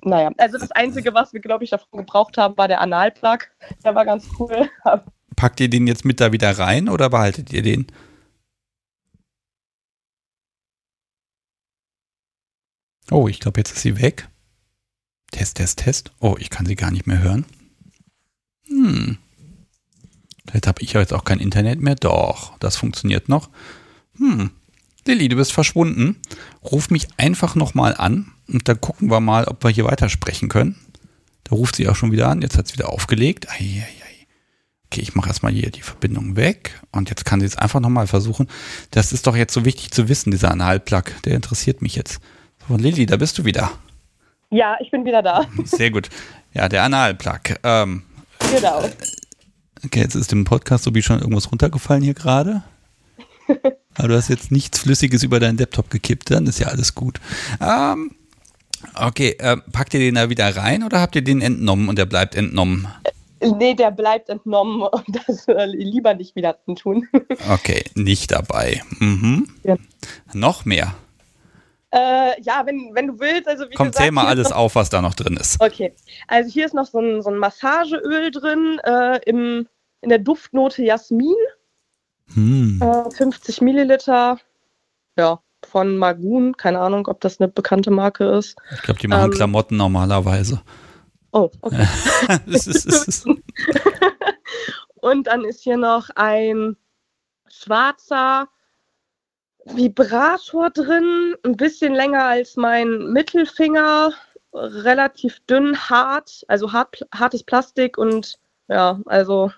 naja, 0.05 0.31
also 0.39 0.59
das 0.59 0.71
Einzige, 0.73 1.15
was 1.15 1.33
wir, 1.33 1.41
glaube 1.41 1.65
ich, 1.65 1.71
davon 1.71 1.99
gebraucht 1.99 2.39
haben, 2.39 2.57
war 2.57 2.69
der 2.69 2.81
Analplug. 2.81 3.49
Der 3.85 3.95
war 3.95 4.05
ganz 4.05 4.29
cool. 4.39 4.69
Packt 5.37 5.61
ihr 5.61 5.71
den 5.71 5.87
jetzt 5.87 6.05
mit 6.05 6.21
da 6.21 6.33
wieder 6.33 6.59
rein 6.59 6.89
oder 6.89 7.11
behaltet 7.11 7.53
ihr 7.53 7.63
den? 7.63 7.87
Oh, 13.11 13.29
ich 13.29 13.41
glaube, 13.41 13.61
jetzt 13.61 13.73
ist 13.73 13.83
sie 13.83 14.01
weg. 14.01 14.29
Test, 15.31 15.57
Test, 15.57 15.79
Test. 15.81 16.13
Oh, 16.21 16.37
ich 16.39 16.51
kann 16.51 16.67
sie 16.67 16.75
gar 16.75 16.91
nicht 16.91 17.07
mehr 17.07 17.23
hören. 17.23 17.47
Hm. 18.67 19.19
Vielleicht 20.47 20.67
habe 20.67 20.83
ich 20.83 20.93
jetzt 20.93 21.13
auch 21.13 21.25
kein 21.25 21.41
Internet 21.41 21.81
mehr. 21.81 21.95
Doch, 21.95 22.59
das 22.59 22.77
funktioniert 22.77 23.29
noch. 23.29 23.51
Hm. 24.17 24.51
Lilly, 25.09 25.29
du 25.31 25.37
bist 25.37 25.55
verschwunden. 25.55 26.21
Ruf 26.63 26.91
mich 26.91 27.09
einfach 27.17 27.55
nochmal 27.55 27.95
an 27.97 28.31
und 28.47 28.69
dann 28.69 28.79
gucken 28.79 29.11
wir 29.11 29.21
mal, 29.21 29.47
ob 29.47 29.65
wir 29.65 29.71
hier 29.71 29.87
weitersprechen 29.87 30.51
können. 30.51 30.77
Da 31.45 31.57
ruft 31.57 31.77
sie 31.77 31.89
auch 31.89 31.97
schon 31.97 32.13
wieder 32.13 32.29
an. 32.29 32.43
Jetzt 32.43 32.59
hat 32.59 32.67
es 32.67 32.75
wieder 32.75 32.91
aufgelegt. 32.93 33.49
Eieiei. 33.51 33.87
Okay, 34.91 35.01
ich 35.01 35.15
mache 35.15 35.29
erstmal 35.29 35.53
hier 35.53 35.71
die 35.71 35.81
Verbindung 35.81 36.37
weg 36.37 36.79
und 36.93 37.09
jetzt 37.09 37.25
kann 37.25 37.41
sie 37.41 37.47
es 37.47 37.57
einfach 37.57 37.81
nochmal 37.81 38.07
versuchen. 38.07 38.49
Das 38.91 39.13
ist 39.13 39.27
doch 39.27 39.35
jetzt 39.35 39.55
so 39.55 39.65
wichtig 39.65 39.91
zu 39.93 40.11
wissen, 40.11 40.31
dieser 40.31 40.51
Analplug. 40.51 41.23
Der 41.25 41.35
interessiert 41.35 41.81
mich 41.81 41.95
jetzt. 41.97 42.21
So, 42.69 42.77
Lilly, 42.77 43.07
da 43.07 43.17
bist 43.17 43.39
du 43.39 43.47
wieder. 43.47 43.71
ja, 44.51 44.77
ich 44.81 44.91
bin 44.91 45.07
wieder 45.07 45.23
da. 45.23 45.47
Sehr 45.65 45.91
gut. 45.91 46.11
Ja, 46.53 46.69
der 46.69 46.83
Analplug. 46.83 47.59
Ähm, 47.63 48.03
genau. 48.53 48.85
okay, 49.87 50.01
jetzt 50.01 50.17
ist 50.17 50.33
im 50.35 50.45
Podcast 50.45 50.85
so 50.85 50.95
wie 50.95 51.03
schon 51.03 51.21
irgendwas 51.21 51.51
runtergefallen 51.51 52.03
hier 52.03 52.15
gerade. 52.15 52.63
Aber 53.99 54.09
du 54.09 54.17
hast 54.17 54.29
jetzt 54.29 54.51
nichts 54.53 54.79
Flüssiges 54.79 55.23
über 55.23 55.41
deinen 55.41 55.59
Laptop 55.59 55.91
gekippt, 55.91 56.31
dann 56.31 56.47
ist 56.47 56.61
ja 56.61 56.69
alles 56.69 56.95
gut. 56.95 57.21
Ähm, 57.61 58.13
okay, 58.95 59.37
äh, 59.39 59.57
packt 59.73 59.93
ihr 59.95 60.01
den 60.01 60.15
da 60.15 60.31
wieder 60.31 60.57
rein 60.57 60.85
oder 60.85 61.01
habt 61.01 61.17
ihr 61.17 61.23
den 61.23 61.43
entnommen 61.43 61.89
und 61.89 61.99
der 61.99 62.07
bleibt 62.07 62.35
entnommen? 62.35 62.89
Nee, 63.41 63.75
der 63.75 63.91
bleibt 63.91 64.29
entnommen 64.29 64.83
und 64.93 65.21
das 65.27 65.49
äh, 65.49 65.67
lieber 65.67 66.15
nicht 66.15 66.37
wieder 66.37 66.57
tun. 66.77 67.09
Okay, 67.51 67.85
nicht 67.95 68.33
dabei. 68.33 68.83
Mhm. 68.99 69.49
Ja. 69.65 69.77
Noch 70.33 70.65
mehr. 70.65 70.95
Äh, 71.91 72.41
ja, 72.43 72.67
wenn, 72.67 72.91
wenn 72.95 73.07
du 73.07 73.19
willst, 73.19 73.49
also 73.49 73.65
wie 73.65 73.75
Komm, 73.75 73.89
gesagt. 73.89 74.05
zähl 74.05 74.13
mal 74.13 74.27
alles 74.27 74.51
noch, 74.51 74.57
auf, 74.57 74.75
was 74.75 74.91
da 74.91 75.01
noch 75.01 75.15
drin 75.15 75.37
ist. 75.39 75.61
Okay, 75.61 75.95
also 76.27 76.51
hier 76.51 76.67
ist 76.67 76.75
noch 76.75 76.87
so 76.87 77.01
ein, 77.01 77.23
so 77.23 77.31
ein 77.31 77.39
Massageöl 77.39 78.31
drin, 78.31 78.79
äh, 78.85 79.19
im, 79.25 79.67
in 80.03 80.09
der 80.11 80.19
Duftnote 80.19 80.83
Jasmin, 80.83 81.35
Hm. 82.35 82.81
äh, 82.83 83.11
50 83.11 83.61
Milliliter. 83.61 84.39
Ja, 85.17 85.41
von 85.67 85.97
Magoon. 85.97 86.57
Keine 86.57 86.81
Ahnung, 86.81 87.07
ob 87.09 87.21
das 87.21 87.41
eine 87.41 87.49
bekannte 87.49 87.91
Marke 87.91 88.25
ist. 88.37 88.57
Ich 88.75 88.83
glaube, 88.83 89.01
die 89.01 89.09
machen 89.09 89.25
Ähm, 89.27 89.31
Klamotten 89.33 89.77
normalerweise. 89.77 90.61
Oh, 91.33 91.51
okay. 91.63 91.87
Es 92.47 92.67
ist- 92.67 92.87
es 92.87 93.09
ist- 93.09 93.27
Und 95.01 95.27
dann 95.29 95.45
ist 95.45 95.61
hier 95.63 95.77
noch 95.77 96.11
ein 96.17 96.77
schwarzer 97.49 98.49
Vibrator 99.65 100.71
drin, 100.71 101.35
ein 101.45 101.57
bisschen 101.57 101.95
länger 101.95 102.25
als 102.25 102.57
mein 102.57 103.13
Mittelfinger, 103.13 104.13
relativ 104.55 105.41
dünn, 105.49 105.79
hart, 105.79 106.45
also 106.49 106.73
hart, 106.73 107.07
hartes 107.15 107.45
Plastik 107.45 107.99
und 107.99 108.39
ja, 108.69 108.99
also 109.07 109.53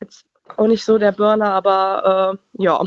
jetzt 0.00 0.24
auch 0.58 0.66
nicht 0.66 0.84
so 0.84 0.98
der 0.98 1.12
Burner, 1.12 1.52
aber 1.52 2.38
äh, 2.58 2.62
ja. 2.62 2.80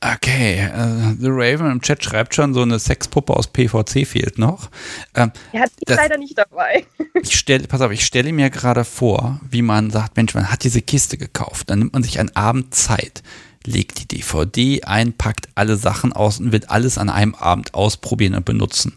Okay, 0.00 0.58
äh, 0.60 1.14
The 1.18 1.28
Raven 1.30 1.70
im 1.70 1.80
Chat 1.80 2.04
schreibt 2.04 2.34
schon, 2.34 2.52
so 2.54 2.62
eine 2.62 2.78
Sexpuppe 2.78 3.34
aus 3.34 3.48
PVC 3.48 4.06
fehlt 4.06 4.38
noch. 4.38 4.70
Ähm, 5.14 5.32
Er 5.52 5.62
hat 5.62 5.70
Das- 5.86 5.96
leider 5.96 6.18
nicht 6.18 6.36
dabei. 6.36 6.86
ich 7.22 7.34
stelle, 7.36 7.66
pass 7.66 7.80
auf, 7.80 7.90
ich 7.90 8.04
stelle 8.04 8.32
mir 8.32 8.50
gerade 8.50 8.84
vor, 8.84 9.40
wie 9.50 9.62
man 9.62 9.90
sagt, 9.90 10.16
Mensch, 10.16 10.34
man 10.34 10.50
hat 10.50 10.64
diese 10.64 10.82
Kiste 10.82 11.16
gekauft, 11.16 11.70
dann 11.70 11.78
nimmt 11.80 11.94
man 11.94 12.02
sich 12.02 12.20
einen 12.20 12.34
Abend 12.36 12.74
Zeit, 12.74 13.22
legt 13.64 13.98
die 14.00 14.06
DVD 14.18 14.82
ein, 14.84 15.14
packt 15.14 15.48
alle 15.54 15.76
Sachen 15.76 16.12
aus 16.12 16.38
und 16.40 16.52
wird 16.52 16.70
alles 16.70 16.98
an 16.98 17.08
einem 17.08 17.34
Abend 17.34 17.74
ausprobieren 17.74 18.34
und 18.34 18.44
benutzen. 18.44 18.96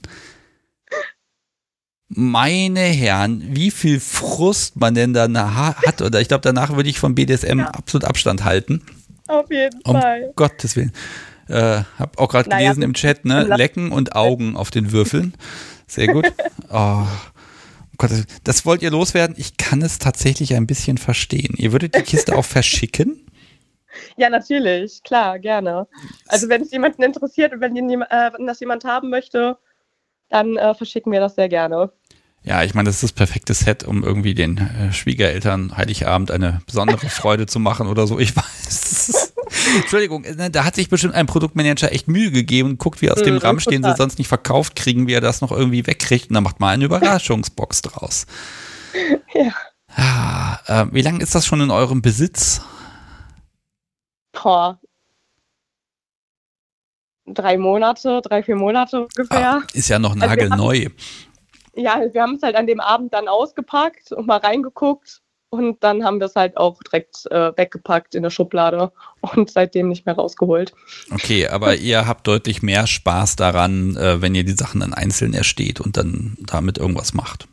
Meine 2.10 2.80
Herren, 2.80 3.43
wie 3.55 3.70
viel 3.70 3.99
Frust 3.99 4.76
man 4.78 4.95
denn 4.95 5.14
danach 5.14 5.84
hat, 5.84 6.01
oder 6.01 6.20
ich 6.20 6.28
glaube, 6.28 6.41
danach 6.41 6.76
würde 6.76 6.89
ich 6.89 6.99
von 6.99 7.14
BDSM 7.14 7.60
absolut 7.62 8.05
Abstand 8.05 8.43
halten. 8.43 8.84
Auf 9.28 9.51
jeden 9.51 9.80
Um 9.84 10.01
Fall. 10.01 10.34
Gottes 10.36 10.76
Willen. 10.76 10.91
Äh, 11.47 11.84
hab 11.99 12.18
auch 12.20 12.30
gerade 12.30 12.49
Naja, 12.49 12.70
gelesen 12.70 12.82
im 12.82 12.93
Chat, 12.93 13.26
ne? 13.26 13.43
Lecken 13.43 13.91
und 13.91 14.16
Augen 14.16 14.55
auf 14.55 14.72
den 14.72 14.91
Würfeln. 14.91 15.34
Sehr 15.88 16.07
gut. 16.07 16.32
Oh. 16.72 17.03
Gott, 17.97 18.12
das 18.43 18.64
wollt 18.64 18.84
ihr 18.84 18.91
loswerden? 18.91 19.36
Ich 19.39 19.57
kann 19.57 19.82
es 19.82 19.97
tatsächlich 19.97 20.53
ein 20.53 20.68
bisschen 20.68 20.99
verstehen. 20.99 21.55
Ihr 21.57 21.72
würdet 21.72 21.95
die 21.95 22.03
Kiste 22.03 22.36
auch 22.38 22.45
verschicken? 22.45 23.26
Ja, 24.16 24.30
natürlich, 24.30 25.01
klar, 25.03 25.39
gerne. 25.39 25.88
Also 26.28 26.47
wenn 26.47 26.62
es 26.62 26.72
jemanden 26.72 27.01
interessiert 27.01 27.53
und 27.53 27.60
wenn, 27.60 27.76
äh, 27.76 28.32
wenn 28.38 28.45
das 28.45 28.60
jemand 28.60 28.86
haben 28.86 29.10
möchte, 29.10 29.57
dann 30.30 30.57
äh, 30.57 30.76
verschicken 30.76 31.12
wir 31.12 31.20
das 31.20 31.36
sehr 31.36 31.49
gerne. 31.49 31.91
Ja, 32.44 32.64
ich 32.64 32.74
meine, 32.74 32.88
das 32.88 32.96
ist 32.96 33.04
das 33.04 33.12
perfekte 33.12 33.54
Set, 33.54 33.84
um 33.84 34.04
irgendwie 34.04 34.34
den 34.34 34.58
äh, 34.58 34.94
Schwiegereltern 34.94 35.76
Heiligabend 35.76 36.32
eine 36.32 36.62
besondere 36.66 37.10
Freude 37.10 37.46
zu 37.48 37.60
machen 37.60 37.88
oder 37.88 38.08
so. 38.08 38.18
Ich 38.18 38.36
weiß. 38.36 39.34
Entschuldigung, 39.78 40.24
äh, 40.24 40.50
da 40.50 40.64
hat 40.64 40.76
sich 40.76 40.90
bestimmt 40.90 41.16
ein 41.16 41.26
Produktmanager 41.26 41.92
echt 41.92 42.08
Mühe 42.08 42.32
gegeben 42.32 42.70
und 42.72 42.78
guckt, 42.78 43.02
wie 43.02 43.12
aus 43.12 43.22
dem 43.22 43.36
Mhm, 43.36 43.40
Ramsch, 43.42 43.66
den 43.66 43.84
sie 43.84 43.90
total. 43.90 43.98
sonst 43.98 44.18
nicht 44.20 44.28
verkauft 44.30 44.76
kriegen, 44.76 45.08
wie 45.08 45.14
er 45.14 45.22
das 45.22 45.42
noch 45.42 45.52
irgendwie 45.52 45.86
wegkriegt 45.86 46.30
und 46.30 46.36
dann 46.36 46.44
macht 46.44 46.60
mal 46.60 46.70
eine 46.74 46.86
Überraschungsbox 46.86 47.82
draus. 47.82 48.26
Ja. 49.34 49.52
Ah, 49.96 50.60
äh, 50.84 50.86
wie 50.92 51.02
lange 51.02 51.22
ist 51.22 51.36
das 51.36 51.46
schon 51.46 51.62
in 51.62 51.72
eurem 51.72 52.02
Besitz? 52.02 52.62
Boah. 54.32 54.80
Drei 57.26 57.58
Monate, 57.58 58.22
drei, 58.24 58.42
vier 58.44 58.56
Monate 58.56 59.02
ungefähr. 59.02 59.58
Ah, 59.58 59.64
ist 59.74 59.90
ja 59.90 60.00
noch 60.00 60.12
Also 60.16 60.26
nagelneu. 60.26 60.88
Ja, 61.80 62.02
wir 62.12 62.22
haben 62.22 62.36
es 62.36 62.44
halt 62.44 62.56
an 62.56 62.68
dem 62.68 62.80
Abend 62.80 63.14
dann 63.14 63.28
ausgepackt 63.28 64.12
und 64.12 64.28
mal 64.28 64.38
reingeguckt 64.38 65.22
und 65.50 65.84
dann 65.84 66.04
haben 66.04 66.20
wir 66.20 66.28
es 66.28 66.36
halt 66.36 66.58
auch 66.58 66.82
direkt 66.84 67.26
äh, 67.32 67.52
weggepackt 67.58 68.16
in 68.16 68.24
der 68.24 68.30
Schublade 68.30 68.92
und 69.22 69.50
seitdem 69.50 69.88
nicht 69.88 70.06
mehr 70.06 70.16
rausgeholt. 70.16 70.74
Okay, 71.12 71.48
aber 71.48 71.76
ihr 71.76 72.06
habt 72.06 72.28
deutlich 72.28 72.62
mehr 72.62 72.86
Spaß 72.86 73.36
daran, 73.38 73.96
äh, 73.96 74.22
wenn 74.22 74.36
ihr 74.36 74.44
die 74.44 74.52
Sachen 74.58 74.82
dann 74.82 74.94
einzeln 74.94 75.34
ersteht 75.34 75.80
und 75.80 75.98
dann 75.98 76.38
damit 76.40 76.78
irgendwas 76.78 77.14
macht. 77.14 77.48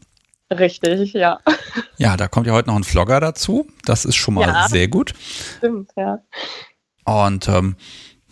Richtig, 0.51 1.13
ja. 1.13 1.41
Ja, 1.97 2.17
da 2.17 2.29
kommt 2.29 2.47
ja 2.47 2.53
heute 2.53 2.69
noch 2.69 2.77
ein 2.77 2.85
Vlogger 2.85 3.19
dazu. 3.21 3.67
Das 3.85 4.05
ist 4.05 4.17
schon 4.17 4.35
mal 4.35 4.47
Ja. 4.47 4.69
sehr 4.69 4.87
gut. 4.89 5.13
Stimmt, 5.59 5.91
ja. 5.97 6.21
Und 7.05 7.49
ähm, 7.49 7.77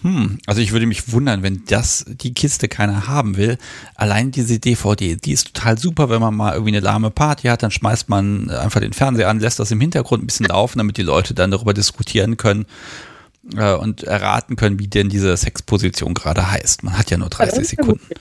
hm, 0.04 0.38
also 0.46 0.60
ich 0.60 0.72
würde 0.72 0.84
mich 0.84 1.12
wundern, 1.12 1.42
wenn 1.42 1.64
das 1.64 2.04
die 2.06 2.34
Kiste 2.34 2.68
keiner 2.68 3.06
haben 3.08 3.38
will. 3.38 3.56
Allein 3.94 4.32
diese 4.32 4.58
DVD, 4.58 5.16
die 5.16 5.32
ist 5.32 5.54
total 5.54 5.78
super, 5.78 6.10
wenn 6.10 6.20
man 6.20 6.34
mal 6.34 6.52
irgendwie 6.52 6.72
eine 6.76 6.80
lahme 6.80 7.10
Party 7.10 7.48
hat, 7.48 7.62
dann 7.62 7.70
schmeißt 7.70 8.10
man 8.10 8.50
einfach 8.50 8.80
den 8.80 8.92
Fernseher 8.92 9.30
an, 9.30 9.40
lässt 9.40 9.60
das 9.60 9.70
im 9.70 9.80
Hintergrund 9.80 10.22
ein 10.22 10.26
bisschen 10.26 10.44
laufen, 10.44 10.76
damit 10.76 10.98
die 10.98 11.02
Leute 11.02 11.32
dann 11.32 11.50
darüber 11.50 11.72
diskutieren 11.72 12.36
können 12.36 12.66
äh, 13.56 13.72
und 13.72 14.02
erraten 14.02 14.56
können, 14.56 14.78
wie 14.78 14.88
denn 14.88 15.08
diese 15.08 15.34
Sexposition 15.38 16.12
gerade 16.12 16.50
heißt. 16.50 16.82
Man 16.82 16.98
hat 16.98 17.10
ja 17.10 17.16
nur 17.16 17.30
30 17.30 17.66
Sekunden. 17.66 18.04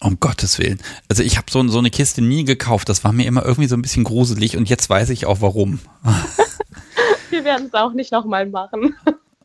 Um 0.00 0.18
Gottes 0.18 0.58
Willen. 0.58 0.80
Also 1.08 1.22
ich 1.22 1.36
habe 1.36 1.46
so, 1.48 1.68
so 1.68 1.78
eine 1.78 1.90
Kiste 1.90 2.22
nie 2.22 2.44
gekauft. 2.44 2.88
Das 2.88 3.04
war 3.04 3.12
mir 3.12 3.24
immer 3.24 3.44
irgendwie 3.44 3.68
so 3.68 3.76
ein 3.76 3.82
bisschen 3.82 4.02
gruselig 4.02 4.56
und 4.56 4.68
jetzt 4.68 4.90
weiß 4.90 5.10
ich 5.10 5.26
auch 5.26 5.40
warum. 5.40 5.78
Wir 7.30 7.44
werden 7.44 7.68
es 7.68 7.74
auch 7.74 7.92
nicht 7.92 8.10
nochmal 8.10 8.46
machen. 8.46 8.96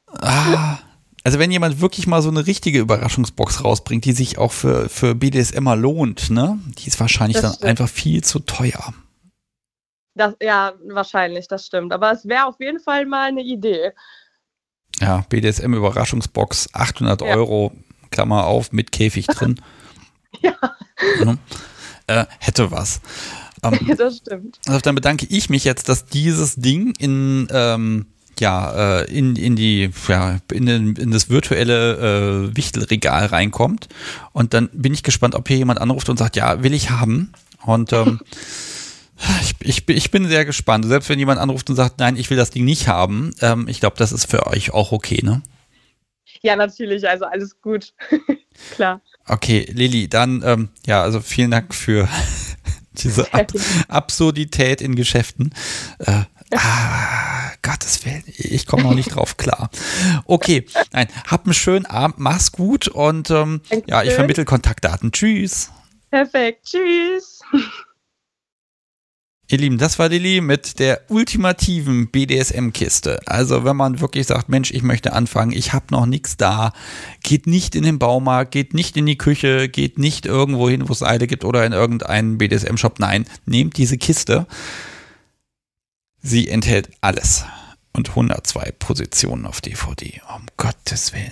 Ah, 0.08 0.78
also 1.24 1.39
wenn 1.39 1.51
jemand 1.51 1.82
wirklich 1.82 2.08
mal 2.08 2.22
so 2.22 2.30
eine 2.30 2.47
richtige 2.47 2.80
Überraschungsbox 2.80 3.64
rausbringt, 3.64 4.05
die 4.05 4.14
sich 4.14 4.38
auch 4.38 4.51
für, 4.53 4.88
für 4.89 5.14
BDSMer 5.16 5.76
lohnt, 5.76 6.30
ne? 6.30 6.60
Die 6.78 6.88
ist 6.88 6.99
wahrscheinlich 6.99 7.36
Das 7.36 7.43
dann 7.43 7.53
stimmt. 7.53 7.70
einfach 7.70 7.89
viel 7.89 8.24
zu 8.24 8.39
teuer. 8.39 8.93
Das, 10.16 10.36
ja, 10.41 10.74
wahrscheinlich, 10.88 11.47
das 11.47 11.66
stimmt. 11.66 11.93
Aber 11.93 12.12
es 12.12 12.26
wäre 12.28 12.45
auf 12.45 12.60
jeden 12.60 12.80
Fall 12.80 13.05
mal 13.05 13.28
eine 13.28 13.41
Idee. 13.41 13.91
Ja, 14.99 15.26
BDSM 15.30 15.74
Überraschungsbox, 15.74 16.70
800 16.74 17.22
Ja. 17.22 17.28
Euro, 17.28 17.72
Klammer 18.10 18.45
auf, 18.45 18.72
mit 18.72 18.91
Käfig 18.91 19.28
drin. 19.28 19.62
Ja. 20.41 20.53
Mhm. 21.24 21.39
Äh, 22.08 22.26
hätte 22.39 22.70
was. 22.70 23.01
Ähm, 23.64 23.80
das 23.97 24.18
stimmt. 24.18 24.60
Also 24.68 24.80
dann 24.82 24.93
bedanke 24.93 25.26
ich 25.30 25.49
mich 25.49 25.64
jetzt, 25.64 25.89
dass 25.89 26.05
dieses 26.05 26.55
Ding 26.58 26.93
in 26.99 27.47
ähm, 27.51 28.05
ja 28.40 29.00
äh, 29.02 29.12
in, 29.18 29.36
in 29.36 29.56
die 29.56 29.90
ja 30.08 30.38
in, 30.52 30.66
den, 30.66 30.96
in 30.96 31.12
das 31.12 31.30
virtuelle 31.30 32.50
äh, 32.51 32.55
Wichtelregal 32.55 33.28
reinkommt 33.28 33.88
und 34.34 34.54
dann 34.54 34.70
bin 34.74 34.93
ich 34.93 35.04
gespannt, 35.04 35.36
ob 35.36 35.47
hier 35.47 35.58
jemand 35.58 35.80
anruft 35.82 36.09
und 36.09 36.18
sagt, 36.18 36.36
ja 36.36 36.64
will 36.64 36.74
ich 36.74 36.89
haben 36.89 37.32
und 37.66 37.93
ähm, 37.93 38.20
ich, 39.42 39.55
ich, 39.62 39.86
bin- 39.86 39.97
ich 39.97 40.12
bin 40.12 40.28
sehr 40.28 40.46
gespannt. 40.46 40.86
Selbst 40.86 41.09
wenn 41.09 41.18
jemand 41.20 41.39
anruft 41.39 41.70
und 41.70 41.76
sagt, 41.76 42.00
nein, 42.00 42.16
ich 42.18 42.30
will 42.30 42.38
das 42.38 42.51
Ding 42.51 42.66
nicht 42.66 42.88
haben, 42.88 43.32
ähm, 43.42 43.68
ich 43.68 43.80
glaube, 43.80 43.96
das 43.97 44.12
ist 44.12 44.30
für 44.30 44.46
euch 44.47 44.72
auch 44.74 44.92
okay, 44.92 45.22
ne? 45.24 45.42
Ja, 46.43 46.55
natürlich, 46.55 47.08
also 47.09 47.26
alles 47.26 47.59
gut. 47.62 47.93
Klar. 48.76 49.01
Okay, 49.26 49.68
Lilly, 49.74 50.08
dann 50.08 50.43
ähm, 50.46 50.70
ja, 50.86 51.01
also 51.01 51.20
vielen 51.20 51.50
Dank 51.51 51.74
für 51.74 52.08
diese 52.93 53.34
Ab 53.34 53.51
Absurdität 53.88 54.82
in 54.82 54.96
Geschäften. 54.96 55.54
Äh, 56.00 56.22
ah, 56.53 57.51
Gottes 57.61 58.05
Willen, 58.05 58.24
ich 58.25 58.65
komme 58.65 58.83
noch 58.83 58.93
nicht 58.93 59.15
drauf 59.15 59.37
klar. 59.37 59.69
Okay, 60.25 60.65
nein, 60.93 61.07
hab 61.25 61.45
einen 61.45 61.53
schönen 61.53 61.86
Abend, 61.86 62.19
mach's 62.19 62.51
gut 62.51 62.87
und 62.87 63.29
ähm, 63.32 63.61
ja, 63.87 64.03
ich 64.03 64.13
vermittel 64.13 64.45
Kontaktdaten. 64.45 65.11
Tschüss. 65.11 65.71
Perfekt. 66.09 66.65
Tschüss. 66.65 67.41
Ihr 69.49 69.59
Lieben, 69.59 69.78
das 69.78 69.97
war 69.97 70.09
Lilly 70.09 70.41
mit 70.41 70.78
der 70.78 71.03
ultimativen 71.07 72.09
BDSM-Kiste. 72.09 73.21
Also 73.28 73.63
wenn 73.63 73.78
man 73.78 74.01
wirklich 74.01 74.28
sagt, 74.28 74.49
Mensch, 74.49 74.71
ich 74.71 74.83
möchte 74.83 75.13
anfangen, 75.13 75.53
ich 75.53 75.71
habe 75.71 75.86
noch 75.91 76.05
nichts 76.05 76.36
da, 76.36 76.74
geht 77.24 77.47
nicht 77.47 77.74
in 77.74 77.83
den 77.83 77.97
Baumarkt, 77.97 78.51
geht 78.51 78.74
nicht 78.74 78.97
in 78.97 79.05
die 79.05 79.17
Küche, 79.17 79.69
geht 79.69 79.99
nicht 79.99 80.25
irgendwo 80.25 80.67
hin, 80.67 80.89
wo 80.89 80.91
es 80.91 81.01
Eile 81.01 81.28
gibt 81.28 81.45
oder 81.45 81.65
in 81.65 81.71
irgendeinen 81.71 82.37
BDSM-Shop. 82.37 82.99
Nein, 82.99 83.25
nehmt 83.45 83.78
diese 83.78 83.97
Kiste. 83.97 84.47
Sie 86.28 86.49
enthält 86.49 86.89
alles 86.99 87.45
und 87.93 88.09
102 88.09 88.74
Positionen 88.79 89.45
auf 89.45 89.62
DVD. 89.62 90.21
Um 90.36 90.45
Gottes 90.58 91.13
Willen. 91.13 91.32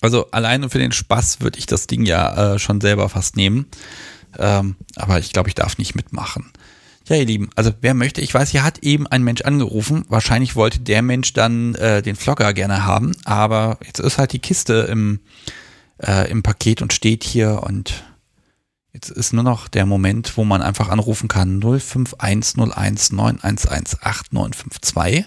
Also 0.00 0.28
alleine 0.32 0.68
für 0.68 0.80
den 0.80 0.90
Spaß 0.90 1.40
würde 1.40 1.60
ich 1.60 1.66
das 1.66 1.86
Ding 1.86 2.04
ja 2.04 2.54
äh, 2.54 2.58
schon 2.58 2.80
selber 2.80 3.08
fast 3.08 3.36
nehmen. 3.36 3.66
Ähm, 4.40 4.74
aber 4.96 5.20
ich 5.20 5.32
glaube, 5.32 5.48
ich 5.48 5.54
darf 5.54 5.78
nicht 5.78 5.94
mitmachen. 5.94 6.50
Ja, 7.06 7.14
ihr 7.14 7.24
Lieben, 7.26 7.50
also 7.54 7.70
wer 7.80 7.94
möchte, 7.94 8.20
ich 8.20 8.34
weiß, 8.34 8.50
hier 8.50 8.64
hat 8.64 8.78
eben 8.78 9.06
ein 9.06 9.22
Mensch 9.22 9.42
angerufen. 9.42 10.04
Wahrscheinlich 10.08 10.56
wollte 10.56 10.80
der 10.80 11.02
Mensch 11.02 11.32
dann 11.32 11.76
äh, 11.76 12.02
den 12.02 12.16
Vlogger 12.16 12.52
gerne 12.52 12.84
haben, 12.84 13.12
aber 13.24 13.78
jetzt 13.86 14.00
ist 14.00 14.18
halt 14.18 14.32
die 14.32 14.40
Kiste 14.40 14.88
im, 14.90 15.20
äh, 15.98 16.28
im 16.28 16.42
Paket 16.42 16.82
und 16.82 16.92
steht 16.92 17.22
hier 17.22 17.62
und 17.62 18.02
jetzt 18.92 19.10
ist 19.10 19.32
nur 19.32 19.42
noch 19.42 19.68
der 19.68 19.86
Moment, 19.86 20.36
wo 20.36 20.44
man 20.44 20.62
einfach 20.62 20.88
anrufen 20.88 21.28
kann 21.28 21.60
05101 21.60 23.12
911 23.12 23.98
8952 24.02 25.26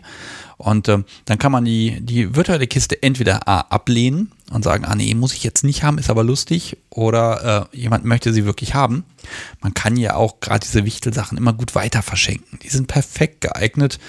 und 0.58 0.88
ähm, 0.88 1.06
dann 1.26 1.38
kann 1.38 1.52
man 1.52 1.66
die, 1.66 2.00
die 2.02 2.36
virtuelle 2.36 2.68
Kiste 2.68 3.02
entweder 3.04 3.48
A 3.48 3.62
ablehnen 3.62 4.32
und 4.52 4.64
sagen, 4.64 4.86
ah 4.86 4.96
nee, 4.96 5.14
muss 5.14 5.34
ich 5.34 5.44
jetzt 5.44 5.64
nicht 5.64 5.84
haben, 5.84 5.98
ist 5.98 6.10
aber 6.10 6.24
lustig, 6.24 6.78
oder 6.90 7.70
äh, 7.74 7.78
jemand 7.78 8.06
möchte 8.06 8.32
sie 8.32 8.46
wirklich 8.46 8.74
haben. 8.74 9.04
Man 9.62 9.74
kann 9.74 9.98
ja 9.98 10.16
auch 10.16 10.40
gerade 10.40 10.66
diese 10.66 10.86
Wichtelsachen 10.86 11.38
immer 11.38 11.54
gut 11.54 11.76
weiter 11.76 12.02
verschenken. 12.02 12.60
Die 12.64 12.70
sind 12.70 12.88
perfekt 12.88 13.42
geeignet. 13.42 14.00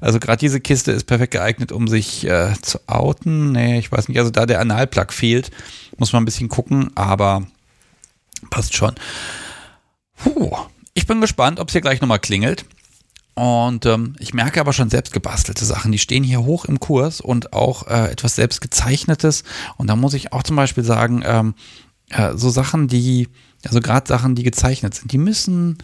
Also 0.00 0.18
gerade 0.18 0.38
diese 0.38 0.60
Kiste 0.60 0.92
ist 0.92 1.04
perfekt 1.04 1.32
geeignet, 1.32 1.72
um 1.72 1.88
sich 1.88 2.26
äh, 2.26 2.52
zu 2.60 2.80
outen. 2.86 3.52
Nee, 3.52 3.78
ich 3.78 3.90
weiß 3.92 4.08
nicht. 4.08 4.18
Also 4.18 4.30
da 4.30 4.44
der 4.44 4.60
Analplug 4.60 5.12
fehlt, 5.12 5.50
muss 5.98 6.12
man 6.12 6.22
ein 6.22 6.26
bisschen 6.26 6.48
gucken, 6.48 6.90
aber 6.96 7.46
passt 8.50 8.74
schon. 8.74 8.94
Puh. 10.16 10.56
Ich 10.94 11.06
bin 11.06 11.20
gespannt, 11.20 11.60
ob 11.60 11.68
es 11.68 11.72
hier 11.72 11.82
gleich 11.82 12.00
nochmal 12.00 12.18
klingelt. 12.18 12.64
Und 13.34 13.84
ähm, 13.84 14.16
ich 14.18 14.32
merke 14.32 14.60
aber 14.60 14.72
schon 14.72 14.88
selbst 14.88 15.12
gebastelte 15.12 15.66
Sachen, 15.66 15.92
die 15.92 15.98
stehen 15.98 16.24
hier 16.24 16.42
hoch 16.44 16.64
im 16.64 16.80
Kurs 16.80 17.20
und 17.20 17.52
auch 17.52 17.86
äh, 17.86 18.10
etwas 18.10 18.34
selbst 18.34 18.62
gezeichnetes. 18.62 19.44
Und 19.76 19.88
da 19.88 19.96
muss 19.96 20.14
ich 20.14 20.32
auch 20.32 20.42
zum 20.42 20.56
Beispiel 20.56 20.84
sagen, 20.84 21.22
ähm, 21.22 21.54
äh, 22.08 22.32
so 22.34 22.48
Sachen, 22.48 22.88
die, 22.88 23.28
also 23.62 23.80
gerade 23.80 24.08
Sachen, 24.08 24.36
die 24.36 24.42
gezeichnet 24.42 24.94
sind, 24.94 25.12
die 25.12 25.18
müssen 25.18 25.76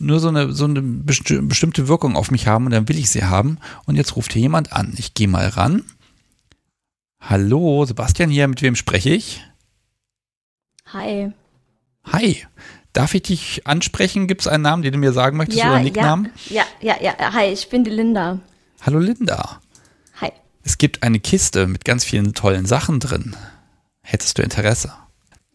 nur 0.00 0.18
so 0.18 0.28
eine, 0.28 0.52
so 0.52 0.64
eine 0.64 0.82
besti 0.82 1.40
bestimmte 1.42 1.86
Wirkung 1.86 2.16
auf 2.16 2.32
mich 2.32 2.48
haben 2.48 2.66
und 2.66 2.72
dann 2.72 2.88
will 2.88 2.98
ich 2.98 3.08
sie 3.08 3.22
haben. 3.22 3.58
Und 3.84 3.94
jetzt 3.94 4.16
ruft 4.16 4.32
hier 4.32 4.42
jemand 4.42 4.72
an. 4.72 4.92
Ich 4.96 5.14
gehe 5.14 5.28
mal 5.28 5.46
ran. 5.46 5.84
Hallo, 7.20 7.84
Sebastian 7.84 8.30
hier, 8.30 8.48
mit 8.48 8.62
wem 8.62 8.74
spreche 8.74 9.10
ich? 9.10 9.44
Hi. 10.86 11.32
Hi. 12.12 12.44
Darf 12.92 13.14
ich 13.14 13.22
dich 13.22 13.66
ansprechen? 13.66 14.26
Gibt 14.26 14.40
es 14.42 14.48
einen 14.48 14.62
Namen, 14.62 14.82
den 14.82 14.92
du 14.92 14.98
mir 14.98 15.12
sagen 15.12 15.36
möchtest 15.36 15.58
ja, 15.60 15.70
oder 15.70 15.80
Nicknamen? 15.80 16.32
Ja, 16.48 16.62
ja, 16.80 16.96
ja, 17.00 17.12
ja. 17.18 17.32
Hi, 17.34 17.46
ich 17.52 17.68
bin 17.68 17.84
die 17.84 17.90
Linda. 17.90 18.38
Hallo 18.80 18.98
Linda. 18.98 19.60
Hi. 20.20 20.30
Es 20.62 20.78
gibt 20.78 21.02
eine 21.02 21.20
Kiste 21.20 21.66
mit 21.66 21.84
ganz 21.84 22.04
vielen 22.04 22.32
tollen 22.32 22.64
Sachen 22.64 23.00
drin. 23.00 23.36
Hättest 24.02 24.38
du 24.38 24.42
Interesse? 24.42 24.92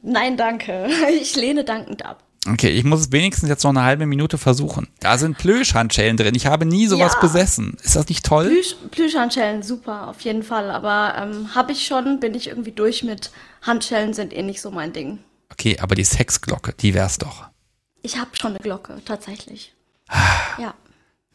Nein, 0.03 0.38
danke. 0.38 0.88
Ich 1.22 1.36
lehne 1.36 1.64
dankend 1.64 2.06
ab. 2.06 2.23
Okay, 2.48 2.69
ich 2.69 2.84
muss 2.84 3.02
es 3.02 3.11
wenigstens 3.11 3.49
jetzt 3.49 3.64
noch 3.64 3.69
eine 3.69 3.84
halbe 3.84 4.07
Minute 4.07 4.40
versuchen. 4.40 4.88
Da 4.99 5.18
sind 5.19 5.38
Plüschhandschellen 5.38 6.18
drin. 6.18 6.34
Ich 6.36 6.48
habe 6.48 6.65
nie 6.65 6.88
sowas 6.88 7.14
Ja. 7.14 7.19
besessen. 7.22 7.78
Ist 7.84 7.95
das 7.95 8.07
nicht 8.10 8.26
toll? 8.26 8.48
Plüsch, 8.49 8.76
Plüschhandschellen, 8.90 9.61
super, 9.61 10.07
auf 10.07 10.22
jeden 10.22 10.41
Fall. 10.41 10.72
Aber 10.72 11.15
ähm, 11.18 11.53
habe 11.53 11.72
ich 11.72 11.86
schon, 11.86 12.19
bin 12.19 12.34
ich 12.34 12.48
irgendwie 12.48 12.72
durch 12.72 13.03
mit 13.03 13.32
Handschellen, 13.61 14.14
sind 14.15 14.34
eh 14.34 14.41
nicht 14.41 14.60
so 14.61 14.72
mein 14.72 14.91
Ding. 14.91 15.19
Okay, 15.52 15.78
aber 15.80 15.95
die 15.95 16.03
Sexglocke, 16.03 16.73
die 16.73 16.94
wär's 16.94 17.18
doch. 17.18 17.48
Ich 18.02 18.18
habe 18.18 18.32
schon 18.34 18.52
eine 18.52 18.60
Glocke, 18.60 19.02
tatsächlich. 19.06 19.73
Ja. 20.57 20.73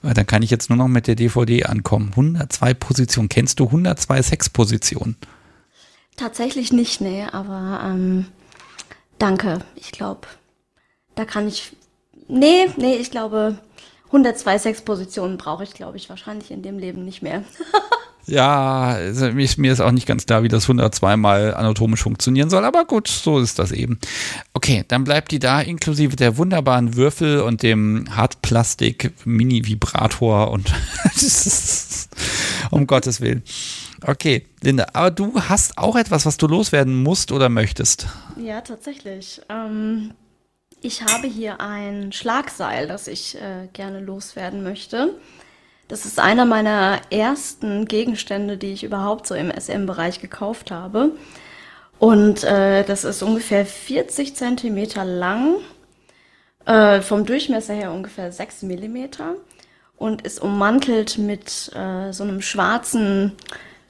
Weil 0.03 0.15
Dann 0.15 0.27
kann 0.27 0.43
ich 0.43 0.51
jetzt 0.51 0.69
nur 0.69 0.77
noch 0.77 0.89
mit 0.89 1.07
der 1.07 1.15
DVD 1.15 1.65
ankommen. 1.65 2.11
102 2.11 2.75
Positionen. 2.75 3.29
Kennst 3.29 3.61
du 3.61 3.67
102 3.67 4.23
Sexpositionen? 4.23 5.17
Tatsächlich 6.17 6.73
nicht, 6.73 7.01
nee, 7.01 7.25
aber 7.25 7.81
ähm, 7.85 8.27
danke. 9.19 9.61
Ich 9.75 9.93
glaube, 9.93 10.27
da 11.15 11.25
kann 11.25 11.49
ich. 11.49 11.77
Nee, 12.29 12.71
nee, 12.77 12.97
ich 12.97 13.11
glaube, 13.11 13.59
102 14.07 14.59
Sexpositionen 14.59 15.39
brauche 15.39 15.65
ich, 15.65 15.75
glaube 15.75 15.97
ich, 15.97 16.09
wahrscheinlich 16.09 16.51
in 16.51 16.63
dem 16.63 16.79
Leben 16.79 17.05
nicht 17.05 17.23
mehr. 17.23 17.45
Ja, 18.27 18.89
also 18.89 19.31
mir 19.31 19.73
ist, 19.73 19.81
auch 19.81 19.93
nicht 19.93 20.07
ganz 20.07 20.27
klar, 20.27 20.43
wie 20.43 20.49
das 20.49 20.65
102 20.65 21.17
mal 21.17 21.55
anatomisch 21.55 22.03
funktionieren 22.03 22.51
soll, 22.51 22.65
aber 22.65 22.85
gut, 22.85 23.07
so 23.07 23.39
ist 23.39 23.61
das 23.61 23.71
eben. 23.71 24.01
Okay, 24.53 24.85
dann 24.89 25.05
bleibt 25.05 25.31
die 25.31 25.39
da 25.39 25.61
inklusive 25.61 26.17
der 26.17 26.37
wunderbaren 26.37 26.97
Würfel 26.97 27.41
und 27.41 27.63
dem 27.63 28.07
Hartplastik-Mini-Vibrator 28.11 30.51
und 30.51 30.73
um 32.71 32.89
Gottes 32.89 33.21
Willen. 33.21 33.45
Okay, 34.05 34.45
Linda, 34.61 34.87
aber 34.93 35.13
du 35.13 35.41
hast 35.41 35.79
auch 35.79 35.95
etwas, 35.97 36.27
was 36.27 36.37
du 36.37 36.49
loswerden 36.49 37.01
musst 37.03 37.31
oder 37.31 37.49
möchtest. 37.49 38.09
Ja, 38.37 38.61
tatsächlich. 38.61 39.41
Ähm, 39.49 40.11
ich 40.83 41.03
habe 41.03 41.27
hier 41.27 41.61
ein 41.61 42.13
Schlagseil, 42.13 42.87
das 42.87 43.09
ich 43.09 43.37
äh, 43.37 43.69
gerne 43.73 44.01
loswerden 44.01 44.63
möchte. 44.63 45.15
Das 45.89 46.05
ist 46.05 46.19
einer 46.19 46.45
meiner 46.45 47.01
ersten 47.11 47.85
Gegenstände, 47.87 48.57
die 48.57 48.73
ich 48.73 48.83
überhaupt 48.83 49.27
so 49.27 49.35
im 49.35 49.53
SM-Bereich 49.53 50.21
gekauft 50.21 50.71
habe. 50.71 51.13
Und 51.99 52.43
äh, 52.43 52.85
das 52.85 53.05
ist 53.05 53.23
ungefähr 53.23 53.65
40 53.65 54.35
Zentimeter 54.35 55.05
lang, 55.05 55.57
äh, 56.67 57.01
vom 57.01 57.25
Durchmesser 57.25 57.75
her 57.75 57.93
ungefähr 57.93 58.33
6 58.33 58.63
Millimeter 58.63 59.35
und 59.97 60.23
ist 60.23 60.43
ummantelt 60.43 61.19
mit 61.19 61.71
äh, 61.75 62.13
so 62.13 62.25
einem 62.25 62.43
schwarzen 62.43 63.33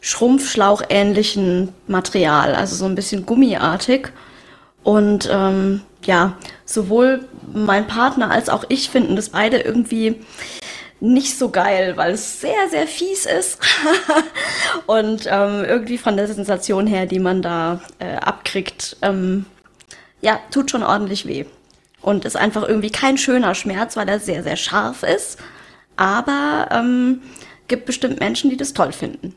Schrumpfschlauch-ähnlichen 0.02 1.70
Material, 1.88 2.54
also 2.54 2.76
so 2.76 2.84
ein 2.84 2.94
bisschen 2.94 3.26
gummiartig. 3.26 4.12
Und 4.84 5.28
ähm, 5.32 5.80
ja, 6.04 6.36
sowohl 6.64 7.24
mein 7.52 7.88
Partner 7.88 8.30
als 8.30 8.48
auch 8.48 8.64
ich 8.68 8.90
finden 8.90 9.16
das 9.16 9.30
beide 9.30 9.58
irgendwie 9.58 10.20
nicht 11.00 11.38
so 11.38 11.50
geil, 11.50 11.96
weil 11.96 12.14
es 12.14 12.40
sehr, 12.40 12.68
sehr 12.70 12.86
fies 12.86 13.26
ist. 13.26 13.58
Und 14.86 15.26
ähm, 15.26 15.64
irgendwie 15.64 15.98
von 15.98 16.16
der 16.16 16.26
Sensation 16.26 16.86
her, 16.86 17.06
die 17.06 17.18
man 17.18 17.42
da 17.42 17.80
äh, 17.98 18.16
abkriegt, 18.16 18.96
ähm, 19.02 19.46
ja, 20.20 20.40
tut 20.50 20.70
schon 20.70 20.82
ordentlich 20.82 21.26
weh. 21.26 21.44
Und 22.00 22.24
ist 22.24 22.36
einfach 22.36 22.66
irgendwie 22.66 22.90
kein 22.90 23.18
schöner 23.18 23.54
Schmerz, 23.54 23.96
weil 23.96 24.08
er 24.08 24.20
sehr, 24.20 24.42
sehr 24.42 24.56
scharf 24.56 25.02
ist. 25.02 25.38
Aber 25.96 26.68
ähm, 26.70 27.22
gibt 27.68 27.86
bestimmt 27.86 28.20
Menschen, 28.20 28.50
die 28.50 28.56
das 28.56 28.72
toll 28.72 28.92
finden. 28.92 29.34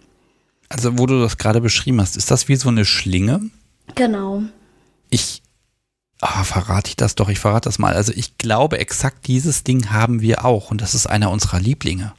Also, 0.70 1.00
wo 1.00 1.08
du 1.08 1.20
das 1.20 1.38
gerade 1.38 1.62
beschrieben 1.62 2.00
hast, 2.00 2.16
ist 2.16 2.30
das 2.30 2.48
wie 2.48 2.56
so 2.56 2.70
eine 2.70 2.86
Schlinge? 2.86 3.50
Genau. 3.96 4.44
Ich, 5.10 5.39
ah, 6.22 6.44
verrate 6.44 6.90
ich 6.90 6.96
das 6.96 7.16
doch, 7.16 7.30
ich 7.30 7.40
verrate 7.40 7.68
das 7.70 7.80
mal. 7.80 7.94
Also 7.94 8.12
ich 8.16 8.38
glaube, 8.38 8.80
exakt 8.80 9.28
dieses 9.28 9.64
Ding 9.64 9.92
haben 9.92 10.22
wir 10.22 10.46
auch 10.46 10.72
und 10.72 10.82
das 10.82 10.96
ist 10.96 11.08
einer 11.08 11.32
unserer 11.32 11.60
Lieblinge. 11.60 12.14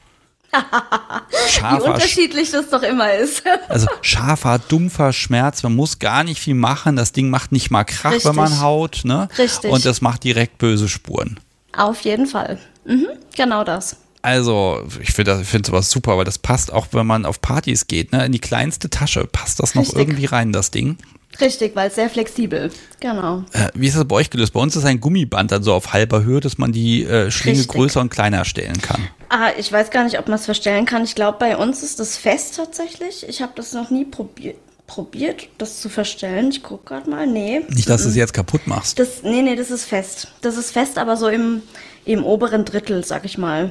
Wie 0.52 1.50
Scharfer, 1.50 1.94
unterschiedlich 1.94 2.50
das 2.50 2.70
doch 2.70 2.82
immer 2.82 3.12
ist. 3.14 3.44
also 3.68 3.86
scharfer, 4.02 4.58
dumpfer 4.58 5.12
Schmerz, 5.12 5.62
man 5.62 5.76
muss 5.76 6.00
gar 6.00 6.24
nicht 6.24 6.40
viel 6.40 6.54
machen, 6.54 6.96
das 6.96 7.12
Ding 7.12 7.30
macht 7.30 7.52
nicht 7.52 7.70
mal 7.70 7.84
Krach, 7.84 8.12
Richtig. 8.12 8.28
wenn 8.28 8.36
man 8.36 8.60
haut, 8.60 9.02
ne? 9.04 9.28
Richtig. 9.38 9.70
Und 9.70 9.84
das 9.84 10.00
macht 10.00 10.24
direkt 10.24 10.58
böse 10.58 10.88
Spuren. 10.88 11.38
Auf 11.76 12.00
jeden 12.00 12.26
Fall. 12.26 12.58
Mhm, 12.84 13.06
genau 13.36 13.62
das. 13.62 13.96
Also, 14.22 14.86
ich 15.00 15.12
finde 15.12 15.44
finde 15.44 15.68
sowas 15.68 15.88
super, 15.88 16.18
weil 16.18 16.24
das 16.24 16.38
passt 16.38 16.72
auch, 16.72 16.88
wenn 16.92 17.06
man 17.06 17.24
auf 17.24 17.40
Partys 17.40 17.86
geht, 17.86 18.12
ne? 18.12 18.26
In 18.26 18.32
die 18.32 18.40
kleinste 18.40 18.90
Tasche 18.90 19.26
passt 19.26 19.60
das 19.60 19.74
noch 19.74 19.82
Richtig. 19.82 19.98
irgendwie 19.98 20.26
rein, 20.26 20.52
das 20.52 20.70
Ding. 20.70 20.98
Richtig, 21.40 21.74
weil 21.76 21.88
es 21.88 21.94
sehr 21.94 22.10
flexibel. 22.10 22.70
Genau. 23.00 23.44
Äh, 23.52 23.68
wie 23.74 23.86
ist 23.88 23.96
das 23.96 24.04
bei 24.06 24.16
euch 24.16 24.30
gelöst? 24.30 24.52
Bei 24.52 24.60
uns 24.60 24.76
ist 24.76 24.84
ein 24.84 25.00
Gummiband 25.00 25.50
dann 25.52 25.62
so 25.62 25.72
auf 25.72 25.92
halber 25.92 26.22
Höhe, 26.24 26.40
dass 26.40 26.58
man 26.58 26.72
die 26.72 27.04
äh, 27.04 27.30
Schlinge 27.30 27.58
Richtig. 27.58 27.74
größer 27.76 28.00
und 28.00 28.10
kleiner 28.10 28.44
stellen 28.44 28.80
kann. 28.80 29.00
Ah, 29.28 29.50
ich 29.58 29.72
weiß 29.72 29.90
gar 29.90 30.04
nicht, 30.04 30.18
ob 30.18 30.28
man 30.28 30.38
es 30.38 30.44
verstellen 30.44 30.86
kann. 30.86 31.04
Ich 31.04 31.14
glaube, 31.14 31.38
bei 31.38 31.56
uns 31.56 31.82
ist 31.82 32.00
das 32.00 32.16
fest 32.16 32.56
tatsächlich. 32.56 33.26
Ich 33.28 33.42
habe 33.42 33.52
das 33.54 33.72
noch 33.72 33.90
nie 33.90 34.04
probiert, 34.04 34.56
probiert, 34.86 35.48
das 35.58 35.80
zu 35.80 35.88
verstellen. 35.88 36.50
Ich 36.50 36.62
gucke 36.62 36.84
gerade 36.94 37.08
mal. 37.08 37.26
Nee. 37.26 37.60
Nicht, 37.68 37.88
dass 37.88 38.02
du 38.02 38.08
es 38.08 38.16
jetzt 38.16 38.32
kaputt 38.34 38.66
machst. 38.66 38.98
Das, 38.98 39.22
nee, 39.22 39.42
nee, 39.42 39.56
das 39.56 39.70
ist 39.70 39.84
fest. 39.84 40.28
Das 40.42 40.56
ist 40.56 40.72
fest, 40.72 40.98
aber 40.98 41.16
so 41.16 41.28
im, 41.28 41.62
im 42.04 42.24
oberen 42.24 42.64
Drittel, 42.64 43.04
sag 43.04 43.24
ich 43.24 43.38
mal. 43.38 43.70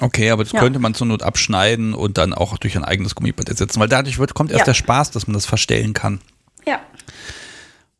Okay, 0.00 0.30
aber 0.30 0.42
das 0.42 0.52
Ja. 0.52 0.60
könnte 0.60 0.78
man 0.78 0.94
zur 0.94 1.06
Not 1.06 1.22
abschneiden 1.22 1.94
und 1.94 2.18
dann 2.18 2.32
auch 2.34 2.58
durch 2.58 2.76
ein 2.76 2.84
eigenes 2.84 3.14
Gummiband 3.14 3.48
ersetzen, 3.48 3.78
weil 3.78 3.88
dadurch 3.88 4.18
wird, 4.18 4.34
kommt 4.34 4.50
erst 4.50 4.60
Ja. 4.60 4.64
der 4.66 4.74
Spaß, 4.74 5.10
dass 5.12 5.26
man 5.26 5.34
das 5.34 5.46
verstellen 5.46 5.94
kann. 5.94 6.20
Ja. 6.66 6.80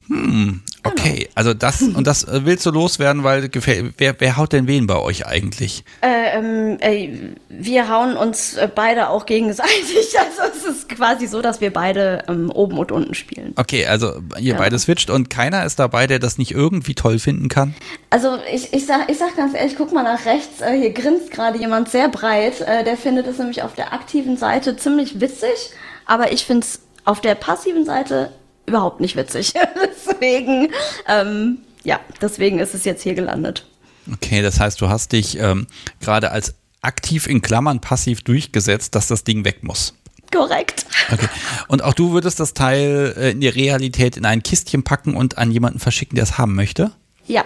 Hm, 0.08 0.60
okay, 0.82 1.28
also 1.36 1.54
das 1.54 1.80
und 1.80 2.04
das 2.08 2.24
äh, 2.24 2.44
willst 2.44 2.66
du 2.66 2.72
loswerden, 2.72 3.22
weil 3.22 3.48
gefällt, 3.48 3.94
wer, 3.98 4.16
wer 4.18 4.36
haut 4.36 4.52
denn 4.52 4.66
wen 4.66 4.88
bei 4.88 4.98
euch 4.98 5.26
eigentlich? 5.26 5.84
Äh, 6.00 6.36
ähm, 6.38 6.76
äh, 6.80 7.08
wir 7.48 7.88
hauen 7.88 8.16
uns 8.16 8.54
äh, 8.54 8.68
beide 8.72 9.08
auch 9.08 9.26
gegenseitig. 9.26 9.72
Also 10.42 10.42
es 10.58 10.64
ist 10.76 10.88
quasi 10.88 11.26
so, 11.26 11.40
dass 11.40 11.60
wir 11.60 11.72
beide 11.72 12.24
ähm, 12.28 12.50
oben 12.50 12.78
und 12.78 12.90
unten 12.92 13.14
spielen. 13.14 13.52
Okay, 13.56 13.86
also 13.86 14.14
ihr 14.38 14.52
Ja. 14.54 14.58
beide 14.58 14.78
switcht 14.78 15.08
und 15.10 15.30
keiner 15.30 15.64
ist 15.64 15.78
dabei, 15.78 16.06
der 16.06 16.18
das 16.18 16.36
nicht 16.36 16.50
irgendwie 16.52 16.94
toll 16.94 17.18
finden 17.18 17.48
kann. 17.48 17.74
Also 18.10 18.38
ich, 18.52 18.72
ich, 18.72 18.86
sag, 18.86 19.10
ich 19.10 19.18
sag 19.18 19.36
ganz 19.36 19.54
ehrlich, 19.54 19.76
guck 19.76 19.92
mal 19.92 20.02
nach 20.02 20.24
rechts, 20.26 20.60
äh, 20.60 20.76
hier 20.78 20.92
grinst 20.92 21.30
gerade 21.30 21.58
jemand 21.58 21.90
sehr 21.90 22.08
breit. 22.08 22.60
Äh, 22.60 22.82
der 22.84 22.96
findet 22.96 23.26
es 23.26 23.38
nämlich 23.38 23.62
auf 23.62 23.74
der 23.74 23.92
aktiven 23.92 24.36
Seite 24.36 24.76
ziemlich 24.76 25.20
witzig, 25.20 25.70
aber 26.06 26.32
ich 26.32 26.44
finde 26.44 26.66
es 26.66 26.80
auf 27.04 27.20
der 27.20 27.34
passiven 27.34 27.84
Seite 27.84 28.30
überhaupt 28.66 29.00
nicht 29.00 29.16
witzig. 29.16 29.52
deswegen, 30.06 30.68
ähm, 31.08 31.58
ja, 31.84 32.00
deswegen 32.20 32.58
ist 32.58 32.74
es 32.74 32.84
jetzt 32.84 33.02
hier 33.02 33.14
gelandet. 33.14 33.66
Okay, 34.12 34.42
das 34.42 34.58
heißt, 34.58 34.80
du 34.80 34.88
hast 34.88 35.12
dich 35.12 35.38
ähm, 35.38 35.66
gerade 36.00 36.30
als 36.30 36.54
aktiv 36.80 37.26
in 37.26 37.42
Klammern 37.42 37.80
passiv 37.80 38.22
durchgesetzt, 38.22 38.94
dass 38.94 39.06
das 39.06 39.24
Ding 39.24 39.44
weg 39.44 39.62
muss. 39.62 39.94
Korrekt. 40.32 40.86
Okay. 41.10 41.28
Und 41.68 41.82
auch 41.82 41.94
du 41.94 42.12
würdest 42.12 42.40
das 42.40 42.54
Teil 42.54 43.14
äh, 43.16 43.30
in 43.32 43.40
die 43.40 43.48
Realität 43.48 44.16
in 44.16 44.24
ein 44.24 44.42
Kistchen 44.42 44.82
packen 44.82 45.14
und 45.14 45.38
an 45.38 45.50
jemanden 45.50 45.78
verschicken, 45.78 46.16
der 46.16 46.24
es 46.24 46.38
haben 46.38 46.54
möchte? 46.54 46.90
Ja. 47.26 47.44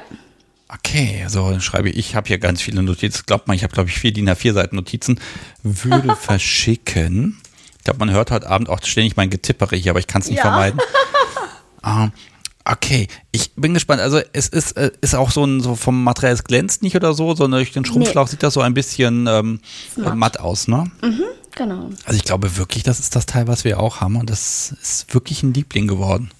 Okay, 0.69 1.25
so 1.29 1.51
dann 1.51 1.61
schreibe 1.61 1.91
ich, 1.91 1.97
ich 1.97 2.15
habe 2.15 2.29
hier 2.29 2.39
ganz 2.39 2.63
viele 2.63 2.83
Notizen. 2.83 3.25
Glaubt 3.27 3.49
man, 3.49 3.57
ich 3.57 3.63
habe 3.63 3.73
glaube 3.73 3.89
ich 3.89 3.99
vier 3.99 4.13
DIN 4.13 4.29
A4 4.29 4.53
Seiten 4.53 4.77
Notizen. 4.77 5.21
Würde 5.63 6.17
verschicken. 6.21 7.39
Ich 7.87 7.89
glaube, 7.89 8.05
man 8.05 8.11
hört 8.11 8.33
heute 8.33 8.51
Abend 8.51 8.69
auch 8.69 8.83
ständig 8.83 9.15
mein 9.15 9.31
Getippere 9.31 9.77
hier, 9.77 9.93
aber 9.93 10.01
ich 10.01 10.09
kann 10.09 10.21
es 10.21 10.27
nicht 10.29 10.39
Ja. 10.39 10.43
vermeiden. 10.43 10.81
Ähm, 11.85 12.11
Okay, 12.69 13.07
ich 13.31 13.53
bin 13.55 13.75
gespannt. 13.75 14.01
Also 14.01 14.21
es 14.33 14.49
ist, 14.49 14.73
äh, 14.73 14.91
ist 15.01 15.15
auch 15.15 15.31
so 15.31 15.45
ein 15.45 15.61
so 15.61 15.77
vom 15.77 16.03
Material, 16.03 16.33
es 16.35 16.43
glänzt 16.43 16.83
nicht 16.83 16.97
oder 16.97 17.15
so, 17.15 17.33
sondern 17.37 17.61
durch 17.61 17.71
den 17.71 17.85
Schrumpfschlauch 17.85 18.27
sieht 18.27 18.43
das 18.43 18.55
so 18.55 18.61
ein 18.61 18.75
bisschen 18.75 19.29
ähm, 19.29 19.61
Matt. 19.95 20.17
matt 20.17 20.41
aus, 20.41 20.67
ne? 20.67 20.91
Mhm, 21.01 21.23
genau. 21.55 21.91
Also 22.05 22.17
ich 22.19 22.25
glaube 22.25 22.57
wirklich, 22.57 22.83
das 22.83 22.99
ist 22.99 23.15
das 23.15 23.25
Teil, 23.27 23.47
was 23.47 23.63
wir 23.63 23.79
auch 23.79 24.01
haben 24.01 24.17
und 24.17 24.29
das 24.31 24.75
ist 24.83 25.15
wirklich 25.15 25.45
ein 25.45 25.55
Liebling 25.55 25.87
geworden. 25.87 26.33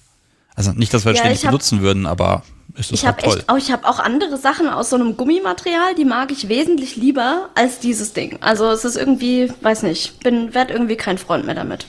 Also 0.57 0.71
nicht, 0.71 0.93
dass 0.93 1.05
wir 1.05 1.13
Ja, 1.13 1.19
ständig 1.19 1.43
hab- 1.45 1.51
benutzen 1.51 1.81
würden, 1.81 2.05
aber 2.05 2.43
ist 2.75 2.91
Ich 2.91 3.05
halt 3.05 3.17
habe 3.17 3.27
toll. 3.27 3.37
echt, 3.37 3.49
auch, 3.49 3.57
ich 3.57 3.71
habe 3.71 3.87
auch 3.87 3.99
andere 3.99 4.37
Sachen 4.37 4.67
aus 4.67 4.89
so 4.89 4.95
einem 4.97 5.15
Gummimaterial, 5.15 5.95
die 5.95 6.03
mag 6.03 6.31
ich 6.31 6.49
wesentlich 6.49 6.95
lieber 6.97 7.49
als 7.55 7.79
dieses 7.79 8.13
Ding. 8.13 8.37
Also 8.41 8.69
es 8.71 8.83
ist 8.83 8.97
irgendwie, 8.97 9.51
weiß 9.61 9.83
nicht, 9.83 10.19
bin 10.21 10.53
werd 10.53 10.71
irgendwie 10.71 10.95
kein 10.97 11.17
Freund 11.17 11.45
mehr 11.45 11.55
damit. 11.55 11.85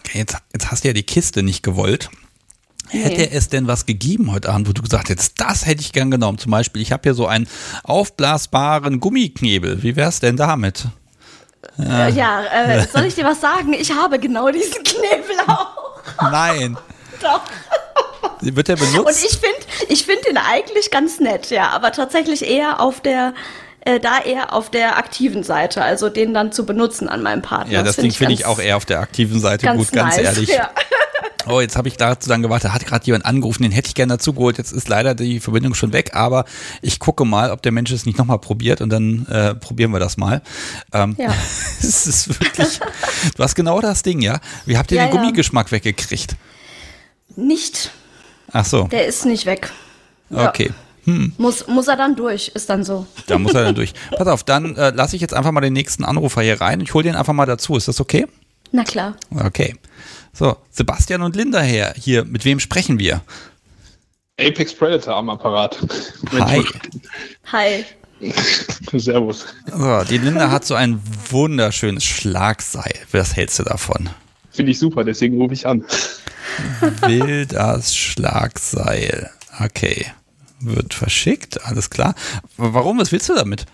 Okay, 0.00 0.18
jetzt, 0.18 0.36
jetzt 0.52 0.70
hast 0.70 0.82
du 0.84 0.88
ja 0.88 0.94
die 0.94 1.04
Kiste 1.04 1.42
nicht 1.42 1.62
gewollt. 1.62 2.10
Nee. 2.92 3.02
Hätte 3.04 3.30
es 3.30 3.48
denn 3.48 3.68
was 3.68 3.86
gegeben 3.86 4.32
heute 4.32 4.48
Abend, 4.50 4.68
wo 4.68 4.72
du 4.72 4.82
gesagt 4.82 5.08
hättest, 5.08 5.40
das 5.40 5.64
hätte 5.64 5.80
ich 5.80 5.92
gern 5.92 6.10
genommen? 6.10 6.38
Zum 6.38 6.50
Beispiel, 6.50 6.82
ich 6.82 6.90
habe 6.90 7.02
hier 7.04 7.14
so 7.14 7.28
einen 7.28 7.46
aufblasbaren 7.84 8.98
Gummiknebel. 8.98 9.84
Wie 9.84 9.94
wär's 9.94 10.18
denn 10.18 10.36
damit? 10.36 10.86
Äh, 11.78 12.10
ja, 12.12 12.42
äh, 12.44 12.84
soll 12.92 13.04
ich 13.04 13.14
dir 13.14 13.24
was 13.24 13.40
sagen? 13.40 13.72
Ich 13.74 13.92
habe 13.94 14.18
genau 14.18 14.50
diesen 14.50 14.82
Knebel 14.82 15.36
auch. 15.46 16.00
Nein. 16.20 16.76
Doch. 17.22 17.42
Wird 18.42 18.68
der 18.68 18.80
Und 18.80 18.92
benutzt? 18.92 19.24
ich 19.24 19.38
finde 19.38 19.56
ich 19.88 20.04
find 20.04 20.20
ihn 20.28 20.36
eigentlich 20.38 20.90
ganz 20.90 21.20
nett, 21.20 21.50
ja, 21.50 21.68
aber 21.70 21.92
tatsächlich 21.92 22.42
eher 22.48 22.80
auf 22.80 23.00
der, 23.00 23.34
äh, 23.80 23.98
da 24.00 24.20
eher 24.20 24.52
auf 24.52 24.70
der 24.70 24.96
aktiven 24.98 25.42
Seite, 25.42 25.82
also 25.82 26.08
den 26.08 26.34
dann 26.34 26.52
zu 26.52 26.66
benutzen 26.66 27.08
an 27.08 27.22
meinem 27.22 27.42
Partner. 27.42 27.72
ja, 27.72 27.82
das 27.82 27.96
Ding 27.96 28.12
finde 28.12 28.34
ich 28.34 28.46
auch 28.46 28.58
eher 28.58 28.76
auf 28.76 28.84
der 28.84 29.00
aktiven 29.00 29.40
Seite 29.40 29.66
ganz 29.66 29.78
gut, 29.78 29.92
ganz 29.92 30.16
nice, 30.16 30.24
ehrlich. 30.26 30.48
Ja. 30.50 30.70
Oh, 31.46 31.62
jetzt 31.62 31.74
habe 31.74 31.88
ich 31.88 31.96
dazu 31.96 32.28
dann 32.28 32.42
gewartet. 32.42 32.74
Hat 32.74 32.84
gerade 32.84 33.04
jemand 33.06 33.24
angerufen, 33.24 33.62
den 33.62 33.72
hätte 33.72 33.88
ich 33.88 33.94
gerne 33.94 34.12
dazu 34.12 34.34
geholt. 34.34 34.58
Jetzt 34.58 34.72
ist 34.72 34.90
leider 34.90 35.14
die 35.14 35.40
Verbindung 35.40 35.72
schon 35.72 35.94
weg, 35.94 36.10
aber 36.14 36.44
ich 36.82 36.98
gucke 37.00 37.24
mal, 37.24 37.50
ob 37.50 37.62
der 37.62 37.72
Mensch 37.72 37.90
es 37.92 38.04
nicht 38.04 38.18
nochmal 38.18 38.38
probiert 38.38 38.82
und 38.82 38.90
dann 38.90 39.26
äh, 39.26 39.54
probieren 39.54 39.90
wir 39.90 40.00
das 40.00 40.18
mal. 40.18 40.42
Ähm, 40.92 41.16
Ja. 41.18 41.32
es 41.80 42.06
ist 42.06 42.28
wirklich, 42.40 42.80
du 43.34 43.42
hast 43.42 43.54
genau 43.54 43.80
das 43.80 44.02
Ding, 44.02 44.20
ja? 44.20 44.38
Wie 44.66 44.76
habt 44.76 44.90
ihr 44.92 44.98
Ja, 44.98 45.06
den 45.06 45.14
ja. 45.14 45.18
Gummigeschmack 45.18 45.72
weggekriegt? 45.72 46.36
Nicht, 47.36 47.90
Ach 48.52 48.64
so, 48.64 48.84
der 48.84 49.06
ist 49.06 49.24
nicht 49.26 49.46
weg. 49.46 49.70
Ja. 50.30 50.48
okay. 50.48 50.70
Hm, 51.04 51.32
Muss, 51.38 51.66
muss 51.66 51.88
er 51.88 51.96
dann 51.96 52.14
durch, 52.14 52.48
ist 52.54 52.68
dann 52.68 52.84
so. 52.84 53.06
da 53.26 53.38
muss 53.38 53.54
er 53.54 53.64
dann 53.64 53.74
durch. 53.76 53.94
Pass 54.16 54.26
auf, 54.28 54.44
dann 54.44 54.76
äh, 54.76 54.90
lasse 54.90 55.16
ich 55.16 55.22
jetzt 55.22 55.32
einfach 55.34 55.50
mal 55.50 55.62
den 55.62 55.72
nächsten 55.72 56.04
Anrufer 56.04 56.42
hier 56.42 56.60
rein. 56.60 56.80
Ich 56.80 56.92
hole 56.92 57.04
den 57.04 57.16
einfach 57.16 57.32
mal 57.32 57.46
dazu. 57.46 57.76
Ist 57.76 57.88
das 57.88 58.00
okay? 58.00 58.26
Na 58.72 58.84
klar. 58.84 59.16
Okay. 59.34 59.74
So, 60.32 60.56
Sebastian 60.70 61.22
und 61.22 61.34
Linda 61.36 61.60
her. 61.60 61.94
Hier, 61.96 62.24
mit 62.24 62.44
wem 62.44 62.60
sprechen 62.60 62.98
wir? 62.98 63.22
Apex 64.38 64.74
Predator 64.74 65.16
am 65.16 65.30
Apparat. 65.30 65.78
Hi. 66.38 66.64
Hi. 67.50 67.84
Servus. 68.92 69.46
So, 69.74 70.04
die 70.04 70.18
Linda 70.18 70.50
hat 70.50 70.64
so 70.66 70.74
ein 70.74 71.00
wunderschönes 71.30 72.04
Schlagseil. 72.04 72.94
Was 73.12 73.34
hältst 73.34 73.58
du 73.58 73.62
davon? 73.64 74.10
Finde 74.50 74.72
ich 74.72 74.78
super, 74.78 75.02
deswegen 75.04 75.40
rufe 75.40 75.54
ich 75.54 75.66
an. 75.66 75.84
Will 77.02 77.46
das 77.46 77.94
Schlagseil. 77.96 79.30
Okay. 79.62 80.06
Wird 80.60 80.92
verschickt, 80.92 81.64
alles 81.64 81.88
klar. 81.90 82.14
Warum? 82.56 82.98
Was 82.98 83.12
willst 83.12 83.28
du 83.28 83.34
damit? 83.34 83.64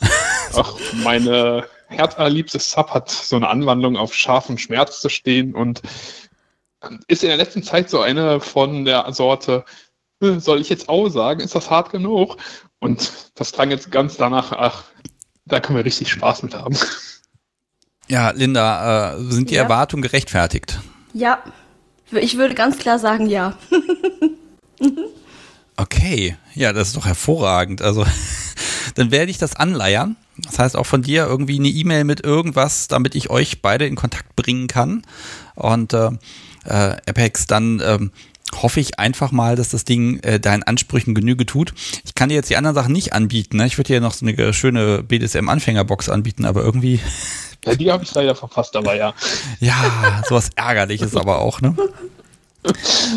Ach, 0.56 0.74
meine 1.04 1.66
herzallerliebste 1.88 2.58
Sub 2.58 2.90
hat 2.90 3.10
so 3.10 3.36
eine 3.36 3.48
Anwandlung 3.48 3.96
auf 3.96 4.14
scharfen 4.14 4.56
Schmerz 4.58 5.00
zu 5.00 5.08
stehen 5.10 5.54
und 5.54 5.82
ist 7.06 7.22
in 7.22 7.28
der 7.28 7.36
letzten 7.36 7.62
Zeit 7.62 7.90
so 7.90 8.00
eine 8.00 8.40
von 8.40 8.84
der 8.84 9.12
Sorte, 9.12 9.64
äh, 10.22 10.38
soll 10.40 10.60
ich 10.60 10.68
jetzt 10.68 10.88
auch 10.88 11.08
sagen, 11.10 11.40
ist 11.40 11.54
das 11.54 11.70
hart 11.70 11.90
genug? 11.90 12.38
Und 12.80 13.12
das 13.34 13.52
klang 13.52 13.70
jetzt 13.70 13.92
ganz 13.92 14.16
danach, 14.16 14.52
ach, 14.52 14.84
da 15.44 15.60
können 15.60 15.76
wir 15.76 15.84
richtig 15.84 16.10
Spaß 16.10 16.42
mit 16.42 16.54
haben. 16.54 16.76
Ja, 18.08 18.30
Linda, 18.30 19.14
äh, 19.14 19.22
sind 19.30 19.50
die 19.50 19.54
Ja. 19.54 19.62
Erwartungen 19.64 20.02
gerechtfertigt? 20.02 20.80
Ja, 21.12 21.42
ich 22.12 22.36
würde 22.36 22.54
ganz 22.54 22.78
klar 22.78 22.98
sagen, 22.98 23.26
ja. 23.26 23.56
Okay, 25.76 26.36
ja, 26.54 26.72
das 26.72 26.88
ist 26.88 26.96
doch 26.96 27.06
hervorragend. 27.06 27.82
Also, 27.82 28.04
dann 28.94 29.10
werde 29.10 29.30
ich 29.30 29.38
das 29.38 29.56
anleiern. 29.56 30.16
Das 30.38 30.58
heißt 30.58 30.76
auch 30.76 30.86
von 30.86 31.02
dir 31.02 31.26
irgendwie 31.26 31.58
eine 31.58 31.68
E-Mail 31.68 32.04
mit 32.04 32.24
irgendwas, 32.24 32.88
damit 32.88 33.14
ich 33.14 33.30
euch 33.30 33.62
beide 33.62 33.86
in 33.86 33.96
Kontakt 33.96 34.34
bringen 34.36 34.66
kann. 34.66 35.02
Und 35.54 35.92
äh, 35.92 36.10
äh, 36.64 36.96
Apex, 37.06 37.46
dann 37.46 37.82
ähm, 37.84 38.12
hoffe 38.54 38.80
ich 38.80 38.98
einfach 38.98 39.32
mal, 39.32 39.56
dass 39.56 39.70
das 39.70 39.84
Ding 39.84 40.20
äh, 40.20 40.40
deinen 40.40 40.62
Ansprüchen 40.62 41.14
Genüge 41.14 41.46
tut. 41.46 41.74
Ich 42.04 42.14
kann 42.14 42.28
dir 42.28 42.34
jetzt 42.34 42.50
die 42.50 42.56
anderen 42.56 42.74
Sachen 42.74 42.92
nicht 42.92 43.12
anbieten. 43.12 43.56
Ne? 43.56 43.66
Ich 43.66 43.78
würde 43.78 43.88
dir 43.88 44.00
noch 44.00 44.14
so 44.14 44.26
eine 44.26 44.52
schöne 44.52 45.02
BDSM-Anfängerbox 45.02 46.08
anbieten, 46.08 46.44
aber 46.44 46.62
irgendwie, 46.62 47.00
Ja, 47.64 47.74
die 47.74 47.92
habe 47.92 48.02
ich 48.02 48.12
leider 48.14 48.34
verpasst, 48.34 48.74
aber 48.76 48.94
ja. 48.94 49.14
ja, 49.60 50.22
sowas 50.28 50.50
Ärgerliches 50.56 51.16
aber 51.16 51.40
auch, 51.40 51.60
ne? 51.60 51.76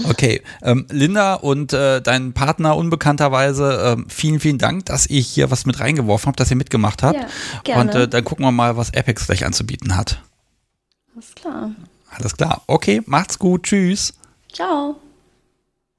Okay, 0.10 0.42
ähm, 0.64 0.88
Linda 0.90 1.36
und 1.36 1.72
äh, 1.72 2.02
dein 2.02 2.34
Partner 2.34 2.76
unbekannterweise, 2.76 3.94
ähm, 3.94 4.08
vielen, 4.10 4.40
vielen 4.40 4.58
Dank, 4.58 4.86
dass 4.86 5.06
ihr 5.06 5.22
hier 5.22 5.52
was 5.52 5.68
mit 5.68 5.80
reingeworfen 5.80 6.28
habt, 6.28 6.40
dass 6.40 6.50
ihr 6.50 6.58
mitgemacht 6.58 7.04
habt. 7.04 7.20
Ja, 7.20 7.28
gerne. 7.64 7.82
Und 7.82 7.96
äh, 7.96 8.08
dann 8.08 8.24
gucken 8.24 8.44
wir 8.44 8.52
mal, 8.52 8.76
was 8.76 8.94
Apex 8.94 9.28
gleich 9.28 9.46
anzubieten 9.46 9.96
hat. 9.96 10.20
Alles 11.14 11.36
klar. 11.36 11.72
Alles 12.10 12.36
klar. 12.36 12.64
Okay, 12.68 13.02
macht's 13.06 13.38
gut. 13.38 13.64
Tschüss. 13.64 14.14
Ciao. 14.52 14.96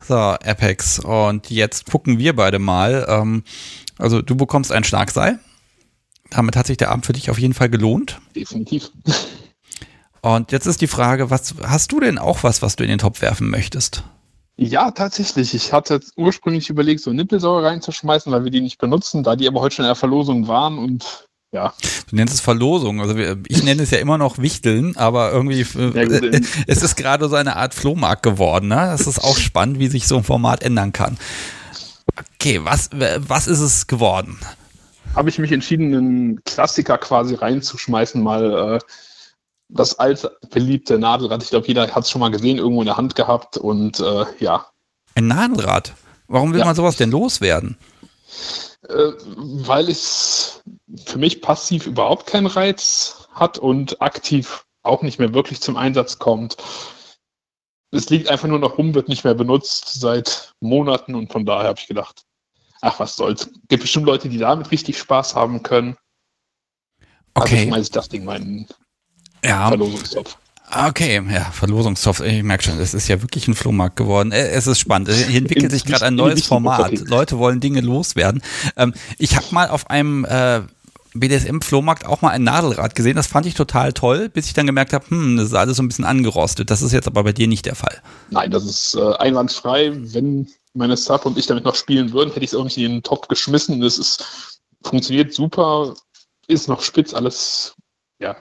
So, 0.07 0.15
Apex. 0.15 0.99
Und 0.99 1.51
jetzt 1.51 1.91
gucken 1.91 2.19
wir 2.19 2.35
beide 2.35 2.59
mal. 2.59 3.07
Ähm, 3.09 3.45
also, 3.99 4.23
du 4.23 4.35
bekommst 4.35 4.73
ein 4.73 4.85
Schlagseil. 4.85 5.39
Damit 6.31 6.57
hat 6.57 6.67
sich 6.67 6.77
der 6.77 6.91
Abend 6.91 7.07
für 7.07 7.13
dich 7.13 7.31
auf 7.31 7.39
jeden 7.39 7.55
Fall 7.55 7.69
gelohnt. 7.69 8.21
Definitiv. 8.35 8.91
Und 10.23 10.53
jetzt 10.53 10.67
ist 10.67 10.81
die 10.81 10.87
Frage, 10.87 11.31
was 11.31 11.55
hast 11.63 11.93
du 11.93 12.01
denn 12.01 12.19
auch 12.19 12.43
was, 12.43 12.63
was 12.63 12.77
du 12.77 12.85
in 12.85 12.91
den 12.91 12.99
Topf 12.99 13.23
werfen 13.23 13.49
möchtest? 13.49 14.03
Ja, 14.57 14.91
tatsächlich. 14.91 15.55
Ich 15.55 15.73
hatte 15.73 16.01
ursprünglich 16.17 16.71
überlegt, 16.71 17.01
so 17.01 17.13
Nippelsäure 17.13 17.67
reinzuschmeißen, 17.67 18.33
weil 18.33 18.45
wir 18.45 18.51
die 18.51 18.63
nicht 18.63 18.79
benutzen, 18.79 19.23
da 19.23 19.37
die 19.37 19.47
aber 19.47 19.61
heute 19.61 19.77
schon 19.77 19.85
in 19.85 19.91
der 19.91 19.97
Verlosung 19.97 20.49
waren 20.49 20.79
und 20.79 21.27
ja. 21.53 21.73
Du 22.11 22.17
nennst 22.17 22.35
es 22.35 22.41
Verlosung. 22.41 23.01
Also 23.01 23.17
ich 23.49 23.63
nenne 23.63 23.83
es 23.83 23.91
ja 23.91 23.99
immer 23.99 24.19
noch 24.19 24.39
Wichteln, 24.39 24.97
aber 24.97 25.31
irgendwie 25.31 25.65
Ja, 25.75 26.03
es 26.67 26.83
ist 26.83 26.97
gerade 26.97 27.29
so 27.29 27.37
eine 27.37 27.57
Art 27.57 27.75
Flohmarkt 27.75 28.23
geworden. 28.23 28.69
Ne? 28.69 28.77
Das 28.77 29.07
ist 29.07 29.23
auch 29.23 29.37
spannend, 29.37 29.79
wie 29.79 29.89
sich 29.89 30.07
so 30.09 30.17
ein 30.17 30.25
Format 30.25 30.63
ändern 30.63 30.93
kann. 30.93 31.19
Okay, 32.35 32.61
was, 32.65 32.91
was 32.93 33.47
ist 33.47 33.61
es 33.61 33.87
geworden? 33.87 34.39
Habe 35.17 35.29
ich 35.31 35.39
mich 35.39 35.51
entschieden, 35.53 35.95
einen 35.95 36.45
Klassiker 36.45 36.99
quasi 36.99 37.35
reinzuschmeißen, 37.35 38.23
mal 38.23 38.77
äh, 38.77 38.79
das 39.69 39.99
alte 39.99 40.37
beliebte 40.51 40.99
Nadelrad. 40.99 41.43
Ich 41.43 41.51
glaube, 41.51 41.67
jeder 41.67 41.89
hat 41.93 42.05
es 42.05 42.11
schon 42.11 42.21
mal 42.21 42.31
gesehen, 42.31 42.59
irgendwo 42.59 42.83
in 42.83 42.87
der 42.87 42.97
Hand 42.97 43.15
gehabt 43.17 43.57
und 43.57 43.99
äh, 44.01 44.25
ja, 44.39 44.67
Ein 45.15 45.27
Nadelrad. 45.29 45.95
Warum 46.29 46.53
will 46.53 46.61
Ja. 46.61 46.67
man 46.67 46.77
sowas 46.77 46.97
denn 46.97 47.11
loswerden? 47.11 47.77
äh, 48.89 49.13
weil 49.27 49.89
es 49.89 50.63
für 51.07 51.19
mich 51.19 51.41
passiv 51.43 51.87
überhaupt 51.87 52.27
keinen 52.27 52.47
Reiz 52.47 53.27
hat 53.33 53.59
und 53.59 54.01
aktiv 54.01 54.65
auch 54.83 55.03
nicht 55.03 55.19
mehr 55.19 55.35
wirklich 55.35 55.61
zum 55.61 55.77
Einsatz 55.77 56.19
kommt. 56.19 56.57
Es 57.91 58.09
liegt 58.11 58.29
einfach 58.29 58.47
nur 58.49 58.59
noch 58.61 58.79
rum, 58.79 58.95
wird 58.95 59.09
nicht 59.09 59.25
mehr 59.25 59.35
benutzt 59.35 60.01
seit 60.01 60.53
Monaten 60.61 61.15
und 61.15 61.33
von 61.33 61.45
daher 61.47 61.69
habe 61.69 61.81
ich 61.81 61.87
gedacht, 61.89 62.26
ach 62.83 62.99
was 63.01 63.17
soll's. 63.17 63.49
Gibt 63.69 63.83
bestimmt 63.83 64.07
Leute, 64.07 64.29
die 64.29 64.39
damit 64.39 64.71
richtig 64.71 64.99
Spaß 64.99 65.35
haben 65.35 65.63
können. 65.63 65.97
Also 67.35 67.55
Okay. 67.55 67.67
schmeiße 67.67 67.83
ich 67.83 67.91
das 67.91 68.09
Ding 68.09 68.25
mal 68.25 68.37
in 68.41 68.45
den 68.45 68.67
Ja, 69.45 69.69
Verlosungstopf. 69.69 70.37
okay, 70.89 71.23
ja, 71.31 71.45
Verlosungstopf. 71.53 72.21
Ich 72.21 72.43
merke 72.43 72.65
schon, 72.65 72.79
es 72.79 72.95
ist 72.95 73.09
ja 73.09 73.21
wirklich 73.23 73.47
ein 73.49 73.55
Flohmarkt 73.55 73.97
geworden. 73.97 74.33
Äh, 74.33 74.49
Es 74.49 74.67
ist 74.67 74.79
spannend. 74.81 75.11
Hier 75.11 75.39
entwickelt 75.39 75.71
sich 75.71 75.85
gerade 75.85 76.05
ein 76.07 76.15
in 76.15 76.17
neues 76.17 76.47
Format. 76.47 76.99
Leute 77.01 77.39
wollen 77.39 77.61
Dinge 77.61 77.81
loswerden. 77.81 78.43
Ähm, 78.77 78.95
ich 79.19 79.37
habe 79.37 79.47
mal 79.51 79.69
auf 79.69 79.91
einem 79.91 80.25
äh, 80.25 80.63
BDSM-Flohmarkt 81.15 82.05
auch 82.07 82.21
mal 82.23 82.31
ein 82.31 82.43
Nadelrad 82.43 82.95
gesehen. 82.95 83.17
Das 83.17 83.27
fand 83.27 83.47
ich 83.47 83.55
total 83.55 83.93
toll, 83.93 84.29
bis 84.29 84.47
ich 84.47 84.55
dann 84.55 84.67
gemerkt 84.67 84.93
habe, 84.93 85.09
hm, 85.09 85.37
das 85.37 85.49
ist 85.49 85.55
alles 85.55 85.77
so 85.77 85.83
ein 85.83 85.89
bisschen 85.89 86.05
angerostet. 86.05 86.71
Das 86.71 86.83
ist 86.83 86.93
jetzt 86.93 87.07
aber 87.07 87.25
bei 87.25 87.33
dir 87.33 87.49
nicht 87.49 87.67
der 87.67 87.75
Fall. 87.75 88.03
Nein, 88.31 88.51
das 88.51 88.65
ist 88.65 88.95
äh, 88.95 89.15
einwandfrei. 89.17 89.93
Wenn 89.95 90.49
meine 90.77 90.97
Sub 90.97 91.27
und 91.27 91.39
ich 91.39 91.47
damit 91.47 91.65
noch 91.65 91.75
spielen 91.75 92.13
würden, 92.13 92.31
hätte 92.31 92.45
ich 92.45 92.51
es 92.51 92.55
irgendwie 92.55 92.85
in 92.85 92.93
den 92.93 93.03
Topf 93.03 93.29
geschmissen. 93.29 93.81
Das 93.81 93.99
ist, 93.99 94.61
funktioniert 94.85 95.33
super, 95.33 95.95
ist 96.49 96.69
noch 96.69 96.83
spitz, 96.83 97.15
alles 97.15 97.75
ja, 98.21 98.37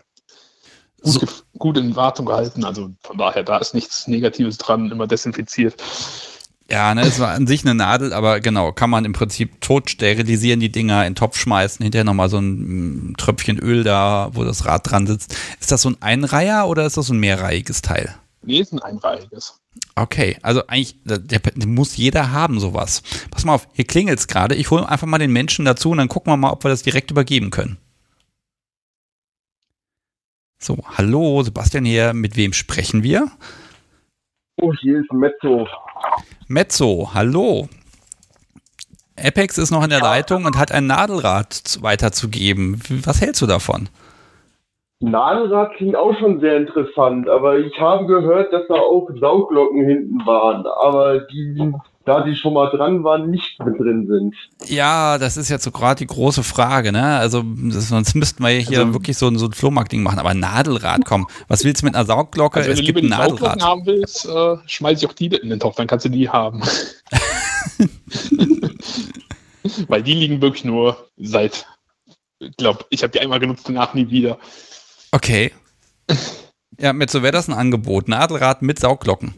gut, 1.01 1.13
So. 1.13 1.19
gef- 1.21 1.43
gut 1.57 1.77
in 1.77 1.95
Wartung 1.95 2.25
gehalten. 2.25 2.63
Also 2.65 2.91
von 3.01 3.17
daher, 3.17 3.43
da 3.43 3.57
ist 3.57 3.73
nichts 3.73 4.07
Negatives 4.07 4.57
dran, 4.57 4.91
immer 4.91 5.07
desinfiziert. 5.07 5.81
Ja, 6.69 6.95
ne, 6.95 7.01
es 7.01 7.19
war 7.19 7.29
an 7.29 7.45
sich 7.45 7.63
eine 7.63 7.75
Nadel, 7.75 8.11
aber 8.11 8.39
genau, 8.39 8.71
kann 8.71 8.89
man 8.89 9.05
im 9.05 9.13
Prinzip 9.13 9.61
tot 9.61 9.91
sterilisieren, 9.91 10.59
die 10.59 10.71
Dinger 10.71 11.05
in 11.05 11.11
den 11.11 11.15
Topf 11.15 11.37
schmeißen, 11.37 11.83
hinterher 11.83 12.03
nochmal 12.05 12.29
so 12.29 12.39
ein 12.39 13.09
mm, 13.11 13.17
Tröpfchen 13.17 13.59
Öl 13.59 13.83
da, 13.83 14.29
wo 14.33 14.43
das 14.43 14.65
Rad 14.65 14.89
dran 14.89 15.05
sitzt. 15.05 15.35
Ist 15.59 15.71
das 15.71 15.83
so 15.83 15.89
ein 15.91 16.01
Einreiher 16.01 16.67
oder 16.67 16.85
ist 16.87 16.97
das 16.97 17.05
so 17.05 17.13
ein 17.13 17.19
mehrreihiges 17.19 17.83
Teil? 17.83 18.15
Ein 18.47 18.79
einreihiges. 18.79 19.59
Okay, 19.95 20.37
also 20.41 20.65
eigentlich, 20.67 20.97
der, 21.03 21.19
der, 21.19 21.41
muss 21.67 21.97
jeder 21.97 22.31
haben 22.31 22.59
sowas. 22.59 23.01
Pass 23.31 23.45
mal 23.45 23.55
auf, 23.55 23.67
hier 23.73 23.85
klingelt's 23.85 24.27
gerade. 24.27 24.55
Ich 24.55 24.71
hole 24.71 24.87
einfach 24.87 25.07
mal 25.07 25.17
den 25.17 25.31
Menschen 25.31 25.65
dazu 25.65 25.91
und 25.91 25.97
dann 25.97 26.09
gucken 26.09 26.31
wir 26.31 26.37
mal, 26.37 26.51
ob 26.51 26.63
wir 26.63 26.69
das 26.69 26.83
direkt 26.83 27.11
übergeben 27.11 27.49
können. 27.49 27.77
So, 30.59 30.77
hallo, 30.97 31.43
Sebastian 31.43 31.85
hier. 31.85 32.13
Mit 32.13 32.35
wem 32.35 32.53
sprechen 32.53 33.03
wir? 33.03 33.29
Oh, 34.57 34.73
hier 34.73 34.99
ist 34.99 35.11
Mezzo. 35.11 35.67
Mezzo, 36.47 37.11
hallo. 37.13 37.69
Apex 39.17 39.57
ist 39.57 39.71
noch 39.71 39.83
in 39.83 39.89
der 39.89 40.01
Leitung 40.01 40.45
und 40.45 40.57
hat 40.57 40.71
ein 40.71 40.87
Nadelrad 40.87 41.79
weiterzugeben. 41.81 42.81
Was 43.05 43.21
hältst 43.21 43.41
du 43.41 43.47
davon? 43.47 43.89
Nadelrad 44.99 45.73
klingt 45.75 45.95
auch 45.95 46.17
schon 46.17 46.39
sehr 46.39 46.55
interessant, 46.55 47.27
aber 47.27 47.59
ich 47.59 47.77
habe 47.79 48.05
gehört, 48.05 48.53
dass 48.53 48.65
da 48.67 48.75
auch 48.75 49.09
Saugglocken 49.19 49.85
hinten 49.85 50.25
waren, 50.25 50.65
aber 50.65 51.19
die, 51.19 51.73
da 52.05 52.23
die 52.23 52.35
schon 52.35 52.53
mal 52.53 52.69
dran 52.69 53.03
waren, 53.03 53.29
nicht 53.29 53.59
mit 53.65 53.77
drin 53.77 54.07
sind. 54.07 54.35
Ja, 54.69 55.17
das 55.17 55.35
ist 55.35 55.49
jetzt 55.49 55.65
so 55.65 55.71
gerade 55.71 55.97
die 55.99 56.07
große 56.07 56.43
Frage, 56.43 56.93
ne? 56.93 57.17
Also 57.17 57.43
das, 57.43 57.89
sonst 57.89 58.15
müssten 58.15 58.41
wir 58.41 58.51
hier 58.51 58.79
also, 58.79 58.93
wirklich 58.93 59.17
so, 59.17 59.29
so 59.35 59.47
ein 59.47 59.51
Flohmarkt-Ding 59.51 60.01
machen, 60.01 60.19
aber 60.19 60.33
Nadelrad, 60.33 61.03
komm, 61.03 61.27
was 61.49 61.65
willst 61.65 61.81
du 61.81 61.87
mit 61.87 61.95
einer 61.95 62.05
Saugglocke? 62.05 62.59
Also 62.59 62.69
wenn 62.69 62.75
es 62.75 62.79
du 62.79 62.85
gibt 62.85 63.03
ein 63.03 63.09
Nadelrad. 63.09 63.61
haben 63.61 63.85
willst, 63.85 64.25
äh, 64.25 64.55
schmeiß 64.65 65.01
ich 65.01 65.09
auch 65.09 65.13
die 65.13 65.27
in 65.27 65.49
den 65.49 65.59
Topf, 65.59 65.75
dann 65.75 65.87
kannst 65.87 66.05
du 66.05 66.09
die 66.09 66.29
haben. 66.29 66.61
Weil 69.87 70.03
die 70.03 70.13
liegen 70.13 70.41
wirklich 70.41 70.63
nur 70.63 70.95
seit, 71.17 71.65
ich 72.39 72.55
glaube, 72.55 72.85
ich 72.91 73.03
habe 73.03 73.11
die 73.11 73.19
einmal 73.19 73.39
genutzt, 73.39 73.67
danach 73.67 73.93
nie 73.93 74.09
wieder. 74.09 74.37
Okay. 75.15 75.53
Ja, 76.77 76.91
mit 76.91 77.09
so 77.09 77.23
wäre 77.23 77.31
das 77.31 77.47
ein 77.47 77.53
Angebot. 77.53 78.09
Nadelrad 78.09 78.61
mit 78.61 78.79
Saugglocken. 78.79 79.33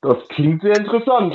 Das 0.00 0.16
klingt 0.30 0.62
sehr 0.62 0.74
interessant. 0.74 1.34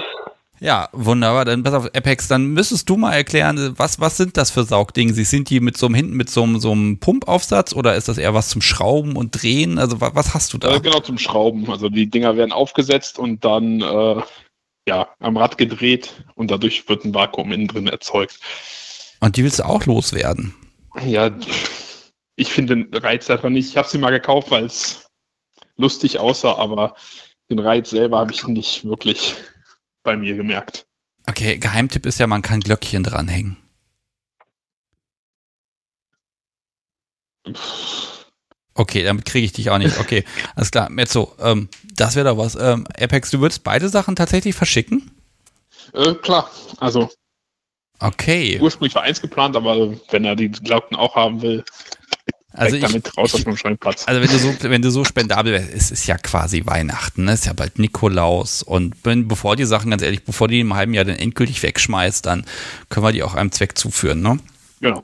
Ja, 0.60 0.90
wunderbar. 0.94 1.46
Dann 1.46 1.62
pass 1.62 1.76
auf, 1.76 1.86
Apex, 1.94 2.28
dann 2.28 2.48
müsstest 2.48 2.90
du 2.90 2.98
mal 2.98 3.14
erklären, 3.14 3.76
was, 3.78 4.00
was 4.00 4.18
sind 4.18 4.36
das 4.36 4.50
für 4.50 4.64
Saugdinge? 4.64 5.14
Sind 5.14 5.52
die 5.52 5.60
mit 5.60 5.78
so 5.78 5.86
einem 5.86 5.94
hinten 5.94 6.16
mit 6.16 6.32
so 6.32 6.42
einem, 6.42 6.60
so 6.60 6.72
einem 6.72 6.98
Pumpaufsatz 6.98 7.76
oder 7.76 7.94
ist 7.94 8.08
das 8.08 8.18
eher 8.18 8.34
was 8.34 8.50
zum 8.50 8.64
Schrauben 8.64 9.16
und 9.16 9.40
Drehen? 9.40 9.78
Also 9.78 10.02
was, 10.02 10.16
was 10.16 10.34
hast 10.34 10.52
du 10.54 10.58
da? 10.58 10.74
Äh, 10.74 10.80
genau, 10.80 11.02
zum 11.02 11.20
Schrauben. 11.20 11.70
Also 11.70 11.90
die 11.90 12.10
Dinger 12.10 12.38
werden 12.38 12.52
aufgesetzt 12.52 13.20
und 13.20 13.46
dann 13.46 13.82
äh, 13.82 14.24
ja, 14.88 15.10
am 15.20 15.38
Rad 15.38 15.60
gedreht 15.60 16.26
und 16.34 16.50
dadurch 16.50 16.90
wird 16.90 17.06
ein 17.06 17.14
Vakuum 17.14 17.52
innen 17.52 17.68
drin 17.68 17.86
erzeugt. 17.86 18.40
Und 19.20 19.38
die 19.38 19.44
willst 19.44 19.60
du 19.60 19.66
auch 19.66 19.86
loswerden? 19.86 20.56
Ja, 21.06 21.30
ich 22.36 22.52
finde 22.52 22.76
den 22.76 22.94
Reiz 22.94 23.30
einfach 23.30 23.50
nicht. 23.50 23.70
Ich 23.70 23.78
habe 23.78 23.88
sie 23.88 23.98
mal 23.98 24.12
gekauft, 24.12 24.52
weil 24.52 24.66
es 24.66 25.10
lustig 25.78 26.20
aussah, 26.20 26.56
aber 26.56 26.96
den 27.50 27.60
Reiz 27.60 27.90
selber 27.90 28.20
habe 28.20 28.32
ich 28.32 28.46
nicht 28.48 28.86
wirklich 28.86 29.36
bei 30.04 30.16
mir 30.16 30.36
gemerkt. 30.36 30.86
Okay, 31.28 31.58
Geheimtipp 31.58 32.06
ist 32.06 32.20
ja, 32.20 32.28
man 32.28 32.42
kann 32.42 32.60
Glöckchen 32.60 33.04
dranhängen. 33.04 33.58
Okay, 38.74 39.04
damit 39.04 39.26
kriege 39.26 39.46
ich 39.46 39.54
dich 39.54 39.70
auch 39.70 39.78
nicht. 39.78 40.00
Okay, 40.00 40.26
alles 40.56 40.72
klar. 40.72 40.90
Mezzo, 40.90 41.34
ähm, 41.40 41.70
das 41.96 42.16
wäre 42.16 42.30
doch 42.30 42.38
was. 42.38 42.56
Ähm, 42.56 42.86
Apex, 43.00 43.32
du 43.32 43.40
würdest 43.40 43.64
beide 43.64 43.90
Sachen 43.90 44.16
tatsächlich 44.16 44.56
verschicken? 44.56 45.12
Äh, 45.94 46.14
klar, 46.16 46.50
also. 46.80 47.10
Okay. 48.00 48.60
Ursprünglich 48.62 48.94
war 48.96 49.04
eins 49.04 49.22
geplant, 49.22 49.56
aber 49.56 49.96
wenn 50.12 50.26
er 50.26 50.36
die 50.36 50.52
Glocken 50.52 50.98
auch 50.98 51.16
haben 51.16 51.42
will, 51.42 51.64
also 52.56 52.76
ich, 52.76 52.82
damit 52.82 53.18
raus 53.18 53.34
aus 53.34 53.46
meinem 53.46 53.58
Schrankplatz. 53.58 54.08
Also 54.08 54.22
wenn 54.22 54.30
du 54.30 54.38
so, 54.38 54.56
wenn 54.62 54.82
du 54.82 54.90
so 54.90 55.04
spendabel 55.04 55.54
wärst, 55.54 55.74
es 55.74 55.92
ist 55.92 56.08
ja 56.08 56.18
quasi 56.18 56.66
Weihnachten, 56.66 57.26
ne? 57.26 57.34
es 57.34 57.42
ist 57.42 57.46
ja 57.46 57.54
bald 57.54 57.80
Nikolaus 57.80 58.64
und 58.64 58.96
wenn, 59.04 59.28
bevor 59.28 59.56
die 59.56 59.66
Sachen, 59.66 59.92
ganz 59.92 60.02
ehrlich, 60.02 60.24
bevor 60.24 60.48
die 60.48 60.60
im 60.60 60.74
halben 60.74 60.94
Jahr 60.94 61.06
dann 61.06 61.18
endgültig 61.18 61.62
wegschmeißt, 61.64 62.26
dann 62.26 62.46
können 62.90 63.06
wir 63.06 63.12
die 63.12 63.24
auch 63.24 63.36
einem 63.36 63.52
Zweck 63.52 63.78
zuführen, 63.78 64.22
ne? 64.22 64.40
Genau. 64.80 65.04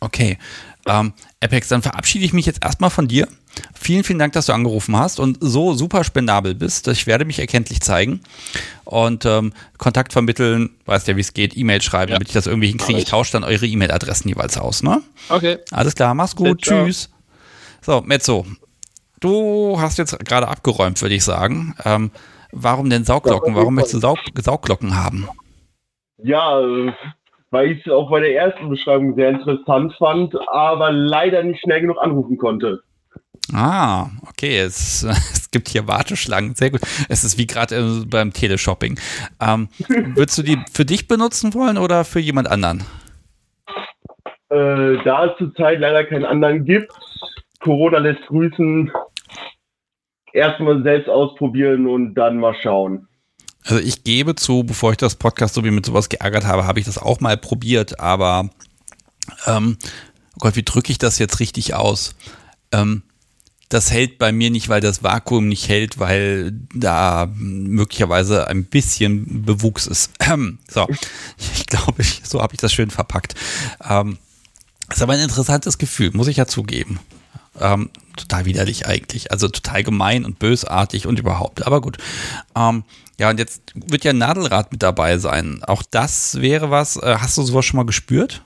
Okay. 0.00 0.38
Ähm, 0.86 1.12
Apex, 1.40 1.68
dann 1.68 1.82
verabschiede 1.82 2.24
ich 2.24 2.32
mich 2.32 2.46
jetzt 2.46 2.62
erstmal 2.62 2.90
von 2.90 3.08
dir. 3.08 3.28
Vielen, 3.74 4.04
vielen 4.04 4.18
Dank, 4.18 4.32
dass 4.32 4.46
du 4.46 4.52
angerufen 4.52 4.96
hast 4.96 5.20
und 5.20 5.38
so 5.40 5.74
super 5.74 6.04
spendabel 6.04 6.54
bist. 6.54 6.88
Ich 6.88 7.06
werde 7.06 7.24
mich 7.24 7.38
erkenntlich 7.38 7.80
zeigen 7.80 8.20
und 8.84 9.26
ähm, 9.26 9.52
Kontakt 9.78 10.12
vermitteln, 10.12 10.70
weißt 10.86 11.08
ja, 11.08 11.16
wie 11.16 11.20
es 11.20 11.34
geht, 11.34 11.56
E-Mail 11.56 11.82
schreiben, 11.82 12.10
ja. 12.10 12.16
damit 12.16 12.28
ich 12.28 12.34
das 12.34 12.46
irgendwie 12.46 12.68
hinkriege. 12.68 12.98
Ich 12.98 13.04
tausche 13.04 13.32
dann 13.32 13.44
eure 13.44 13.66
E-Mail-Adressen 13.66 14.28
jeweils 14.28 14.56
aus, 14.58 14.82
ne? 14.82 15.02
Okay. 15.28 15.58
Alles 15.70 15.94
klar, 15.94 16.14
mach's 16.14 16.34
gut, 16.34 16.62
tschüss. 16.62 17.10
So, 17.82 18.00
Mezzo, 18.00 18.46
du 19.20 19.76
hast 19.78 19.98
jetzt 19.98 20.18
gerade 20.24 20.48
abgeräumt, 20.48 21.00
würde 21.02 21.14
ich 21.14 21.24
sagen. 21.24 21.74
Ähm, 21.84 22.10
warum 22.52 22.88
denn 22.88 23.04
Saugglocken? 23.04 23.54
Warum 23.54 23.74
möchtest 23.74 23.94
du 23.94 23.98
Saug 24.00 24.18
Saugglocken 24.34 24.96
haben? 24.96 25.28
Ja, 26.18 26.60
weil 27.50 27.72
ich 27.72 27.86
es 27.86 27.92
auch 27.92 28.10
bei 28.10 28.20
der 28.20 28.34
ersten 28.34 28.68
Beschreibung 28.68 29.14
sehr 29.14 29.30
interessant 29.30 29.94
fand, 29.98 30.34
aber 30.48 30.90
leider 30.90 31.42
nicht 31.42 31.60
schnell 31.60 31.82
genug 31.82 31.98
anrufen 32.00 32.38
konnte. 32.38 32.82
Ah, 33.54 34.10
okay. 34.28 34.58
Es, 34.58 35.02
es 35.32 35.50
gibt 35.50 35.68
hier 35.68 35.86
Warteschlangen. 35.86 36.54
Sehr 36.54 36.70
gut. 36.70 36.80
Es 37.08 37.24
ist 37.24 37.38
wie 37.38 37.46
gerade 37.46 37.76
äh, 37.76 38.04
beim 38.04 38.32
Teleshopping. 38.32 38.98
Ähm, 39.40 39.68
würdest 39.88 40.38
du 40.38 40.42
die 40.42 40.58
für 40.72 40.84
dich 40.84 41.06
benutzen 41.06 41.54
wollen 41.54 41.78
oder 41.78 42.04
für 42.04 42.20
jemand 42.20 42.48
anderen? 42.50 42.84
Äh, 44.50 45.02
da 45.04 45.26
es 45.26 45.38
zurzeit 45.38 45.78
leider 45.80 46.04
keinen 46.04 46.24
anderen 46.24 46.64
gibt, 46.64 46.92
Corona 47.60 47.98
lässt 47.98 48.26
grüßen. 48.26 48.90
Erstmal 50.32 50.82
selbst 50.82 51.08
ausprobieren 51.08 51.86
und 51.86 52.14
dann 52.14 52.38
mal 52.38 52.54
schauen. 52.60 53.06
Also 53.64 53.80
ich 53.80 54.04
gebe 54.04 54.34
zu, 54.34 54.64
bevor 54.64 54.90
ich 54.90 54.96
das 54.98 55.14
Podcast 55.14 55.54
so 55.54 55.64
wie 55.64 55.70
mit 55.70 55.86
sowas 55.86 56.08
geärgert 56.08 56.44
habe, 56.44 56.66
habe 56.66 56.80
ich 56.80 56.84
das 56.84 56.98
auch 56.98 57.20
mal 57.20 57.36
probiert, 57.36 57.98
aber 57.98 58.50
ähm, 59.46 59.78
oh 60.34 60.40
Gott, 60.40 60.56
wie 60.56 60.64
drücke 60.64 60.92
ich 60.92 60.98
das 60.98 61.18
jetzt 61.18 61.40
richtig 61.40 61.74
aus? 61.74 62.14
Ähm, 62.72 63.04
das 63.74 63.92
hält 63.92 64.18
bei 64.18 64.30
mir 64.30 64.50
nicht, 64.50 64.68
weil 64.68 64.80
das 64.80 65.02
Vakuum 65.02 65.48
nicht 65.48 65.68
hält, 65.68 65.98
weil 65.98 66.52
da 66.72 67.28
möglicherweise 67.34 68.46
ein 68.46 68.64
bisschen 68.64 69.44
Bewuchs 69.44 69.88
ist. 69.88 70.12
so, 70.68 70.86
ich 71.36 71.66
glaube, 71.66 72.02
so 72.22 72.40
habe 72.40 72.54
ich 72.54 72.60
das 72.60 72.72
schön 72.72 72.90
verpackt. 72.90 73.34
Ähm, 73.88 74.18
ist 74.90 75.02
aber 75.02 75.14
ein 75.14 75.20
interessantes 75.20 75.78
Gefühl, 75.78 76.12
muss 76.14 76.28
ich 76.28 76.36
ja 76.36 76.46
zugeben. 76.46 77.00
Ähm, 77.60 77.90
total 78.16 78.44
widerlich 78.44 78.86
eigentlich. 78.86 79.32
Also 79.32 79.48
total 79.48 79.82
gemein 79.82 80.24
und 80.24 80.38
bösartig 80.38 81.08
und 81.08 81.18
überhaupt. 81.18 81.66
Aber 81.66 81.80
gut. 81.80 81.98
Ähm, 82.56 82.84
ja, 83.18 83.30
und 83.30 83.38
jetzt 83.40 83.72
wird 83.74 84.04
ja 84.04 84.10
ein 84.10 84.18
Nadelrad 84.18 84.70
mit 84.70 84.82
dabei 84.84 85.18
sein. 85.18 85.62
Auch 85.66 85.82
das 85.82 86.40
wäre 86.40 86.70
was. 86.70 86.96
Äh, 86.96 87.16
hast 87.18 87.36
du 87.38 87.42
sowas 87.42 87.64
schon 87.64 87.78
mal 87.78 87.86
gespürt? 87.86 88.42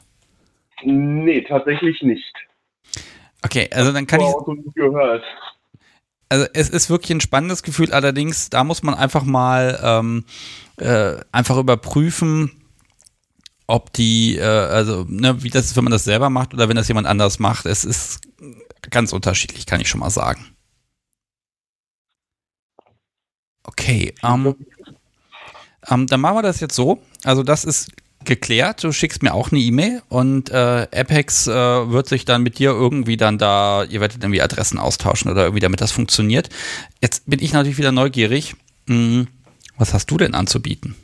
Nee, 0.85 1.45
tatsächlich 1.47 2.03
nicht. 2.03 2.35
Okay, 3.43 3.69
also 3.73 3.93
dann 3.93 4.07
kann 4.07 4.21
ich. 4.21 4.75
Gehört. 4.75 5.23
Also 6.29 6.47
es 6.53 6.69
ist 6.69 6.91
wirklich 6.91 7.11
ein 7.13 7.21
spannendes 7.21 7.63
Gefühl, 7.63 7.93
allerdings, 7.93 8.51
da 8.51 8.63
muss 8.65 8.83
man 8.83 8.95
einfach 8.95 9.25
mal 9.25 9.81
ähm, 9.83 10.25
äh, 10.77 11.17
einfach 11.33 11.57
überprüfen, 11.57 12.51
ob 13.67 13.93
die, 13.95 14.37
äh, 14.37 14.43
also 14.43 15.05
ne, 15.09 15.43
wie 15.43 15.51
das 15.51 15.67
ist, 15.67 15.77
wenn 15.77 15.85
man 15.85 15.93
das 15.93 16.05
selber 16.05 16.29
macht 16.29 16.53
oder 16.53 16.69
wenn 16.69 16.77
das 16.77 16.89
jemand 16.89 17.07
anders 17.07 17.39
macht. 17.39 17.65
Es 17.65 17.85
ist 17.85 18.21
ganz 18.91 19.13
unterschiedlich, 19.13 19.65
kann 19.67 19.81
ich 19.81 19.89
schon 19.89 20.01
mal 20.01 20.11
sagen. 20.11 20.55
Okay, 23.65 24.15
ähm, 24.23 24.55
ähm, 25.89 26.07
dann 26.07 26.21
machen 26.21 26.37
wir 26.37 26.43
das 26.43 26.61
jetzt 26.61 26.75
so. 26.75 27.03
Also 27.25 27.43
das 27.43 27.65
ist 27.65 27.91
geklärt. 28.29 28.85
Du 28.85 28.93
schickst 28.93 29.25
mir 29.25 29.35
auch 29.35 29.51
eine 29.51 29.61
E-Mail 29.61 30.03
und 30.09 30.51
äh, 30.51 30.87
Apex 30.95 31.49
äh, 31.49 31.53
wird 31.53 32.07
sich 32.07 32.25
dann 32.25 32.45
mit 32.45 32.61
dir 32.61 32.71
irgendwie 32.71 33.17
dann 33.17 33.39
da, 33.39 33.83
ihr 33.83 34.01
werdet 34.01 34.23
irgendwie 34.23 34.43
Adressen 34.43 34.79
austauschen 34.79 35.31
oder 35.31 35.43
irgendwie, 35.43 35.61
damit 35.61 35.81
das 35.81 35.91
funktioniert. 35.91 36.49
Jetzt 37.03 37.29
bin 37.29 37.41
ich 37.43 37.53
natürlich 37.53 37.79
wieder 37.79 37.91
neugierig. 37.91 38.55
Hm, 38.87 39.27
was 39.77 39.95
hast 39.95 40.11
du 40.11 40.19
denn 40.19 40.35
anzubieten? 40.35 40.95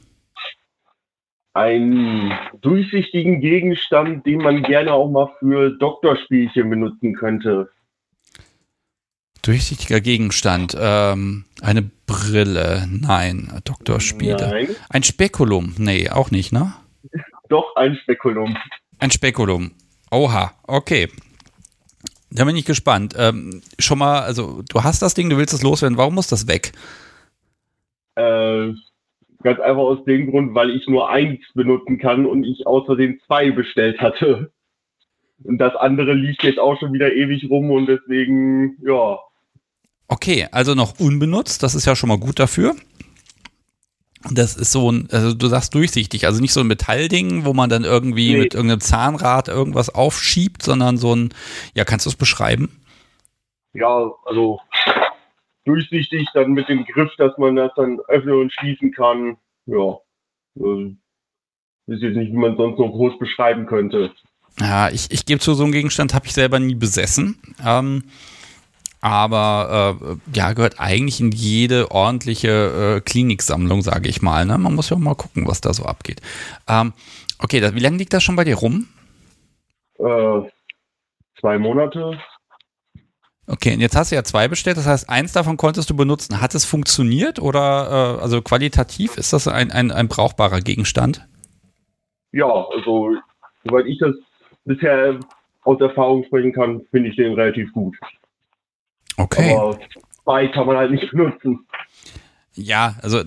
Einen 1.54 2.32
durchsichtigen 2.60 3.40
Gegenstand, 3.40 4.26
den 4.26 4.38
man 4.38 4.62
gerne 4.62 4.92
auch 4.92 5.10
mal 5.10 5.30
für 5.38 5.70
Doktorspielchen 5.70 6.68
benutzen 6.68 7.14
könnte. 7.14 7.70
Durchsichtiger 9.42 10.00
Gegenstand. 10.00 10.76
Ähm, 10.78 11.44
eine 11.60 11.82
Brille. 12.06 12.88
Nein. 12.90 13.52
Doktorspiele. 13.64 14.36
Nein. 14.36 14.68
Ein 14.88 15.02
Spekulum. 15.02 15.74
Nee, 15.78 16.10
auch 16.10 16.30
nicht, 16.30 16.52
ne? 16.52 16.72
Doch, 17.48 17.76
ein 17.76 17.96
Spekulum. 17.96 18.56
Ein 18.98 19.10
Spekulum. 19.10 19.72
Oha, 20.10 20.52
okay. 20.66 21.08
Da 22.30 22.44
bin 22.44 22.56
ich 22.56 22.64
gespannt. 22.64 23.14
Ähm, 23.16 23.62
schon 23.78 23.98
mal, 23.98 24.20
also 24.22 24.62
du 24.68 24.82
hast 24.82 25.02
das 25.02 25.14
Ding, 25.14 25.30
du 25.30 25.36
willst 25.36 25.54
es 25.54 25.62
loswerden. 25.62 25.98
Warum 25.98 26.14
muss 26.14 26.26
das 26.26 26.48
weg? 26.48 26.72
Äh, 28.16 28.72
ganz 29.42 29.60
einfach 29.60 29.82
aus 29.82 30.04
dem 30.04 30.30
Grund, 30.30 30.54
weil 30.54 30.70
ich 30.70 30.86
nur 30.88 31.10
eins 31.10 31.40
benutzen 31.54 31.98
kann 31.98 32.26
und 32.26 32.44
ich 32.44 32.64
Versehen 32.86 33.20
zwei 33.26 33.50
bestellt 33.50 34.00
hatte. 34.00 34.50
Und 35.42 35.58
das 35.58 35.74
andere 35.76 36.14
liegt 36.14 36.42
jetzt 36.42 36.58
auch 36.58 36.78
schon 36.78 36.92
wieder 36.92 37.12
ewig 37.12 37.48
rum 37.50 37.70
und 37.70 37.86
deswegen, 37.86 38.78
ja. 38.82 39.18
Okay, 40.08 40.46
also 40.52 40.74
noch 40.74 40.98
unbenutzt, 40.98 41.62
das 41.62 41.74
ist 41.74 41.86
ja 41.86 41.94
schon 41.94 42.08
mal 42.08 42.18
gut 42.18 42.38
dafür. 42.38 42.74
Das 44.30 44.56
ist 44.56 44.72
so 44.72 44.90
ein, 44.90 45.08
also 45.10 45.34
du 45.34 45.48
sagst 45.48 45.74
durchsichtig, 45.74 46.26
also 46.26 46.40
nicht 46.40 46.52
so 46.54 46.60
ein 46.60 46.66
Metallding, 46.66 47.44
wo 47.44 47.52
man 47.52 47.68
dann 47.68 47.84
irgendwie 47.84 48.32
Nee. 48.32 48.38
mit 48.40 48.54
irgendeinem 48.54 48.80
Zahnrad 48.80 49.48
irgendwas 49.48 49.90
aufschiebt, 49.90 50.62
sondern 50.62 50.96
so 50.96 51.14
ein, 51.14 51.34
ja, 51.74 51.84
kannst 51.84 52.06
du 52.06 52.10
es 52.10 52.16
beschreiben? 52.16 52.80
Ja, 53.74 54.10
also 54.24 54.60
durchsichtig, 55.64 56.28
dann 56.34 56.52
mit 56.52 56.68
dem 56.68 56.84
Griff, 56.84 57.10
dass 57.18 57.36
man 57.38 57.56
das 57.56 57.72
dann 57.76 57.98
öffnen 58.08 58.34
und 58.40 58.52
schließen 58.52 58.92
kann. 58.92 59.36
Ja. 59.66 59.98
äh, 60.56 60.94
Ist 61.86 62.02
jetzt 62.02 62.16
nicht, 62.16 62.32
wie 62.32 62.36
man 62.36 62.56
sonst 62.56 62.78
noch 62.78 62.90
groß 62.90 63.18
beschreiben 63.18 63.66
könnte. 63.66 64.10
Ja, 64.60 64.88
ich, 64.90 65.10
ich 65.10 65.26
gebe 65.26 65.40
zu, 65.40 65.54
so 65.54 65.64
einen 65.64 65.72
Gegenstand 65.72 66.14
habe 66.14 66.26
ich 66.26 66.32
selber 66.32 66.58
nie 66.60 66.74
besessen. 66.76 67.40
Ähm, 67.64 68.04
aber 69.04 69.98
äh, 70.00 70.16
ja, 70.34 70.54
gehört 70.54 70.80
eigentlich 70.80 71.20
in 71.20 71.30
jede 71.30 71.90
ordentliche 71.90 72.96
äh, 72.96 73.00
Kliniksammlung, 73.02 73.82
sage 73.82 74.08
ich 74.08 74.22
mal. 74.22 74.46
Ne? 74.46 74.56
Man 74.56 74.74
muss 74.74 74.88
ja 74.88 74.96
auch 74.96 75.00
mal 75.00 75.14
gucken, 75.14 75.46
was 75.46 75.60
da 75.60 75.74
so 75.74 75.84
abgeht. 75.84 76.22
Ähm, 76.66 76.94
okay, 77.38 77.60
das, 77.60 77.74
wie 77.74 77.80
lange 77.80 77.98
liegt 77.98 78.14
das 78.14 78.22
schon 78.22 78.34
bei 78.34 78.44
dir 78.44 78.56
rum? 78.56 78.88
Äh, 79.98 80.48
zwei 81.38 81.58
Monate. 81.58 82.18
Okay, 83.46 83.74
und 83.74 83.80
jetzt 83.80 83.94
hast 83.94 84.10
du 84.10 84.14
ja 84.14 84.24
zwei 84.24 84.48
bestellt, 84.48 84.78
das 84.78 84.86
heißt, 84.86 85.10
eins 85.10 85.34
davon 85.34 85.58
konntest 85.58 85.90
du 85.90 85.94
benutzen. 85.94 86.40
Hat 86.40 86.54
es 86.54 86.64
funktioniert 86.64 87.38
oder 87.38 88.16
äh, 88.18 88.22
also 88.22 88.40
qualitativ 88.40 89.18
ist 89.18 89.34
das 89.34 89.46
ein, 89.46 89.70
ein, 89.70 89.90
ein 89.90 90.08
brauchbarer 90.08 90.62
Gegenstand? 90.62 91.28
Ja, 92.32 92.46
also 92.46 93.14
soweit 93.64 93.84
ich 93.84 93.98
das 93.98 94.14
bisher 94.64 95.20
aus 95.64 95.78
Erfahrung 95.78 96.24
sprechen 96.24 96.54
kann, 96.54 96.86
finde 96.90 97.10
ich 97.10 97.16
den 97.16 97.34
relativ 97.34 97.70
gut. 97.74 97.94
Okay. 99.16 99.54
Aber 99.54 99.78
zwei 100.24 100.48
kann 100.48 100.66
man 100.66 100.76
halt 100.76 100.90
nicht 100.90 101.10
benutzen. 101.10 101.66
Ja, 102.54 102.96
also 103.02 103.22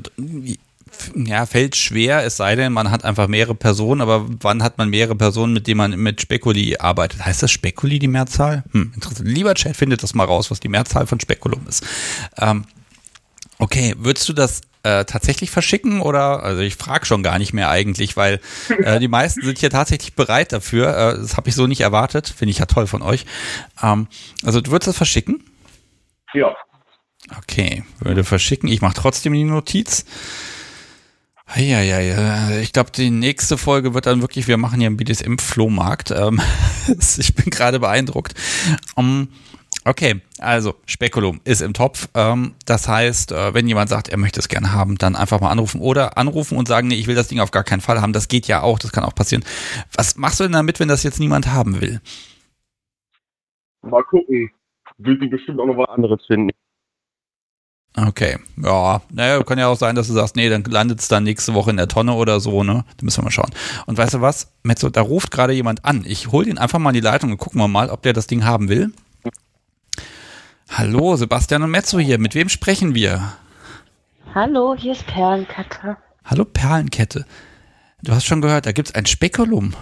ja, 1.15 1.45
fällt 1.45 1.75
schwer, 1.75 2.23
es 2.25 2.37
sei 2.37 2.55
denn, 2.55 2.73
man 2.73 2.91
hat 2.91 3.05
einfach 3.05 3.27
mehrere 3.27 3.55
Personen, 3.55 4.01
aber 4.01 4.25
wann 4.41 4.63
hat 4.63 4.77
man 4.77 4.89
mehrere 4.89 5.15
Personen, 5.15 5.53
mit 5.53 5.67
denen 5.67 5.77
man 5.77 5.99
mit 5.99 6.21
Spekuli 6.21 6.77
arbeitet? 6.77 7.25
Heißt 7.25 7.43
das 7.43 7.51
Spekuli 7.51 7.99
die 7.99 8.07
Mehrzahl? 8.07 8.63
Hm, 8.71 8.91
interessant. 8.95 9.27
Lieber 9.27 9.53
Chat, 9.53 9.75
findet 9.75 10.03
das 10.03 10.13
mal 10.13 10.23
raus, 10.25 10.49
was 10.49 10.59
die 10.59 10.69
Mehrzahl 10.69 11.05
von 11.07 11.19
Spekulum 11.19 11.67
ist. 11.67 11.85
Ähm, 12.37 12.65
okay, 13.59 13.93
würdest 13.97 14.27
du 14.29 14.33
das 14.33 14.61
äh, 14.83 15.05
tatsächlich 15.05 15.51
verschicken 15.51 16.01
oder, 16.01 16.43
also 16.43 16.61
ich 16.61 16.75
frage 16.75 17.05
schon 17.05 17.23
gar 17.23 17.39
nicht 17.39 17.53
mehr 17.53 17.69
eigentlich, 17.69 18.15
weil 18.15 18.39
äh, 18.83 18.99
die 18.99 19.07
meisten 19.07 19.41
sind 19.41 19.59
hier 19.59 19.69
tatsächlich 19.69 20.15
bereit 20.15 20.53
dafür. 20.53 20.95
Äh, 20.95 21.17
das 21.17 21.37
habe 21.37 21.49
ich 21.49 21.55
so 21.55 21.67
nicht 21.67 21.81
erwartet, 21.81 22.33
finde 22.35 22.51
ich 22.51 22.59
ja 22.59 22.65
toll 22.65 22.87
von 22.87 23.01
euch. 23.01 23.25
Ähm, 23.83 24.07
also 24.43 24.61
du 24.61 24.71
würdest 24.71 24.87
das 24.87 24.97
verschicken? 24.97 25.43
Ja. 26.37 26.55
Okay, 27.39 27.83
würde 27.99 28.23
verschicken. 28.23 28.69
Ich 28.69 28.81
mache 28.81 28.93
trotzdem 28.93 29.33
die 29.33 29.43
Notiz. 29.43 30.05
Ja, 31.55 31.81
ja, 31.81 31.99
ja. 31.99 32.59
Ich 32.59 32.73
glaube, 32.73 32.91
die 32.91 33.09
nächste 33.09 33.57
Folge 33.57 33.93
wird 33.93 34.05
dann 34.05 34.21
wirklich, 34.21 34.47
wir 34.47 34.57
machen 34.57 34.79
hier 34.79 34.87
einen 34.87 34.97
BDSM-Flohmarkt. 34.97 36.11
Ähm, 36.11 36.39
ich 37.17 37.33
bin 37.33 37.49
gerade 37.49 37.79
beeindruckt. 37.79 38.35
Um, 38.95 39.29
okay, 39.83 40.21
also 40.37 40.75
Spekulum 40.85 41.41
ist 41.43 41.61
im 41.61 41.73
Topf. 41.73 42.07
Ähm, 42.13 42.53
das 42.65 42.87
heißt, 42.87 43.31
äh, 43.31 43.53
wenn 43.55 43.67
jemand 43.67 43.89
sagt, 43.89 44.09
er 44.09 44.17
möchte 44.17 44.39
es 44.39 44.47
gerne 44.49 44.73
haben, 44.73 44.97
dann 44.99 45.15
einfach 45.15 45.41
mal 45.41 45.49
anrufen 45.49 45.81
oder 45.81 46.17
anrufen 46.17 46.55
und 46.57 46.67
sagen, 46.67 46.89
nee, 46.89 46.95
ich 46.95 47.07
will 47.07 47.15
das 47.15 47.29
Ding 47.29 47.39
auf 47.39 47.51
gar 47.51 47.63
keinen 47.63 47.81
Fall 47.81 47.99
haben. 47.99 48.13
Das 48.13 48.27
geht 48.27 48.47
ja 48.47 48.61
auch, 48.61 48.77
das 48.77 48.91
kann 48.91 49.03
auch 49.03 49.15
passieren. 49.15 49.43
Was 49.95 50.17
machst 50.17 50.39
du 50.39 50.43
denn 50.43 50.53
damit, 50.53 50.79
wenn 50.79 50.87
das 50.87 51.01
jetzt 51.01 51.19
niemand 51.19 51.47
haben 51.47 51.81
will? 51.81 51.99
Mal 53.81 54.03
gucken. 54.03 54.51
Will 54.97 55.19
sie 55.19 55.27
bestimmt 55.27 55.59
auch 55.59 55.65
noch 55.65 55.77
was 55.77 55.89
anderes 55.89 56.25
finden. 56.25 56.51
Okay, 57.95 58.37
ja, 58.57 59.01
naja, 59.11 59.41
kann 59.41 59.57
ja 59.57 59.67
auch 59.67 59.77
sein, 59.77 59.95
dass 59.95 60.07
du 60.07 60.13
sagst, 60.13 60.35
nee, 60.35 60.49
dann 60.49 60.63
landet 60.63 60.99
es 60.99 61.07
dann 61.07 61.23
nächste 61.23 61.55
Woche 61.55 61.71
in 61.71 61.77
der 61.77 61.87
Tonne 61.87 62.13
oder 62.13 62.39
so, 62.39 62.63
ne? 62.63 62.85
Da 62.97 63.03
müssen 63.03 63.19
wir 63.19 63.23
mal 63.23 63.31
schauen. 63.31 63.49
Und 63.87 63.97
weißt 63.97 64.15
du 64.15 64.21
was, 64.21 64.53
Mezzo, 64.61 64.89
da 64.89 65.01
ruft 65.01 65.31
gerade 65.31 65.53
jemand 65.53 65.83
an. 65.83 66.03
Ich 66.05 66.31
hol 66.31 66.45
den 66.45 66.59
einfach 66.59 66.77
mal 66.77 66.91
in 66.91 66.95
die 66.95 66.99
Leitung 66.99 67.31
und 67.31 67.37
gucken 67.37 67.59
wir 67.59 67.67
mal, 67.67 67.89
ob 67.89 68.03
der 68.03 68.13
das 68.13 68.27
Ding 68.27 68.45
haben 68.45 68.69
will. 68.69 68.91
Hallo, 70.69 71.15
Sebastian 71.15 71.63
und 71.63 71.71
Mezzo 71.71 71.97
hier. 71.97 72.19
Mit 72.19 72.35
wem 72.35 72.49
sprechen 72.49 72.93
wir? 72.93 73.33
Hallo, 74.35 74.75
hier 74.77 74.91
ist 74.91 75.07
Perlenkette. 75.07 75.97
Hallo, 76.23 76.45
Perlenkette. 76.45 77.25
Du 78.03 78.11
hast 78.11 78.25
schon 78.25 78.41
gehört, 78.41 78.67
da 78.67 78.73
gibt's 78.73 78.93
ein 78.93 79.07
Spekulum. 79.07 79.73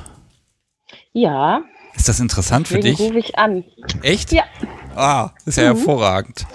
Ja, 1.12 1.64
Ist 1.96 2.10
das 2.10 2.20
interessant 2.20 2.68
für 2.68 2.80
dich? 2.80 3.00
rufe 3.00 3.18
ich 3.18 3.38
an. 3.38 3.64
Echt? 4.02 4.32
Ja. 4.32 4.44
Ah, 4.96 5.32
ist 5.46 5.58
ja 5.58 5.64
Mhm. 5.74 5.78
hervorragend. 5.78 6.46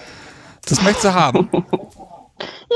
Das 0.68 0.82
möchtest 0.82 1.04
du 1.06 1.14
haben. 1.14 1.48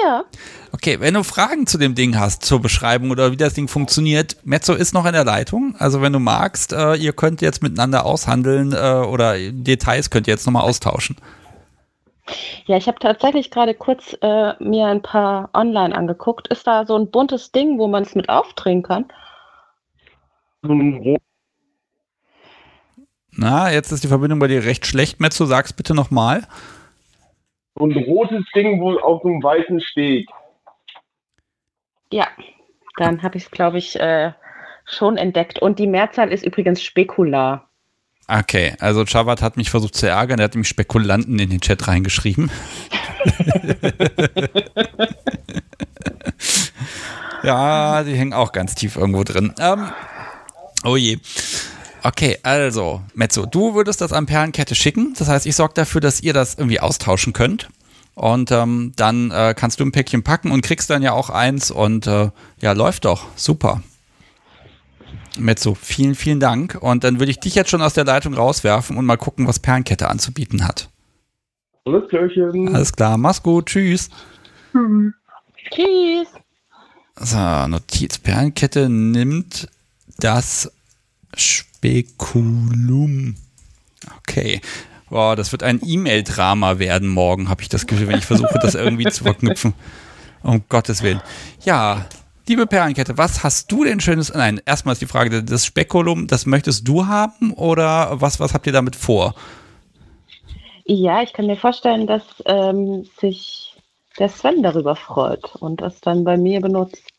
Ja. 0.04 0.24
Okay, 0.72 1.00
wenn 1.00 1.14
du 1.14 1.22
Fragen 1.24 1.66
zu 1.66 1.78
dem 1.78 1.94
Ding 1.94 2.18
hast, 2.18 2.44
zur 2.44 2.60
Beschreibung 2.60 3.10
oder 3.10 3.32
wie 3.32 3.38
das 3.38 3.54
Ding 3.54 3.66
funktioniert, 3.66 4.36
Mezzo 4.44 4.74
ist 4.74 4.92
noch 4.92 5.06
in 5.06 5.14
der 5.14 5.24
Leitung. 5.24 5.74
Also 5.78 6.02
wenn 6.02 6.12
du 6.12 6.18
magst, 6.18 6.74
äh, 6.74 6.96
ihr 6.96 7.14
könnt 7.14 7.40
jetzt 7.40 7.62
miteinander 7.62 8.04
aushandeln 8.04 8.74
äh, 8.74 9.06
oder 9.06 9.36
Details 9.38 10.10
könnt 10.10 10.26
ihr 10.26 10.34
jetzt 10.34 10.44
nochmal 10.44 10.64
austauschen. 10.64 11.16
Ja, 12.66 12.76
ich 12.76 12.88
habe 12.88 12.98
tatsächlich 12.98 13.50
gerade 13.50 13.72
kurz 13.72 14.14
äh, 14.20 14.52
mir 14.62 14.86
ein 14.88 15.00
paar 15.00 15.48
online 15.54 15.94
angeguckt. 15.96 16.48
Ist 16.48 16.66
da 16.66 16.84
so 16.84 16.94
ein 16.98 17.10
buntes 17.10 17.50
Ding, 17.52 17.78
wo 17.78 17.86
man 17.88 18.02
es 18.02 18.14
mit 18.14 18.28
aufdrehen 18.28 18.82
kann? 18.82 19.06
Na, 23.36 23.72
jetzt 23.72 23.90
ist 23.90 24.04
die 24.04 24.08
Verbindung 24.08 24.38
bei 24.38 24.46
dir 24.46 24.64
recht 24.64 24.86
schlecht. 24.86 25.20
Mezzo, 25.20 25.44
sag's 25.44 25.72
bitte 25.72 25.94
nochmal. 25.94 26.46
So 27.74 27.84
ein 27.84 27.92
rotes 27.92 28.44
Ding, 28.54 28.80
wo 28.80 28.96
auf 28.98 29.24
einem 29.24 29.42
weißen 29.42 29.80
Steg. 29.80 30.28
Ja, 32.12 32.28
dann 32.96 33.22
habe 33.22 33.36
ich 33.36 33.44
es, 33.44 33.50
glaube 33.50 33.78
ich, 33.78 33.98
äh, 33.98 34.32
schon 34.84 35.16
entdeckt. 35.16 35.58
Und 35.58 35.78
die 35.78 35.88
Mehrzahl 35.88 36.32
ist 36.32 36.46
übrigens 36.46 36.82
Spekular. 36.82 37.68
Okay, 38.26 38.74
also 38.80 39.04
Chavat 39.04 39.42
hat 39.42 39.58
mich 39.58 39.70
versucht 39.70 39.96
zu 39.96 40.08
ärgern, 40.08 40.38
er 40.38 40.44
hat 40.44 40.54
nämlich 40.54 40.68
Spekulanten 40.68 41.38
in 41.38 41.50
den 41.50 41.60
Chat 41.60 41.88
reingeschrieben. 41.88 42.50
ja, 47.42 48.02
die 48.02 48.14
hängen 48.14 48.32
auch 48.32 48.52
ganz 48.52 48.74
tief 48.74 48.96
irgendwo 48.96 49.24
drin. 49.24 49.54
Ähm, 49.58 49.90
oh 50.84 50.96
je. 50.96 51.18
Okay, 52.06 52.36
also, 52.42 53.00
Mezzo, 53.14 53.46
du 53.46 53.74
würdest 53.74 54.02
das 54.02 54.12
an 54.12 54.26
Perlenkette 54.26 54.74
schicken. 54.74 55.14
Das 55.18 55.28
heißt, 55.28 55.46
ich 55.46 55.56
sorge 55.56 55.72
dafür, 55.72 56.02
dass 56.02 56.22
ihr 56.22 56.34
das 56.34 56.54
irgendwie 56.54 56.78
austauschen 56.78 57.32
könnt. 57.32 57.70
Und 58.14 58.52
ähm, 58.52 58.92
dann 58.94 59.30
äh, 59.30 59.54
kannst 59.56 59.80
du 59.80 59.84
ein 59.84 59.90
Päckchen 59.90 60.22
packen 60.22 60.52
und 60.52 60.60
kriegst 60.60 60.90
dann 60.90 61.00
ja 61.02 61.12
auch 61.12 61.30
eins 61.30 61.70
und 61.70 62.06
äh, 62.06 62.28
ja, 62.60 62.72
läuft 62.72 63.06
doch. 63.06 63.24
Super. 63.36 63.82
Mezzo, 65.38 65.74
vielen, 65.74 66.14
vielen 66.14 66.40
Dank. 66.40 66.76
Und 66.78 67.04
dann 67.04 67.20
würde 67.20 67.30
ich 67.30 67.40
dich 67.40 67.54
jetzt 67.54 67.70
schon 67.70 67.80
aus 67.80 67.94
der 67.94 68.04
Leitung 68.04 68.34
rauswerfen 68.34 68.98
und 68.98 69.06
mal 69.06 69.16
gucken, 69.16 69.48
was 69.48 69.58
Perlenkette 69.58 70.10
anzubieten 70.10 70.68
hat. 70.68 70.90
Alles 71.86 72.06
Klärchen. 72.10 72.74
Alles 72.74 72.92
klar, 72.92 73.16
mach's 73.16 73.42
gut, 73.42 73.66
tschüss. 73.66 74.10
Tschüss. 75.72 76.28
So, 77.16 77.66
Notiz. 77.66 78.18
Perlenkette 78.18 78.90
nimmt 78.90 79.68
das 80.18 80.70
Spekulum. 81.36 83.36
Okay. 84.18 84.60
Boah, 85.10 85.36
das 85.36 85.52
wird 85.52 85.62
ein 85.62 85.80
E-Mail-Drama 85.84 86.78
werden 86.78 87.08
morgen, 87.08 87.48
habe 87.48 87.62
ich 87.62 87.68
das 87.68 87.86
Gefühl, 87.86 88.08
wenn 88.08 88.18
ich 88.18 88.26
versuche, 88.26 88.58
das 88.60 88.74
irgendwie 88.74 89.04
zu 89.04 89.24
verknüpfen. 89.24 89.74
Um 90.42 90.62
Gottes 90.68 91.02
Willen. 91.02 91.20
Ja, 91.64 92.06
liebe 92.48 92.66
Perlenkette, 92.66 93.16
was 93.16 93.44
hast 93.44 93.70
du 93.70 93.84
denn 93.84 94.00
Schönes? 94.00 94.32
Nein, 94.34 94.60
erstmal 94.66 94.94
ist 94.94 95.02
die 95.02 95.06
Frage, 95.06 95.42
das 95.42 95.64
Spekulum, 95.64 96.26
das 96.26 96.46
möchtest 96.46 96.88
du 96.88 97.06
haben 97.06 97.52
oder 97.52 98.20
was, 98.20 98.40
was 98.40 98.54
habt 98.54 98.66
ihr 98.66 98.72
damit 98.72 98.96
vor? 98.96 99.34
Ja, 100.84 101.22
ich 101.22 101.32
kann 101.32 101.46
mir 101.46 101.56
vorstellen, 101.56 102.06
dass 102.06 102.22
ähm, 102.44 103.06
sich 103.20 103.74
der 104.18 104.28
Sven 104.28 104.62
darüber 104.62 104.96
freut 104.96 105.54
und 105.56 105.80
das 105.80 106.00
dann 106.00 106.24
bei 106.24 106.36
mir 106.36 106.60
benutzt. 106.60 107.12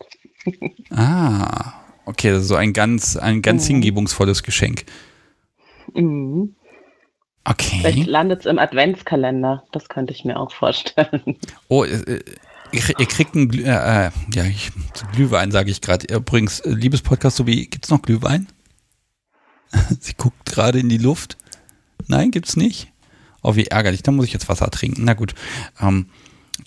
Ah, 0.91 1.73
okay, 2.05 2.31
das 2.31 2.43
ist 2.43 2.47
so 2.47 2.55
ein 2.55 2.73
ganz, 2.73 3.17
ein 3.17 3.41
ganz 3.41 3.65
hingebungsvolles 3.67 4.43
Geschenk. 4.43 4.85
Mhm. 5.93 6.55
Okay. 7.43 7.77
Vielleicht 7.81 8.07
landet 8.07 8.39
es 8.41 8.45
im 8.47 8.57
Adventskalender. 8.57 9.63
Das 9.71 9.87
könnte 9.87 10.13
ich 10.13 10.25
mir 10.25 10.39
auch 10.39 10.51
vorstellen. 10.51 11.37
Oh, 11.67 11.83
äh, 11.83 12.19
ihr, 12.71 12.79
krie- 12.81 12.99
ihr 12.99 13.05
kriegt 13.05 13.35
einen 13.35 13.49
Glüh, 13.49 13.63
äh, 13.63 14.07
äh, 14.07 14.11
ja, 14.33 14.43
ich, 14.45 14.71
Glühwein 15.13 15.51
sage 15.51 15.69
ich 15.69 15.81
gerade. 15.81 16.11
Übrigens, 16.13 16.61
äh, 16.61 16.71
liebes 16.71 17.01
Podcast, 17.01 17.37
so 17.37 17.45
wie, 17.45 17.67
gibt's 17.67 17.89
noch 17.89 18.01
Glühwein? 18.01 18.47
Sie 19.99 20.13
guckt 20.17 20.45
gerade 20.45 20.79
in 20.79 20.89
die 20.89 20.97
Luft. 20.97 21.37
Nein, 22.07 22.31
gibt's 22.31 22.55
nicht. 22.57 22.91
Oh, 23.43 23.55
wie 23.55 23.67
ärgerlich. 23.67 24.01
Da 24.01 24.11
muss 24.11 24.25
ich 24.25 24.33
jetzt 24.33 24.49
Wasser 24.49 24.71
trinken. 24.71 25.03
Na 25.05 25.13
gut. 25.13 25.35
Ähm, 25.79 26.07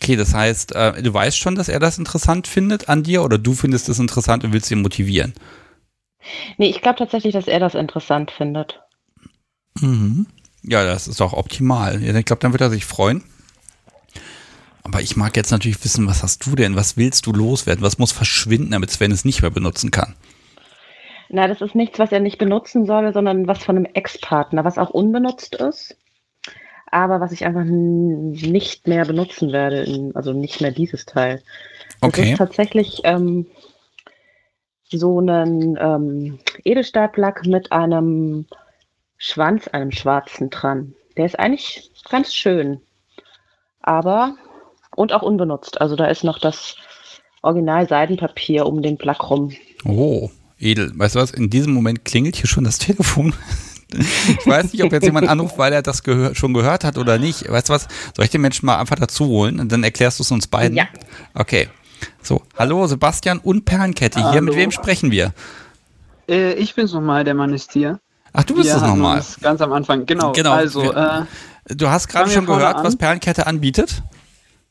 okay, 0.00 0.16
das 0.16 0.34
heißt, 0.34 0.74
äh, 0.74 1.02
du 1.02 1.12
weißt 1.12 1.38
schon, 1.38 1.54
dass 1.54 1.68
er 1.68 1.80
das 1.80 1.98
interessant 1.98 2.46
findet 2.46 2.88
an 2.88 3.02
dir 3.02 3.22
oder 3.22 3.38
du 3.38 3.54
findest 3.54 3.88
es 3.88 3.98
interessant 3.98 4.44
und 4.44 4.52
willst 4.52 4.70
ihn 4.70 4.82
motivieren? 4.82 5.34
Nee, 6.56 6.68
ich 6.68 6.80
glaube 6.80 6.98
tatsächlich, 6.98 7.32
dass 7.32 7.48
er 7.48 7.60
das 7.60 7.74
interessant 7.74 8.30
findet. 8.30 8.80
Mhm. 9.80 10.26
Ja, 10.62 10.84
das 10.84 11.08
ist 11.08 11.20
doch 11.20 11.32
optimal. 11.32 12.02
Ich 12.02 12.24
glaube, 12.24 12.40
dann 12.40 12.52
wird 12.52 12.60
er 12.60 12.70
sich 12.70 12.84
freuen. 12.84 13.22
Aber 14.82 15.02
ich 15.02 15.16
mag 15.16 15.36
jetzt 15.36 15.50
natürlich 15.50 15.82
wissen, 15.84 16.06
was 16.06 16.22
hast 16.22 16.46
du 16.46 16.54
denn? 16.54 16.74
Was 16.74 16.96
willst 16.96 17.26
du 17.26 17.32
loswerden? 17.32 17.84
Was 17.84 17.98
muss 17.98 18.12
verschwinden, 18.12 18.72
damit 18.72 18.90
Sven 18.90 19.12
es 19.12 19.24
nicht 19.24 19.42
mehr 19.42 19.50
benutzen 19.50 19.90
kann? 19.90 20.14
Na, 21.28 21.46
das 21.46 21.60
ist 21.60 21.74
nichts, 21.74 21.98
was 21.98 22.10
er 22.10 22.20
nicht 22.20 22.38
benutzen 22.38 22.86
soll, 22.86 23.12
sondern 23.12 23.46
was 23.46 23.62
von 23.62 23.76
einem 23.76 23.86
Ex-Partner, 23.92 24.64
was 24.64 24.78
auch 24.78 24.90
unbenutzt 24.90 25.56
ist, 25.56 25.94
aber 26.90 27.20
was 27.20 27.32
ich 27.32 27.44
einfach 27.44 27.64
nicht 27.64 28.86
mehr 28.86 29.04
benutzen 29.04 29.52
werde, 29.52 29.82
in, 29.82 30.14
also 30.16 30.32
nicht 30.32 30.60
mehr 30.60 30.70
dieses 30.70 31.06
Teil. 31.06 31.42
Das 32.00 32.08
Okay. 32.10 32.32
ist 32.32 32.38
tatsächlich 32.38 33.00
ähm, 33.04 33.46
so 34.84 35.20
ein 35.20 35.78
ähm, 35.80 36.38
Edelstahlplack 36.64 37.46
mit 37.46 37.72
einem 37.72 38.46
Schwanz, 39.16 39.68
einem 39.68 39.90
schwarzen 39.90 40.50
dran. 40.50 40.94
Der 41.16 41.26
ist 41.26 41.38
eigentlich 41.38 41.90
ganz 42.08 42.32
schön, 42.32 42.80
aber 43.80 44.36
und 44.96 45.12
auch 45.12 45.22
unbenutzt. 45.22 45.80
Also 45.80 45.96
da 45.96 46.06
ist 46.06 46.24
noch 46.24 46.38
das 46.38 46.76
Original 47.42 47.88
Seidenpapier 47.88 48.66
um 48.66 48.82
den 48.82 48.96
Plack 48.98 49.28
rum. 49.30 49.52
Oh, 49.84 50.30
edel. 50.58 50.92
Weißt 50.96 51.14
du 51.14 51.20
was? 51.20 51.30
In 51.30 51.50
diesem 51.50 51.72
Moment 51.72 52.04
klingelt 52.04 52.36
hier 52.36 52.46
schon 52.46 52.64
das 52.64 52.78
Telefon. 52.78 53.34
Ich 53.92 54.46
weiß 54.46 54.72
nicht, 54.72 54.82
ob 54.84 54.92
jetzt 54.92 55.04
jemand 55.04 55.28
anruft, 55.28 55.56
weil 55.58 55.72
er 55.72 55.82
das 55.82 56.02
gehör 56.02 56.34
schon 56.34 56.52
gehört 56.52 56.84
hat 56.84 56.98
oder 56.98 57.18
nicht. 57.18 57.50
Weißt 57.50 57.68
du 57.68 57.72
was? 57.72 57.88
Soll 58.14 58.24
ich 58.26 58.30
den 58.30 58.40
Menschen 58.42 58.66
mal 58.66 58.76
einfach 58.78 58.96
dazu 58.96 59.26
holen 59.26 59.60
und 59.60 59.72
dann 59.72 59.82
erklärst 59.82 60.18
du 60.18 60.22
es 60.22 60.30
uns 60.30 60.46
beiden? 60.46 60.76
Ja. 60.76 60.84
Okay. 61.34 61.68
So, 62.22 62.42
hallo 62.58 62.86
Sebastian 62.86 63.38
und 63.38 63.64
Perlenkette. 63.64 64.30
Hier, 64.30 64.40
mit 64.42 64.52
Hallo. 64.54 64.62
wem 64.62 64.70
sprechen 64.70 65.10
wir? 65.10 65.32
Äh, 66.28 66.52
ich 66.54 66.74
bin's 66.74 66.92
nochmal, 66.92 67.24
der 67.24 67.34
Mann 67.34 67.52
ist 67.54 67.72
hier. 67.72 67.98
Ach, 68.34 68.44
du 68.44 68.54
bist 68.54 68.70
es 68.70 68.82
nochmal. 68.82 69.22
Ganz 69.40 69.60
am 69.62 69.72
Anfang, 69.72 70.04
genau. 70.06 70.32
Genau, 70.32 70.52
Also, 70.52 70.82
wir- 70.82 71.26
äh, 71.68 71.74
Du 71.74 71.88
hast 71.88 72.08
gerade 72.08 72.30
schon 72.30 72.46
gehört, 72.46 72.76
an. 72.76 72.84
was 72.84 72.96
Perlenkette 72.96 73.46
anbietet? 73.46 74.02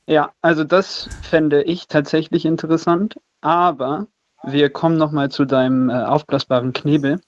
Ja, 0.08 0.32
also 0.42 0.64
das 0.64 1.10
fände 1.22 1.64
ich 1.64 1.88
tatsächlich 1.88 2.46
interessant, 2.46 3.16
aber 3.42 4.08
wir 4.44 4.70
kommen 4.70 4.98
nochmal 4.98 5.30
zu 5.30 5.46
deinem 5.46 5.90
äh, 5.90 5.94
aufblasbaren 5.94 6.74
Knebel. 6.74 7.20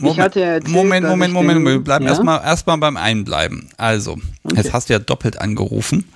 Ich 0.00 0.18
hatte 0.20 0.40
ja 0.40 0.46
erzählt, 0.46 0.72
Moment, 0.74 1.06
Moment, 1.06 1.32
Moment, 1.34 1.58
Moment. 1.60 1.78
Wir 1.80 1.84
bleiben 1.84 2.04
ja? 2.04 2.10
erstmal 2.10 2.42
erstmal 2.42 2.78
beim 2.78 2.96
einen 2.96 3.24
bleiben. 3.24 3.68
Also, 3.76 4.18
jetzt 4.54 4.72
hast 4.72 4.88
du 4.88 4.94
ja 4.94 4.98
doppelt 4.98 5.40
angerufen. 5.40 6.08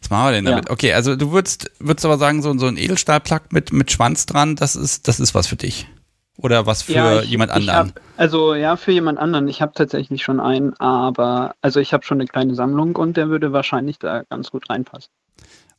Was 0.00 0.10
machen 0.10 0.26
wir 0.28 0.32
denn 0.32 0.44
Ja. 0.44 0.50
damit? 0.52 0.70
Okay, 0.70 0.92
also 0.92 1.16
du 1.16 1.32
würdest, 1.32 1.70
würdest 1.78 2.04
aber 2.04 2.18
sagen, 2.18 2.42
so, 2.42 2.56
so 2.58 2.66
ein 2.66 2.76
Edelstahlplack 2.76 3.52
mit, 3.52 3.72
mit 3.72 3.90
Schwanz 3.90 4.26
dran, 4.26 4.54
das 4.56 4.76
ist, 4.76 5.08
das 5.08 5.18
ist 5.20 5.34
was 5.34 5.46
für 5.46 5.56
dich. 5.56 5.88
Oder 6.38 6.66
was 6.66 6.82
für 6.82 6.92
Ja, 6.92 7.20
ich- 7.22 7.30
jemand 7.30 7.50
anderen. 7.50 7.88
Hab, 7.88 8.00
also 8.18 8.54
ja, 8.54 8.76
für 8.76 8.92
jemand 8.92 9.18
anderen. 9.18 9.48
Ich 9.48 9.62
habe 9.62 9.72
tatsächlich 9.74 10.22
schon 10.22 10.38
einen, 10.38 10.74
aber 10.78 11.54
also 11.62 11.80
ich 11.80 11.94
habe 11.94 12.04
schon 12.04 12.20
eine 12.20 12.28
kleine 12.28 12.54
Sammlung 12.54 12.94
und 12.94 13.16
der 13.16 13.28
würde 13.30 13.52
wahrscheinlich 13.52 13.98
da 13.98 14.22
ganz 14.28 14.50
gut 14.50 14.68
reinpassen. 14.68 15.10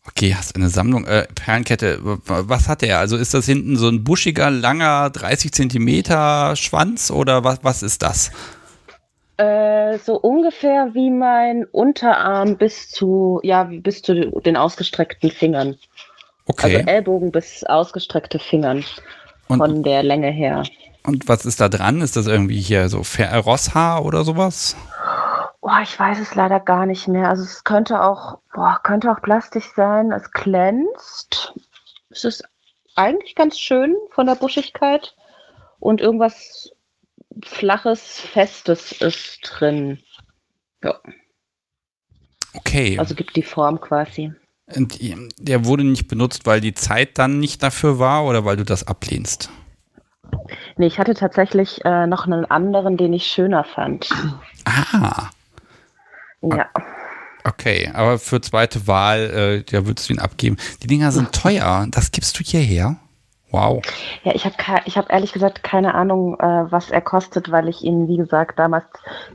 Okay, 0.07 0.33
hast 0.35 0.55
eine 0.55 0.69
Sammlung. 0.69 1.05
Äh, 1.05 1.27
Perlenkette, 1.35 1.99
was 2.01 2.67
hat 2.67 2.81
der? 2.81 2.99
Also 2.99 3.17
ist 3.17 3.33
das 3.33 3.45
hinten 3.45 3.75
so 3.77 3.87
ein 3.89 4.03
buschiger, 4.03 4.49
langer, 4.49 5.09
30 5.11 5.51
Zentimeter 5.51 6.55
Schwanz 6.55 7.11
oder 7.11 7.43
was, 7.43 7.59
was 7.61 7.83
ist 7.83 8.01
das? 8.01 8.31
Äh, 9.37 9.99
so 9.99 10.15
ungefähr 10.19 10.89
wie 10.93 11.11
mein 11.11 11.65
Unterarm 11.65 12.57
bis 12.57 12.89
zu, 12.89 13.39
ja, 13.43 13.63
bis 13.65 14.01
zu 14.01 14.31
den 14.41 14.57
ausgestreckten 14.57 15.29
Fingern. 15.29 15.75
Okay. 16.47 16.77
Also 16.77 16.87
Ellbogen 16.89 17.31
bis 17.31 17.63
ausgestreckte 17.65 18.39
Fingern 18.39 18.83
Und- 19.47 19.59
von 19.59 19.83
der 19.83 20.01
Länge 20.03 20.31
her. 20.31 20.63
Und 21.03 21.29
was 21.29 21.45
ist 21.45 21.61
da 21.61 21.69
dran? 21.69 22.01
Ist 22.01 22.17
das 22.17 22.27
irgendwie 22.27 22.59
hier 22.59 22.89
so 22.89 23.01
Rosshaar 23.45 24.03
oder 24.03 24.23
sowas? 24.25 24.75
Oh, 25.69 25.81
ich 25.83 25.99
weiß 25.99 26.19
es 26.19 26.33
leider 26.33 26.61
gar 26.61 26.85
nicht 26.85 27.09
mehr. 27.09 27.27
Also 27.27 27.43
es 27.43 27.65
könnte 27.65 28.01
auch, 28.01 28.39
boah, 28.53 28.79
könnte 28.83 29.11
auch 29.11 29.21
plastisch 29.21 29.69
sein. 29.75 30.13
Es 30.13 30.31
glänzt. 30.31 31.53
Es 32.09 32.23
ist 32.23 32.43
eigentlich 32.95 33.35
ganz 33.35 33.59
schön 33.59 33.93
von 34.11 34.27
der 34.27 34.35
Buschigkeit. 34.35 35.13
Und 35.79 35.99
irgendwas 35.99 36.71
Flaches, 37.43 38.21
Festes 38.21 38.93
ist 38.93 39.41
drin. 39.41 39.99
Ja, 40.81 41.01
Okay. 42.53 42.97
also 42.97 43.13
gibt 43.13 43.35
die 43.35 43.43
Form 43.43 43.81
quasi. 43.81 44.33
Und 44.73 44.97
der 45.37 45.65
wurde 45.65 45.83
nicht 45.83 46.07
benutzt, 46.07 46.45
weil 46.45 46.61
die 46.61 46.73
Zeit 46.73 47.17
dann 47.17 47.39
nicht 47.39 47.61
dafür 47.61 47.99
war 47.99 48.25
oder 48.25 48.45
weil 48.45 48.55
du 48.55 48.63
das 48.63 48.87
ablehnst? 48.87 49.49
Nee, 50.77 50.87
ich 50.87 50.97
hatte 50.97 51.13
tatsächlich 51.13 51.83
äh, 51.85 52.07
noch 52.07 52.25
einen 52.25 52.45
anderen, 52.45 52.95
den 52.97 53.11
ich 53.11 53.27
schöner 53.27 53.63
fand. 53.63 54.09
Ah, 54.65 55.29
Ja. 56.41 56.69
okay. 57.43 57.89
Aber 57.93 58.19
für 58.19 58.41
zweite 58.41 58.87
Wahl, 58.87 59.63
äh, 59.69 59.71
ja, 59.73 59.85
würdest 59.85 60.09
du 60.09 60.13
ihn 60.13 60.19
abgeben. 60.19 60.57
Die 60.83 60.87
Dinger 60.87 61.11
sind 61.11 61.31
teuer. 61.41 61.87
Das 61.89 62.11
gibst 62.11 62.39
du 62.39 62.43
hierher? 62.43 62.97
Wow. 63.49 63.81
Ja, 64.23 64.35
ich 64.35 64.45
habe 64.45 64.55
ich 64.85 64.97
hab 64.97 65.09
ehrlich 65.11 65.31
gesagt 65.31 65.63
keine 65.63 65.95
Ahnung, 65.95 66.37
äh, 66.39 66.69
was 66.71 66.91
er 66.91 67.01
kostet, 67.01 67.49
weil 67.49 67.69
ich 67.69 67.81
ihn, 67.81 68.07
wie 68.09 68.17
gesagt, 68.17 68.59
damals 68.59 68.85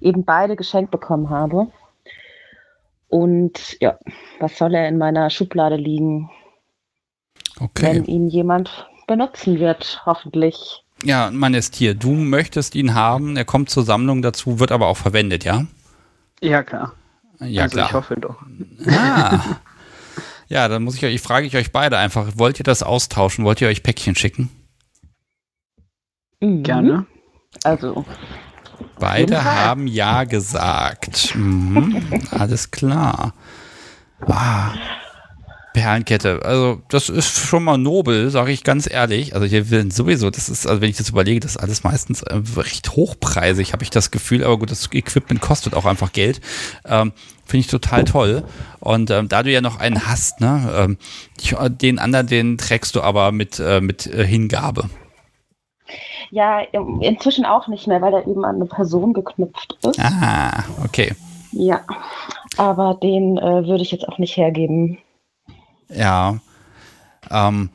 eben 0.02 0.24
beide 0.24 0.54
geschenkt 0.54 0.90
bekommen 0.90 1.30
habe. 1.30 1.68
Und 3.08 3.76
ja, 3.80 3.98
was 4.38 4.56
soll 4.56 4.74
er 4.74 4.88
in 4.88 4.98
meiner 4.98 5.28
Schublade 5.30 5.76
liegen, 5.76 6.30
wenn 7.58 7.66
Okay. 7.66 8.02
ihn 8.06 8.28
jemand 8.28 8.86
benutzen 9.06 9.58
wird, 9.58 10.02
hoffentlich. 10.06 10.82
Ja, 11.04 11.30
man 11.32 11.54
ist 11.54 11.74
hier. 11.74 11.94
Du 11.94 12.10
möchtest 12.10 12.74
ihn 12.74 12.94
haben. 12.94 13.36
Er 13.36 13.44
kommt 13.44 13.70
zur 13.70 13.82
Sammlung 13.82 14.22
dazu, 14.22 14.60
wird 14.60 14.72
aber 14.72 14.86
auch 14.86 14.96
verwendet, 14.96 15.44
ja? 15.44 15.66
Ja, 16.42 16.62
klar. 16.62 16.92
Ja, 17.40 17.62
also 17.62 17.76
klar. 17.76 17.88
ich 17.88 17.94
hoffe 17.94 18.16
doch. 18.16 18.36
Ah. 18.86 19.40
Ja, 20.48 20.68
dann 20.68 20.82
muss 20.82 20.96
ich 20.96 21.04
euch, 21.04 21.20
frage 21.22 21.46
ich 21.46 21.56
euch 21.56 21.72
beide 21.72 21.96
einfach, 21.96 22.32
wollt 22.34 22.60
ihr 22.60 22.64
das 22.64 22.82
austauschen? 22.82 23.44
Wollt 23.46 23.62
ihr 23.62 23.68
euch 23.68 23.82
Päckchen 23.82 24.14
schicken? 24.14 24.50
Mhm. 26.40 26.62
Gerne. 26.62 27.06
Also, 27.64 28.04
Beide 28.98 29.44
haben 29.44 29.86
ja 29.86 30.24
gesagt. 30.24 31.34
Mhm, 31.34 32.22
alles 32.30 32.70
klar. 32.70 33.34
Ah, 34.26 34.72
Perlenkette. 35.72 36.40
Also, 36.44 36.82
das 36.88 37.08
ist 37.08 37.38
schon 37.38 37.64
mal 37.64 37.78
nobel, 37.78 38.30
sage 38.30 38.52
ich 38.52 38.64
ganz 38.64 38.90
ehrlich. 38.90 39.34
Also, 39.34 39.46
hier 39.46 39.70
will 39.70 39.90
sowieso, 39.92 40.30
das 40.30 40.48
ist, 40.48 40.66
also 40.66 40.80
wenn 40.80 40.90
ich 40.90 40.96
das 40.96 41.08
überlege, 41.10 41.40
das 41.40 41.52
ist 41.52 41.62
alles 41.62 41.84
meistens 41.84 42.22
äh, 42.22 42.40
recht 42.56 42.90
hochpreisig, 42.96 43.72
habe 43.72 43.82
ich 43.82 43.90
das 43.90 44.10
Gefühl. 44.10 44.44
Aber 44.44 44.58
gut, 44.58 44.70
das 44.70 44.88
Equipment 44.92 45.40
kostet 45.40 45.74
auch 45.74 45.84
einfach 45.86 46.12
Geld. 46.12 46.40
Ähm, 46.86 47.12
Finde 47.44 47.60
ich 47.64 47.66
total 47.70 48.04
toll. 48.04 48.44
Und 48.80 49.10
ähm, 49.10 49.28
da 49.28 49.42
du 49.42 49.50
ja 49.50 49.60
noch 49.60 49.78
einen 49.78 50.06
hast, 50.06 50.40
ne, 50.40 50.72
ähm, 50.74 50.98
ich, 51.40 51.54
den 51.80 51.98
anderen, 51.98 52.26
den 52.26 52.56
trägst 52.58 52.94
du 52.94 53.02
aber 53.02 53.32
mit, 53.32 53.58
äh, 53.58 53.80
mit 53.80 54.06
äh, 54.06 54.24
Hingabe. 54.26 54.88
ja, 56.30 56.60
in- 56.60 57.02
inzwischen 57.02 57.44
auch 57.44 57.68
nicht 57.68 57.86
mehr, 57.86 58.00
weil 58.00 58.14
er 58.14 58.26
eben 58.26 58.44
an 58.44 58.56
eine 58.56 58.64
Person 58.66 59.12
geknüpft 59.12 59.76
ist. 59.82 59.98
Ah, 59.98 60.64
okay. 60.84 61.12
Ja, 61.50 61.80
aber 62.56 62.98
den 63.02 63.36
äh, 63.36 63.66
würde 63.66 63.82
ich 63.82 63.90
jetzt 63.90 64.08
auch 64.08 64.16
nicht 64.18 64.36
hergeben. 64.38 64.96
Ja. 65.94 66.40
Ähm, 67.30 67.70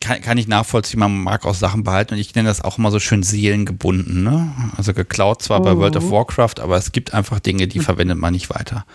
kann, 0.00 0.20
kann 0.20 0.38
ich 0.38 0.46
nachvollziehen, 0.46 1.00
man 1.00 1.18
mag 1.22 1.44
auch 1.44 1.54
Sachen 1.54 1.82
behalten 1.82 2.14
und 2.14 2.20
ich 2.20 2.34
nenne 2.34 2.48
das 2.48 2.62
auch 2.62 2.78
immer 2.78 2.90
so 2.92 3.00
schön 3.00 3.22
seelengebunden, 3.24 4.22
ne? 4.22 4.52
Also 4.76 4.94
geklaut 4.94 5.42
zwar 5.42 5.60
bei 5.60 5.74
Mhm. 5.74 5.78
World 5.78 5.96
of 5.96 6.10
Warcraft, 6.10 6.60
aber 6.60 6.76
es 6.76 6.92
gibt 6.92 7.14
einfach 7.14 7.40
Dinge, 7.40 7.66
die 7.66 7.80
verwendet 7.80 8.16
man 8.18 8.32
nicht 8.32 8.48
weiter. 8.50 8.86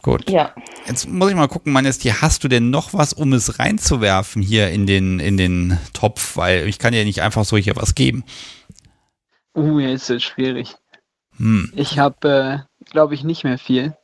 Gut. 0.00 0.28
Ja. 0.30 0.52
Jetzt 0.88 1.08
muss 1.08 1.30
ich 1.30 1.36
mal 1.36 1.48
gucken, 1.48 1.72
Manesti, 1.72 2.08
hast 2.08 2.42
du 2.42 2.48
denn 2.48 2.70
noch 2.70 2.92
was, 2.92 3.12
um 3.12 3.32
es 3.34 3.58
reinzuwerfen 3.60 4.42
hier 4.42 4.70
in 4.70 4.86
den, 4.86 5.20
in 5.20 5.36
den 5.36 5.78
Topf? 5.92 6.36
Weil 6.36 6.66
ich 6.66 6.78
kann 6.80 6.92
dir 6.92 7.04
nicht 7.04 7.22
einfach 7.22 7.44
so 7.44 7.56
hier 7.56 7.76
was 7.76 7.94
geben. 7.94 8.24
Uh, 9.54 9.78
jetzt 9.80 10.04
ist 10.04 10.10
es 10.10 10.22
schwierig. 10.24 10.74
Hm, 11.36 11.72
Ich 11.76 11.98
habe, 11.98 12.66
äh, 12.80 12.84
glaube 12.90 13.14
ich, 13.14 13.22
nicht 13.22 13.44
mehr 13.44 13.58
viel. 13.58 13.94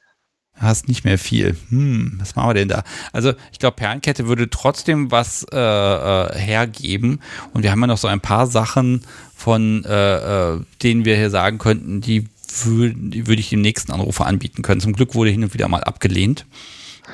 Hast 0.59 0.89
nicht 0.89 1.05
mehr 1.05 1.19
viel. 1.19 1.57
Hm, 1.71 2.17
was 2.21 2.37
machen 2.37 2.51
wir 2.51 2.55
denn 2.55 2.69
da? 2.69 2.83
Also 3.13 3.33
ich 3.53 3.59
glaube, 3.59 3.77
Perlenkette 3.77 4.27
würde 4.29 4.51
trotzdem 4.51 5.11
was 5.11 5.45
äh, 5.53 5.57
äh, 5.57 6.39
hergeben. 6.39 7.21
Und 7.53 7.63
wir 7.63 7.71
haben 7.71 7.81
ja 7.81 7.87
noch 7.87 7.99
so 7.99 8.09
ein 8.09 8.21
paar 8.21 8.47
Sachen, 8.47 9.03
von 9.35 9.85
äh, 9.85 10.55
äh, 10.55 10.61
denen 10.83 11.05
wir 11.05 11.17
hier 11.17 11.31
sagen 11.31 11.59
könnten, 11.59 12.01
die 12.01 12.27
wür- 12.49 12.93
die 12.97 13.27
würde 13.29 13.41
ich 13.41 13.51
dem 13.51 13.61
nächsten 13.61 13.93
Anrufer 13.93 14.27
anbieten 14.27 14.63
können. 14.63 14.81
Zum 14.81 14.95
Glück 14.95 15.15
wurde 15.15 15.31
hin 15.31 15.45
und 15.45 15.55
wieder 15.55 15.69
mal 15.69 15.85
abgelehnt. 15.85 16.45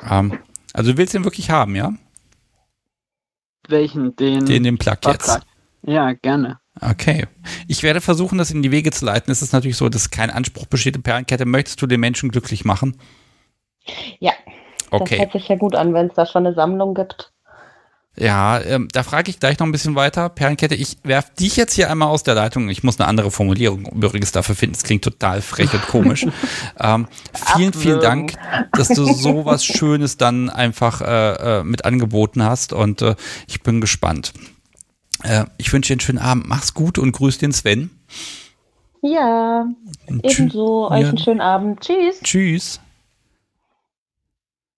Ähm, 0.08 0.38
also 0.72 0.92
du 0.92 0.96
willst 0.98 1.12
den 1.12 1.24
wirklich 1.24 1.50
haben, 1.50 1.76
ja? 1.76 1.92
Welchen? 3.68 4.16
Den, 4.16 4.46
Den, 4.46 4.62
den 4.62 4.78
Plug 4.78 4.96
jetzt. 5.06 5.40
Ja, 5.82 6.12
gerne. 6.14 6.58
Okay. 6.80 7.26
Ich 7.68 7.82
werde 7.82 8.00
versuchen, 8.00 8.38
das 8.38 8.50
in 8.50 8.62
die 8.62 8.70
Wege 8.70 8.90
zu 8.90 9.04
leiten. 9.04 9.30
Es 9.30 9.42
ist 9.42 9.52
natürlich 9.52 9.76
so, 9.76 9.88
dass 9.88 10.10
kein 10.10 10.30
Anspruch 10.30 10.66
besteht 10.66 10.96
in 10.96 11.02
Perlenkette. 11.02 11.44
Möchtest 11.44 11.80
du 11.80 11.86
den 11.86 12.00
Menschen 12.00 12.30
glücklich 12.30 12.64
machen? 12.64 12.96
Ja, 14.20 14.32
Okay. 14.90 15.16
das 15.16 15.18
hört 15.18 15.32
sich 15.32 15.48
ja 15.48 15.56
gut 15.56 15.74
an, 15.74 15.92
wenn 15.94 16.06
es 16.06 16.14
da 16.14 16.24
schon 16.26 16.46
eine 16.46 16.54
Sammlung 16.54 16.94
gibt. 16.94 17.30
Ja, 18.16 18.60
ähm, 18.60 18.86
da 18.92 19.02
frage 19.02 19.28
ich 19.28 19.40
gleich 19.40 19.58
noch 19.58 19.66
ein 19.66 19.72
bisschen 19.72 19.96
weiter. 19.96 20.28
Perlenkette, 20.28 20.76
ich 20.76 20.98
werf 21.02 21.34
dich 21.34 21.56
jetzt 21.56 21.74
hier 21.74 21.90
einmal 21.90 22.06
aus 22.08 22.22
der 22.22 22.36
Leitung. 22.36 22.68
Ich 22.68 22.84
muss 22.84 23.00
eine 23.00 23.08
andere 23.08 23.32
Formulierung 23.32 23.86
übrigens 23.86 24.30
dafür 24.30 24.54
finden. 24.54 24.76
Es 24.76 24.84
klingt 24.84 25.02
total 25.02 25.42
frech 25.42 25.74
und 25.74 25.84
komisch. 25.88 26.24
ähm, 26.80 27.08
vielen, 27.56 27.72
vielen 27.72 27.98
Dank, 28.00 28.34
dass 28.70 28.86
du 28.86 29.04
so 29.04 29.44
was 29.46 29.64
Schönes 29.64 30.16
dann 30.16 30.48
einfach 30.48 31.00
äh, 31.00 31.58
äh, 31.58 31.64
mit 31.64 31.84
angeboten 31.84 32.44
hast 32.44 32.72
und 32.72 33.02
äh, 33.02 33.16
ich 33.48 33.62
bin 33.64 33.80
gespannt. 33.80 34.32
Äh, 35.24 35.46
ich 35.58 35.72
wünsche 35.72 35.88
dir 35.88 35.94
einen 35.94 36.00
schönen 36.00 36.18
Abend. 36.18 36.46
Mach's 36.46 36.72
gut 36.72 36.98
und 37.00 37.10
grüß 37.10 37.38
den 37.38 37.50
Sven. 37.52 37.90
Ja, 39.02 39.66
ebenso. 40.22 40.88
Euch 40.88 41.02
Ja. 41.02 41.08
einen 41.08 41.18
schönen 41.18 41.40
Abend. 41.40 41.80
Tschüss. 41.80 42.20
Tschüss. 42.22 42.80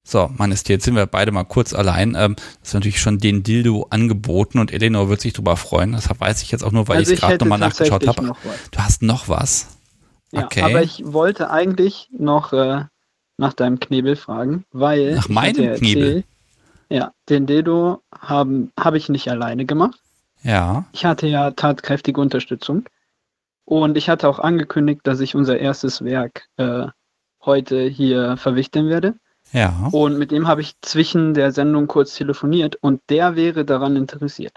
So, 0.09 0.31
hier, 0.37 0.69
jetzt 0.69 0.85
sind 0.85 0.95
wir 0.95 1.07
beide 1.07 1.33
mal 1.33 1.43
kurz 1.43 1.75
allein. 1.75 2.15
Ähm, 2.17 2.37
das 2.61 2.69
ist 2.69 2.75
natürlich 2.75 3.01
schon 3.01 3.19
den 3.19 3.43
Dildo 3.43 3.89
angeboten 3.91 4.61
und 4.61 4.73
Eleanor 4.73 5.09
wird 5.09 5.21
sich 5.21 5.33
drüber 5.33 5.57
freuen. 5.57 5.93
Das 5.93 6.09
weiß 6.09 6.43
ich 6.43 6.53
jetzt 6.53 6.63
auch 6.63 6.71
nur, 6.71 6.87
weil 6.87 6.99
Also 6.99 7.11
ich 7.11 7.17
ich 7.17 7.21
gerade 7.21 7.45
nochmal 7.45 7.59
nachgeschaut 7.59 8.07
habe. 8.07 8.25
noch. 8.25 8.39
Du 8.71 8.79
hast 8.79 9.03
noch 9.03 9.29
was? 9.29 9.77
Ja, 10.31 10.45
Okay. 10.45 10.63
aber 10.63 10.83
ich 10.85 11.03
wollte 11.05 11.51
eigentlich 11.51 12.09
noch 12.17 12.53
äh, 12.53 12.85
nach 13.37 13.53
deinem 13.53 13.81
Knebel 13.81 14.15
fragen, 14.15 14.65
weil. 14.71 15.17
Nach 15.17 15.29
meinem 15.29 15.57
hatte 15.71 15.79
Knebel? 15.81 16.05
erzählt, 16.09 16.25
Ja, 16.89 17.13
den 17.29 17.47
Dildo 17.47 18.01
habe 18.17 18.69
hab 18.79 18.95
ich 18.95 19.09
nicht 19.09 19.29
alleine 19.29 19.67
gemacht. 19.67 19.99
Ja. 20.45 20.85
Ich 20.93 21.05
hatte 21.05 21.27
ja 21.27 21.51
tatkräftige 21.51 22.21
Unterstützung. 22.21 22.85
Und 23.65 23.97
ich 23.97 24.09
hatte 24.09 24.29
auch 24.29 24.39
angekündigt, 24.39 25.01
dass 25.03 25.19
ich 25.19 25.35
unser 25.35 25.59
erstes 25.59 26.05
Werk 26.05 26.45
äh, 26.59 26.87
heute 27.45 27.89
hier 27.89 28.37
verwichten 28.37 28.89
werde. 28.89 29.17
Ja. 29.53 29.89
Und 29.93 30.19
mit 30.19 30.31
dem 30.31 30.49
habe 30.49 30.61
ich 30.61 30.75
zwischen 30.83 31.35
der 31.35 31.53
Sendung 31.53 31.87
kurz 31.87 32.15
telefoniert 32.15 32.77
und 32.77 33.01
der 33.09 33.37
wäre 33.37 33.65
daran 33.65 33.97
interessiert. 33.97 34.53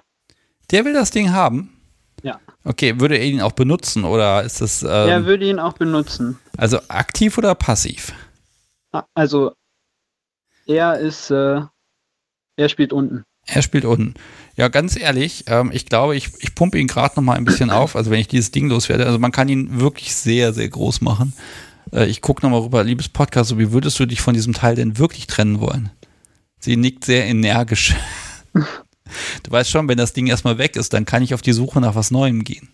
Der 0.72 0.86
will 0.86 0.94
das 0.94 1.12
Ding 1.12 1.32
haben? 1.32 1.74
Ja. 2.22 2.40
Okay, 2.66 3.00
würde 3.00 3.18
er 3.18 3.26
ihn 3.26 3.42
auch 3.42 3.54
benutzen 3.54 4.04
oder 4.04 4.44
ist 4.44 4.62
das 4.62 4.84
ähm, 4.84 4.90
er 4.90 5.26
würde 5.26 5.48
ihn 5.48 5.60
auch 5.60 5.74
benutzen. 5.74 6.38
also 6.58 6.80
aktiv 6.90 7.38
oder 7.38 7.56
passiv? 7.56 8.14
Ah, 8.92 9.04
Also 9.14 9.54
er 10.68 11.00
ist, 11.00 11.32
äh, 11.32 11.62
er 12.58 12.70
spielt 12.70 12.92
unten. 12.92 13.24
Er 13.46 13.62
spielt 13.62 13.86
unten. 13.86 14.14
Ja, 14.58 14.68
ganz 14.68 15.00
ehrlich, 15.00 15.46
ähm, 15.48 15.72
ich 15.74 15.86
glaube, 15.86 16.16
ich, 16.16 16.30
ich 16.40 16.54
pumpe 16.54 16.78
ihn 16.78 16.88
gerade 16.88 17.16
noch 17.16 17.24
mal 17.24 17.38
ein 17.38 17.46
bisschen 17.46 17.70
auf. 17.72 17.96
Also 17.96 18.12
wenn 18.12 18.20
ich 18.20 18.28
dieses 18.28 18.52
Ding 18.52 18.70
loswerde, 18.70 19.06
also 19.06 19.18
man 19.18 19.32
kann 19.32 19.48
ihn 19.50 19.80
wirklich 19.80 20.14
sehr, 20.14 20.54
sehr 20.54 20.68
groß 20.68 21.02
machen. 21.02 21.34
Äh, 21.92 22.06
ich 22.06 22.22
gucke 22.22 22.44
noch 22.44 22.52
mal 22.52 22.62
rüber, 22.62 22.84
liebes 22.84 23.10
Podcast, 23.10 23.58
wie 23.58 23.72
würdest 23.72 24.00
du 24.00 24.06
dich 24.06 24.22
von 24.22 24.34
diesem 24.34 24.54
Teil 24.54 24.76
denn 24.76 24.98
wirklich 24.98 25.28
trennen 25.28 25.60
wollen? 25.60 25.90
Sie 26.60 26.76
nickt 26.76 27.06
sehr 27.06 27.26
energisch. 27.26 27.96
du 28.54 29.52
weißt 29.52 29.70
schon, 29.70 29.88
wenn 29.88 29.98
das 29.98 30.14
Ding 30.14 30.28
erstmal 30.28 30.58
weg 30.58 30.76
ist, 30.76 30.94
dann 30.94 31.06
kann 31.06 31.24
ich 31.24 31.34
auf 31.34 31.42
die 31.42 31.54
Suche 31.54 31.80
nach 31.80 31.96
was 31.96 32.12
Neuem 32.12 32.44
gehen. 32.44 32.70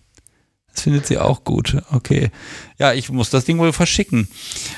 Das 0.76 0.84
findet 0.84 1.08
sie 1.08 1.18
auch 1.18 1.46
gut. 1.46 1.78
Okay. 1.92 2.32
Ja, 2.78 2.92
ich 2.92 3.10
muss 3.10 3.30
das 3.30 3.46
Ding 3.46 3.58
wohl 3.60 3.72
verschicken. 3.72 4.28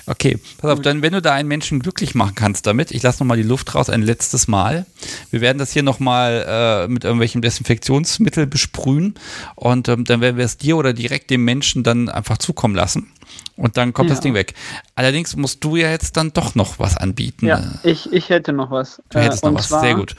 Okay, 0.05 0.37
pass 0.59 0.69
auf, 0.71 0.81
dann, 0.81 1.01
wenn 1.01 1.13
du 1.13 1.21
da 1.23 1.33
einen 1.33 1.47
Menschen 1.47 1.79
glücklich 1.79 2.13
machen 2.13 2.35
kannst 2.35 2.67
damit, 2.67 2.91
ich 2.91 3.01
lasse 3.01 3.23
nochmal 3.23 3.37
die 3.37 3.43
Luft 3.43 3.73
raus 3.73 3.89
ein 3.89 4.03
letztes 4.03 4.47
Mal. 4.47 4.85
Wir 5.31 5.41
werden 5.41 5.57
das 5.57 5.71
hier 5.71 5.81
nochmal 5.81 6.45
äh, 6.47 6.87
mit 6.87 7.03
irgendwelchem 7.03 7.41
Desinfektionsmittel 7.41 8.45
besprühen 8.45 9.15
und 9.55 9.89
ähm, 9.89 10.05
dann 10.05 10.21
werden 10.21 10.37
wir 10.37 10.45
es 10.45 10.57
dir 10.57 10.77
oder 10.77 10.93
direkt 10.93 11.31
dem 11.31 11.43
Menschen 11.43 11.81
dann 11.83 12.09
einfach 12.09 12.37
zukommen 12.37 12.75
lassen. 12.75 13.11
Und 13.55 13.75
dann 13.75 13.91
kommt 13.93 14.11
das 14.11 14.19
Ja. 14.19 14.21
Ding 14.21 14.35
weg. 14.35 14.53
Allerdings 14.93 15.35
musst 15.35 15.63
du 15.63 15.75
ja 15.75 15.89
jetzt 15.89 16.15
dann 16.15 16.31
doch 16.33 16.53
noch 16.53 16.77
was 16.77 16.95
anbieten. 16.95 17.47
Ja, 17.47 17.79
ich, 17.83 18.13
ich 18.13 18.29
hätte 18.29 18.53
noch 18.53 18.69
was. 18.69 19.01
Du 19.09 19.19
hättest 19.19 19.43
Äh, 19.43 19.47
noch 19.47 19.55
was. 19.55 19.67
zwar, 19.69 19.81
Sehr 19.81 19.95
gut. 19.95 20.15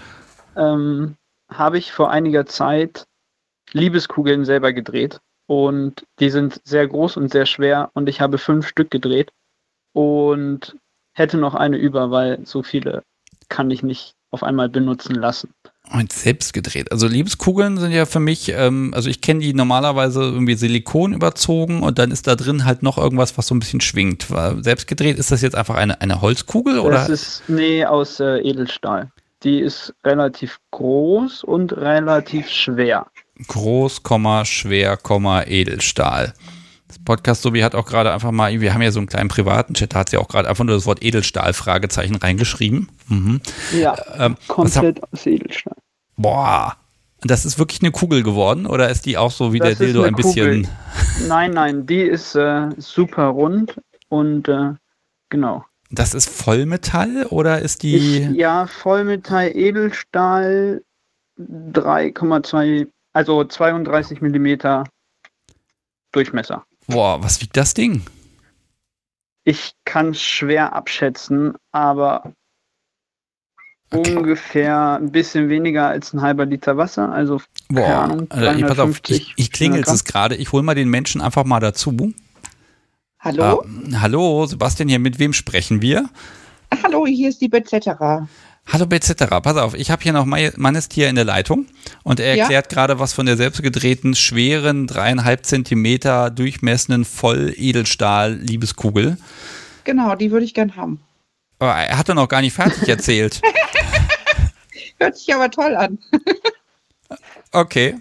Ähm, 0.56 1.14
habe 1.48 1.78
ich 1.78 1.92
vor 1.92 2.10
einiger 2.10 2.46
Zeit 2.46 3.06
Liebeskugeln 3.72 4.44
selber 4.44 4.72
gedreht. 4.72 5.20
Und 5.48 6.06
die 6.20 6.30
sind 6.30 6.60
sehr 6.64 6.86
groß 6.86 7.16
und 7.16 7.32
sehr 7.32 7.46
schwer. 7.46 7.90
Und 7.94 8.08
ich 8.08 8.20
habe 8.20 8.38
fünf 8.38 8.68
Stück 8.68 8.90
gedreht. 8.90 9.32
Und 9.92 10.76
hätte 11.14 11.38
noch 11.38 11.54
eine 11.54 11.78
über, 11.78 12.10
weil 12.10 12.38
so 12.44 12.62
viele 12.62 13.02
kann 13.48 13.70
ich 13.70 13.82
nicht 13.82 14.14
auf 14.30 14.42
einmal 14.42 14.68
benutzen 14.68 15.14
lassen. 15.14 15.50
Und 15.90 16.12
selbst 16.12 16.52
gedreht. 16.52 16.92
Also 16.92 17.06
Liebeskugeln 17.06 17.78
sind 17.78 17.92
ja 17.92 18.04
für 18.04 18.20
mich, 18.20 18.52
ähm, 18.54 18.92
also 18.94 19.08
ich 19.08 19.22
kenne 19.22 19.40
die 19.40 19.54
normalerweise 19.54 20.20
irgendwie 20.20 20.54
Silikon 20.54 21.14
überzogen 21.14 21.82
und 21.82 21.98
dann 21.98 22.10
ist 22.10 22.26
da 22.26 22.36
drin 22.36 22.66
halt 22.66 22.82
noch 22.82 22.98
irgendwas, 22.98 23.38
was 23.38 23.46
so 23.46 23.54
ein 23.54 23.58
bisschen 23.58 23.80
schwingt. 23.80 24.30
Weil 24.30 24.62
Selbst 24.62 24.86
gedreht 24.86 25.18
ist 25.18 25.32
das 25.32 25.40
jetzt 25.40 25.56
einfach 25.56 25.76
eine, 25.76 26.02
eine 26.02 26.20
Holzkugel 26.20 26.78
oder? 26.78 26.96
Das 26.96 27.08
ist, 27.08 27.42
nee, 27.48 27.86
aus 27.86 28.20
äh, 28.20 28.38
Edelstahl. 28.40 29.10
Die 29.44 29.60
ist 29.60 29.94
relativ 30.04 30.58
groß 30.72 31.42
und 31.44 31.74
relativ 31.74 32.48
schwer. 32.48 33.06
Groß, 33.46 34.02
schwer, 34.44 34.96
Edelstahl. 35.46 36.34
Das 36.88 36.98
Podcast 36.98 37.42
Sobi 37.42 37.60
hat 37.60 37.74
auch 37.74 37.86
gerade 37.86 38.12
einfach 38.12 38.30
mal, 38.30 38.60
wir 38.60 38.72
haben 38.72 38.82
ja 38.82 38.90
so 38.90 38.98
einen 38.98 39.08
kleinen 39.08 39.28
privaten 39.28 39.74
Chat, 39.74 39.94
da 39.94 40.00
hat 40.00 40.08
sie 40.08 40.16
auch 40.16 40.28
gerade 40.28 40.48
einfach 40.48 40.64
nur 40.64 40.74
das 40.74 40.86
Wort 40.86 41.02
Edelstahl 41.04 41.52
Fragezeichen 41.52 42.16
reingeschrieben. 42.16 42.88
Mhm. 43.08 43.40
Ja, 43.78 43.94
Ähm, 44.18 44.36
komplett 44.48 45.02
aus 45.12 45.26
Edelstahl. 45.26 45.74
hab, 45.76 45.82
boah, 46.16 46.76
das 47.22 47.44
ist 47.44 47.58
wirklich 47.58 47.82
eine 47.82 47.90
Kugel 47.90 48.22
geworden 48.22 48.66
oder 48.66 48.88
ist 48.88 49.04
die 49.04 49.18
auch 49.18 49.30
so 49.30 49.52
wie 49.52 49.58
der 49.58 49.70
Das 49.70 49.80
ist 49.80 49.86
Dildo 49.86 50.02
ein 50.02 50.14
bisschen? 50.14 50.62
Kugel. 50.64 51.28
Nein, 51.28 51.50
nein, 51.50 51.86
die 51.86 52.02
ist 52.02 52.34
äh, 52.34 52.68
super 52.78 53.26
rund 53.26 53.80
und 54.08 54.48
äh, 54.48 54.72
genau. 55.28 55.64
Das 55.90 56.14
ist 56.14 56.28
Vollmetall 56.28 57.26
oder 57.30 57.60
ist 57.60 57.82
die? 57.82 57.96
Ich, 57.96 58.30
ja, 58.36 58.66
Vollmetall 58.66 59.50
Edelstahl 59.54 60.82
3,2, 61.38 62.88
also 63.18 63.42
32 63.42 64.20
Millimeter 64.20 64.84
Durchmesser. 66.12 66.64
Boah, 66.86 67.20
was 67.20 67.42
wiegt 67.42 67.56
das 67.56 67.74
Ding? 67.74 68.02
Ich 69.42 69.72
kann 69.84 70.10
es 70.10 70.22
schwer 70.22 70.72
abschätzen, 70.72 71.54
aber 71.72 72.32
ungefähr 73.90 74.98
ein 75.00 75.10
bisschen 75.10 75.48
weniger 75.48 75.88
als 75.88 76.12
ein 76.12 76.22
halber 76.22 76.46
Liter 76.46 76.76
Wasser. 76.76 77.10
Also, 77.10 77.40
keine 77.68 77.80
Boah, 77.80 77.94
Ahnung, 78.04 78.26
also, 78.30 78.50
ich, 78.52 78.62
pass 78.62 78.78
auf, 78.78 79.00
350, 79.00 79.16
ich, 79.16 79.34
ich 79.36 79.50
klingel 79.50 79.82
400 79.82 79.94
es 79.94 80.04
gerade. 80.04 80.36
Ich 80.36 80.52
hole 80.52 80.62
mal 80.62 80.76
den 80.76 80.88
Menschen 80.88 81.20
einfach 81.20 81.44
mal 81.44 81.58
dazu. 81.58 82.12
Hallo? 83.18 83.64
Ah, 83.64 84.00
hallo, 84.00 84.46
Sebastian 84.46 84.88
hier. 84.88 85.00
Mit 85.00 85.18
wem 85.18 85.32
sprechen 85.32 85.82
wir? 85.82 86.08
Hallo, 86.84 87.04
hier 87.04 87.30
ist 87.30 87.40
die 87.40 87.48
Bezetterer. 87.48 88.28
Hallo 88.70 88.84
BZ. 88.86 89.16
Pass 89.42 89.56
auf, 89.56 89.72
ich 89.74 89.90
habe 89.90 90.02
hier 90.02 90.12
noch 90.12 90.26
Mannes 90.26 90.88
hier 90.92 91.08
in 91.08 91.14
der 91.14 91.24
Leitung 91.24 91.66
und 92.02 92.20
er 92.20 92.34
Ja? 92.34 92.42
erklärt 92.42 92.68
gerade 92.68 92.98
was 92.98 93.12
von 93.14 93.24
der 93.26 93.36
selbstgedrehten, 93.38 94.14
schweren, 94.14 94.86
dreieinhalb 94.86 95.46
Zentimeter 95.46 96.28
durchmessenden 96.30 97.06
Voll-Edelstahl-Liebeskugel. 97.06 99.16
Genau, 99.84 100.14
die 100.16 100.30
würde 100.30 100.44
ich 100.44 100.52
gern 100.52 100.76
haben. 100.76 101.00
Aber 101.60 101.72
er 101.74 101.96
hat 101.96 102.10
doch 102.10 102.14
noch 102.14 102.28
gar 102.28 102.42
nicht 102.42 102.52
fertig 102.54 102.86
erzählt. 102.88 103.40
Hört 104.98 105.16
sich 105.16 105.34
aber 105.34 105.50
toll 105.50 105.74
an. 105.76 105.98
Okay. 107.50 107.96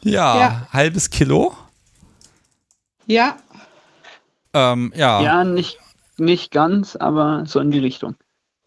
Ja, 0.00 0.38
Ja. 0.40 0.66
halbes 0.72 1.10
Kilo. 1.10 1.54
Ja, 3.04 3.36
Ähm, 4.54 4.90
ja. 4.96 5.20
Ja, 5.20 5.44
nicht, 5.44 5.78
nicht 6.16 6.50
ganz, 6.50 6.96
aber 6.96 7.44
so 7.46 7.60
in 7.60 7.70
die 7.70 7.80
Richtung. 7.80 8.14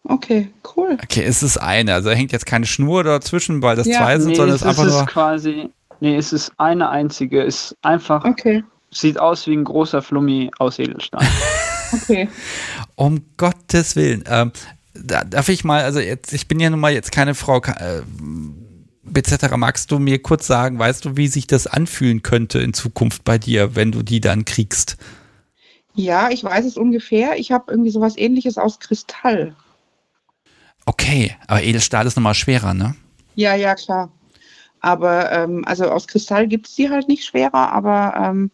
Okay, 0.08 0.50
cool. 0.76 0.98
Okay, 1.02 1.22
es 1.22 1.42
ist 1.42 1.58
eine. 1.58 1.94
Also 1.94 2.08
da 2.10 2.14
hängt 2.14 2.32
jetzt 2.32 2.46
keine 2.46 2.66
Schnur 2.66 3.04
dazwischen, 3.04 3.62
weil 3.62 3.76
das 3.76 3.86
Ja, 3.86 3.98
zwei 3.98 4.18
sind, 4.18 4.30
nee, 4.30 4.34
sondern 4.36 4.56
es 4.56 4.62
es 4.62 4.66
ist 4.66 4.68
einfach 4.68 4.86
ist 4.86 4.98
nur. 4.98 5.06
quasi, 5.06 5.70
nee, 6.00 6.16
es 6.16 6.32
ist 6.32 6.52
eine 6.58 6.88
einzige, 6.88 7.42
ist 7.42 7.76
einfach, 7.82 8.24
okay. 8.24 8.64
sieht 8.90 9.18
aus 9.18 9.46
wie 9.46 9.56
ein 9.56 9.64
großer 9.64 10.02
Flummi 10.02 10.50
aus 10.58 10.78
Edelstahl. 10.78 11.26
Okay. 11.90 12.28
Um 12.96 13.24
Gottes 13.38 13.96
Willen. 13.96 14.22
Ähm, 14.28 14.52
da, 14.92 15.24
darf 15.24 15.48
ich 15.48 15.64
mal, 15.64 15.84
also 15.84 16.00
jetzt, 16.00 16.34
ich 16.34 16.46
bin 16.46 16.60
ja 16.60 16.68
nun 16.68 16.80
mal 16.80 16.92
jetzt 16.92 17.12
keine 17.12 17.34
Frau. 17.34 17.62
Äh, 17.62 18.02
etc. 19.14 19.56
Magst 19.56 19.90
du 19.90 19.98
mir 19.98 20.20
kurz 20.22 20.46
sagen, 20.46 20.78
weißt 20.78 21.04
du, 21.04 21.16
wie 21.16 21.28
sich 21.28 21.46
das 21.46 21.66
anfühlen 21.66 22.22
könnte 22.22 22.58
in 22.58 22.74
Zukunft 22.74 23.24
bei 23.24 23.38
dir, 23.38 23.74
wenn 23.74 23.90
du 23.90 24.02
die 24.02 24.20
dann 24.20 24.44
kriegst? 24.44 24.98
Ja, 25.94 26.28
ich 26.30 26.44
weiß 26.44 26.64
es 26.64 26.76
ungefähr. 26.76 27.38
Ich 27.38 27.50
habe 27.50 27.70
irgendwie 27.72 27.90
sowas 27.90 28.16
ähnliches 28.16 28.58
aus 28.58 28.78
Kristall. 28.78 29.56
Okay, 30.88 31.36
aber 31.48 31.62
Edelstahl 31.62 32.06
ist 32.06 32.16
nochmal 32.16 32.32
schwerer, 32.32 32.72
ne? 32.72 32.96
Ja, 33.34 33.54
ja, 33.54 33.74
klar. 33.74 34.10
Aber 34.80 35.30
ähm, 35.32 35.62
also 35.66 35.84
aus 35.90 36.06
Kristall 36.06 36.48
gibt 36.48 36.66
es 36.66 36.76
die 36.76 36.88
halt 36.88 37.08
nicht 37.08 37.26
schwerer, 37.26 37.72
aber 37.72 38.14
ähm, 38.16 38.50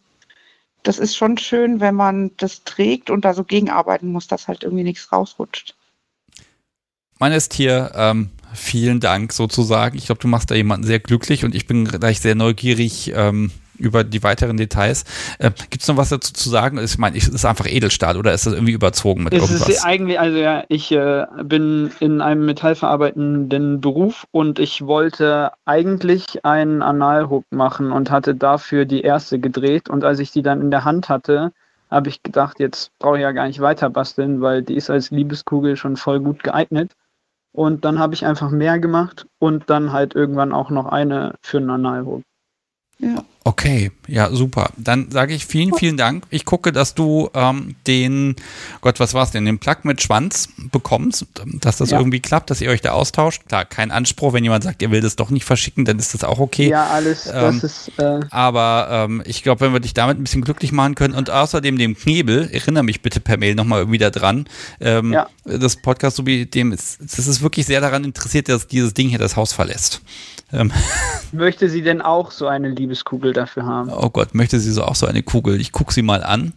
das 0.83 0.99
ist 0.99 1.15
schon 1.15 1.37
schön, 1.37 1.79
wenn 1.79 1.95
man 1.95 2.31
das 2.35 2.65
trägt 2.65 3.09
und 3.09 3.23
da 3.23 3.33
so 3.33 3.45
gegenarbeiten 3.45 4.11
muss, 4.11 4.27
dass 4.27 4.49
halt 4.49 4.63
irgendwie 4.63 4.83
nichts 4.83 5.13
rausrutscht. 5.13 5.75
Meines 7.19 7.47
Tier, 7.47 7.93
ähm, 7.95 8.31
vielen 8.53 8.99
Dank 8.99 9.31
sozusagen. 9.31 9.97
Ich 9.97 10.07
glaube, 10.07 10.19
du 10.19 10.27
machst 10.27 10.51
da 10.51 10.55
jemanden 10.55 10.85
sehr 10.85 10.99
glücklich 10.99 11.45
und 11.45 11.55
ich 11.55 11.67
bin 11.67 11.85
gleich 11.85 12.19
sehr 12.19 12.35
neugierig, 12.35 13.13
ähm, 13.15 13.49
über 13.77 14.03
die 14.03 14.23
weiteren 14.23 14.57
Details. 14.57 15.03
Äh, 15.39 15.51
Gibt 15.69 15.81
es 15.81 15.87
noch 15.87 15.97
was 15.97 16.09
dazu 16.09 16.33
zu 16.33 16.49
sagen? 16.49 16.77
Ich 16.77 16.97
meine, 16.97 17.17
ist 17.17 17.33
es 17.33 17.45
einfach 17.45 17.67
Edelstahl 17.67 18.17
oder 18.17 18.33
ist 18.33 18.45
das 18.45 18.53
irgendwie 18.53 18.73
überzogen 18.73 19.23
mit 19.23 19.33
Es 19.33 19.41
irgendwas? 19.41 19.69
ist 19.69 19.85
eigentlich, 19.85 20.19
also 20.19 20.37
ja, 20.37 20.63
ich 20.69 20.91
äh, 20.91 21.25
bin 21.43 21.91
in 21.99 22.21
einem 22.21 22.45
metallverarbeitenden 22.45 23.81
Beruf 23.81 24.25
und 24.31 24.59
ich 24.59 24.85
wollte 24.85 25.51
eigentlich 25.65 26.45
einen 26.45 26.81
Analhook 26.81 27.45
machen 27.51 27.91
und 27.91 28.11
hatte 28.11 28.35
dafür 28.35 28.85
die 28.85 29.01
erste 29.01 29.39
gedreht. 29.39 29.89
Und 29.89 30.03
als 30.03 30.19
ich 30.19 30.31
die 30.31 30.41
dann 30.41 30.61
in 30.61 30.71
der 30.71 30.85
Hand 30.85 31.09
hatte, 31.09 31.51
habe 31.91 32.09
ich 32.09 32.23
gedacht, 32.23 32.59
jetzt 32.59 32.91
brauche 32.99 33.17
ich 33.17 33.21
ja 33.21 33.31
gar 33.31 33.47
nicht 33.47 33.59
weiter 33.61 33.89
basteln, 33.89 34.41
weil 34.41 34.63
die 34.63 34.75
ist 34.75 34.89
als 34.89 35.11
Liebeskugel 35.11 35.75
schon 35.77 35.97
voll 35.97 36.19
gut 36.19 36.43
geeignet. 36.43 36.93
Und 37.51 37.85
dann 37.85 37.99
habe 37.99 38.13
ich 38.13 38.25
einfach 38.25 38.49
mehr 38.49 38.79
gemacht 38.79 39.27
und 39.39 39.69
dann 39.69 39.93
halt 39.93 40.13
irgendwann 40.13 40.51
auch 40.51 40.69
noch 40.69 40.87
eine 40.87 41.35
für 41.41 41.57
einen 41.57 41.69
Analhook. 41.69 42.23
Okay, 43.47 43.91
ja, 44.07 44.31
super. 44.31 44.71
Dann 44.77 45.11
sage 45.11 45.35
ich 45.35 45.45
vielen, 45.45 45.75
vielen 45.75 45.97
Dank. 45.97 46.25
Ich 46.31 46.45
gucke, 46.45 46.71
dass 46.71 46.95
du 46.95 47.29
ähm, 47.35 47.75
den, 47.85 48.35
Gott, 48.81 48.99
was 48.99 49.13
war's 49.13 49.29
denn, 49.29 49.45
den 49.45 49.59
Plug 49.59 49.75
mit 49.83 50.01
Schwanz 50.01 50.49
bekommst, 50.71 51.27
dass 51.61 51.77
das 51.77 51.91
Ja. 51.91 51.99
irgendwie 51.99 52.21
klappt, 52.21 52.49
dass 52.49 52.61
ihr 52.61 52.71
euch 52.71 52.81
da 52.81 52.93
austauscht. 52.93 53.43
Klar, 53.47 53.65
kein 53.65 53.91
Anspruch, 53.91 54.33
wenn 54.33 54.43
jemand 54.43 54.63
sagt, 54.63 54.81
ihr 54.81 54.89
will 54.89 55.01
das 55.01 55.15
doch 55.15 55.29
nicht 55.29 55.45
verschicken, 55.45 55.85
dann 55.85 55.99
ist 55.99 56.15
das 56.15 56.23
auch 56.23 56.39
okay. 56.39 56.69
Ja, 56.69 56.87
alles, 56.87 57.25
das 57.25 57.53
Ähm, 57.53 57.61
ist, 57.61 57.91
äh, 57.99 58.19
Aber 58.31 58.87
ähm, 58.89 59.21
ich 59.25 59.43
glaube, 59.43 59.61
wenn 59.61 59.73
wir 59.73 59.79
dich 59.79 59.93
damit 59.93 60.17
ein 60.17 60.23
bisschen 60.23 60.43
glücklich 60.43 60.71
machen 60.71 60.95
können 60.95 61.13
und 61.13 61.29
außerdem 61.29 61.77
dem 61.77 61.95
Knebel, 61.95 62.49
erinnere 62.51 62.83
mich 62.83 63.03
bitte 63.03 63.19
per 63.19 63.37
Mail 63.37 63.53
nochmal 63.53 63.91
wieder 63.91 64.09
dran. 64.09 64.47
Ähm, 64.79 65.13
Ja. 65.13 65.27
Das 65.43 65.75
Podcast, 65.75 66.15
so 66.17 66.25
wie 66.25 66.47
dem 66.47 66.71
ist, 66.71 66.97
das 66.99 67.27
ist 67.27 67.43
wirklich 67.43 67.67
sehr 67.67 67.79
daran 67.81 68.03
interessiert, 68.05 68.49
dass 68.49 68.65
dieses 68.65 68.95
Ding 68.95 69.09
hier 69.09 69.19
das 69.19 69.35
Haus 69.35 69.53
verlässt. 69.53 70.01
Ähm, 70.53 70.71
möchte 71.31 71.69
sie 71.69 71.81
denn 71.81 72.01
auch 72.01 72.31
so 72.31 72.47
eine 72.47 72.69
Liebeskugel 72.85 73.33
dafür 73.33 73.65
haben? 73.65 73.89
oh 73.89 74.09
Gott, 74.09 74.33
möchte 74.33 74.59
sie 74.59 74.71
so 74.71 74.83
auch 74.83 74.95
so 74.95 75.05
eine 75.05 75.23
Kugel? 75.23 75.59
Ich 75.59 75.71
gucke 75.71 75.93
sie 75.93 76.01
mal 76.01 76.23
an. 76.23 76.53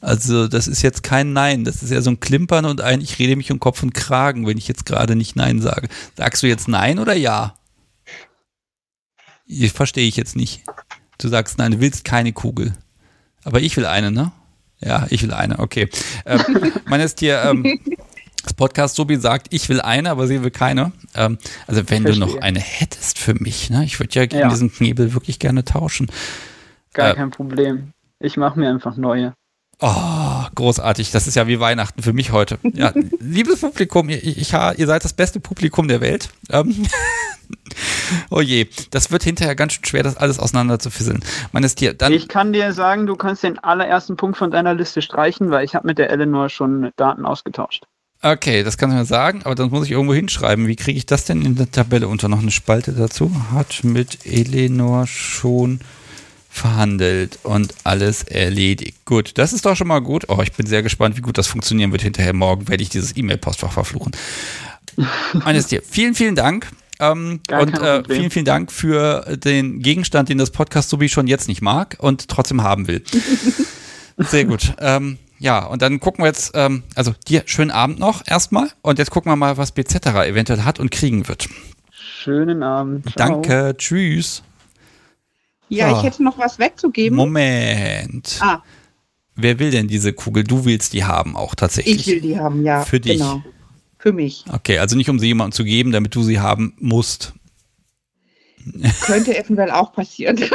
Also, 0.00 0.46
das 0.46 0.68
ist 0.68 0.82
jetzt 0.82 1.02
kein 1.02 1.32
Nein, 1.32 1.64
das 1.64 1.82
ist 1.82 1.90
ja 1.90 2.00
so 2.00 2.10
ein 2.10 2.20
Klimpern 2.20 2.64
und 2.64 2.80
ein, 2.80 3.00
ich 3.00 3.18
rede 3.18 3.34
mich 3.34 3.50
um 3.50 3.58
Kopf 3.58 3.82
und 3.82 3.94
Kragen, 3.94 4.46
wenn 4.46 4.56
ich 4.56 4.68
jetzt 4.68 4.86
gerade 4.86 5.16
nicht 5.16 5.34
Nein 5.34 5.60
sage. 5.60 5.88
Sagst 6.16 6.42
du 6.42 6.46
jetzt 6.46 6.68
Nein 6.68 6.98
oder 6.98 7.14
Ja? 7.14 7.54
Ich 9.46 9.72
verstehe 9.72 10.06
ich 10.06 10.16
jetzt 10.16 10.36
nicht. 10.36 10.62
Du 11.18 11.28
sagst 11.28 11.58
Nein, 11.58 11.72
du 11.72 11.80
willst 11.80 12.04
keine 12.04 12.32
Kugel. 12.32 12.74
Aber 13.44 13.60
ich 13.60 13.76
will 13.76 13.86
eine, 13.86 14.12
ne? 14.12 14.30
Ja, 14.80 15.06
ich 15.10 15.22
will 15.22 15.32
eine, 15.32 15.58
okay. 15.58 15.88
Ähm, 16.24 16.72
man 16.86 17.00
ist 17.00 17.18
hier, 17.18 17.42
ähm, 17.42 17.80
das 18.48 18.54
Podcast 18.54 18.96
Sobi 18.96 19.16
sagt, 19.16 19.48
ich 19.50 19.68
will 19.68 19.80
eine, 19.80 20.10
aber 20.10 20.26
sie 20.26 20.42
will 20.42 20.50
keine. 20.50 20.92
Ähm, 21.14 21.36
also 21.66 21.82
wenn 21.90 22.04
du 22.04 22.12
noch 22.16 22.28
Verstehe. 22.28 22.42
eine 22.42 22.60
hättest 22.60 23.18
für 23.18 23.34
mich, 23.34 23.68
ne? 23.70 23.84
Ich 23.84 24.00
würde 24.00 24.14
ja, 24.14 24.26
gegen 24.26 24.40
Ja. 24.42 24.48
diesen 24.48 24.72
Knebel 24.72 25.12
wirklich 25.12 25.38
gerne 25.38 25.64
tauschen. 25.64 26.10
Gar 26.94 27.10
Äh, 27.10 27.14
kein 27.14 27.30
Problem. 27.30 27.92
Ich 28.20 28.36
mache 28.36 28.58
mir 28.58 28.70
einfach 28.70 28.96
neue. 28.96 29.34
Oh, 29.80 30.44
großartig. 30.54 31.10
Das 31.12 31.28
ist 31.28 31.34
ja 31.36 31.46
wie 31.46 31.60
Weihnachten 31.60 32.02
für 32.02 32.12
mich 32.12 32.32
heute. 32.32 32.58
Ja, 32.62 32.92
liebes 33.20 33.60
Publikum, 33.60 34.08
ihr, 34.08 34.16
ich, 34.24 34.52
ihr 34.52 34.86
seid 34.86 35.04
das 35.04 35.12
beste 35.12 35.38
Publikum 35.40 35.86
der 35.86 36.00
Welt. 36.00 36.30
Ähm, 36.50 36.86
oh 38.30 38.40
je, 38.40 38.66
das 38.90 39.10
wird 39.12 39.22
hinterher 39.22 39.54
ganz 39.54 39.74
schön 39.74 39.84
schwer, 39.84 40.02
das 40.02 40.16
alles 40.16 40.38
auseinander 40.38 40.78
zu 40.78 40.90
fisseln. 40.90 41.20
Man 41.52 41.62
ist 41.64 41.78
hier 41.78 41.94
dann. 41.94 42.12
Ich 42.12 42.28
kann 42.28 42.52
dir 42.52 42.72
sagen, 42.72 43.06
du 43.06 43.14
kannst 43.14 43.42
den 43.44 43.58
allerersten 43.58 44.16
Punkt 44.16 44.36
von 44.38 44.50
deiner 44.50 44.74
Liste 44.74 45.02
streichen, 45.02 45.50
weil 45.50 45.64
ich 45.64 45.74
habe 45.74 45.86
mit 45.86 45.98
der 45.98 46.10
Eleanor 46.10 46.48
schon 46.48 46.90
Daten 46.96 47.24
ausgetauscht. 47.26 47.84
Okay, 48.20 48.64
das 48.64 48.76
kannst 48.76 48.94
du 48.94 48.98
mir 48.98 49.04
sagen, 49.04 49.42
aber 49.44 49.54
dann 49.54 49.70
muss 49.70 49.86
ich 49.86 49.92
irgendwo 49.92 50.14
hinschreiben. 50.14 50.66
Wie 50.66 50.74
kriege 50.74 50.98
ich 50.98 51.06
das 51.06 51.24
denn 51.24 51.42
in 51.42 51.54
der 51.54 51.70
Tabelle 51.70 52.08
unter? 52.08 52.28
Noch 52.28 52.40
eine 52.40 52.50
Spalte 52.50 52.92
dazu. 52.92 53.30
Hat 53.52 53.84
mit 53.84 54.26
Eleanor 54.26 55.06
schon 55.06 55.80
verhandelt 56.50 57.38
und 57.44 57.72
alles 57.84 58.24
erledigt. 58.24 59.04
Gut, 59.04 59.32
das 59.36 59.52
ist 59.52 59.64
doch 59.64 59.76
schon 59.76 59.86
mal 59.86 60.00
gut. 60.00 60.24
Oh, 60.28 60.40
ich 60.42 60.52
bin 60.52 60.66
sehr 60.66 60.82
gespannt, 60.82 61.16
wie 61.16 61.20
gut 61.20 61.38
das 61.38 61.46
funktionieren 61.46 61.92
wird 61.92 62.02
hinterher. 62.02 62.32
Morgen 62.32 62.66
werde 62.68 62.82
ich 62.82 62.88
dieses 62.88 63.16
E-Mail-Postfach 63.16 63.70
verfluchen. 63.70 64.12
Meines 65.32 65.68
dir, 65.68 65.82
vielen, 65.88 66.16
vielen 66.16 66.34
Dank. 66.34 66.68
Ähm, 66.98 67.40
und 67.52 67.78
äh, 67.80 68.02
vielen, 68.04 68.30
vielen 68.30 68.44
Dank 68.44 68.72
für 68.72 69.36
den 69.36 69.80
Gegenstand, 69.80 70.28
den 70.28 70.38
das 70.38 70.50
Podcast 70.50 70.90
Subi 70.90 71.08
schon 71.08 71.28
jetzt 71.28 71.46
nicht 71.46 71.62
mag 71.62 71.96
und 72.00 72.26
trotzdem 72.26 72.64
haben 72.64 72.88
will. 72.88 73.04
Sehr 74.16 74.44
gut. 74.44 74.74
Ähm, 74.80 75.18
ja, 75.38 75.64
und 75.64 75.82
dann 75.82 76.00
gucken 76.00 76.24
wir 76.24 76.28
jetzt, 76.28 76.52
ähm, 76.54 76.82
also 76.94 77.14
dir 77.26 77.42
schönen 77.46 77.70
Abend 77.70 77.98
noch 77.98 78.22
erstmal 78.26 78.70
und 78.82 78.98
jetzt 78.98 79.10
gucken 79.10 79.30
wir 79.30 79.36
mal, 79.36 79.56
was 79.56 79.72
BZ 79.72 80.06
eventuell 80.06 80.62
hat 80.64 80.80
und 80.80 80.90
kriegen 80.90 81.28
wird. 81.28 81.48
Schönen 81.90 82.62
Abend. 82.62 83.04
Ciao. 83.16 83.28
Danke, 83.42 83.74
tschüss. 83.76 84.42
Ja, 85.68 85.90
So. 85.90 85.96
ich 85.98 86.02
hätte 86.04 86.22
noch 86.24 86.38
was 86.38 86.58
wegzugeben. 86.58 87.16
Moment. 87.16 88.38
Ah, 88.40 88.62
Wer 89.40 89.60
will 89.60 89.70
denn 89.70 89.86
diese 89.86 90.12
Kugel? 90.12 90.42
Du 90.42 90.64
willst 90.64 90.94
die 90.94 91.04
haben 91.04 91.36
auch 91.36 91.54
tatsächlich. 91.54 92.00
ich 92.00 92.06
will 92.08 92.20
die 92.20 92.38
haben, 92.40 92.64
ja. 92.64 92.82
Für 92.84 92.98
dich. 92.98 93.18
Genau. 93.18 93.42
Für 93.98 94.12
mich. 94.12 94.44
Okay, 94.52 94.78
also 94.78 94.96
nicht 94.96 95.08
um 95.10 95.18
sie 95.20 95.26
jemandem 95.28 95.52
zu 95.52 95.62
geben, 95.64 95.92
damit 95.92 96.14
du 96.14 96.22
sie 96.24 96.40
haben 96.40 96.74
musst. 96.80 97.34
Könnte 99.02 99.36
eventuell 99.36 99.70
auch 99.70 99.92
passieren. 99.92 100.38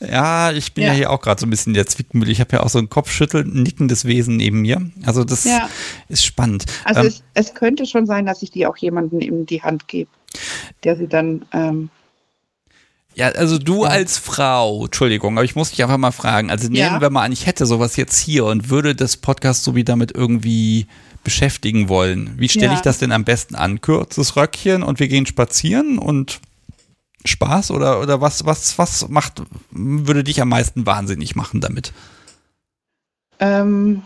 Ja, 0.00 0.50
ich 0.52 0.72
bin 0.72 0.84
ja, 0.84 0.90
Ja. 0.90 0.94
hier 0.96 1.10
auch 1.10 1.20
gerade 1.20 1.40
so 1.40 1.46
ein 1.46 1.50
bisschen 1.50 1.74
der 1.74 1.86
Zwickmühle. 1.86 2.32
Ich 2.32 2.40
habe 2.40 2.56
ja 2.56 2.62
auch 2.62 2.70
so 2.70 2.78
ein 2.78 2.88
Kopfschütteln, 2.88 3.54
ein 3.54 3.62
nickendes 3.62 4.06
Wesen 4.06 4.36
neben 4.36 4.62
mir. 4.62 4.90
Also 5.04 5.24
das 5.24 5.44
Ja. 5.44 5.68
ist 6.08 6.24
spannend. 6.24 6.64
Also 6.84 7.00
Ähm, 7.02 7.06
es, 7.08 7.22
es 7.34 7.54
könnte 7.54 7.84
schon 7.86 8.06
sein, 8.06 8.24
dass 8.24 8.42
ich 8.42 8.50
die 8.50 8.66
auch 8.66 8.76
jemandem 8.78 9.20
in 9.20 9.44
die 9.46 9.62
Hand 9.62 9.88
gebe, 9.88 10.10
der 10.84 10.96
sie 10.96 11.06
dann. 11.06 11.44
Ähm, 11.52 11.90
Ja, 13.16 13.26
also 13.30 13.58
du 13.58 13.84
als 13.84 14.16
Frau, 14.18 14.84
Entschuldigung, 14.86 15.36
aber 15.36 15.44
ich 15.44 15.56
muss 15.56 15.70
dich 15.70 15.82
einfach 15.82 15.98
mal 15.98 16.12
fragen. 16.12 16.48
Also 16.50 16.66
nehmen 16.68 16.76
Ja. 16.76 17.00
wir 17.00 17.10
mal 17.10 17.24
an, 17.24 17.32
ich 17.32 17.44
hätte 17.44 17.66
sowas 17.66 17.96
jetzt 17.96 18.18
hier 18.18 18.44
und 18.46 18.70
würde 18.70 18.94
das 18.94 19.16
Podcast 19.16 19.64
so 19.64 19.74
wie 19.74 19.82
damit 19.84 20.12
irgendwie 20.14 20.86
beschäftigen 21.24 21.88
wollen. 21.90 22.32
Wie 22.38 22.48
stelle 22.48 22.68
Ja. 22.68 22.74
ich 22.74 22.80
das 22.80 22.98
denn 22.98 23.10
am 23.12 23.24
besten 23.24 23.56
an? 23.56 23.80
Kurzes 23.80 24.36
Röckchen 24.36 24.82
und 24.84 25.00
wir 25.00 25.08
gehen 25.08 25.26
spazieren 25.26 25.98
und 25.98 26.40
Spaß 27.24 27.70
oder, 27.70 28.00
oder 28.00 28.20
was, 28.20 28.46
was, 28.46 28.78
was 28.78 29.08
macht, 29.08 29.42
würde 29.70 30.24
dich 30.24 30.40
am 30.40 30.48
meisten 30.48 30.86
wahnsinnig 30.86 31.36
machen 31.36 31.60
damit? 31.60 31.92
ähm, 33.40 34.02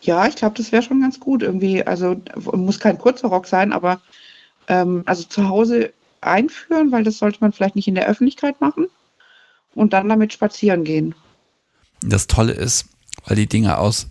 ja, 0.00 0.26
ich 0.26 0.36
glaube, 0.36 0.56
das 0.56 0.72
wäre 0.72 0.82
schon 0.82 1.00
ganz 1.00 1.20
gut 1.20 1.42
irgendwie. 1.42 1.84
Also 1.84 2.20
muss 2.52 2.80
kein 2.80 2.98
kurzer 2.98 3.28
Rock 3.28 3.46
sein, 3.46 3.72
aber 3.72 4.00
ähm, 4.68 5.02
also 5.06 5.24
zu 5.24 5.48
Hause 5.48 5.92
einführen, 6.20 6.92
weil 6.92 7.04
das 7.04 7.18
sollte 7.18 7.38
man 7.40 7.52
vielleicht 7.52 7.76
nicht 7.76 7.88
in 7.88 7.96
der 7.96 8.06
Öffentlichkeit 8.06 8.60
machen. 8.60 8.86
Und 9.74 9.92
dann 9.92 10.08
damit 10.08 10.32
spazieren 10.32 10.84
gehen. 10.84 11.16
Das 12.00 12.28
Tolle 12.28 12.52
ist, 12.52 12.86
weil 13.26 13.34
die 13.34 13.48
Dinger 13.48 13.80
aus 13.80 14.06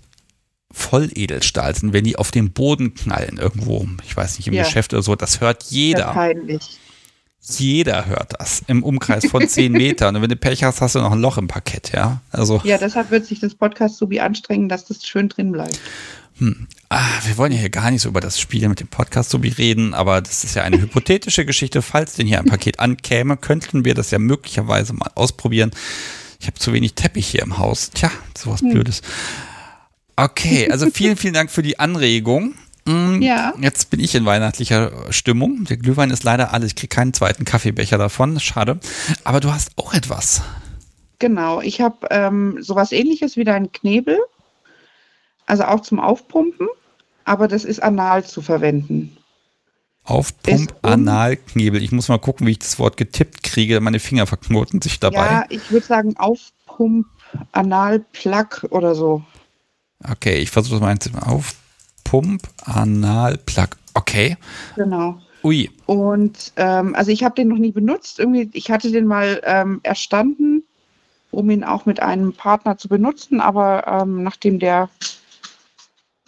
Volledelstahl 0.73 1.75
sind, 1.75 1.93
wenn 1.93 2.03
die 2.03 2.17
auf 2.17 2.31
den 2.31 2.51
Boden 2.51 2.93
knallen 2.95 3.37
irgendwo, 3.37 3.87
ich 4.05 4.17
weiß 4.17 4.37
nicht, 4.37 4.47
im 4.47 4.53
Ja. 4.53 4.63
Geschäft 4.63 4.93
oder 4.93 5.03
so, 5.03 5.15
das 5.15 5.39
hört 5.39 5.63
jeder. 5.69 6.11
peinlich. 6.13 6.79
Jeder 7.45 8.05
hört 8.05 8.39
das 8.39 8.63
im 8.67 8.83
Umkreis 8.83 9.25
von 9.25 9.47
10 9.47 9.71
Metern. 9.73 10.15
Und 10.15 10.21
wenn 10.21 10.29
du 10.29 10.37
Pech 10.37 10.63
hast, 10.63 10.79
hast 10.81 10.95
du 10.95 10.99
noch 10.99 11.11
ein 11.11 11.19
Loch 11.19 11.37
im 11.37 11.47
Parkett, 11.47 11.91
ja. 11.93 12.21
Also, 12.31 12.61
Ja, 12.63 12.77
deshalb 12.77 13.11
wird 13.11 13.25
sich 13.25 13.39
das 13.41 13.53
Podcast 13.53 13.97
so 13.97 14.09
wie 14.09 14.21
anstrengen, 14.21 14.69
dass 14.69 14.85
das 14.85 15.05
schön 15.05 15.27
drin 15.29 15.51
bleibt. 15.51 15.77
hm. 16.37 16.67
ah, 16.89 17.01
wir 17.25 17.37
wollen 17.37 17.51
ja 17.51 17.59
hier 17.59 17.69
gar 17.69 17.91
nicht 17.91 18.01
so 18.01 18.09
über 18.09 18.21
das 18.21 18.39
Spiel 18.39 18.67
mit 18.69 18.79
dem 18.79 18.87
Podcast 18.87 19.29
so 19.29 19.43
wie 19.43 19.49
reden, 19.49 19.93
aber 19.93 20.21
das 20.21 20.43
ist 20.45 20.55
ja 20.55 20.63
eine 20.63 20.79
hypothetische 20.81 21.45
Geschichte. 21.45 21.81
Falls 21.81 22.13
denn 22.13 22.27
hier 22.27 22.39
ein 22.39 22.45
Paket 22.45 22.79
ankäme, 22.79 23.35
könnten 23.35 23.83
wir 23.83 23.93
das 23.93 24.09
ja 24.11 24.19
möglicherweise 24.19 24.93
mal 24.93 25.11
ausprobieren. 25.15 25.71
Ich 26.39 26.47
habe 26.47 26.57
zu 26.57 26.71
wenig 26.73 26.93
Teppich 26.95 27.27
hier 27.27 27.41
im 27.41 27.57
Haus. 27.57 27.91
Tja, 27.93 28.09
sowas 28.37 28.61
Hm. 28.61 28.71
Blödes. 28.71 29.01
Okay, 30.15 30.69
also 30.71 30.89
vielen, 30.93 31.17
vielen 31.17 31.33
Dank 31.33 31.51
für 31.51 31.61
die 31.63 31.79
Anregung. 31.79 32.55
Mm, 32.85 33.21
Ja. 33.21 33.53
Jetzt 33.59 33.89
bin 33.89 33.99
ich 33.99 34.13
in 34.15 34.25
weihnachtlicher 34.25 34.91
Stimmung. 35.11 35.65
Der 35.65 35.77
Glühwein 35.77 36.09
ist 36.11 36.23
leider 36.23 36.53
alles. 36.53 36.69
Ich 36.69 36.75
kriege 36.75 36.93
keinen 36.95 37.13
zweiten 37.13 37.45
Kaffeebecher 37.45 37.97
davon. 37.97 38.39
Schade. 38.39 38.79
Aber 39.23 39.39
du 39.39 39.51
hast 39.53 39.71
auch 39.77 39.93
etwas. 39.93 40.41
Genau, 41.19 41.61
ich 41.61 41.79
habe 41.79 42.07
ähm, 42.11 42.57
sowas 42.61 42.91
ähnliches 42.91 43.37
wie 43.37 43.45
dein 43.45 43.71
Knebel, 43.71 44.19
also 45.45 45.63
auch 45.63 45.79
zum 45.79 46.01
Aufpumpen, 46.01 46.67
aber 47.23 47.47
das 47.47 47.63
ist 47.63 47.81
anal 47.81 48.25
zu 48.25 48.41
verwenden. 48.41 49.15
Aufpump 50.03 50.59
Ist 50.59 50.71
um- 50.83 50.91
Analknebel. 50.91 51.81
Ich 51.81 51.93
muss 51.93 52.09
mal 52.09 52.19
gucken, 52.19 52.45
wie 52.45 52.51
ich 52.51 52.59
das 52.59 52.77
Wort 52.77 52.97
getippt 52.97 53.41
kriege. 53.43 53.79
Meine 53.79 54.01
Finger 54.01 54.27
verknoten 54.27 54.81
sich 54.81 54.99
dabei. 54.99 55.25
Ja, 55.25 55.45
ich 55.47 55.71
würde 55.71 55.85
sagen 55.85 56.17
Aufpump 56.17 57.05
Anal 57.53 57.99
Plug 58.11 58.65
oder 58.71 58.93
so. 58.93 59.23
Okay, 60.09 60.35
ich 60.37 60.51
versuche 60.51 60.75
das 60.75 60.81
mal 60.81 60.89
einzunehmen. 60.89 61.23
Aufpump 61.23 62.43
Analplug. 62.63 63.77
Okay. 63.93 64.37
Genau. 64.75 65.19
Ui. 65.43 65.69
Und 65.85 66.53
ähm, 66.55 66.95
also 66.95 67.11
ich 67.11 67.23
habe 67.23 67.35
den 67.35 67.49
noch 67.49 67.57
nie 67.57 67.71
benutzt. 67.71 68.19
Irgendwie, 68.19 68.49
ich 68.53 68.71
hatte 68.71 68.91
den 68.91 69.05
mal 69.05 69.41
ähm, 69.45 69.81
erstanden, 69.83 70.63
um 71.31 71.49
ihn 71.49 71.63
auch 71.63 71.85
mit 71.85 72.01
einem 72.01 72.33
Partner 72.33 72.77
zu 72.77 72.87
benutzen, 72.87 73.41
aber 73.41 73.85
ähm, 73.87 74.23
nachdem 74.23 74.59
der 74.59 74.89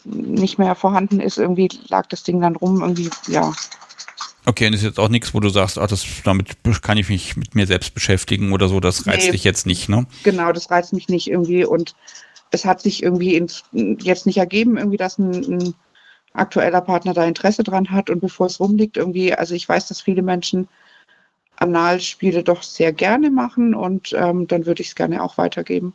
nicht 0.04 0.60
mehr 0.60 0.76
vorhanden 0.76 1.20
ist, 1.20 1.38
irgendwie 1.38 1.70
lag 1.88 2.08
das 2.08 2.24
Ding 2.24 2.42
dann 2.42 2.56
rum. 2.56 2.82
Irgendwie, 2.82 3.10
ja, 3.28 3.54
Okay, 4.48 4.68
und 4.68 4.74
ist 4.74 4.84
jetzt 4.84 5.00
auch 5.00 5.10
nichts, 5.10 5.34
wo 5.34 5.40
du 5.40 5.50
sagst, 5.50 5.80
ach, 5.80 5.88
das, 5.88 6.06
damit 6.24 6.58
kann 6.84 6.98
ich 7.00 7.10
mich 7.10 7.36
mit 7.36 7.56
mir 7.56 7.66
selbst 7.66 7.96
beschäftigen 7.96 8.54
oder 8.54 8.68
so, 8.68 8.80
das 8.80 9.08
reizt 9.08 9.26
Nee. 9.26 9.32
dich 9.32 9.44
jetzt 9.44 9.66
nicht, 9.66 9.90
ne? 9.90 10.06
Genau, 10.24 10.52
das 10.52 10.70
reizt 10.70 10.94
mich 10.94 11.10
nicht 11.10 11.28
irgendwie 11.28 11.66
und 11.66 11.96
es 12.56 12.66
hat 12.66 12.82
sich 12.82 13.04
irgendwie 13.04 13.36
ins, 13.36 13.64
jetzt 13.72 14.26
nicht 14.26 14.38
ergeben, 14.38 14.78
irgendwie, 14.78 14.98
dass 14.98 15.20
ein, 15.20 15.34
ein 15.34 15.76
aktueller 16.34 16.82
Partner 16.82 17.14
da 17.14 17.24
Interesse 17.26 17.64
dran 17.64 17.92
hat 17.92 18.10
und 18.10 18.20
bevor 18.20 18.48
es 18.48 18.60
rumliegt, 18.60 18.98
irgendwie, 18.98 19.34
also 19.34 19.54
ich 19.54 19.70
weiß, 19.70 19.88
dass 19.88 20.02
viele 20.02 20.24
Menschen 20.24 20.68
Analspiele 21.58 22.44
doch 22.44 22.64
sehr 22.64 22.92
gerne 22.92 23.30
machen 23.30 23.74
und 23.76 24.14
ähm, 24.14 24.48
dann 24.48 24.66
würde 24.66 24.82
ich 24.82 24.90
es 24.90 24.96
gerne 24.96 25.24
auch 25.24 25.38
weitergeben. 25.38 25.94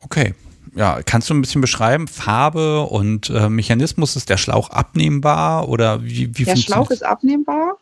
Okay. 0.00 0.34
Ja, 0.74 1.00
kannst 1.02 1.30
du 1.30 1.34
ein 1.34 1.40
bisschen 1.40 1.60
beschreiben, 1.60 2.08
Farbe 2.08 2.82
und 2.82 3.30
äh, 3.30 3.48
Mechanismus, 3.48 4.16
ist 4.16 4.28
der 4.28 4.36
Schlauch 4.36 4.70
abnehmbar 4.70 5.68
oder 5.68 6.02
wie, 6.02 6.36
wie 6.36 6.44
Der 6.44 6.56
Schlauch 6.56 6.90
ist 6.90 7.04
abnehmbar. 7.04 7.78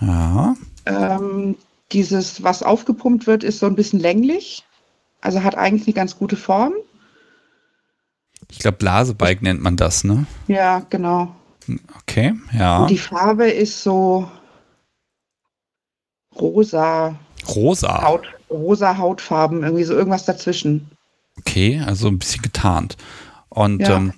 Ja, 0.00 0.56
Ähm, 0.86 1.56
dieses, 1.92 2.42
was 2.42 2.62
aufgepumpt 2.62 3.26
wird, 3.26 3.44
ist 3.44 3.60
so 3.60 3.66
ein 3.66 3.76
bisschen 3.76 4.00
länglich. 4.00 4.64
Also 5.20 5.42
hat 5.42 5.56
eigentlich 5.56 5.86
eine 5.86 5.94
ganz 5.94 6.18
gute 6.18 6.36
Form. 6.36 6.74
Ich 8.54 8.60
glaube 8.60 8.78
Blasebike 8.78 9.42
nennt 9.42 9.60
man 9.60 9.76
das, 9.76 10.04
ne? 10.04 10.26
Ja, 10.46 10.80
genau. 10.90 11.34
Okay, 12.00 12.34
ja. 12.52 12.78
Und 12.82 12.90
die 12.90 12.98
Farbe 12.98 13.50
ist 13.50 13.82
so 13.82 14.30
rosa, 16.38 17.16
Rosa. 17.48 18.02
Haut, 18.02 18.26
rosa 18.50 18.96
Hautfarben, 18.96 19.62
irgendwie 19.62 19.84
so 19.84 19.94
irgendwas 19.94 20.24
dazwischen. 20.24 20.90
Okay, 21.38 21.82
also 21.84 22.08
ein 22.08 22.18
bisschen 22.18 22.42
getarnt. 22.42 22.96
Und 23.48 23.80
Ja. 23.80 23.96
ähm, 23.96 24.14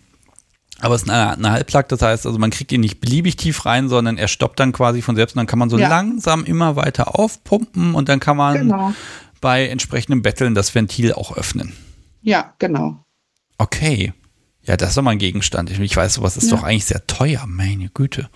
aber 0.81 0.95
es 0.95 1.03
ist 1.05 1.11
eine, 1.11 1.33
eine 1.33 1.51
Halbplug, 1.53 1.89
das 1.89 2.03
heißt, 2.03 2.27
also 2.27 2.39
man 2.39 2.51
kriegt 2.51 2.71
ihn 2.73 2.83
nicht 2.83 3.01
beliebig 3.01 3.37
tief 3.37 3.65
rein, 3.65 3.89
sondern 3.89 4.19
er 4.19 4.29
stoppt 4.29 4.61
dann 4.61 4.73
quasi 4.73 5.01
von 5.03 5.17
selbst 5.17 5.35
und 5.35 5.39
dann 5.39 5.47
kann 5.47 5.59
man 5.59 5.71
so 5.71 5.79
Ja. 5.79 5.89
langsam 5.89 6.45
immer 6.45 6.77
weiter 6.77 7.19
aufpumpen 7.19 7.95
und 7.95 8.09
dann 8.11 8.21
kann 8.21 8.37
man 8.37 8.55
Genau. 8.59 8.93
bei 9.41 9.67
entsprechendem 9.69 10.23
Betteln 10.23 10.55
das 10.55 10.75
Ventil 10.75 11.15
auch 11.15 11.37
öffnen. 11.37 11.73
Ja, 12.23 12.55
genau. 12.59 13.05
Okay. 13.59 14.13
Ja, 14.67 14.77
das 14.77 14.91
ist 14.91 14.97
doch 14.97 15.03
mal 15.03 15.13
ein 15.13 15.19
Gegenstand. 15.19 15.71
Ich- 15.71 15.97
weiß, 15.97 16.15
sowas 16.15 16.37
ist 16.37 16.51
Ja. 16.51 16.57
doch 16.57 16.63
eigentlich 16.65 16.85
sehr 16.87 17.07
teuer, 17.07 17.45
meine 17.47 17.89
Güte. 17.91 18.29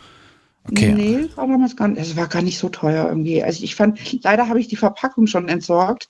Okay. 0.69 0.93
Nee, 0.93 1.29
war 1.37 1.47
damals 1.49 1.75
gar 1.77 1.89
nicht, 1.89 2.01
es 2.01 2.17
war 2.17 2.29
gar 2.29 2.43
nicht 2.43 2.59
so 2.59 2.69
teuer 2.69 3.09
irgendwie. 3.09 3.43
Also 3.43 3.65
ich 3.65 3.75
fand, 3.75 3.99
leider 4.23 4.49
habe 4.49 4.61
ich 4.61 4.69
die 4.69 4.77
Verpackung 4.77 5.27
schon 5.27 5.49
entsorgt, 5.49 6.09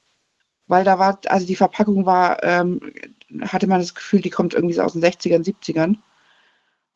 weil 0.67 0.85
da 0.85 0.99
war, 0.99 1.21
also 1.29 1.47
die 1.47 1.57
Verpackung 1.57 2.05
war, 2.05 2.43
ähm, 2.43 2.81
hatte 3.43 3.67
man 3.69 3.81
das 3.81 3.95
Gefühl, 3.95 4.21
die 4.21 4.31
kommt 4.31 4.55
irgendwie 4.55 4.75
so 4.75 4.83
aus 4.83 4.93
den 4.93 5.03
60ern, 5.03 5.45
70ern. 5.45 5.97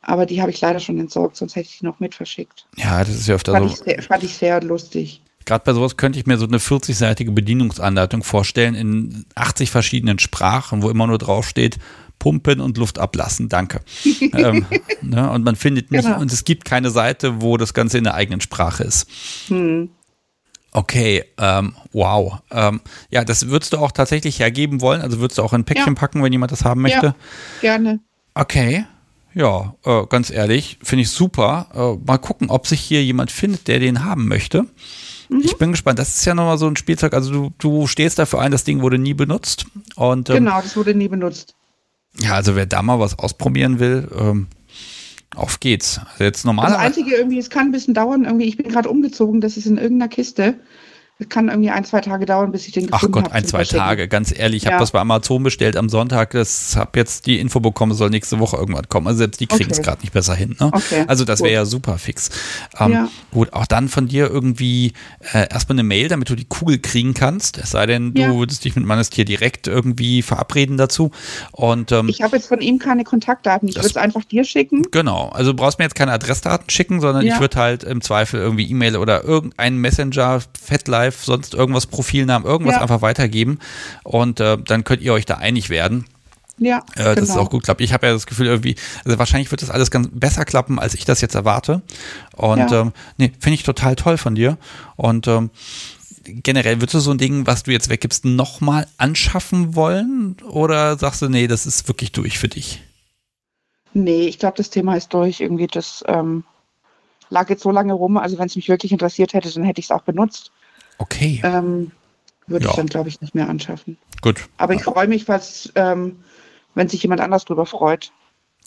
Aber 0.01 0.27
die 0.27 0.43
habe 0.43 0.51
ich 0.51 0.61
leider 0.61 0.81
schon 0.81 0.99
entsorgt, 0.99 1.37
sonst 1.37 1.57
hätte 1.57 1.69
ich 1.71 1.79
die 1.79 1.87
noch 1.87 2.01
mit 2.01 2.15
verschickt. 2.15 2.67
Ja, 2.77 2.99
das 2.99 3.15
ist 3.15 3.27
ja 3.27 3.37
öfter 3.37 3.53
Fand, 3.53 3.69
so. 3.71 3.73
ich 3.75 3.81
sehr, 3.81 4.03
fand 4.03 4.23
ich 4.23 4.35
sehr 4.35 4.61
lustig. 4.63 5.23
Gerade 5.47 5.65
bei 5.65 5.73
sowas 5.73 5.97
könnte 5.97 6.19
ich 6.19 6.27
mir 6.27 6.37
so 6.39 6.47
eine 6.47 6.59
40-seitige 6.59 7.31
Bedienungsanleitung 7.31 8.23
vorstellen 8.23 8.75
in 8.75 9.25
80 9.35 9.71
verschiedenen 9.71 10.19
Sprachen, 10.19 10.83
wo 10.83 10.91
immer 10.91 11.07
nur 11.07 11.19
draufsteht, 11.19 11.79
pumpen 12.25 12.61
und 12.63 12.79
Luft 12.79 12.99
ablassen. 12.99 13.51
Danke. 13.51 13.81
ähm, 14.33 14.65
ne? 15.03 15.31
Und 15.31 15.45
man 15.45 15.57
findet 15.57 15.91
nicht, 15.91 16.05
Genau. 16.05 16.21
und 16.21 16.33
es 16.33 16.45
gibt 16.45 16.65
keine 16.65 16.89
Seite, 16.89 17.43
wo 17.43 17.59
das 17.59 17.75
Ganze 17.75 17.99
in 17.99 18.05
der 18.05 18.15
eigenen 18.15 18.41
Sprache 18.41 18.83
ist. 18.83 19.07
Hm. 19.49 19.91
Okay, 20.73 21.23
ähm, 21.39 21.75
wow. 21.93 22.39
Ähm, 22.51 22.81
ja, 23.11 23.25
das 23.25 23.49
würdest 23.49 23.75
du 23.75 23.77
auch 23.77 23.93
tatsächlich 23.93 24.41
hergeben 24.41 24.81
wollen? 24.81 25.03
Also 25.03 25.21
würdest 25.21 25.37
du 25.37 25.43
auch 25.43 25.53
in 25.53 25.61
ein 25.61 25.65
Päckchen 25.67 25.95
Ja. 25.95 26.01
packen, 26.01 26.23
wenn 26.23 26.33
jemand 26.33 26.51
das 26.51 26.65
haben 26.65 26.81
möchte? 26.81 27.09
Ja, 27.09 27.15
gerne. 27.61 28.01
Okay. 28.35 28.87
Ja, 29.35 29.75
äh, 29.85 30.07
ganz 30.09 30.31
ehrlich, 30.31 30.79
finde 30.83 31.03
ich 31.03 31.11
super. 31.11 31.67
Äh, 31.75 32.07
mal 32.07 32.19
gucken, 32.19 32.49
ob 32.51 32.67
sich 32.67 32.81
hier 32.81 33.05
jemand 33.05 33.31
findet, 33.31 33.69
der 33.69 33.81
den 33.81 34.05
haben 34.05 34.27
möchte. 34.29 34.65
Mhm. 35.29 35.43
Ich 35.45 35.57
bin 35.59 35.73
gespannt. 35.73 35.99
Das 35.99 36.17
ist 36.17 36.25
ja 36.25 36.35
nochmal 36.35 36.59
so 36.59 36.67
ein 36.67 36.77
Spielzeug. 36.77 37.15
Also 37.15 37.31
du, 37.33 37.53
du 37.59 37.87
stehst 37.87 38.19
dafür 38.19 38.41
ein, 38.41 38.51
das 38.53 38.65
Ding 38.65 38.81
wurde 38.81 38.99
nie 38.99 39.15
benutzt. 39.15 39.67
Und 39.97 40.31
ähm, 40.31 40.37
Genau, 40.37 40.61
das 40.61 40.77
wurde 40.77 40.95
nie 40.95 41.09
benutzt. 41.09 41.55
Ja, 42.21 42.35
also 42.35 42.57
wer 42.57 42.67
da 42.67 42.83
mal 42.83 43.01
was 43.01 43.19
ausprobieren 43.19 43.79
will, 43.81 44.09
ähm, 44.19 44.47
auf 45.35 45.61
geht's. 45.61 46.01
Also 46.13 46.25
jetzt 46.25 46.39
Das 46.39 46.45
normalerweise. 46.45 46.79
Einzige 46.79 47.15
irgendwie, 47.17 47.39
es 47.39 47.51
kann 47.51 47.67
ein 47.67 47.73
bisschen 47.73 47.95
dauern, 47.95 48.25
irgendwie, 48.25 48.47
ich 48.47 48.57
bin 48.57 48.69
gerade 48.69 48.89
umgezogen, 48.89 49.41
das 49.41 49.57
ist 49.57 49.67
in 49.67 49.79
irgendeiner 49.79 50.09
Kiste. 50.09 50.55
Es 51.21 51.29
kann 51.29 51.49
irgendwie 51.49 51.71
ein, 51.71 51.85
zwei 51.85 52.01
Tage 52.01 52.27
dauern, 52.27 52.51
bis 52.51 52.67
ich 52.67 52.73
den 52.73 52.87
Ach 52.91 52.95
gefunden 52.99 53.13
Gott, 53.13 53.25
habe 53.27 53.35
ein, 53.37 53.45
zum 53.45 53.51
zwei 53.51 53.59
Verschicken. 53.59 53.79
Tage, 53.85 54.09
ganz 54.09 54.37
ehrlich. 54.37 54.63
Ich 54.63 54.67
habe 54.67 54.75
Ja. 54.75 54.81
das 54.81 54.91
bei 54.91 54.99
Amazon 54.99 55.45
bestellt 55.45 55.77
am 55.77 55.89
Sonntag. 55.89 56.33
Das 56.33 56.75
habe 56.75 56.99
jetzt 56.99 57.27
die 57.27 57.39
Info 57.39 57.61
bekommen, 57.61 57.93
es 57.93 57.99
soll 57.99 58.11
nächste 58.11 58.41
Woche 58.41 58.57
irgendwann 58.57 58.89
kommen. 58.89 59.07
Also 59.07 59.19
selbst 59.19 59.41
die 59.41 59.47
kriegen 59.47 59.71
es 59.71 59.79
Okay. 59.79 59.85
gerade 59.87 60.01
nicht 60.01 60.13
besser 60.13 60.35
hin. 60.35 60.57
Ne? 60.59 60.71
Okay, 60.73 61.05
Also 61.07 61.25
das 61.25 61.39
wäre 61.41 61.53
ja 61.53 61.65
super 61.67 61.99
fix. 61.99 62.31
Ähm, 62.81 62.91
Ja. 62.91 63.09
Gut, 63.31 63.53
auch 63.53 63.67
dann 63.67 63.89
von 63.89 64.09
dir 64.09 64.29
irgendwie 64.29 64.93
äh, 65.33 65.49
erstmal 65.51 65.75
eine 65.77 65.85
Mail, 65.85 66.09
damit 66.09 66.31
du 66.31 66.35
die 66.35 66.47
Kugel 66.47 66.79
kriegen 66.81 67.15
kannst. 67.15 67.59
Es 67.59 67.71
sei 67.71 67.87
denn, 67.87 68.13
du 68.15 68.21
Ja. 68.23 68.35
würdest 68.35 68.65
dich 68.65 68.75
mit 68.75 68.85
meines 68.85 69.09
Tier 69.11 69.25
direkt 69.25 69.69
irgendwie 69.69 70.21
verabreden 70.23 70.77
dazu. 70.77 71.13
Und 71.53 71.93
ähm, 71.93 72.09
Ich 72.09 72.23
habe 72.23 72.35
jetzt 72.37 72.49
von 72.49 72.61
ihm 72.61 72.81
keine 72.81 73.05
Kontaktdaten. 73.05 73.69
Ich 73.69 73.77
würde 73.77 73.87
es 73.87 73.97
einfach 73.97 74.25
dir 74.25 74.43
schicken. 74.43 74.83
Genau, 74.91 75.29
also 75.29 75.53
du 75.53 75.57
brauchst 75.57 75.79
mir 75.79 75.85
jetzt 75.85 75.95
keine 75.95 76.11
Adressdaten 76.11 76.69
schicken, 76.71 77.01
sondern 77.01 77.25
ich 77.25 77.39
würde 77.39 77.57
halt 77.57 77.85
im 77.85 78.01
Zweifel 78.01 78.41
irgendwie 78.41 78.69
E-Mail 78.69 78.97
oder 78.97 79.23
irgendein 79.23 79.77
Messenger, 79.79 80.41
FetLife, 81.11 81.25
sonst 81.25 81.55
irgendwas, 81.55 81.87
Profilnamen, 81.87 82.47
irgendwas 82.47 82.77
Ja. 82.77 82.83
einfach 82.83 83.03
weitergeben 83.03 83.59
und 84.05 84.41
äh, 84.41 84.59
dann 84.59 84.85
könnt 84.85 85.03
ihr 85.03 85.13
euch 85.13 85.27
da 85.27 85.35
einig 85.35 85.71
werden. 85.71 86.05
Ja, 86.59 86.79
Äh, 86.95 87.17
Das 87.17 87.19
ist 87.25 87.29
genau. 87.31 87.43
auch 87.43 87.51
gut 87.51 87.65
klappt. 87.65 87.81
Ich 87.81 87.93
habe 87.93 88.07
ja 88.07 88.13
das 88.13 88.27
Gefühl 88.27 88.47
irgendwie, 88.47 88.77
also 89.05 89.19
wahrscheinlich 89.19 89.51
wird 89.51 89.63
das 89.63 89.71
alles 89.71 89.91
ganz 89.91 90.09
besser 90.13 90.45
klappen, 90.45 90.79
als 90.79 90.95
ich 90.95 91.05
das 91.05 91.21
jetzt 91.21 91.35
erwarte. 91.35 91.83
Und 92.37 92.71
Ja. 92.71 92.83
ähm, 92.83 92.93
nee, 93.17 93.33
finde 93.41 93.55
ich 93.55 93.65
total 93.65 93.97
toll 93.97 94.19
von 94.19 94.37
dir. 94.37 94.57
Und 94.95 95.27
ähm, 95.27 95.51
generell 96.25 96.77
würdest 96.81 96.95
du 96.95 97.01
so 97.01 97.11
ein 97.11 97.19
Ding, 97.19 97.47
was 97.49 97.65
du 97.65 97.73
jetzt 97.73 97.91
weggibst, 97.91 98.25
nochmal 98.25 98.87
anschaffen 98.99 99.75
wollen? 99.75 100.37
Oder 100.49 100.97
sagst 100.97 101.23
du, 101.23 101.29
nee, 101.29 101.49
das 101.49 101.67
ist 101.67 101.89
wirklich 101.89 102.13
durch 102.13 102.39
für 102.39 102.49
dich? 102.49 102.83
Nee, 103.93 104.27
ich 104.29 104.39
glaube, 104.39 104.57
das 104.57 104.71
Thema 104.71 104.97
ist 104.97 105.13
durch. 105.13 105.41
Irgendwie, 105.41 105.67
das 105.67 106.05
ähm, 106.07 106.45
lag 107.31 107.51
jetzt 107.51 107.63
so 107.65 107.71
lange 107.73 107.95
rum. 107.95 108.17
Also, 108.17 108.39
wenn 108.39 108.47
es 108.47 108.55
mich 108.57 108.69
wirklich 108.69 108.93
interessiert 108.93 109.35
hätte, 109.35 109.53
dann 109.53 109.65
hätte 109.65 109.81
ich 109.81 109.87
es 109.87 109.91
auch 109.91 110.03
benutzt. 110.03 110.53
Okay. 110.99 111.41
Ähm, 111.45 111.91
würde 112.47 112.65
Ja. 112.67 112.71
ich 112.71 112.77
dann, 112.77 112.87
glaube 112.87 113.09
ich, 113.09 113.21
nicht 113.21 113.35
mehr 113.35 113.49
anschaffen. 113.49 113.97
Gut. 114.21 114.49
Aber 114.59 114.75
ich 114.75 114.83
freue 114.83 115.09
mich, 115.09 115.25
falls, 115.25 115.73
ähm, 115.75 116.17
wenn 116.75 116.89
sich 116.89 117.03
jemand 117.03 117.21
anders 117.21 117.45
drüber 117.45 117.67
freut. 117.67 118.13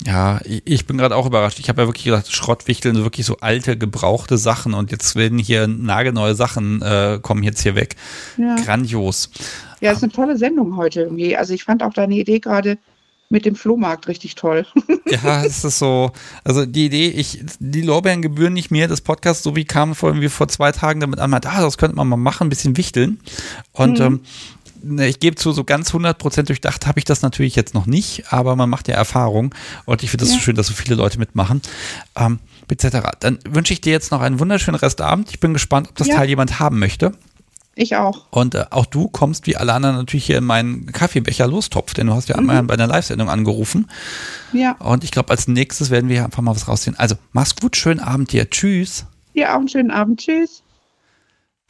Ja, 0.06 0.40
ich, 0.44 0.86
bin 0.86 0.98
gerade 1.00 1.16
auch 1.16 1.26
überrascht. 1.26 1.58
Ich 1.60 1.70
habe 1.70 1.82
ja 1.82 1.88
wirklich 1.88 2.06
gedacht, 2.06 2.32
Schrottwichteln, 2.32 2.96
so 2.96 3.04
wirklich 3.04 3.26
so 3.26 3.38
alte, 3.38 3.78
gebrauchte 3.78 4.38
Sachen 4.38 4.76
und 4.76 4.92
jetzt 4.92 5.16
werden 5.16 5.40
hier 5.40 5.66
nagelneue 5.66 6.36
Sachen 6.36 6.84
äh, 6.84 7.20
kommen 7.20 7.42
jetzt 7.42 7.62
hier 7.62 7.74
weg. 7.74 7.96
Ja. 8.38 8.56
Grandios. 8.58 9.32
Ja, 9.82 9.92
ist 9.92 10.04
eine 10.04 10.12
tolle 10.12 10.38
Sendung 10.38 10.78
heute 10.78 11.02
irgendwie. 11.02 11.36
Also, 11.36 11.54
ich 11.54 11.64
fand 11.64 11.82
auch 11.82 11.94
deine 11.94 12.16
Idee 12.16 12.40
gerade 12.40 12.78
mit 13.30 13.46
dem 13.46 13.56
Flohmarkt 13.56 14.08
richtig 14.08 14.36
toll. 14.36 14.66
Ja, 15.10 15.46
es 15.46 15.64
ist 15.64 15.80
so, 15.80 16.12
also 16.44 16.66
die 16.66 16.88
Idee, 16.88 17.08
ich, 17.08 17.42
die 17.60 17.82
Lorbeeren 17.82 18.22
gebühren 18.22 18.52
nicht 18.54 18.72
mir, 18.72 18.90
das 18.90 19.00
Podcast, 19.00 19.44
so 19.44 19.56
wie 19.56 19.64
kam 19.64 19.96
vor, 19.96 20.10
irgendwie 20.10 20.28
vor 20.28 20.50
zwei 20.50 20.74
Tagen 20.74 21.00
damit 21.00 21.20
an, 21.20 21.34
ah, 21.34 21.40
das 21.40 21.78
könnte 21.78 21.96
man 21.96 22.10
mal 22.10 22.18
machen, 22.18 22.48
ein 22.48 22.50
bisschen 22.50 22.76
wichteln. 22.76 23.18
Und 23.72 24.00
Mhm. 24.00 24.06
ähm, 24.06 24.20
ne, 24.84 25.08
ich 25.08 25.22
gebe 25.22 25.38
zu, 25.38 25.54
so 25.54 25.64
ganz 25.64 25.94
100% 25.94 26.44
durchdacht 26.44 26.86
habe 26.88 27.00
ich 27.00 27.06
das 27.06 27.22
natürlich 27.22 27.56
jetzt 27.56 27.74
noch 27.74 27.86
nicht, 27.86 28.34
aber 28.34 28.58
man 28.58 28.70
macht 28.70 28.90
ja 28.90 28.96
Erfahrung 28.96 29.56
und 29.86 30.04
ich 30.04 30.10
finde 30.12 30.24
das 30.26 30.32
so 30.32 30.36
Ja. 30.40 30.42
schön, 30.44 30.56
dass 30.58 30.68
so 30.68 30.74
viele 30.74 30.96
Leute 30.96 31.18
mitmachen, 31.20 31.62
ähm, 32.18 32.40
etc. 32.70 32.98
Dann 33.22 33.40
wünsche 33.50 33.72
ich 33.72 33.80
dir 33.80 33.94
jetzt 33.94 34.12
noch 34.12 34.20
einen 34.20 34.42
wunderschönen 34.42 34.78
Restabend. 34.78 35.30
Ich 35.30 35.40
bin 35.40 35.54
gespannt, 35.54 35.88
ob 35.88 35.96
das 35.96 36.08
Ja. 36.08 36.16
Teil 36.18 36.28
jemand 36.28 36.60
haben 36.60 36.80
möchte. 36.80 37.14
Ich 37.80 37.96
auch. 37.96 38.26
Und 38.32 38.56
äh, 38.56 38.66
auch 38.72 38.88
du 38.88 39.08
kommst 39.08 39.46
wie 39.46 39.56
alle 39.56 39.72
anderen 39.74 39.98
natürlich 39.98 40.26
hier 40.26 40.40
in 40.40 40.44
meinen 40.46 40.88
Kaffeebecher 40.88 41.46
lostopf, 41.48 41.94
denn 41.94 42.08
du 42.08 42.14
hast 42.14 42.28
ja 42.28 42.36
Mhm. 42.36 42.50
einmal 42.50 42.64
bei 42.64 42.74
einer 42.74 42.88
Live-Sendung 42.88 43.30
angerufen. 43.30 43.88
Ja. 44.52 44.72
Und 44.80 45.04
ich 45.04 45.12
glaube, 45.12 45.30
als 45.30 45.48
nächstes 45.48 45.92
werden 45.92 46.10
wir 46.10 46.16
hier 46.16 46.26
einfach 46.26 46.42
mal 46.42 46.56
was 46.56 46.68
rausziehen. 46.68 46.96
Also, 46.98 47.16
mach's 47.34 47.56
gut, 47.56 47.76
schönen 47.76 48.00
Abend 48.00 48.32
dir. 48.32 48.50
Tschüss. 48.50 49.06
Dir 49.36 49.52
auch 49.54 49.60
einen 49.60 49.68
schönen 49.70 49.92
Abend. 49.92 50.20
Tschüss. 50.22 50.64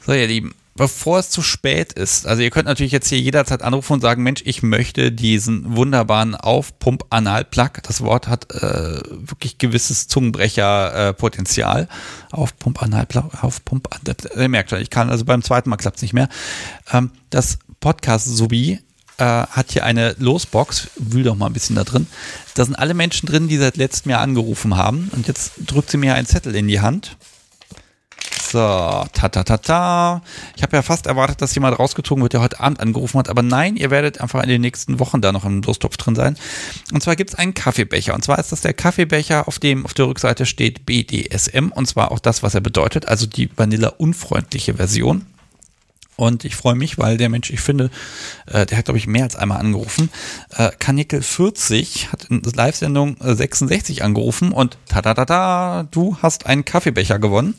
So, 0.05 0.13
ihr 0.13 0.27
Lieben, 0.27 0.55
bevor 0.77 1.19
es 1.19 1.29
zu 1.29 1.41
spät 1.41 1.91
ist, 1.93 2.25
also 2.25 2.41
ihr 2.41 2.49
könnt 2.49 2.67
natürlich 2.67 2.93
jetzt 2.93 3.09
hier 3.09 3.19
jederzeit 3.19 3.61
anrufen 3.61 3.93
und 3.93 4.01
sagen, 4.01 4.23
Mensch, 4.23 4.41
ich 4.45 4.63
möchte 4.63 5.11
diesen 5.11 5.75
wunderbaren 5.75 6.35
Aufpump-Anal-Plug. 6.35 7.69
Das 7.83 8.01
Wort 8.01 8.27
hat 8.27 8.51
äh, 8.53 9.01
wirklich 9.09 9.57
gewisses 9.57 10.07
Zungenbrecher-Potenzial. 10.07 11.89
Aufpump-Anal-Plug, 12.31 13.31
Aufpump, 13.41 13.89
ihr 14.35 14.47
merkt 14.47 14.69
schon, 14.69 14.79
ich 14.79 14.89
kann, 14.89 15.09
also 15.09 15.25
beim 15.25 15.41
zweiten 15.41 15.69
Mal 15.69 15.77
klappt 15.77 15.97
es 15.97 16.01
nicht 16.03 16.13
mehr. 16.13 16.29
Ähm, 16.93 17.11
das 17.29 17.59
Podcast-Subi 17.81 18.79
äh, 19.17 19.23
hat 19.23 19.71
hier 19.71 19.83
eine 19.83 20.15
Losbox, 20.19 20.89
wühl 20.95 21.23
doch 21.23 21.35
mal 21.35 21.47
ein 21.47 21.53
bisschen 21.53 21.75
da 21.75 21.83
drin. 21.83 22.07
Da 22.53 22.65
sind 22.65 22.75
alle 22.75 22.93
Menschen 22.93 23.27
drin, 23.27 23.47
die 23.47 23.57
seit 23.57 23.77
letztem 23.77 24.11
Jahr 24.11 24.21
angerufen 24.21 24.77
haben. 24.77 25.09
Und 25.13 25.27
jetzt 25.27 25.53
drückt 25.65 25.91
sie 25.91 25.97
mir 25.97 26.15
einen 26.15 26.27
Zettel 26.27 26.55
in 26.55 26.67
die 26.67 26.81
Hand. 26.81 27.17
So, 28.49 28.59
ta 28.59 29.29
ta 29.29 29.43
ta 29.43 29.57
ta. 29.57 30.21
Ich 30.55 30.63
habe 30.63 30.77
ja 30.77 30.81
fast 30.81 31.05
erwartet, 31.05 31.41
dass 31.41 31.53
jemand 31.53 31.77
rausgezogen 31.77 32.23
wird, 32.23 32.33
der 32.33 32.41
heute 32.41 32.59
Abend 32.61 32.79
angerufen 32.79 33.19
hat. 33.19 33.27
Aber 33.29 33.41
nein, 33.41 33.75
ihr 33.75 33.91
werdet 33.91 34.21
einfach 34.21 34.41
in 34.41 34.49
den 34.49 34.61
nächsten 34.61 34.99
Wochen 34.99 35.19
da 35.19 35.33
noch 35.33 35.43
im 35.43 35.61
Lostopf 35.61 35.97
drin 35.97 36.15
sein. 36.15 36.37
Und 36.93 37.03
zwar 37.03 37.17
gibt 37.17 37.31
es 37.31 37.35
einen 37.35 37.53
Kaffeebecher. 37.53 38.13
Und 38.13 38.23
zwar 38.23 38.39
ist 38.39 38.51
das 38.53 38.61
der 38.61 38.73
Kaffeebecher, 38.73 39.47
auf 39.47 39.59
dem 39.59 39.85
auf 39.85 39.93
der 39.93 40.07
Rückseite 40.07 40.45
steht 40.45 40.85
BDSM. 40.85 41.69
Und 41.73 41.87
zwar 41.87 42.11
auch 42.11 42.19
das, 42.19 42.41
was 42.41 42.55
er 42.55 42.61
bedeutet. 42.61 43.07
Also 43.07 43.25
die 43.25 43.49
Vanilla-unfreundliche 43.55 44.75
Version. 44.75 45.25
Und 46.15 46.45
ich 46.45 46.55
freue 46.55 46.75
mich, 46.75 46.97
weil 46.97 47.17
der 47.17 47.29
Mensch, 47.29 47.51
ich 47.51 47.59
finde, 47.59 47.91
äh, 48.47 48.65
der 48.65 48.77
hat, 48.79 48.85
glaube 48.85 48.97
ich, 48.97 49.07
mehr 49.07 49.23
als 49.23 49.35
einmal 49.35 49.59
angerufen. 49.59 50.09
Äh, 50.55 50.71
Kanickel 50.79 51.21
40 51.21 52.11
hat 52.11 52.25
in 52.25 52.41
der 52.41 52.53
Live-Sendung 52.53 53.17
äh, 53.21 53.35
66 53.35 54.03
angerufen 54.03 54.51
und 54.51 54.77
ta-da-da-da, 54.87 55.87
du 55.91 56.17
hast 56.21 56.47
einen 56.47 56.65
Kaffeebecher 56.65 57.19
gewonnen. 57.19 57.53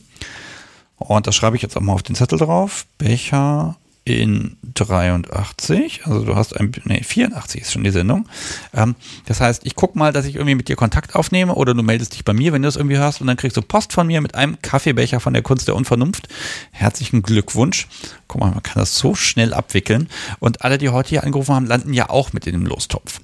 Und 0.98 1.26
das 1.26 1.34
schreibe 1.34 1.56
ich 1.56 1.62
jetzt 1.62 1.76
auch 1.76 1.80
mal 1.80 1.92
auf 1.92 2.02
den 2.02 2.14
Zettel 2.14 2.38
drauf. 2.38 2.86
Becher 2.98 3.76
in 4.08 4.56
83, 4.74 6.06
also 6.06 6.24
du 6.24 6.34
hast 6.34 6.58
ein, 6.58 6.72
nee, 6.84 7.02
84 7.02 7.60
ist 7.60 7.72
schon 7.72 7.84
die 7.84 7.90
Sendung. 7.90 8.26
Ähm, 8.72 8.94
das 9.26 9.40
heißt, 9.40 9.66
ich 9.66 9.74
gucke 9.74 9.98
mal, 9.98 10.12
dass 10.12 10.24
ich 10.24 10.36
irgendwie 10.36 10.54
mit 10.54 10.68
dir 10.68 10.76
Kontakt 10.76 11.14
aufnehme 11.14 11.54
oder 11.54 11.74
du 11.74 11.82
meldest 11.82 12.14
dich 12.14 12.24
bei 12.24 12.32
mir, 12.32 12.52
wenn 12.52 12.62
du 12.62 12.68
das 12.68 12.76
irgendwie 12.76 12.96
hörst 12.96 13.20
und 13.20 13.26
dann 13.26 13.36
kriegst 13.36 13.56
du 13.56 13.62
Post 13.62 13.92
von 13.92 14.06
mir 14.06 14.20
mit 14.20 14.34
einem 14.34 14.60
Kaffeebecher 14.62 15.20
von 15.20 15.34
der 15.34 15.42
Kunst 15.42 15.68
der 15.68 15.76
Unvernunft. 15.76 16.28
Herzlichen 16.70 17.22
Glückwunsch. 17.22 17.86
Guck 18.28 18.40
mal, 18.40 18.50
man 18.50 18.62
kann 18.62 18.80
das 18.80 18.96
so 18.96 19.14
schnell 19.14 19.52
abwickeln 19.52 20.08
und 20.38 20.62
alle, 20.62 20.78
die 20.78 20.88
heute 20.88 21.10
hier 21.10 21.24
angerufen 21.24 21.54
haben, 21.54 21.66
landen 21.66 21.92
ja 21.92 22.08
auch 22.08 22.32
mit 22.32 22.46
in 22.46 22.52
dem 22.52 22.66
Lostopf. 22.66 23.20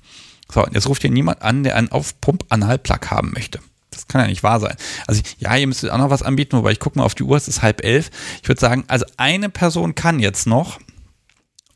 So, 0.53 0.65
und 0.65 0.75
jetzt 0.75 0.89
ruft 0.89 1.03
hier 1.03 1.11
niemand 1.11 1.41
an, 1.41 1.63
der 1.63 1.77
einen 1.77 1.91
Aufpump-Analplug 1.91 3.11
haben 3.11 3.33
möchte. 3.33 3.61
Das 3.95 4.09
kann 4.09 4.23
ja 4.23 4.27
nicht 4.27 4.43
wahr 4.43 4.61
sein. 4.61 4.77
Also 5.07 5.23
ja, 5.39 5.57
ihr 5.57 5.67
müsstet 5.67 5.91
auch 5.91 5.99
noch 5.99 6.11
was 6.11 6.23
anbieten, 6.23 6.57
wobei 6.57 6.73
ich 6.73 6.81
gucke 6.81 6.99
mal 6.99 7.05
auf 7.05 7.15
die 7.15 7.23
Uhr, 7.23 7.37
es 7.37 7.49
ist 7.49 7.63
halb 7.63 7.85
elf. 7.85 8.11
Ich 8.43 8.49
würde 8.49 8.61
sagen, 8.61 8.85
also 8.89 9.05
eine 9.17 9.49
Person 9.49 9.95
kann 9.95 10.21
jetzt 10.21 10.47
noch. 10.47 10.79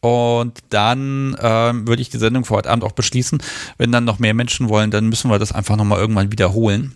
Und 0.00 0.58
dann 0.70 1.36
ähm, 1.40 1.88
würde 1.88 2.02
ich 2.02 2.08
die 2.08 2.18
Sendung 2.18 2.44
für 2.44 2.54
heute 2.54 2.70
Abend 2.70 2.84
auch 2.84 2.92
beschließen. 2.92 3.42
Wenn 3.78 3.90
dann 3.90 4.04
noch 4.04 4.20
mehr 4.20 4.34
Menschen 4.34 4.68
wollen, 4.68 4.90
dann 4.90 5.08
müssen 5.08 5.30
wir 5.30 5.38
das 5.38 5.52
einfach 5.52 5.76
nochmal 5.76 5.98
irgendwann 5.98 6.30
wiederholen. 6.30 6.94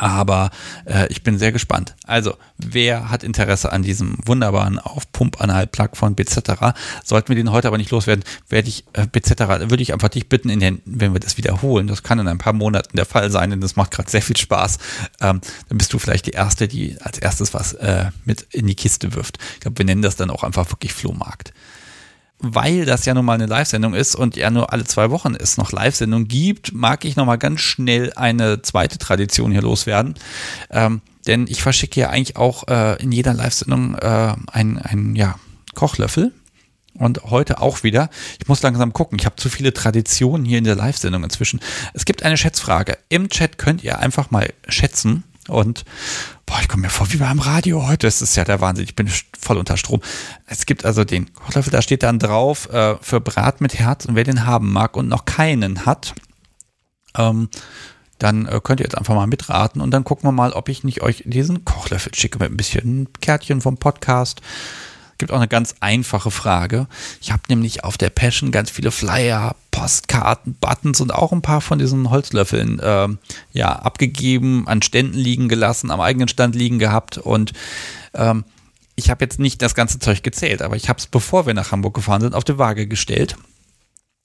Aber 0.00 0.50
äh, 0.86 1.08
ich 1.08 1.22
bin 1.22 1.38
sehr 1.38 1.52
gespannt. 1.52 1.94
Also, 2.06 2.38
wer 2.56 3.10
hat 3.10 3.22
Interesse 3.22 3.70
an 3.70 3.82
diesem 3.82 4.16
wunderbaren 4.24 4.78
Aufpump-Anhalt-Plug 4.78 5.90
von 5.92 6.14
BZ? 6.14 6.40
Sollten 7.04 7.28
wir 7.28 7.36
den 7.36 7.52
heute 7.52 7.68
aber 7.68 7.76
nicht 7.76 7.90
loswerden, 7.90 8.24
werde 8.48 8.70
ich 8.70 8.86
äh, 8.94 9.06
BZ, 9.06 9.38
würde 9.38 9.82
ich 9.82 9.92
einfach 9.92 10.08
dich 10.08 10.30
bitten, 10.30 10.48
in 10.48 10.58
den, 10.58 10.80
wenn 10.86 11.12
wir 11.12 11.20
das 11.20 11.36
wiederholen, 11.36 11.86
das 11.86 12.02
kann 12.02 12.18
in 12.18 12.28
ein 12.28 12.38
paar 12.38 12.54
Monaten 12.54 12.96
der 12.96 13.04
Fall 13.04 13.30
sein, 13.30 13.50
denn 13.50 13.60
das 13.60 13.76
macht 13.76 13.90
gerade 13.90 14.10
sehr 14.10 14.22
viel 14.22 14.38
Spaß, 14.38 14.78
ähm, 15.20 15.42
dann 15.68 15.78
bist 15.78 15.92
du 15.92 15.98
vielleicht 15.98 16.24
die 16.24 16.30
Erste, 16.30 16.66
die 16.66 16.96
als 17.02 17.18
erstes 17.18 17.52
was 17.52 17.74
äh, 17.74 18.06
mit 18.24 18.46
in 18.52 18.66
die 18.66 18.74
Kiste 18.74 19.14
wirft. 19.14 19.36
Ich 19.54 19.60
glaube, 19.60 19.76
wir 19.76 19.84
nennen 19.84 20.00
das 20.00 20.16
dann 20.16 20.30
auch 20.30 20.44
einfach 20.44 20.70
wirklich 20.70 20.94
Flohmarkt 20.94 21.52
weil 22.40 22.84
das 22.84 23.04
ja 23.04 23.14
nun 23.14 23.24
mal 23.24 23.34
eine 23.34 23.46
Live-Sendung 23.46 23.94
ist 23.94 24.14
und 24.14 24.36
ja 24.36 24.50
nur 24.50 24.72
alle 24.72 24.84
zwei 24.84 25.10
Wochen 25.10 25.34
es 25.34 25.56
noch 25.56 25.72
Live-Sendung 25.72 26.26
gibt, 26.26 26.72
mag 26.72 27.04
ich 27.04 27.16
noch 27.16 27.26
mal 27.26 27.36
ganz 27.36 27.60
schnell 27.60 28.12
eine 28.14 28.62
zweite 28.62 28.98
Tradition 28.98 29.52
hier 29.52 29.62
loswerden. 29.62 30.14
Ähm, 30.70 31.02
denn 31.26 31.46
ich 31.48 31.62
verschicke 31.62 32.00
ja 32.00 32.10
eigentlich 32.10 32.36
auch 32.36 32.66
äh, 32.68 33.00
in 33.02 33.12
jeder 33.12 33.34
Live-Sendung 33.34 33.94
äh, 33.96 34.34
einen, 34.50 35.16
ja, 35.16 35.36
Kochlöffel. 35.74 36.32
Und 36.94 37.22
heute 37.22 37.62
auch 37.62 37.82
wieder. 37.82 38.10
Ich 38.40 38.48
muss 38.48 38.62
langsam 38.62 38.92
gucken. 38.92 39.16
Ich 39.18 39.24
habe 39.24 39.36
zu 39.36 39.48
viele 39.48 39.72
Traditionen 39.72 40.44
hier 40.44 40.58
in 40.58 40.64
der 40.64 40.74
Live-Sendung 40.74 41.22
inzwischen. 41.24 41.60
Es 41.94 42.04
gibt 42.04 42.24
eine 42.24 42.36
Schätzfrage. 42.36 42.98
Im 43.08 43.30
Chat 43.30 43.56
könnt 43.58 43.84
ihr 43.84 44.00
einfach 44.00 44.30
mal 44.30 44.52
schätzen. 44.68 45.22
Und 45.50 45.84
boah, 46.46 46.58
ich 46.60 46.68
komme 46.68 46.82
mir 46.82 46.90
vor 46.90 47.12
wie 47.12 47.18
beim 47.18 47.38
Radio 47.38 47.86
heute. 47.86 48.06
Das 48.06 48.22
ist 48.22 48.36
ja 48.36 48.44
der 48.44 48.60
Wahnsinn. 48.60 48.84
Ich 48.84 48.96
bin 48.96 49.10
voll 49.38 49.58
unter 49.58 49.76
Strom. 49.76 50.00
Es 50.46 50.66
gibt 50.66 50.84
also 50.84 51.04
den 51.04 51.32
Kochlöffel, 51.34 51.70
da 51.70 51.82
steht 51.82 52.02
dann 52.02 52.18
drauf 52.18 52.68
äh, 52.72 52.96
für 53.00 53.20
Brat 53.20 53.60
mit 53.60 53.78
Herz. 53.78 54.06
Und 54.06 54.14
wer 54.14 54.24
den 54.24 54.46
haben 54.46 54.72
mag 54.72 54.96
und 54.96 55.08
noch 55.08 55.24
keinen 55.24 55.86
hat, 55.86 56.14
ähm, 57.16 57.48
dann 58.18 58.46
äh, 58.46 58.60
könnt 58.62 58.80
ihr 58.80 58.84
jetzt 58.84 58.98
einfach 58.98 59.14
mal 59.14 59.26
mitraten 59.26 59.80
und 59.80 59.90
dann 59.90 60.04
gucken 60.04 60.28
wir 60.28 60.32
mal, 60.32 60.52
ob 60.52 60.68
ich 60.68 60.84
nicht 60.84 61.02
euch 61.02 61.24
diesen 61.26 61.64
Kochlöffel 61.64 62.14
schicke 62.14 62.38
mit 62.38 62.50
ein 62.50 62.56
bisschen 62.56 63.08
Kärtchen 63.20 63.60
vom 63.60 63.78
Podcast 63.78 64.42
gibt 65.20 65.30
auch 65.30 65.36
eine 65.36 65.46
ganz 65.46 65.76
einfache 65.78 66.32
Frage. 66.32 66.88
Ich 67.20 67.30
habe 67.30 67.42
nämlich 67.48 67.84
auf 67.84 67.96
der 67.96 68.10
Passion 68.10 68.50
ganz 68.50 68.70
viele 68.70 68.90
Flyer, 68.90 69.54
Postkarten, 69.70 70.56
Buttons 70.60 71.00
und 71.00 71.14
auch 71.14 71.30
ein 71.30 71.42
paar 71.42 71.60
von 71.60 71.78
diesen 71.78 72.10
Holzlöffeln 72.10 72.80
äh, 72.80 73.08
ja 73.52 73.70
abgegeben, 73.70 74.66
an 74.66 74.82
Ständen 74.82 75.16
liegen 75.16 75.48
gelassen, 75.48 75.92
am 75.92 76.00
eigenen 76.00 76.26
Stand 76.26 76.56
liegen 76.56 76.80
gehabt 76.80 77.18
und 77.18 77.52
ähm, 78.14 78.44
ich 78.96 79.10
habe 79.10 79.24
jetzt 79.24 79.38
nicht 79.38 79.62
das 79.62 79.74
ganze 79.74 79.98
Zeug 79.98 80.22
gezählt, 80.22 80.62
aber 80.62 80.76
ich 80.76 80.88
habe 80.88 80.98
es, 80.98 81.06
bevor 81.06 81.46
wir 81.46 81.54
nach 81.54 81.70
Hamburg 81.70 81.94
gefahren 81.94 82.20
sind, 82.20 82.34
auf 82.34 82.44
die 82.44 82.58
Waage 82.58 82.86
gestellt. 82.86 83.36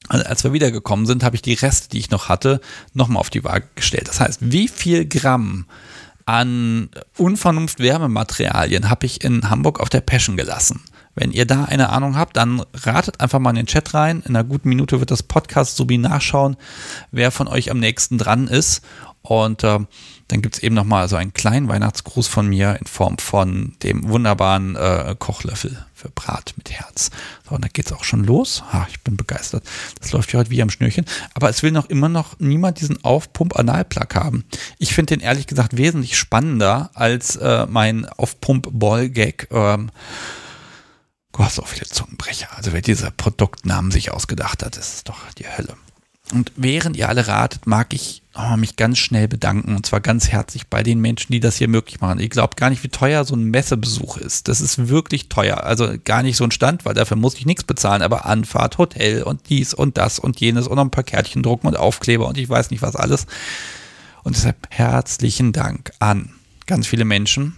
Als 0.08 0.44
wir 0.44 0.54
wiedergekommen 0.54 1.06
sind, 1.06 1.24
habe 1.24 1.36
ich 1.36 1.42
die 1.42 1.54
Reste, 1.54 1.90
die 1.90 2.00
ich 2.00 2.10
noch 2.10 2.30
hatte, 2.30 2.62
nochmal 2.94 3.20
auf 3.20 3.30
die 3.30 3.44
Waage 3.44 3.68
gestellt. 3.76 4.08
Das 4.08 4.20
heißt, 4.20 4.40
wie 4.42 4.68
viel 4.68 5.06
Gramm 5.06 5.66
an 6.26 6.90
Unvernunft 7.18 7.80
Wärmematerialien 7.80 8.90
habe 8.90 9.06
ich 9.06 9.24
in 9.24 9.50
Hamburg 9.50 9.80
auf 9.80 9.90
der 9.90 10.02
Passion 10.02 10.38
gelassen. 10.38 10.82
Wenn 11.14 11.32
ihr 11.32 11.46
da 11.46 11.64
eine 11.66 11.90
Ahnung 11.90 12.18
habt, 12.18 12.36
dann 12.36 12.62
ratet 12.74 13.22
einfach 13.22 13.40
mal 13.40 13.52
in 13.52 13.56
den 13.56 13.68
Chat 13.68 13.94
rein. 13.94 14.22
In 14.28 14.36
einer 14.36 14.44
guten 14.44 14.68
Minute 14.68 15.00
wird 15.00 15.12
das 15.12 15.24
Podcast 15.24 15.78
sowie 15.78 15.98
nachschauen, 15.98 16.58
wer 17.12 17.32
von 17.32 17.48
euch 17.48 17.72
am 17.72 17.80
nächsten 17.80 18.18
dran 18.18 18.48
ist. 18.48 18.82
Und 19.26 19.64
äh, 19.64 19.80
dann 20.28 20.42
gibt 20.42 20.56
es 20.56 20.64
eben 20.64 20.76
nochmal 20.76 21.08
so 21.08 21.16
einen 21.16 21.34
kleinen 21.34 21.68
Weihnachtsgruß 21.68 22.28
von 22.28 22.48
mir 22.48 22.78
in 22.80 22.88
Form 22.88 23.18
von 23.18 23.76
dem 23.84 24.08
wunderbaren 24.08 24.76
äh, 24.76 25.16
Kochlöffel 25.18 25.86
für 25.94 26.10
Brat 26.10 26.54
mit 26.58 26.72
Herz. 26.72 27.12
So, 27.48 27.56
und 27.56 27.64
da 27.64 27.68
geht 27.68 27.88
es 27.88 27.94
auch 27.94 28.04
schon 28.04 28.24
los. 28.24 28.64
Ha, 28.72 28.88
ich 28.90 29.02
bin 29.02 29.18
begeistert. 29.18 29.64
Das 30.00 30.12
läuft 30.12 30.34
ja 30.34 30.40
heute 30.40 30.50
wie 30.50 30.62
am 30.62 30.70
Schnürchen. 30.70 31.06
Aber 31.34 31.50
es 31.50 31.64
will 31.64 31.72
noch 31.72 31.88
immer 31.88 32.10
noch 32.10 32.40
niemand 32.40 32.80
diesen 32.80 33.04
Aufpump-Analplug 33.04 34.16
haben. 34.16 34.46
Ich 34.78 34.94
finde 34.94 35.16
den 35.16 35.24
ehrlich 35.24 35.48
gesagt 35.48 35.78
wesentlich 35.78 36.18
spannender 36.18 36.92
als 36.94 37.36
äh, 37.36 37.66
mein 37.68 38.06
Aufpump-Ball-Gag. 38.06 39.50
Ähm, 39.52 39.92
Gott, 41.32 41.52
so 41.52 41.64
viele 41.64 41.86
Zungenbrecher. 41.86 42.48
Also 42.56 42.74
wer 42.74 42.82
diese 42.82 43.12
Produktnamen 43.12 43.92
sich 43.92 44.12
ausgedacht 44.12 44.64
hat, 44.64 44.78
ist 44.78 45.10
doch 45.10 45.20
die 45.38 45.48
Hölle. 45.48 45.76
Und 46.34 46.52
während 46.56 46.98
ihr 46.98 47.08
alle 47.08 47.28
ratet, 47.28 47.68
mag 47.68 47.94
ich 47.94 48.24
oh, 48.36 48.58
mich 48.58 48.76
ganz 48.76 48.98
schnell 48.98 49.28
bedanken. 49.28 49.76
Und 49.76 49.86
zwar 49.86 50.02
ganz 50.02 50.30
herzlich 50.30 50.68
bei 50.68 50.84
den 50.84 51.00
Menschen, 51.00 51.32
die 51.32 51.40
das 51.40 51.58
hier 51.58 51.68
möglich 51.68 52.02
machen. 52.02 52.20
Ihr 52.20 52.30
glaubt 52.30 52.58
gar 52.58 52.70
nicht, 52.70 52.84
wie 52.84 52.90
teuer 52.90 53.26
so 53.26 53.36
ein 53.36 53.46
Messebesuch 53.46 54.18
ist. 54.18 54.48
Das 54.48 54.62
ist 54.62 54.88
wirklich 54.88 55.30
teuer. 55.30 55.64
Also 55.64 55.94
gar 56.04 56.24
nicht 56.24 56.38
so 56.38 56.44
ein 56.44 56.52
Stand, 56.52 56.86
weil 56.86 56.94
dafür 56.94 57.18
muss 57.18 57.36
ich 57.36 57.46
nichts 57.46 57.64
bezahlen. 57.64 58.02
Aber 58.02 58.26
Anfahrt, 58.26 58.78
Hotel 58.78 59.24
und 59.24 59.50
dies 59.50 59.74
und 59.74 59.98
das 59.98 60.20
und 60.20 60.40
jenes 60.40 60.68
und 60.68 60.76
noch 60.76 60.84
ein 60.86 60.92
paar 60.92 61.04
Kärtchen 61.04 61.44
drucken 61.44 61.68
und 61.68 61.78
Aufkleber 61.78 62.28
und 62.28 62.38
ich 62.38 62.50
weiß 62.50 62.72
nicht 62.72 62.82
was 62.82 62.96
alles. 62.96 63.28
Und 64.24 64.36
deshalb 64.36 64.68
herzlichen 64.70 65.54
Dank 65.54 65.92
an 66.00 66.32
ganz 66.66 66.88
viele 66.88 67.06
Menschen. 67.06 67.58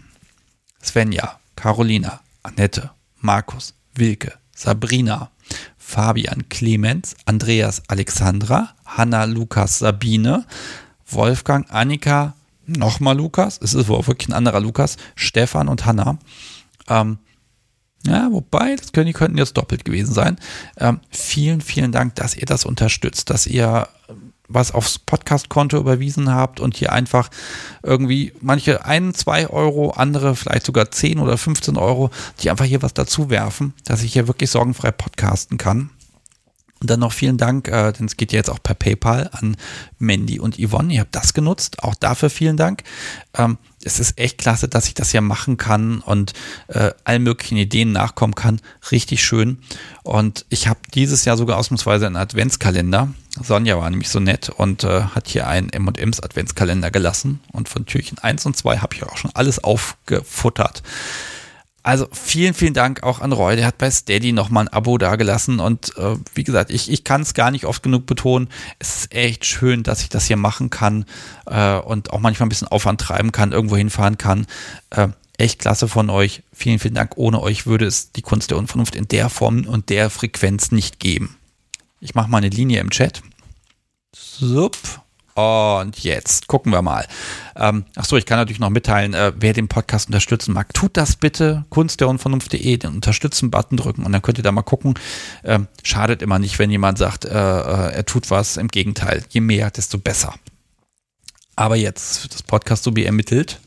Svenja, 0.83 1.39
Carolina, 1.55 2.19
Annette, 2.43 2.91
Markus, 3.19 3.73
Wilke, 3.95 4.33
Sabrina, 4.53 5.31
Fabian 5.87 6.49
Clemens, 6.49 7.15
Andreas 7.23 7.81
Alexandra, 7.87 8.73
Hanna 8.85 9.23
Lukas 9.23 9.79
Sabine, 9.79 10.45
Wolfgang, 11.09 11.65
Annika, 11.71 12.33
nochmal 12.65 13.15
Lukas, 13.15 13.57
es 13.63 13.73
ist 13.73 13.87
wohl 13.87 14.05
wirklich 14.05 14.27
ein 14.27 14.33
anderer 14.33 14.59
Lukas, 14.59 14.97
Stefan 15.15 15.69
und 15.69 15.85
Hanna. 15.85 16.19
Ähm, 16.89 17.19
ja, 18.05 18.29
wobei, 18.33 18.75
das 18.75 18.91
können, 18.91 19.05
die 19.05 19.13
könnten 19.13 19.37
jetzt 19.37 19.55
doppelt 19.55 19.85
gewesen 19.85 20.13
sein. 20.13 20.37
Ähm, 20.75 20.99
vielen, 21.09 21.61
vielen 21.61 21.93
Dank, 21.93 22.15
dass 22.15 22.35
ihr 22.35 22.45
das 22.45 22.65
unterstützt, 22.65 23.29
dass 23.29 23.47
ihr 23.47 23.87
was 24.47 24.71
aufs 24.71 24.99
Podcast-Konto 24.99 25.77
überwiesen 25.77 26.33
habt 26.33 26.59
und 26.59 26.77
hier 26.77 26.93
einfach 26.93 27.29
irgendwie 27.83 28.33
manche 28.41 28.85
ein, 28.85 29.13
zwei 29.13 29.47
Euro, 29.47 29.91
andere 29.91 30.35
vielleicht 30.35 30.65
sogar 30.65 30.91
10 30.91 31.19
oder 31.19 31.37
15 31.37 31.77
Euro, 31.77 32.09
die 32.39 32.49
einfach 32.49 32.65
hier 32.65 32.81
was 32.81 32.93
dazu 32.93 33.29
werfen, 33.29 33.73
dass 33.83 34.03
ich 34.03 34.13
hier 34.13 34.27
wirklich 34.27 34.49
sorgenfrei 34.49 34.91
podcasten 34.91 35.57
kann. 35.57 35.89
Und 36.79 36.91
dann 36.91 36.99
noch 36.99 37.11
vielen 37.11 37.37
Dank, 37.37 37.67
äh, 37.69 37.91
denn 37.91 38.05
es 38.05 38.17
geht 38.17 38.31
ja 38.31 38.37
jetzt 38.37 38.51
auch 38.51 38.61
per 38.61 38.75
PayPal 38.75 39.29
an 39.33 39.57
Mandy 39.97 40.39
und 40.39 40.57
Yvonne. 40.59 40.93
Ihr 40.93 41.01
habt 41.01 41.15
das 41.15 41.33
genutzt. 41.33 41.81
Auch 41.83 41.95
dafür 41.95 42.29
vielen 42.29 42.55
Dank. 42.55 42.83
Ähm, 43.35 43.57
es 43.87 43.99
ist 43.99 44.19
echt 44.19 44.37
klasse, 44.37 44.67
dass 44.67 44.87
ich 44.87 44.93
das 44.93 45.11
hier 45.11 45.21
machen 45.21 45.57
kann 45.57 45.99
und 46.01 46.33
äh, 46.67 46.91
allen 47.03 47.23
möglichen 47.23 47.57
Ideen 47.57 47.91
nachkommen 47.91 48.35
kann. 48.35 48.61
Richtig 48.91 49.23
schön. 49.23 49.59
Und 50.03 50.45
ich 50.49 50.67
habe 50.67 50.79
dieses 50.93 51.25
Jahr 51.25 51.37
sogar 51.37 51.57
ausnahmsweise 51.57 52.05
einen 52.05 52.17
Adventskalender. 52.17 53.09
Sonja 53.41 53.77
war 53.77 53.89
nämlich 53.89 54.09
so 54.09 54.19
nett 54.19 54.49
und 54.49 54.83
äh, 54.83 55.01
hat 55.01 55.27
hier 55.27 55.47
einen 55.47 55.69
M&M's 55.69 56.19
Adventskalender 56.19 56.91
gelassen. 56.91 57.39
Und 57.51 57.69
von 57.69 57.85
Türchen 57.85 58.17
1 58.17 58.45
und 58.45 58.57
2 58.57 58.79
habe 58.79 58.95
ich 58.95 59.03
auch 59.03 59.17
schon 59.17 59.31
alles 59.33 59.63
aufgefuttert. 59.63 60.83
Also 61.83 62.07
vielen, 62.11 62.53
vielen 62.53 62.73
Dank 62.73 63.03
auch 63.03 63.21
an 63.21 63.31
Roy. 63.31 63.55
Der 63.55 63.65
hat 63.65 63.77
bei 63.77 63.89
Steady 63.89 64.33
nochmal 64.33 64.65
ein 64.65 64.73
Abo 64.73 64.97
dagelassen. 64.97 65.59
Und 65.59 65.95
äh, 65.97 66.17
wie 66.33 66.43
gesagt, 66.43 66.69
ich, 66.69 66.91
ich 66.91 67.03
kann 67.03 67.21
es 67.21 67.33
gar 67.33 67.49
nicht 67.49 67.65
oft 67.65 67.81
genug 67.81 68.05
betonen. 68.05 68.49
Es 68.77 68.97
ist 68.97 69.13
echt 69.13 69.45
schön, 69.45 69.83
dass 69.83 70.01
ich 70.01 70.09
das 70.09 70.25
hier 70.25 70.35
machen 70.35 70.69
kann 70.69 71.05
äh, 71.45 71.77
und 71.77 72.11
auch 72.11 72.19
manchmal 72.19 72.47
ein 72.47 72.49
bisschen 72.49 72.67
Aufwand 72.67 72.99
treiben 72.99 73.31
kann, 73.31 73.53
irgendwo 73.53 73.77
hinfahren 73.77 74.17
kann. 74.17 74.47
Äh, 74.89 75.09
echt 75.37 75.59
klasse 75.59 75.87
von 75.87 76.09
euch. 76.09 76.43
Vielen, 76.51 76.79
vielen 76.79 76.95
Dank. 76.95 77.13
Ohne 77.15 77.41
euch 77.41 77.65
würde 77.65 77.85
es 77.85 78.11
die 78.11 78.21
Kunst 78.21 78.51
der 78.51 78.57
Unvernunft 78.57 78.95
in 78.95 79.07
der 79.07 79.29
Form 79.29 79.65
und 79.65 79.89
der 79.89 80.09
Frequenz 80.09 80.71
nicht 80.71 80.99
geben. 80.99 81.37
Ich 82.01 82.15
mache 82.15 82.29
mal 82.29 82.39
eine 82.39 82.49
Linie 82.49 82.81
im 82.81 82.89
Chat. 82.89 83.21
Sup. 84.13 84.75
Und 85.37 85.99
jetzt 85.99 86.47
gucken 86.47 86.71
wir 86.71 86.81
mal. 86.81 87.05
Ähm, 87.55 87.85
achso, 87.95 88.17
ich 88.17 88.25
kann 88.25 88.39
natürlich 88.39 88.59
noch 88.59 88.71
mitteilen, 88.71 89.13
äh, 89.13 89.33
wer 89.35 89.53
den 89.53 89.67
Podcast 89.67 90.07
unterstützen 90.07 90.51
mag, 90.51 90.73
tut 90.73 90.97
das 90.97 91.15
bitte. 91.15 91.63
Kunst 91.69 92.01
der 92.01 92.09
Unvernunft.de, 92.09 92.77
den 92.77 92.95
Unterstützen-Button 92.95 93.77
drücken 93.77 94.03
und 94.03 94.11
dann 94.11 94.23
könnt 94.23 94.39
ihr 94.39 94.43
da 94.43 94.51
mal 94.51 94.63
gucken. 94.63 94.95
Ähm, 95.43 95.67
schadet 95.83 96.23
immer 96.23 96.39
nicht, 96.39 96.57
wenn 96.57 96.71
jemand 96.71 96.97
sagt, 96.97 97.25
äh, 97.25 97.29
äh, 97.29 97.93
er 97.93 98.05
tut 98.07 98.31
was. 98.31 98.57
Im 98.57 98.67
Gegenteil, 98.67 99.23
je 99.29 99.41
mehr, 99.41 99.69
desto 99.69 99.99
besser. 99.99 100.33
Aber 101.55 101.75
jetzt 101.75 102.23
wird 102.23 102.33
das 102.33 102.41
Podcast 102.41 102.83
so 102.83 102.91
ermittelt 102.95 103.59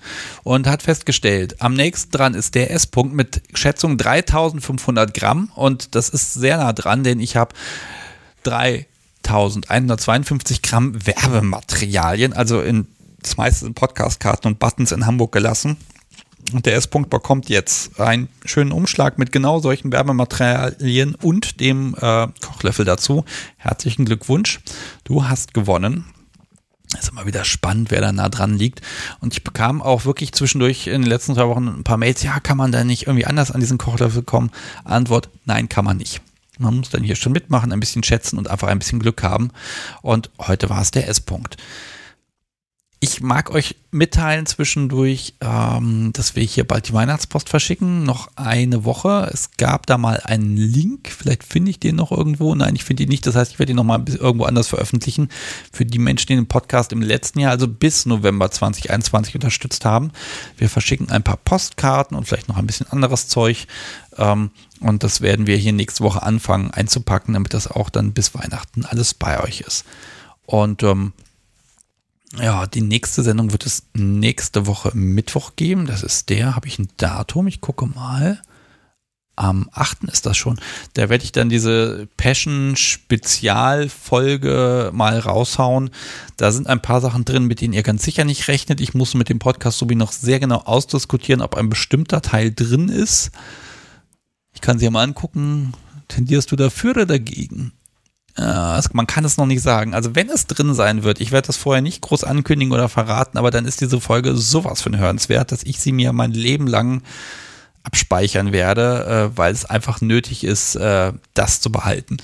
und 0.43 0.67
hat 0.67 0.83
festgestellt, 0.83 1.63
am 1.63 1.75
nächsten 1.75 2.11
dran 2.11 2.35
ist 2.35 2.57
der 2.57 2.73
S-Punkt 2.73 3.15
mit 3.15 3.43
Schätzung 3.55 3.97
3500 3.97 5.15
Gramm 5.15 5.53
und 5.55 5.95
das 5.95 6.09
ist 6.09 6.35
sehr 6.35 6.57
nah 6.57 6.73
dran, 6.73 7.05
denn 7.05 7.21
ich 7.21 7.37
habe 7.37 7.55
drei 8.43 8.87
1152 9.23 10.63
Gramm 10.63 11.07
Werbematerialien, 11.07 12.33
also 12.33 12.61
in 12.61 12.87
das 13.23 13.37
meiste 13.37 13.65
sind 13.65 13.75
Podcastkarten 13.75 14.51
und 14.51 14.59
Buttons 14.59 14.93
in 14.93 15.07
Hamburg 15.07 15.33
gelassen. 15.33 15.77
Und 16.53 16.67
der 16.67 16.75
S-Punkt 16.75 17.11
bekommt 17.11 17.49
jetzt 17.49 18.01
einen 18.01 18.29
schönen 18.45 18.73
Umschlag 18.73 19.19
mit 19.19 19.31
genau 19.31 19.61
solchen 19.61 19.93
Werbematerialien 19.93 21.15
und 21.15 21.61
dem 21.61 21.95
äh, 21.95 22.29
Kochlöffel 22.41 22.85
dazu. 22.85 23.25
Herzlichen 23.57 24.05
Glückwunsch. 24.05 24.61
Du 25.05 25.29
hast 25.29 25.55
gewonnen. 25.55 26.07
ist 26.99 27.11
immer 27.11 27.27
wieder 27.27 27.45
spannend, 27.45 27.91
wer 27.91 28.01
da 28.01 28.11
nah 28.11 28.29
dran 28.29 28.57
liegt. 28.57 28.81
Und 29.21 29.35
ich 29.35 29.45
bekam 29.45 29.81
auch 29.81 30.07
wirklich 30.07 30.33
zwischendurch 30.33 30.87
in 30.89 31.03
den 31.03 31.11
letzten 31.11 31.35
zwei 31.35 31.47
Wochen 31.47 31.69
ein 31.69 31.85
paar 31.85 31.99
Mails. 31.99 32.23
Ja, 32.23 32.41
kann 32.41 32.57
man 32.57 32.73
da 32.73 32.83
nicht 32.83 33.07
irgendwie 33.07 33.27
anders 33.27 33.53
an 33.53 33.61
diesen 33.61 33.79
Kochlöffel 33.79 34.23
kommen? 34.23 34.51
Antwort, 34.83 35.29
nein, 35.45 35.69
kann 35.69 35.85
man 35.85 35.99
nicht. 35.99 36.21
Man 36.61 36.77
muss 36.77 36.91
dann 36.91 37.03
hier 37.03 37.17
schon 37.17 37.33
mitmachen, 37.33 37.73
ein 37.73 37.81
bisschen 37.81 38.03
schätzen 38.03 38.39
und 38.39 38.49
einfach 38.49 38.69
ein 38.69 38.79
bisschen 38.79 39.01
Glück 39.01 39.23
haben. 39.23 39.51
Und 40.03 40.31
heute 40.39 40.71
war 40.71 40.83
es 40.83 40.91
der 40.91 41.09
S-Punkt. 41.09 41.57
Ich 43.03 43.23
mag 43.23 43.51
euch 43.51 43.77
mitteilen 43.93 44.45
zwischendurch, 44.45 45.33
ähm, 45.41 46.13
dass 46.13 46.37
wir 46.37 46.43
hier 46.43 46.65
bald 46.65 46.87
die 46.87 46.93
Weihnachtspost 46.93 47.49
verschicken. 47.49 48.03
Noch 48.03 48.31
eine 48.37 48.85
Woche. 48.85 49.31
Es 49.33 49.53
gab 49.57 49.87
da 49.87 49.97
mal 49.97 50.21
einen 50.23 50.59
Link. 50.59 51.09
Vielleicht 51.09 51.43
finde 51.43 51.71
ich 51.71 51.81
den 51.81 51.97
noch 51.97 52.13
irgendwo. 52.13 52.55
Nein, 52.55 52.77
ich 52.77 52.85
finde 52.85 53.05
ihn 53.05 53.09
nicht. 53.09 53.27
Das 53.27 53.37
heißt, 53.37 53.53
ich 53.53 53.59
werde 53.59 53.73
ihn 53.73 53.77
noch 53.77 53.85
mal 53.85 54.05
irgendwo 54.07 54.45
anders 54.45 54.69
veröffentlichen. 54.69 55.31
Für 55.73 55.87
die 55.87 55.99
Menschen, 55.99 56.27
die 56.27 56.35
den 56.35 56.47
Podcast 56.47 56.93
im 56.93 57.01
letzten 57.01 57.41
Jahr, 57.41 57.53
also 57.53 57.67
bis 57.67 58.05
November 58.05 58.51
2021 58.51 59.35
unterstützt 59.35 59.87
haben. 59.87 60.11
Wir 60.59 60.69
verschicken 60.69 61.11
ein 61.11 61.23
paar 61.23 61.39
Postkarten 61.39 62.15
und 62.15 62.29
vielleicht 62.29 62.49
noch 62.49 62.59
ein 62.59 62.67
bisschen 62.67 62.89
anderes 62.89 63.29
Zeug. 63.29 63.67
Ähm, 64.19 64.51
und 64.81 65.05
das 65.05 65.23
werden 65.23 65.47
wir 65.47 65.57
hier 65.57 65.73
nächste 65.73 66.05
Woche 66.05 66.23
anfangen 66.23 66.71
einzupacken, 66.71 67.33
damit 67.33 67.55
das 67.55 67.67
auch 67.67 67.89
dann 67.89 68.13
bis 68.13 68.35
Weihnachten 68.35 68.85
alles 68.85 69.15
bei 69.15 69.43
euch 69.43 69.63
ist. 69.63 69.87
Und 70.45 70.83
ähm, 70.83 71.15
ja, 72.39 72.67
die 72.67 72.83
nächste 72.83 73.23
Sendung 73.23 73.53
wird 73.53 73.67
es 73.67 73.85
nächste 73.95 74.67
Woche 74.67 74.93
Mittwoch 74.95 75.53
geben. 75.57 75.87
Das 75.87 76.03
ist 76.03 76.29
der, 76.29 76.55
habe 76.55 76.69
ich 76.69 76.79
ein 76.79 76.89
Datum? 76.97 77.49
Ich 77.49 77.61
gucke 77.61 77.87
mal. 77.87 78.41
Am 79.37 79.71
8. 79.73 80.05
ist 80.05 80.27
das 80.27 80.37
schon. 80.37 80.61
Da 80.93 81.09
werde 81.09 81.25
ich 81.25 81.33
dann 81.33 81.49
diese 81.49 82.09
Passion-Spezialfolge 82.19 84.91
mal 84.93 85.19
raushauen. 85.19 85.89
Da 86.37 86.53
sind 86.53 86.67
ein 86.67 86.83
paar 86.83 87.01
Sachen 87.01 87.25
drin, 87.25 87.47
mit 87.47 87.63
denen 87.63 87.73
ihr 87.73 87.83
ganz 87.83 88.05
sicher 88.05 88.25
nicht 88.25 88.49
rechnet. 88.49 88.83
Ich 88.83 88.93
muss 88.93 89.15
mit 89.15 89.31
dem 89.31 89.39
Podcast 89.39 89.79
sowie 89.79 89.95
noch 89.95 90.13
sehr 90.13 90.41
genau 90.41 90.59
ausdiskutieren, 90.59 91.41
ob 91.41 91.57
ein 91.57 91.71
bestimmter 91.71 92.21
Teil 92.21 92.53
drin 92.53 92.91
ist. 92.91 93.31
Ich 94.53 94.61
kann 94.61 94.79
sie 94.79 94.85
ja 94.85 94.91
mal 94.91 95.05
angucken. 95.05 95.73
Tendierst 96.09 96.53
du 96.53 96.57
dafür 96.57 96.91
oder 96.91 97.07
dagegen? 97.07 97.73
Äh, 98.37 98.81
man 98.93 99.07
kann 99.07 99.25
es 99.25 99.37
noch 99.37 99.47
nicht 99.47 99.63
sagen. 99.63 99.95
Also 99.95 100.15
wenn 100.15 100.29
es 100.29 100.47
drin 100.47 100.75
sein 100.75 101.03
wird, 101.03 101.21
ich 101.21 101.33
werde 101.33 101.49
das 101.49 101.57
vorher 101.57 101.83
nicht 101.83 102.01
groß 102.03 102.25
ankündigen 102.25 102.73
oder 102.73 102.89
verraten, 102.89 103.39
aber 103.39 103.51
dann 103.51 103.67
ist 103.67 103.81
diese 103.81 104.01
Folge 104.01 104.37
sowas 104.37 104.81
von 104.81 104.97
hörenswert, 104.97 105.53
dass 105.53 105.63
ich 105.63 105.81
sie 105.81 105.93
mir 105.93 106.13
mein 106.13 106.33
Leben 106.33 106.67
lang 106.67 107.03
abspeichern 107.83 108.53
werde, 108.53 109.31
äh, 109.33 109.39
weil 109.39 109.53
es 109.53 109.65
einfach 109.65 110.01
nötig 110.01 110.45
ist, 110.45 110.77
äh, 110.77 111.13
das 111.35 111.61
zu 111.61 111.73
behalten. 111.73 112.19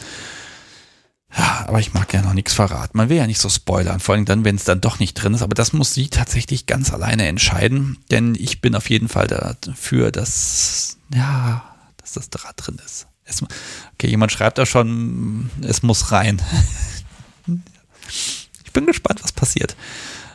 Ja, 1.36 1.64
aber 1.66 1.80
ich 1.80 1.92
mag 1.92 2.12
ja 2.14 2.22
noch 2.22 2.32
nichts 2.32 2.54
verraten. 2.54 2.96
Man 2.96 3.08
will 3.08 3.16
ja 3.16 3.26
nicht 3.26 3.40
so 3.40 3.48
spoilern, 3.48 4.00
vor 4.00 4.14
allem 4.14 4.24
dann, 4.24 4.44
wenn 4.44 4.56
es 4.56 4.64
dann 4.64 4.80
doch 4.80 4.98
nicht 4.98 5.14
drin 5.14 5.34
ist. 5.34 5.42
Aber 5.42 5.54
das 5.54 5.72
muss 5.72 5.92
sie 5.92 6.08
tatsächlich 6.08 6.66
ganz 6.66 6.92
alleine 6.92 7.26
entscheiden, 7.26 7.98
denn 8.10 8.34
ich 8.34 8.60
bin 8.60 8.74
auf 8.74 8.88
jeden 8.88 9.08
Fall 9.08 9.26
dafür, 9.26 10.10
dass, 10.12 10.96
ja, 11.12 11.62
dass 11.98 12.12
das 12.12 12.30
da 12.30 12.38
drin 12.56 12.78
ist. 12.84 13.06
Es, 13.26 13.42
okay, 13.94 14.08
jemand 14.08 14.32
schreibt 14.32 14.58
da 14.58 14.66
schon, 14.66 15.50
es 15.62 15.82
muss 15.82 16.12
rein. 16.12 16.40
ich 18.08 18.72
bin 18.72 18.86
gespannt, 18.86 19.22
was 19.22 19.32
passiert. 19.32 19.76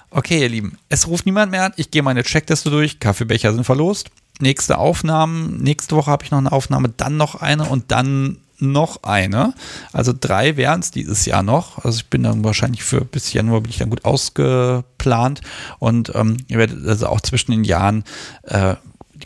Okay, 0.10 0.42
ihr 0.42 0.50
Lieben, 0.50 0.78
es 0.90 1.08
ruft 1.08 1.26
niemand 1.26 1.52
mehr 1.52 1.66
an. 1.66 1.74
Ich 1.78 1.90
gehe 1.90 2.04
meine 2.04 2.24
Checkliste 2.24 2.70
durch. 2.70 3.00
Kaffeebecher 3.00 3.54
sind 3.54 3.64
verlost. 3.64 4.12
Nächste 4.40 4.78
Aufnahmen. 4.78 5.58
Nächste 5.62 5.96
Woche 5.96 6.12
habe 6.12 6.26
ich 6.26 6.32
noch 6.32 6.40
eine 6.40 6.52
Aufnahme, 6.52 6.90
dann 6.90 7.16
noch 7.16 7.36
eine 7.36 7.64
und 7.64 7.92
dann 7.92 8.38
noch 8.62 9.04
eine. 9.04 9.54
Also 9.92 10.14
drei 10.18 10.58
wären 10.58 10.82
es 10.82 10.92
dieses 10.92 11.26
Jahr 11.26 11.44
noch. 11.44 11.84
Also 11.84 11.98
ich 11.98 12.10
bin 12.10 12.24
dann 12.24 12.44
wahrscheinlich 12.44 12.84
für 12.84 13.06
bis 13.06 13.34
Januar 13.34 13.62
bin 13.62 13.72
ich 13.72 13.78
dann 13.78 13.90
gut 13.90 14.06
ausgeplant 14.06 15.42
und 15.80 16.12
ähm, 16.16 16.38
ihr 16.48 16.58
werdet 16.58 16.88
also 16.88 17.08
auch 17.08 17.22
zwischen 17.22 17.52
den 17.52 17.64
Jahren 17.64 18.04
äh, 18.44 18.76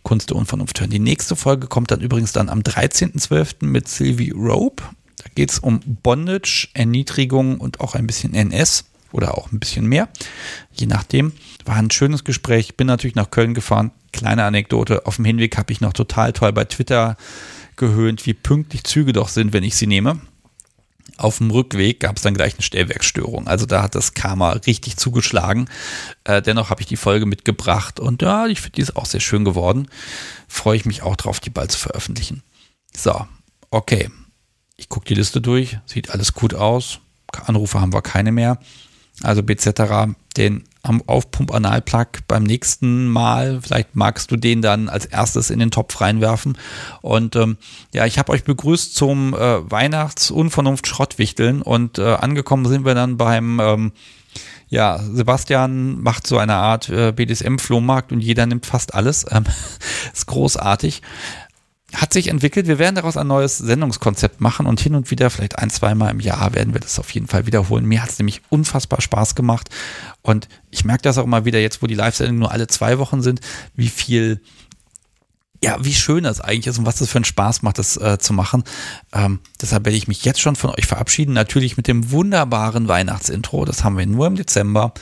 Kunst 0.05 0.29
der 0.29 0.37
Unvernunft 0.37 0.79
hören. 0.79 0.91
Die 0.91 0.99
nächste 0.99 1.35
Folge 1.35 1.67
kommt 1.67 1.91
dann 1.91 1.99
übrigens 1.99 2.31
dann 2.31 2.47
am 2.47 2.59
13.12. 2.61 3.65
mit 3.65 3.89
Sylvie 3.89 4.31
Rope. 4.31 4.83
Da 5.17 5.25
geht 5.35 5.51
es 5.51 5.59
um 5.59 5.81
Bondage, 5.81 6.69
Erniedrigung 6.73 7.59
und 7.59 7.81
auch 7.81 7.95
ein 7.95 8.07
bisschen 8.07 8.33
NS 8.33 8.85
oder 9.11 9.37
auch 9.37 9.51
ein 9.51 9.59
bisschen 9.59 9.87
mehr, 9.87 10.07
je 10.73 10.85
nachdem. 10.85 11.33
War 11.65 11.75
ein 11.75 11.91
schönes 11.91 12.23
Gespräch. 12.23 12.75
Bin 12.75 12.87
natürlich 12.87 13.15
nach 13.15 13.31
Köln 13.31 13.53
gefahren. 13.53 13.91
Kleine 14.13 14.43
Anekdote. 14.43 15.05
Auf 15.05 15.15
dem 15.15 15.25
Hinweg 15.25 15.57
habe 15.57 15.73
ich 15.73 15.81
noch 15.81 15.93
total 15.93 16.31
toll 16.31 16.53
bei 16.53 16.65
Twitter 16.65 17.17
gehöhnt, 17.75 18.25
wie 18.25 18.33
pünktlich 18.33 18.83
Züge 18.83 19.11
doch 19.11 19.27
sind, 19.27 19.51
wenn 19.51 19.63
ich 19.63 19.75
sie 19.75 19.87
nehme. 19.87 20.19
Auf 21.17 21.37
dem 21.37 21.51
Rückweg 21.51 22.01
gab 22.01 22.17
es 22.17 22.23
dann 22.23 22.33
gleich 22.33 22.55
eine 22.55 22.63
Stellwerksstörung. 22.63 23.47
Also 23.47 23.65
da 23.65 23.83
hat 23.83 23.95
das 23.95 24.13
Karma 24.13 24.51
richtig 24.51 24.97
zugeschlagen. 24.97 25.69
Äh, 26.23 26.41
dennoch 26.41 26.69
habe 26.69 26.81
ich 26.81 26.87
die 26.87 26.97
Folge 26.97 27.25
mitgebracht 27.25 27.99
und 27.99 28.21
ja, 28.21 28.47
ich 28.47 28.59
finde, 28.59 28.75
die 28.75 28.81
ist 28.81 28.95
auch 28.95 29.05
sehr 29.05 29.21
schön 29.21 29.45
geworden. 29.45 29.87
Freue 30.47 30.75
ich 30.75 30.85
mich 30.85 31.03
auch 31.03 31.15
drauf, 31.15 31.39
die 31.39 31.49
bald 31.49 31.71
zu 31.71 31.79
veröffentlichen. 31.79 32.43
So, 32.95 33.27
okay. 33.69 34.09
Ich 34.77 34.89
gucke 34.89 35.05
die 35.05 35.13
Liste 35.13 35.39
durch. 35.39 35.77
Sieht 35.85 36.09
alles 36.09 36.33
gut 36.33 36.53
aus. 36.53 36.99
Anrufe 37.45 37.79
haben 37.79 37.93
wir 37.93 38.01
keine 38.01 38.33
mehr. 38.33 38.59
Also 39.23 39.41
BZ, 39.43 39.79
den 40.35 40.65
am 40.85 41.01
Aufpump-Analplug 41.05 42.27
beim 42.27 42.43
nächsten 42.43 43.07
Mal. 43.07 43.59
Vielleicht 43.61 43.95
magst 43.95 44.31
du 44.31 44.37
den 44.37 44.61
dann 44.61 44.89
als 44.89 45.05
erstes 45.05 45.49
in 45.49 45.59
den 45.59 45.71
Topf 45.71 45.99
reinwerfen. 46.01 46.57
Und 47.01 47.35
ähm, 47.35 47.57
ja, 47.93 48.05
ich 48.05 48.19
habe 48.19 48.31
euch 48.31 48.43
begrüßt 48.43 48.95
zum 48.95 49.33
äh, 49.33 49.69
Weihnachts-Unvernunft-Schrottwichteln 49.69 51.61
und 51.61 51.99
äh, 51.99 52.13
angekommen 52.13 52.65
sind 52.65 52.85
wir 52.85 52.95
dann 52.95 53.17
beim 53.17 53.59
ähm, 53.59 53.91
ja, 54.67 54.99
Sebastian 54.99 56.01
macht 56.01 56.25
so 56.27 56.37
eine 56.37 56.55
Art 56.55 56.89
äh, 56.89 57.11
BDSM-Flohmarkt 57.11 58.11
und 58.11 58.19
jeder 58.19 58.45
nimmt 58.45 58.65
fast 58.65 58.93
alles. 58.93 59.25
Ähm, 59.29 59.45
ist 60.13 60.25
großartig 60.25 61.01
hat 61.95 62.13
sich 62.13 62.27
entwickelt. 62.27 62.67
Wir 62.67 62.79
werden 62.79 62.95
daraus 62.95 63.17
ein 63.17 63.27
neues 63.27 63.57
Sendungskonzept 63.57 64.41
machen 64.41 64.65
und 64.65 64.79
hin 64.79 64.95
und 64.95 65.11
wieder, 65.11 65.29
vielleicht 65.29 65.59
ein, 65.59 65.69
zweimal 65.69 66.11
im 66.11 66.19
Jahr, 66.19 66.53
werden 66.53 66.73
wir 66.73 66.81
das 66.81 66.99
auf 66.99 67.09
jeden 67.11 67.27
Fall 67.27 67.45
wiederholen. 67.45 67.85
Mir 67.85 68.01
hat 68.01 68.09
es 68.09 68.19
nämlich 68.19 68.41
unfassbar 68.49 69.01
Spaß 69.01 69.35
gemacht 69.35 69.69
und 70.21 70.47
ich 70.71 70.85
merke 70.85 71.03
das 71.03 71.17
auch 71.17 71.23
immer 71.23 71.45
wieder 71.45 71.59
jetzt, 71.59 71.81
wo 71.81 71.87
die 71.87 71.95
Live-Sendungen 71.95 72.39
nur 72.39 72.51
alle 72.51 72.67
zwei 72.67 72.99
Wochen 72.99 73.21
sind, 73.21 73.41
wie 73.75 73.89
viel 73.89 74.41
ja, 75.63 75.77
wie 75.83 75.93
schön 75.93 76.25
das 76.25 76.41
eigentlich 76.41 76.67
ist 76.67 76.77
und 76.77 76.85
was 76.85 76.97
das 76.97 77.09
für 77.09 77.17
einen 77.17 77.25
Spaß 77.25 77.63
macht, 77.63 77.79
das 77.79 77.97
äh, 77.97 78.19
zu 78.19 78.33
machen. 78.33 78.63
Ähm, 79.13 79.39
deshalb 79.59 79.85
werde 79.85 79.97
ich 79.97 80.07
mich 80.07 80.23
jetzt 80.23 80.39
schon 80.39 80.55
von 80.55 80.69
euch 80.69 80.85
verabschieden. 80.85 81.33
Natürlich 81.33 81.75
mit 81.75 81.87
dem 81.87 82.11
wunderbaren 82.11 82.87
Weihnachtsintro. 82.87 83.65
Das 83.65 83.83
haben 83.83 83.97
wir 83.97 84.05
nur 84.05 84.27
im 84.27 84.35
Dezember. 84.35 84.93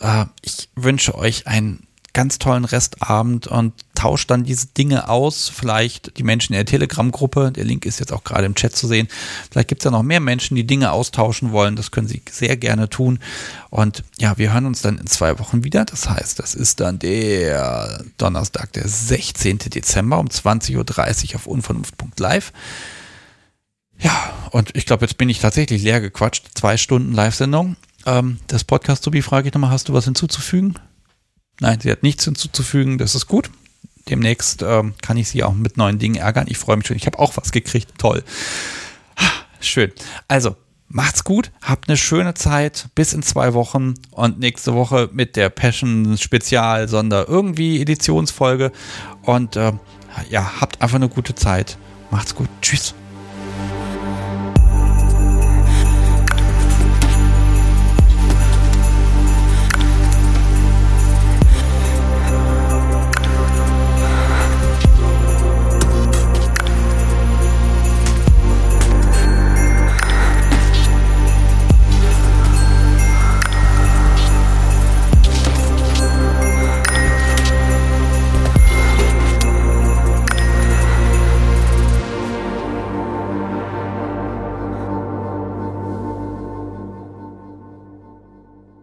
Äh, 0.00 0.26
ich 0.42 0.68
wünsche 0.74 1.14
euch 1.14 1.46
ein 1.46 1.86
ganz 2.14 2.38
tollen 2.38 2.64
Restabend 2.64 3.46
und 3.48 3.74
tauscht 3.94 4.30
dann 4.30 4.44
diese 4.44 4.68
Dinge 4.68 5.08
aus. 5.08 5.50
Vielleicht 5.54 6.16
die 6.16 6.22
Menschen 6.22 6.54
in 6.54 6.58
der 6.58 6.64
Telegram-Gruppe, 6.64 7.52
der 7.52 7.64
Link 7.64 7.84
ist 7.84 8.00
jetzt 8.00 8.12
auch 8.12 8.24
gerade 8.24 8.46
im 8.46 8.54
Chat 8.54 8.74
zu 8.74 8.86
sehen. 8.86 9.08
Vielleicht 9.50 9.68
gibt 9.68 9.82
es 9.82 9.84
ja 9.84 9.90
noch 9.90 10.02
mehr 10.02 10.20
Menschen, 10.20 10.54
die 10.54 10.66
Dinge 10.66 10.92
austauschen 10.92 11.52
wollen. 11.52 11.76
Das 11.76 11.90
können 11.90 12.08
Sie 12.08 12.22
sehr 12.30 12.56
gerne 12.56 12.88
tun. 12.88 13.18
Und 13.68 14.04
ja, 14.18 14.38
wir 14.38 14.54
hören 14.54 14.66
uns 14.66 14.80
dann 14.80 14.98
in 14.98 15.06
zwei 15.06 15.38
Wochen 15.38 15.64
wieder. 15.64 15.84
Das 15.84 16.08
heißt, 16.08 16.38
das 16.38 16.54
ist 16.54 16.80
dann 16.80 16.98
der 16.98 18.04
Donnerstag, 18.16 18.72
der 18.72 18.88
16. 18.88 19.58
Dezember 19.58 20.18
um 20.18 20.28
20.30 20.28 21.30
Uhr 21.30 21.36
auf 21.36 21.46
unvernunft.live. 21.46 22.52
Ja, 23.98 24.32
und 24.50 24.76
ich 24.76 24.86
glaube, 24.86 25.04
jetzt 25.04 25.18
bin 25.18 25.28
ich 25.28 25.40
tatsächlich 25.40 25.82
leer 25.82 26.00
gequatscht. 26.00 26.46
Zwei 26.54 26.76
Stunden 26.76 27.12
Live-Sendung. 27.12 27.76
Ähm, 28.06 28.38
das 28.46 28.64
Podcast, 28.64 29.04
Tobi, 29.04 29.22
frage 29.22 29.48
ich 29.48 29.54
nochmal, 29.54 29.70
hast 29.70 29.88
du 29.88 29.92
was 29.92 30.04
hinzuzufügen? 30.04 30.78
Nein, 31.60 31.80
sie 31.80 31.90
hat 31.90 32.02
nichts 32.02 32.24
hinzuzufügen, 32.24 32.98
das 32.98 33.14
ist 33.14 33.26
gut. 33.26 33.50
Demnächst 34.08 34.62
ähm, 34.62 34.94
kann 35.00 35.16
ich 35.16 35.28
sie 35.28 35.42
auch 35.44 35.54
mit 35.54 35.76
neuen 35.76 35.98
Dingen 35.98 36.16
ärgern. 36.16 36.46
Ich 36.48 36.58
freue 36.58 36.76
mich 36.76 36.86
schon. 36.86 36.96
Ich 36.96 37.06
habe 37.06 37.18
auch 37.18 37.36
was 37.36 37.52
gekriegt. 37.52 37.92
Toll. 37.96 38.22
Schön. 39.60 39.92
Also, 40.28 40.56
macht's 40.88 41.24
gut, 41.24 41.50
habt 41.62 41.88
eine 41.88 41.96
schöne 41.96 42.34
Zeit, 42.34 42.88
bis 42.94 43.14
in 43.14 43.22
zwei 43.22 43.54
Wochen 43.54 43.94
und 44.10 44.38
nächste 44.38 44.74
Woche 44.74 45.08
mit 45.12 45.36
der 45.36 45.48
Passion 45.48 46.18
Spezial 46.18 46.88
Sonder 46.88 47.26
irgendwie 47.28 47.80
Editionsfolge 47.80 48.72
und 49.22 49.56
äh, 49.56 49.72
ja, 50.30 50.60
habt 50.60 50.82
einfach 50.82 50.96
eine 50.96 51.08
gute 51.08 51.34
Zeit. 51.34 51.78
Macht's 52.10 52.34
gut. 52.34 52.48
Tschüss. 52.60 52.94